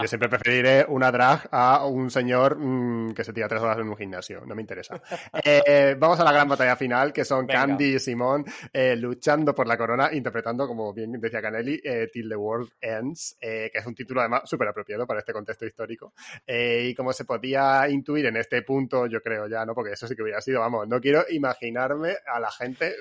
Yo 0.00 0.08
siempre 0.08 0.28
preferiré 0.28 0.84
una 0.88 1.10
drag 1.10 1.48
a 1.50 1.86
un 1.86 2.10
señor 2.10 2.56
mm, 2.58 3.12
que 3.12 3.24
se 3.24 3.32
tira 3.32 3.48
tres 3.48 3.60
horas 3.60 3.78
en 3.78 3.88
un 3.88 3.96
gimnasio. 3.96 4.42
No 4.46 4.54
me 4.54 4.62
interesa. 4.62 5.00
Eh, 5.44 5.96
vamos 5.98 6.18
a 6.20 6.24
la 6.24 6.32
gran 6.32 6.48
batalla 6.48 6.76
final, 6.76 7.12
que 7.12 7.24
son 7.24 7.46
Candy 7.46 7.96
y 7.96 7.98
Simón 7.98 8.44
eh, 8.72 8.96
luchando 8.96 9.54
por 9.54 9.66
la 9.66 9.76
corona, 9.76 10.10
interpretando, 10.12 10.66
como 10.66 10.92
bien 10.92 11.12
decía 11.20 11.42
Canelli, 11.42 11.80
eh, 11.84 12.08
Till 12.12 12.28
the 12.28 12.36
World 12.36 12.70
Ends, 12.80 13.36
que 13.40 13.70
es 13.72 13.86
un 13.86 13.94
título 13.94 14.20
además 14.20 14.42
súper 14.44 14.68
apropiado 14.68 15.06
para 15.06 15.20
este 15.20 15.32
contexto 15.32 15.66
histórico. 15.66 16.14
y 16.46 16.94
como 16.94 17.12
se 17.12 17.24
podía 17.24 17.88
intuir 17.88 18.26
en 18.26 18.36
este 18.36 18.62
punto, 18.62 19.06
yo 19.06 19.20
creo 19.20 19.48
ya, 19.48 19.64
¿no? 19.64 19.74
Porque 19.74 19.92
eso 19.92 20.06
sí 20.06 20.14
que 20.14 20.22
hubiera 20.22 20.40
sido, 20.40 20.60
vamos, 20.60 20.88
no 20.88 21.00
quiero 21.00 21.24
imaginarme 21.30 22.16
a 22.26 22.40
la 22.40 22.50
gente 22.50 22.94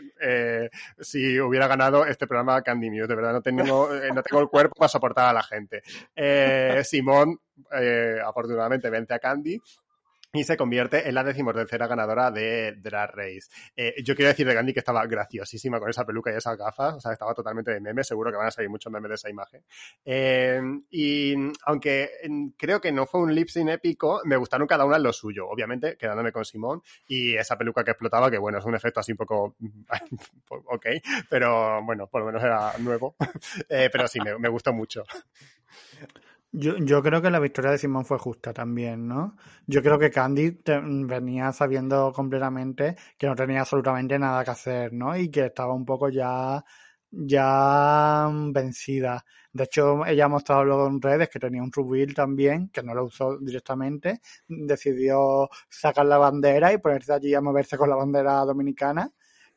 si 1.00 1.40
hubiera 1.40 1.68
ganado 1.68 2.06
este 2.06 2.28
programa 2.28 2.62
Candy 2.62 2.90
Muse. 2.90 3.08
De 3.08 3.16
verdad, 3.16 3.34
no 3.34 3.42
tengo 3.42 3.90
tengo 4.24 4.42
el 4.42 4.50
cuerpo 4.50 4.76
para 4.76 4.90
soportar 4.90 5.30
a 5.30 5.34
la 5.34 5.44
gente. 5.44 5.84
Eh, 6.16 6.82
Simón, 6.84 7.40
eh, 7.72 8.18
afortunadamente, 8.24 8.90
vence 8.90 9.14
a 9.14 9.20
Candy. 9.20 9.60
Y 10.36 10.44
se 10.44 10.58
convierte 10.58 11.08
en 11.08 11.14
la 11.14 11.24
decimotercera 11.24 11.86
ganadora 11.86 12.32
de 12.32 12.74
Drag 12.78 13.12
Race. 13.16 13.50
Eh, 13.76 13.94
yo 14.04 14.16
quiero 14.16 14.30
decir 14.30 14.48
de 14.48 14.56
Gandhi 14.56 14.74
que 14.74 14.80
estaba 14.80 15.06
graciosísima 15.06 15.80
con 15.80 15.92
esa 15.92 16.06
peluca 16.06 16.32
y 16.32 16.36
esas 16.36 16.58
gafas, 16.58 16.96
o 16.96 17.00
sea, 17.00 17.14
estaba 17.14 17.36
totalmente 17.36 17.72
de 17.72 17.80
meme, 17.80 18.04
seguro 18.04 18.32
que 18.32 18.38
van 18.38 18.48
a 18.48 18.52
salir 18.52 18.68
muchos 18.68 18.92
memes 18.92 19.10
de 19.10 19.16
esa 19.16 19.30
imagen. 19.30 19.64
Eh, 20.04 20.60
y 20.90 21.36
aunque 21.66 22.10
creo 22.58 22.82
que 22.82 22.92
no 22.92 23.06
fue 23.06 23.22
un 23.22 23.36
lip 23.36 23.48
sync 23.50 23.70
épico, 23.70 24.22
me 24.26 24.36
gustaron 24.36 24.68
cada 24.68 24.86
una 24.86 24.98
lo 24.98 25.14
suyo, 25.14 25.48
obviamente, 25.48 25.98
quedándome 25.98 26.32
con 26.32 26.46
Simón 26.46 26.82
y 27.08 27.36
esa 27.36 27.56
peluca 27.56 27.84
que 27.84 27.92
explotaba, 27.92 28.32
que 28.32 28.40
bueno, 28.40 28.58
es 28.58 28.66
un 28.66 28.74
efecto 28.74 29.02
así 29.02 29.12
un 29.12 29.20
poco, 29.20 29.56
ok, 30.50 30.86
pero 31.30 31.84
bueno, 31.84 32.08
por 32.08 32.22
lo 32.22 32.26
menos 32.26 32.44
era 32.44 32.76
nuevo, 32.80 33.16
eh, 33.70 33.88
pero 33.92 34.08
sí, 34.08 34.20
me, 34.20 34.40
me 34.40 34.50
gustó 34.50 34.74
mucho. 34.74 35.04
Yo, 36.56 36.78
yo 36.78 37.02
creo 37.02 37.20
que 37.22 37.32
la 37.32 37.40
victoria 37.40 37.72
de 37.72 37.80
Simón 37.80 38.06
fue 38.06 38.20
justa 38.20 38.54
también, 38.54 39.08
¿no? 39.08 39.36
Yo 39.66 39.82
creo 39.82 39.98
que 39.98 40.12
Candy 40.12 40.62
venía 41.08 41.52
sabiendo 41.52 42.12
completamente 42.14 42.96
que 43.18 43.26
no 43.28 43.36
tenía 43.36 43.62
absolutamente 43.62 44.20
nada 44.20 44.44
que 44.44 44.52
hacer, 44.52 44.94
¿no? 44.94 45.18
Y 45.18 45.32
que 45.32 45.48
estaba 45.48 45.74
un 45.74 45.84
poco 45.84 46.10
ya, 46.10 46.64
ya 47.10 48.30
vencida. 48.54 49.26
De 49.52 49.64
hecho, 49.64 50.06
ella 50.06 50.26
ha 50.26 50.28
mostrado 50.28 50.64
luego 50.64 50.88
en 50.88 51.02
redes 51.02 51.30
que 51.30 51.40
tenía 51.40 51.64
un 51.64 51.72
rubil 51.72 52.14
también, 52.14 52.70
que 52.70 52.84
no 52.84 52.94
lo 52.94 53.06
usó 53.06 53.40
directamente. 53.40 54.22
Decidió 54.48 55.50
sacar 55.70 56.06
la 56.06 56.20
bandera 56.20 56.72
y 56.72 56.78
ponerse 56.78 57.14
allí 57.14 57.34
a 57.34 57.42
moverse 57.42 57.78
con 57.78 57.90
la 57.90 57.96
bandera 57.96 58.34
dominicana 58.46 59.12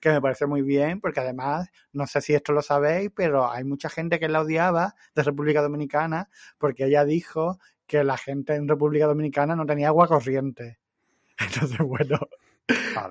que 0.06 0.12
me 0.12 0.20
parece 0.20 0.46
muy 0.46 0.62
bien, 0.62 1.00
porque 1.00 1.18
además, 1.18 1.68
no 1.92 2.06
sé 2.06 2.20
si 2.20 2.32
esto 2.32 2.52
lo 2.52 2.62
sabéis, 2.62 3.10
pero 3.12 3.50
hay 3.50 3.64
mucha 3.64 3.88
gente 3.88 4.20
que 4.20 4.28
la 4.28 4.42
odiaba 4.42 4.94
de 5.16 5.24
República 5.24 5.62
Dominicana, 5.62 6.28
porque 6.58 6.84
ella 6.84 7.04
dijo 7.04 7.58
que 7.88 8.04
la 8.04 8.16
gente 8.16 8.54
en 8.54 8.68
República 8.68 9.06
Dominicana 9.06 9.56
no 9.56 9.66
tenía 9.66 9.88
agua 9.88 10.06
corriente. 10.06 10.78
Entonces, 11.38 11.78
bueno. 11.78 12.20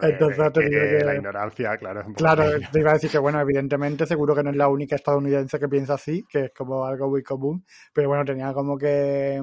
Entonces, 0.02 0.52
que, 0.54 1.06
la 1.06 1.16
ignorancia, 1.16 1.78
claro. 1.78 2.06
claro, 2.16 2.46
te 2.72 2.80
iba 2.80 2.92
a 2.92 2.94
decir 2.94 3.10
que, 3.10 3.18
bueno, 3.18 3.42
evidentemente, 3.42 4.06
seguro 4.06 4.34
que 4.34 4.44
no 4.44 4.52
es 4.52 4.56
la 4.56 4.70
única 4.70 4.96
estadounidense 4.96 5.60
que 5.60 5.68
piensa 5.68 5.96
así, 5.96 6.26
que 6.30 6.46
es 6.46 6.52
como 6.54 6.86
algo 6.86 7.10
muy 7.10 7.24
común, 7.24 7.66
pero 7.94 8.08
bueno, 8.08 8.24
tenía 8.24 8.54
como 8.54 8.78
que 8.78 9.42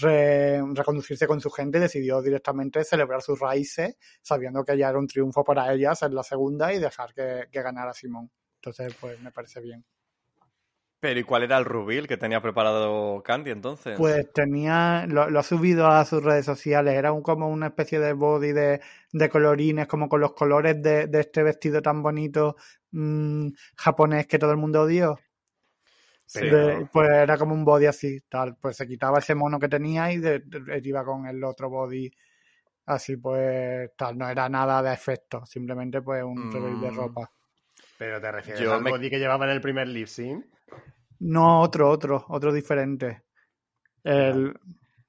reconducirse 0.00 1.26
con 1.26 1.40
su 1.40 1.50
gente 1.50 1.80
decidió 1.80 2.20
directamente 2.22 2.84
celebrar 2.84 3.22
sus 3.22 3.38
raíces, 3.38 3.96
sabiendo 4.22 4.64
que 4.64 4.76
ya 4.76 4.88
era 4.88 4.98
un 4.98 5.06
triunfo 5.06 5.44
para 5.44 5.72
ellas 5.72 6.02
en 6.02 6.14
la 6.14 6.22
segunda 6.22 6.72
y 6.72 6.78
dejar 6.78 7.14
que, 7.14 7.46
ganara 7.52 7.92
Simón. 7.92 8.30
Entonces, 8.56 8.94
pues 9.00 9.20
me 9.20 9.30
parece 9.30 9.60
bien. 9.60 9.84
Pero 10.98 11.20
¿y 11.20 11.24
cuál 11.24 11.42
era 11.42 11.58
el 11.58 11.64
rubil 11.64 12.08
que 12.08 12.16
tenía 12.16 12.40
preparado 12.40 13.22
Candy 13.22 13.50
entonces? 13.50 13.98
Pues 13.98 14.32
tenía, 14.32 15.06
lo, 15.06 15.38
ha 15.38 15.42
subido 15.42 15.86
a 15.88 16.04
sus 16.04 16.22
redes 16.22 16.46
sociales, 16.46 16.94
era 16.94 17.12
un, 17.12 17.22
como 17.22 17.48
una 17.48 17.66
especie 17.66 18.00
de 18.00 18.12
body 18.14 18.52
de, 18.52 18.80
de 19.12 19.28
colorines, 19.28 19.86
como 19.86 20.08
con 20.08 20.20
los 20.20 20.32
colores 20.32 20.82
de, 20.82 21.08
este 21.12 21.42
vestido 21.42 21.82
tan 21.82 22.02
bonito 22.02 22.56
mmm, 22.92 23.48
japonés 23.76 24.26
que 24.26 24.38
todo 24.38 24.52
el 24.52 24.56
mundo 24.56 24.82
odió 24.82 25.18
pues 26.92 27.10
era 27.10 27.38
como 27.38 27.54
un 27.54 27.64
body 27.64 27.86
así, 27.86 28.20
tal. 28.28 28.56
Pues 28.56 28.76
se 28.76 28.86
quitaba 28.86 29.18
ese 29.18 29.34
mono 29.34 29.58
que 29.58 29.68
tenía 29.68 30.12
y 30.12 30.20
iba 30.84 31.04
con 31.04 31.26
el 31.26 31.42
otro 31.44 31.70
body 31.70 32.10
así, 32.86 33.16
pues 33.16 33.90
tal. 33.96 34.18
No 34.18 34.28
era 34.28 34.48
nada 34.48 34.82
de 34.82 34.92
efecto, 34.92 35.44
simplemente 35.46 36.02
pues 36.02 36.22
un 36.22 36.48
mm. 36.48 36.80
de 36.80 36.90
ropa. 36.90 37.30
¿Pero 37.98 38.20
te 38.20 38.32
refieres 38.32 38.68
al 38.68 38.82
body 38.82 39.10
que 39.10 39.18
llevaba 39.18 39.46
en 39.46 39.52
el 39.52 39.60
primer 39.60 39.88
lip 39.88 40.06
sync? 40.06 40.44
No, 41.20 41.60
otro, 41.62 41.88
otro, 41.88 42.26
otro 42.28 42.52
diferente. 42.52 43.22
El, 44.04 44.54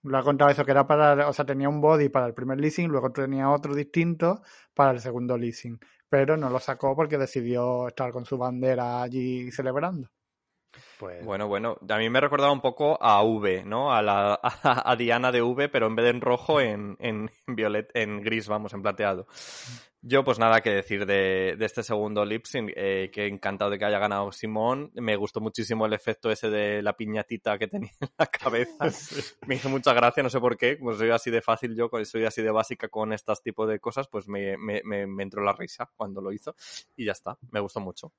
lo 0.03 0.17
ha 0.17 0.23
contado 0.23 0.49
eso, 0.49 0.65
que 0.65 0.71
era 0.71 0.87
para, 0.87 1.27
o 1.27 1.33
sea, 1.33 1.45
tenía 1.45 1.69
un 1.69 1.81
body 1.81 2.09
para 2.09 2.27
el 2.27 2.33
primer 2.33 2.59
leasing, 2.59 2.89
luego 2.89 3.11
tenía 3.11 3.49
otro 3.49 3.75
distinto 3.75 4.41
para 4.73 4.91
el 4.91 4.99
segundo 4.99 5.37
leasing. 5.37 5.79
Pero 6.09 6.37
no 6.37 6.49
lo 6.49 6.59
sacó 6.59 6.95
porque 6.95 7.17
decidió 7.17 7.89
estar 7.89 8.11
con 8.11 8.25
su 8.25 8.37
bandera 8.37 9.01
allí 9.01 9.51
celebrando. 9.51 10.09
Pues... 10.99 11.23
Bueno, 11.23 11.47
bueno, 11.47 11.77
a 11.87 11.97
mí 11.97 12.09
me 12.09 12.19
recordaba 12.19 12.51
un 12.51 12.61
poco 12.61 12.97
a 13.01 13.21
V, 13.23 13.63
¿no? 13.63 13.93
A, 13.93 14.01
la, 14.01 14.39
a, 14.63 14.95
Diana 14.95 15.31
de 15.31 15.41
V, 15.41 15.69
pero 15.69 15.87
en 15.87 15.95
vez 15.95 16.05
de 16.05 16.09
en 16.11 16.21
rojo, 16.21 16.59
en, 16.59 16.97
en, 16.99 17.29
violet, 17.47 17.89
en 17.93 18.21
gris, 18.21 18.47
vamos, 18.47 18.73
en 18.73 18.81
plateado. 18.81 19.27
Yo, 20.01 20.23
pues 20.23 20.39
nada 20.39 20.61
que 20.61 20.69
decir 20.69 21.05
de, 21.05 21.55
de 21.57 21.65
este 21.65 21.83
segundo 21.83 22.23
lip 22.23 22.45
sync, 22.45 22.71
eh, 22.75 23.09
que 23.11 23.27
encantado 23.27 23.71
de 23.71 23.79
que 23.79 23.85
haya 23.85 23.99
ganado 23.99 24.31
Simón. 24.31 24.91
Me 24.93 25.15
gustó 25.15 25.41
muchísimo 25.41 25.85
el 25.85 25.93
efecto 25.93 26.31
ese 26.31 26.49
de 26.49 26.81
la 26.81 26.95
piñatita 26.95 27.57
que 27.57 27.67
tenía 27.67 27.91
en 27.99 28.09
la 28.17 28.27
cabeza. 28.27 28.77
Me 29.47 29.55
hizo 29.55 29.69
mucha 29.69 29.93
gracia, 29.93 30.23
no 30.23 30.29
sé 30.29 30.39
por 30.39 30.55
qué. 30.55 30.77
Pues 30.77 30.97
soy 30.97 31.09
así 31.09 31.31
de 31.31 31.41
fácil 31.41 31.75
yo, 31.75 31.89
soy 32.05 32.25
así 32.25 32.41
de 32.41 32.51
básica 32.51 32.87
con 32.87 33.11
estos 33.11 33.41
tipos 33.41 33.67
de 33.67 33.79
cosas, 33.79 34.07
pues 34.07 34.27
me, 34.27 34.55
me, 34.57 34.81
me 34.83 35.23
entró 35.23 35.43
la 35.43 35.53
risa 35.53 35.89
cuando 35.95 36.21
lo 36.21 36.31
hizo. 36.31 36.55
Y 36.95 37.05
ya 37.05 37.11
está, 37.11 37.37
me 37.51 37.59
gustó 37.59 37.79
mucho. 37.79 38.13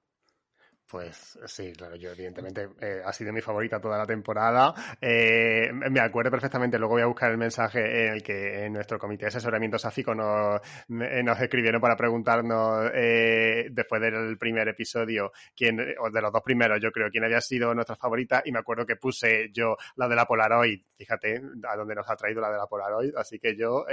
Pues 0.91 1.39
sí, 1.45 1.71
claro, 1.75 1.97
yo 1.97 2.13
evidentemente 2.13 2.71
eh, 2.81 3.03
ha 3.05 3.13
sido 3.13 3.31
mi 3.31 3.43
favorita 3.43 3.79
toda 3.79 3.99
la 3.99 4.07
temporada. 4.07 4.73
Eh, 4.99 5.71
me 5.71 6.01
acuerdo 6.01 6.31
perfectamente, 6.31 6.79
luego 6.79 6.95
voy 6.95 7.03
a 7.03 7.07
buscar 7.07 7.31
el 7.31 7.37
mensaje 7.37 8.07
en 8.07 8.15
el 8.15 8.23
que 8.23 8.65
en 8.65 8.73
nuestro 8.73 8.99
comité 8.99 9.27
de 9.27 9.29
asesoramiento 9.29 9.79
sáfico 9.79 10.15
nos, 10.15 10.63
nos 10.89 11.41
escribieron 11.43 11.83
para 11.83 11.95
preguntarnos 11.95 12.91
eh, 12.95 13.69
después 13.71 14.01
del 14.01 14.39
primer 14.39 14.67
episodio, 14.69 15.31
quién, 15.55 15.79
o 16.01 16.11
de 16.11 16.23
los 16.23 16.33
dos 16.33 16.43
primeros, 16.43 16.81
yo 16.81 16.91
creo, 16.91 17.11
quién 17.11 17.25
había 17.25 17.43
sido 17.43 17.75
nuestra 17.75 17.97
favorita. 17.97 18.41
Y 18.47 18.53
me 18.53 18.61
acuerdo 18.61 18.87
que 18.87 18.97
puse 18.97 19.51
yo 19.53 19.77
la 19.97 20.09
de 20.09 20.17
la 20.17 20.25
Polaroid, 20.25 20.81
fíjate 20.97 21.43
a 21.69 21.77
dónde 21.77 21.97
nos 21.97 22.09
ha 22.09 22.17
traído 22.17 22.41
la 22.41 22.51
de 22.51 22.57
la 22.57 22.67
Polaroid. 22.67 23.15
Así 23.15 23.39
que 23.39 23.55
yo, 23.55 23.85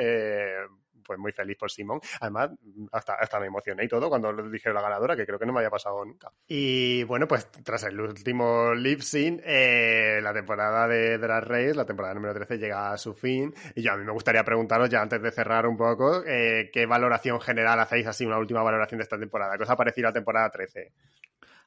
pues 1.06 1.20
muy 1.20 1.32
feliz 1.32 1.58
por 1.58 1.72
Simón. 1.72 2.00
Además, 2.20 2.52
hasta, 2.92 3.14
hasta 3.16 3.40
me 3.40 3.48
emocioné 3.48 3.86
y 3.86 3.88
todo 3.88 4.10
cuando 4.10 4.32
le 4.32 4.50
dije 4.50 4.74
la 4.74 4.82
ganadora, 4.82 5.16
que 5.16 5.26
creo 5.26 5.40
que 5.40 5.46
no 5.46 5.54
me 5.54 5.60
había 5.60 5.70
pasado 5.70 6.04
nunca. 6.04 6.32
Y 6.48 7.04
bueno, 7.04 7.28
pues 7.28 7.50
tras 7.64 7.84
el 7.84 8.00
último 8.00 8.74
lip 8.74 9.02
sync, 9.02 9.42
eh, 9.44 10.20
la 10.22 10.34
temporada 10.34 10.88
de 10.88 11.18
Drag 11.18 11.44
Race, 11.44 11.76
la 11.76 11.86
temporada 11.86 12.14
número 12.14 12.34
13, 12.34 12.58
llega 12.58 12.92
a 12.92 12.98
su 12.98 13.14
fin. 13.14 13.54
Y 13.76 13.84
yo 13.84 13.94
a 13.94 13.98
mí 13.98 14.04
me 14.04 14.12
gustaría 14.12 14.44
preguntaros, 14.44 14.90
ya 14.90 15.02
antes 15.02 15.22
de 15.22 15.32
cerrar 15.32 15.68
un 15.68 15.78
poco, 15.78 16.24
eh, 16.26 16.70
¿qué 16.72 16.86
valoración 16.86 17.40
general 17.40 17.80
hacéis 17.80 18.08
así, 18.08 18.26
una 18.26 18.38
última 18.38 18.64
valoración 18.64 19.00
de 19.00 19.04
esta 19.04 19.18
temporada? 19.18 19.58
¿Qué 19.58 19.64
os 19.64 19.70
ha 19.70 19.76
parecido 19.76 20.10
la 20.10 20.14
temporada 20.14 20.50
13? 20.50 20.92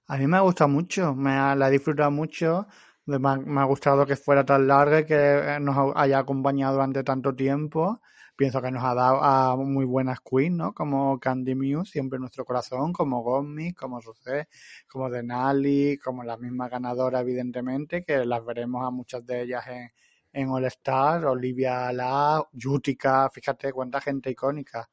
A 0.07 0.17
mí 0.17 0.27
me 0.27 0.39
ha 0.39 0.41
gustado 0.41 0.69
mucho, 0.69 1.15
me 1.15 1.33
ha, 1.33 1.55
la 1.55 1.69
he 1.69 1.73
disfrutado 1.73 2.11
mucho. 2.11 2.67
Me 3.05 3.19
me 3.19 3.61
ha, 3.61 3.65
gustado 3.65 4.05
que 4.05 4.17
fuera 4.17 4.45
tan 4.45 4.67
larga 4.69 5.01
y 5.01 5.07
que 5.07 5.59
nos 5.61 5.95
haya 5.97 6.19
acompañado 6.19 6.75
durante 6.75 7.03
tanto 7.03 7.35
tiempo 7.35 8.03
pienso 8.39 8.63
que 8.63 8.71
nos 8.71 8.85
ha 8.85 8.95
dado 8.95 9.21
a 9.21 9.57
muy 9.57 9.85
buenas 9.85 10.21
queens, 10.21 10.57
¿no? 10.57 10.73
Como 10.73 11.19
Candy 11.19 11.57
Muse, 11.57 11.91
siempre 11.91 12.19
en 12.19 12.21
nuestro 12.21 12.45
corazón, 12.45 12.93
como 12.93 13.21
Gommi, 13.25 13.73
como 13.75 14.01
Rosé, 14.01 14.49
como 14.87 15.11
Denali, 15.11 15.99
como 15.99 16.23
la 16.23 16.37
misma 16.37 16.69
ganadora, 16.69 17.19
evidentemente, 17.19 18.05
que 18.05 18.25
las 18.25 18.45
veremos 18.45 18.87
a 18.87 18.93
muchas 18.93 19.27
de 19.27 19.43
ellas 19.43 19.67
en, 19.67 19.91
en 20.33 20.51
All 20.51 20.65
Star, 20.67 21.25
Olivia 21.27 21.93
La, 21.93 22.41
Yutica, 22.53 23.29
fíjate 23.29 23.73
cuánta 23.73 24.01
gente 24.01 24.31
icónica. 24.31 24.89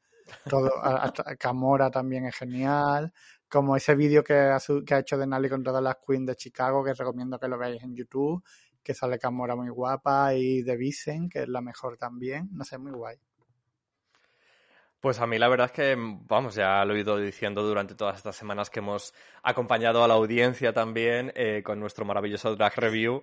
Todo, 0.50 0.84
hasta 0.84 1.36
Camora 1.36 1.92
también 1.92 2.26
es 2.26 2.36
genial. 2.36 3.14
Como 3.48 3.76
ese 3.76 3.94
vídeo 3.94 4.24
que 4.24 4.34
ha, 4.34 4.58
que 4.84 4.96
ha 4.96 5.00
hecho 5.00 5.20
Denali 5.20 5.50
con 5.50 5.64
todas 5.64 5.84
las 5.84 5.98
queens 6.04 6.26
de 6.26 6.36
Chicago, 6.36 6.84
que 6.84 6.96
recomiendo 6.96 7.40
que 7.40 7.48
lo 7.48 7.60
veáis 7.60 7.84
en 7.84 7.96
YouTube, 7.96 8.44
que 8.82 8.96
sale 8.96 9.20
Camora 9.20 9.56
muy 9.56 9.70
guapa, 9.70 10.34
y 10.34 10.64
de 10.64 10.76
Visen, 10.78 11.30
que 11.30 11.44
es 11.44 11.48
la 11.48 11.62
mejor 11.62 11.96
también. 11.98 12.50
No 12.52 12.64
sé, 12.64 12.80
muy 12.80 12.92
guay. 12.92 13.20
Pues 15.00 15.20
a 15.20 15.28
mí 15.28 15.38
la 15.38 15.48
verdad 15.48 15.68
es 15.68 15.72
que, 15.72 15.96
vamos, 15.98 16.56
ya 16.56 16.84
lo 16.84 16.96
he 16.96 17.00
ido 17.02 17.18
diciendo 17.18 17.62
durante 17.62 17.94
todas 17.94 18.18
estas 18.18 18.36
semanas 18.36 18.70
que 18.70 18.80
hemos 18.80 19.14
acompañado 19.44 20.04
a 20.04 20.08
la 20.08 20.16
audiencia 20.16 20.74
también 20.74 21.32
eh, 21.36 21.62
con 21.64 21.80
nuestro 21.80 22.06
maravilloso 22.06 22.56
drag 22.56 22.76
review. 22.78 23.22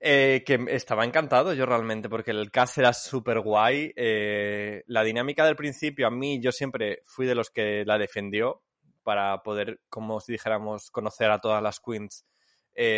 Eh, 0.00 0.42
que 0.44 0.62
estaba 0.68 1.04
encantado 1.04 1.54
yo 1.54 1.64
realmente 1.64 2.10
porque 2.10 2.30
el 2.30 2.50
cast 2.50 2.78
era 2.78 2.92
súper 2.92 3.40
guay. 3.40 3.92
Eh, 3.96 4.82
la 4.86 5.02
dinámica 5.02 5.44
del 5.46 5.56
principio, 5.56 6.06
a 6.06 6.10
mí 6.10 6.40
yo 6.40 6.52
siempre 6.52 7.02
fui 7.04 7.26
de 7.26 7.34
los 7.34 7.50
que 7.50 7.84
la 7.86 7.98
defendió 7.98 8.62
para 9.02 9.42
poder, 9.42 9.80
como 9.88 10.20
si 10.20 10.32
dijéramos, 10.32 10.90
conocer 10.90 11.30
a 11.30 11.40
todas 11.40 11.62
las 11.62 11.80
queens 11.80 12.24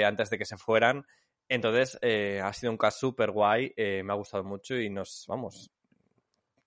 antes 0.05 0.31
de 0.31 0.39
que 0.39 0.45
se 0.45 0.57
fueran. 0.57 1.05
Entonces, 1.49 1.99
ha 2.43 2.53
sido 2.53 2.73
un 2.73 2.79
cast 2.79 2.99
súper 3.01 3.31
guay, 3.31 3.73
me 3.77 4.13
ha 4.13 4.17
gustado 4.17 4.45
mucho 4.45 4.77
y 4.77 4.91
nos, 4.91 5.27
vamos, 5.29 5.71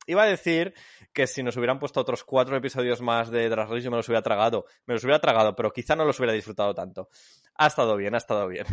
Iba 0.10 0.24
a 0.24 0.26
decir 0.26 0.74
que 1.14 1.28
si 1.28 1.44
nos 1.44 1.56
hubieran 1.56 1.78
puesto 1.78 2.00
otros 2.00 2.24
cuatro 2.24 2.58
episodios 2.58 3.00
más 3.00 3.30
de 3.30 3.48
Drag 3.48 3.70
Race 3.70 3.82
yo 3.82 3.92
me 3.92 3.98
los 3.98 4.08
hubiera 4.10 4.24
tragado. 4.24 4.66
Me 4.88 4.96
los 4.96 5.04
hubiera 5.04 5.20
tragado, 5.20 5.56
pero 5.56 5.72
quizá 5.72 5.96
no 5.96 6.04
los 6.04 6.18
hubiera 6.18 6.34
disfrutado 6.34 6.74
tanto. 6.74 7.10
Ha 7.54 7.68
estado 7.68 7.96
bien, 7.96 8.16
ha 8.16 8.18
estado 8.18 8.48
bien. 8.48 8.66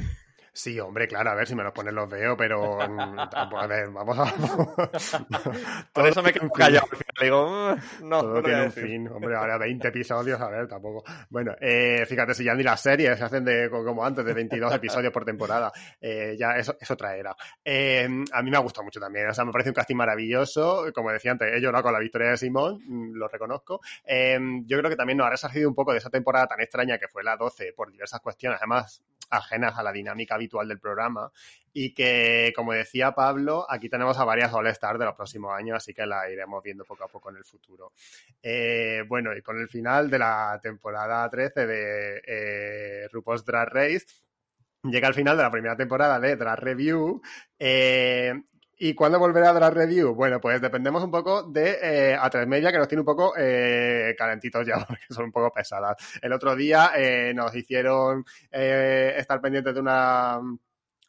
Sí, 0.56 0.80
hombre, 0.80 1.06
claro, 1.06 1.28
a 1.28 1.34
ver 1.34 1.46
si 1.46 1.54
me 1.54 1.62
los 1.62 1.72
pones 1.74 1.92
los 1.92 2.08
veo, 2.08 2.34
pero 2.34 2.78
mm, 2.78 3.18
a 3.18 3.66
ver, 3.66 3.90
vamos 3.90 4.18
a... 4.18 4.24
Por 5.92 6.06
eso 6.06 6.22
me 6.22 6.32
quedo 6.32 6.48
callado 6.48 6.86
al 6.90 6.96
final, 6.96 7.14
digo, 7.20 7.76
mm, 7.76 8.08
no, 8.08 8.20
Todo 8.22 8.34
no 8.36 8.42
tiene 8.42 8.62
un 8.62 8.72
fin. 8.72 9.08
Hombre, 9.08 9.36
ahora 9.36 9.58
20 9.58 9.88
episodios, 9.88 10.40
a 10.40 10.48
ver, 10.48 10.66
tampoco. 10.66 11.04
Bueno, 11.28 11.54
eh, 11.60 12.06
fíjate, 12.08 12.32
si 12.32 12.44
ya 12.44 12.54
ni 12.54 12.62
las 12.62 12.80
series 12.80 13.18
se 13.18 13.24
hacen 13.24 13.44
de, 13.44 13.68
como 13.68 14.02
antes, 14.02 14.24
de 14.24 14.32
22 14.32 14.72
episodios 14.76 15.12
por 15.12 15.26
temporada, 15.26 15.70
eh, 16.00 16.34
ya 16.38 16.56
eso 16.56 16.74
es 16.80 16.90
otra 16.90 17.14
era. 17.14 17.36
Eh, 17.62 18.08
a 18.32 18.42
mí 18.42 18.50
me 18.50 18.56
ha 18.56 18.60
gustado 18.60 18.84
mucho 18.84 18.98
también, 18.98 19.28
o 19.28 19.34
sea, 19.34 19.44
me 19.44 19.52
parece 19.52 19.68
un 19.68 19.74
casting 19.74 19.96
maravilloso. 19.96 20.86
Como 20.94 21.12
decía 21.12 21.32
antes, 21.32 21.52
he 21.54 21.60
llorado 21.60 21.82
con 21.84 21.92
la 21.92 22.00
victoria 22.00 22.30
de 22.30 22.38
Simón, 22.38 22.80
mm, 22.82 23.12
lo 23.14 23.28
reconozco. 23.28 23.82
Eh, 24.06 24.38
yo 24.64 24.78
creo 24.78 24.88
que 24.88 24.96
también 24.96 25.18
nos 25.18 25.26
ha 25.26 25.30
resarcido 25.30 25.68
un 25.68 25.74
poco 25.74 25.92
de 25.92 25.98
esa 25.98 26.08
temporada 26.08 26.46
tan 26.46 26.62
extraña 26.62 26.96
que 26.96 27.08
fue 27.08 27.22
la 27.22 27.36
12 27.36 27.74
por 27.76 27.92
diversas 27.92 28.20
cuestiones, 28.20 28.58
además 28.58 29.02
ajenas 29.30 29.76
a 29.78 29.82
la 29.82 29.92
dinámica 29.92 30.34
habitual 30.34 30.68
del 30.68 30.80
programa 30.80 31.30
y 31.72 31.92
que, 31.92 32.52
como 32.56 32.72
decía 32.72 33.12
Pablo, 33.12 33.66
aquí 33.68 33.88
tenemos 33.88 34.18
a 34.18 34.24
varias 34.24 34.52
All-Stars 34.52 34.98
de 34.98 35.04
los 35.04 35.14
próximos 35.14 35.52
años, 35.54 35.76
así 35.76 35.92
que 35.92 36.06
la 36.06 36.30
iremos 36.30 36.62
viendo 36.62 36.84
poco 36.84 37.04
a 37.04 37.08
poco 37.08 37.30
en 37.30 37.36
el 37.36 37.44
futuro. 37.44 37.92
Eh, 38.42 39.04
bueno, 39.06 39.36
y 39.36 39.42
con 39.42 39.60
el 39.60 39.68
final 39.68 40.08
de 40.08 40.18
la 40.18 40.58
temporada 40.62 41.28
13 41.28 41.66
de 41.66 42.22
eh, 42.26 43.08
RuPaul's 43.12 43.44
Drag 43.44 43.68
Race, 43.68 44.06
llega 44.84 45.08
el 45.08 45.14
final 45.14 45.36
de 45.36 45.42
la 45.42 45.50
primera 45.50 45.76
temporada 45.76 46.18
de 46.18 46.36
Drag 46.36 46.58
Review. 46.60 47.20
eh, 47.58 48.32
¿Y 48.78 48.94
cuándo 48.94 49.18
volverá 49.18 49.50
a 49.50 49.52
Drag 49.54 49.72
Review? 49.72 50.14
Bueno, 50.14 50.38
pues 50.38 50.60
dependemos 50.60 51.02
un 51.02 51.10
poco 51.10 51.44
de 51.44 51.78
eh, 51.82 52.16
A3 52.18 52.46
Media, 52.46 52.70
que 52.70 52.78
nos 52.78 52.88
tiene 52.88 53.00
un 53.00 53.06
poco 53.06 53.32
eh, 53.36 54.14
calentitos 54.18 54.66
ya, 54.66 54.76
porque 54.86 55.04
son 55.08 55.26
un 55.26 55.32
poco 55.32 55.50
pesadas. 55.52 55.96
El 56.20 56.32
otro 56.32 56.54
día 56.54 56.90
eh, 56.94 57.32
nos 57.34 57.54
hicieron 57.54 58.24
eh, 58.50 59.14
estar 59.16 59.40
pendientes 59.40 59.72
de 59.74 59.80
una 59.80 60.40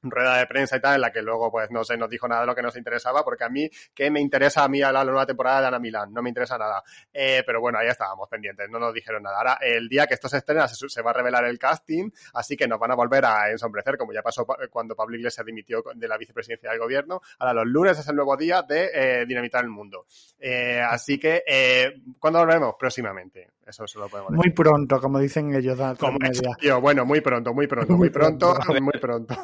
rueda 0.04 0.38
de 0.38 0.48
prensa 0.48 0.78
y 0.78 0.82
tal, 0.82 0.96
en 0.96 1.02
la 1.02 1.12
que 1.12 1.22
luego, 1.22 1.52
pues, 1.52 1.70
no 1.72 1.84
sé, 1.84 1.98
nos 1.98 2.10
dijo 2.10 2.28
nada 2.28 2.42
de 2.42 2.48
lo 2.48 2.56
que 2.56 2.62
nos 2.62 2.76
interesaba, 2.78 3.24
porque 3.24 3.44
a 3.44 3.50
mí, 3.50 3.70
¿qué 3.94 4.10
me 4.12 4.20
interesa 4.22 4.64
a 4.64 4.68
mí 4.68 4.82
a 4.82 4.92
la 4.92 5.04
nueva 5.04 5.26
temporada 5.26 5.62
de 5.62 5.68
Ana 5.68 5.80
Milán? 5.80 6.14
No 6.14 6.22
me 6.22 6.30
interesa 6.30 6.58
nada. 6.58 6.84
Eh, 7.14 7.44
pero 7.46 7.60
bueno, 7.62 7.80
ahí 7.80 7.88
estábamos 7.88 8.30
pendientes, 8.30 8.70
no 8.70 8.80
nos 8.80 8.94
dijeron 8.94 9.24
nada. 9.24 9.38
Ahora, 9.38 9.58
el 9.62 9.88
día 9.90 10.08
que 10.08 10.14
esto 10.14 10.30
se 10.30 10.38
estrena, 10.38 10.68
se, 10.68 10.88
se 10.88 11.02
va 11.02 11.12
a 11.12 11.14
revelar 11.14 11.46
el 11.46 11.58
casting, 11.60 12.10
así 12.34 12.56
que 12.56 12.68
nos 12.68 12.80
van 12.80 12.92
a 12.92 12.96
volver 12.96 13.26
a 13.26 13.50
ensombrecer, 13.52 13.98
como 13.98 14.14
ya 14.14 14.22
pasó 14.22 14.46
pa- 14.46 14.58
cuando 14.70 14.96
Pablo 14.96 15.16
Iglesias 15.18 15.46
dimitió 15.46 15.84
de 15.96 16.08
la 16.08 16.18
vicepresidencia 16.18 16.70
del 16.70 16.80
gobierno. 16.80 17.22
Ahora, 17.40 17.54
los 17.54 17.66
lunes 17.68 17.98
es 18.00 18.08
el 18.08 18.16
nuevo 18.16 18.38
día 18.38 18.62
de 18.62 18.90
eh, 18.94 19.26
dinamitar 19.26 19.64
el 19.64 19.70
mundo. 19.70 20.06
Eh, 20.40 20.80
así 20.82 21.18
que, 21.20 21.44
eh, 21.46 21.94
¿cuándo 22.20 22.40
volveremos? 22.40 22.76
Próximamente. 22.80 23.50
Eso 23.68 23.86
se 23.86 24.00
lo 24.00 24.08
podemos 24.08 24.32
decir. 24.32 24.46
Muy 24.46 24.54
pronto, 24.54 25.02
como 25.02 25.20
dicen 25.20 25.54
ellos, 25.54 25.78
de 25.78 25.96
Como 25.98 26.18
yo, 26.62 26.80
bueno, 26.80 27.06
muy 27.06 27.20
pronto, 27.20 27.54
muy 27.54 27.68
pronto, 27.68 27.94
muy 27.94 28.00
Muy 28.08 28.10
pronto, 28.10 28.54
pronto. 28.54 28.82
muy 28.82 29.00
pronto. 29.00 29.36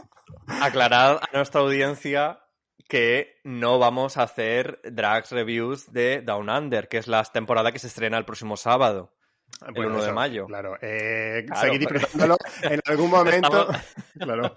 Aclarar 0.48 1.20
a 1.22 1.36
nuestra 1.36 1.62
audiencia 1.62 2.40
que 2.88 3.42
no 3.44 3.80
vamos 3.80 4.18
a 4.18 4.24
hacer 4.24 4.80
drags 4.84 5.32
reviews 5.32 5.92
de 5.92 6.22
Down 6.22 6.50
Under, 6.50 6.88
que 6.88 6.98
es 6.98 7.08
la 7.08 7.24
temporada 7.24 7.72
que 7.72 7.80
se 7.80 7.88
estrena 7.88 8.18
el 8.18 8.26
próximo 8.26 8.56
sábado. 8.56 9.14
Bueno, 9.74 9.96
1 9.96 10.04
de 10.04 10.12
mayo. 10.14 10.46
Claro, 10.46 10.76
eh, 10.82 11.46
Claro, 11.48 11.62
pero- 11.72 11.78
disfrutándolo 11.80 12.38
en 12.64 12.80
algún 12.86 13.10
momento. 13.10 13.48
Estamos- 13.70 13.78
Claro. 14.20 14.56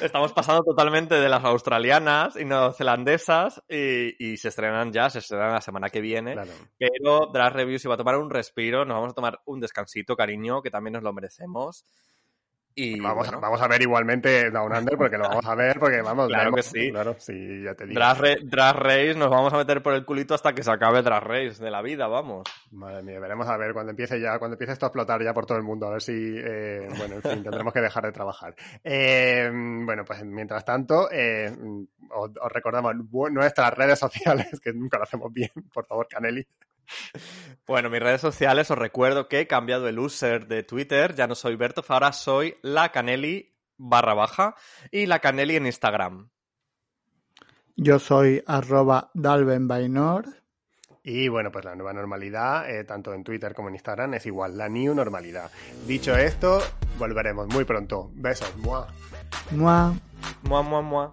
Estamos 0.00 0.32
pasando 0.32 0.62
totalmente 0.62 1.16
de 1.16 1.28
las 1.28 1.42
australianas 1.44 2.36
y 2.36 2.44
neozelandesas 2.44 3.62
y, 3.68 4.32
y 4.32 4.36
se 4.36 4.48
estrenan 4.48 4.92
ya, 4.92 5.10
se 5.10 5.18
estrenan 5.18 5.52
la 5.52 5.60
semana 5.60 5.90
que 5.90 6.00
viene. 6.00 6.32
claro. 6.34 6.52
Pero 6.78 7.26
Drag 7.32 7.52
Review 7.54 7.78
se 7.78 7.88
va 7.88 7.94
a 7.94 7.98
tomar 7.98 8.16
un 8.16 8.30
respiro, 8.30 8.84
nos 8.84 8.96
vamos 8.96 9.10
a 9.12 9.14
tomar 9.14 9.40
un 9.46 9.60
descansito, 9.60 10.14
cariño, 10.16 10.62
que 10.62 10.70
también 10.70 10.92
nos 10.94 11.02
lo 11.02 11.12
merecemos. 11.12 11.84
Y 12.74 13.00
Vamos, 13.00 13.26
bueno, 13.26 13.40
vamos 13.40 13.60
a 13.60 13.68
ver 13.68 13.82
igualmente 13.82 14.50
Down 14.50 14.72
Under 14.72 14.96
porque 14.96 15.18
lo 15.18 15.28
vamos 15.28 15.44
a 15.44 15.54
ver 15.54 15.78
porque 15.78 16.00
vamos. 16.00 16.28
Claro 16.28 16.52
que 16.52 16.62
sí. 16.62 16.90
Claro, 16.90 17.16
sí, 17.18 17.62
ya 17.62 17.74
te 17.74 17.86
digo. 17.86 18.00
Race 18.00 19.14
nos 19.14 19.30
vamos 19.30 19.52
a 19.52 19.58
meter 19.58 19.82
por 19.82 19.94
el 19.94 20.04
culito 20.04 20.34
hasta 20.34 20.54
que 20.54 20.62
se 20.62 20.70
acabe 20.70 21.02
Drag 21.02 21.22
Race 21.22 21.62
de 21.62 21.70
la 21.70 21.82
vida, 21.82 22.06
vamos. 22.06 22.44
Madre 22.70 23.02
mía, 23.02 23.20
veremos 23.20 23.48
a 23.48 23.56
ver 23.56 23.72
cuando 23.72 23.90
empiece 23.90 24.20
ya, 24.20 24.38
cuando 24.38 24.54
empiece 24.54 24.72
esto 24.72 24.86
a 24.86 24.88
explotar 24.88 25.22
ya 25.22 25.34
por 25.34 25.46
todo 25.46 25.58
el 25.58 25.64
mundo, 25.64 25.86
a 25.86 25.90
ver 25.90 26.02
si, 26.02 26.12
eh, 26.14 26.88
bueno, 26.96 27.16
en 27.16 27.22
fin, 27.22 27.42
tendremos 27.42 27.72
que 27.72 27.80
dejar 27.80 28.04
de 28.04 28.12
trabajar. 28.12 28.54
Eh, 28.82 29.50
bueno, 29.52 30.04
pues 30.04 30.24
mientras 30.24 30.64
tanto, 30.64 31.10
eh, 31.10 31.52
os, 32.10 32.30
os 32.40 32.52
recordamos 32.52 32.94
nuestras 33.30 33.74
redes 33.74 33.98
sociales, 33.98 34.60
que 34.62 34.72
nunca 34.72 34.96
lo 34.98 35.04
hacemos 35.04 35.32
bien, 35.32 35.50
por 35.72 35.86
favor, 35.86 36.06
Caneli. 36.08 36.46
Bueno, 37.66 37.90
mis 37.90 38.00
redes 38.00 38.20
sociales 38.20 38.70
os 38.70 38.78
recuerdo 38.78 39.28
que 39.28 39.40
he 39.40 39.46
cambiado 39.46 39.88
el 39.88 39.98
user 39.98 40.46
de 40.46 40.62
Twitter, 40.62 41.14
ya 41.14 41.26
no 41.26 41.34
soy 41.34 41.56
Bertof, 41.56 41.90
ahora 41.90 42.12
soy 42.12 42.56
la 42.62 42.90
Caneli 42.90 43.54
barra 43.78 44.14
baja 44.14 44.54
y 44.90 45.06
la 45.06 45.20
Caneli 45.20 45.56
en 45.56 45.66
Instagram. 45.66 46.30
Yo 47.76 47.98
soy 47.98 48.42
arroba 48.46 49.10
dalbenbainor. 49.14 50.26
Y 51.04 51.26
bueno, 51.28 51.50
pues 51.50 51.64
la 51.64 51.74
nueva 51.74 51.92
normalidad, 51.92 52.70
eh, 52.70 52.84
tanto 52.84 53.12
en 53.12 53.24
Twitter 53.24 53.54
como 53.54 53.68
en 53.68 53.74
Instagram, 53.74 54.14
es 54.14 54.26
igual, 54.26 54.56
la 54.56 54.68
new 54.68 54.94
normalidad. 54.94 55.50
Dicho 55.86 56.16
esto, 56.16 56.60
volveremos 56.98 57.48
muy 57.48 57.64
pronto. 57.64 58.10
Besos. 58.14 58.56
¡Mua! 58.58 58.86
Mua. 59.50 59.94
Mua, 60.42 60.62
mua, 60.62 60.82
mua. 60.82 61.12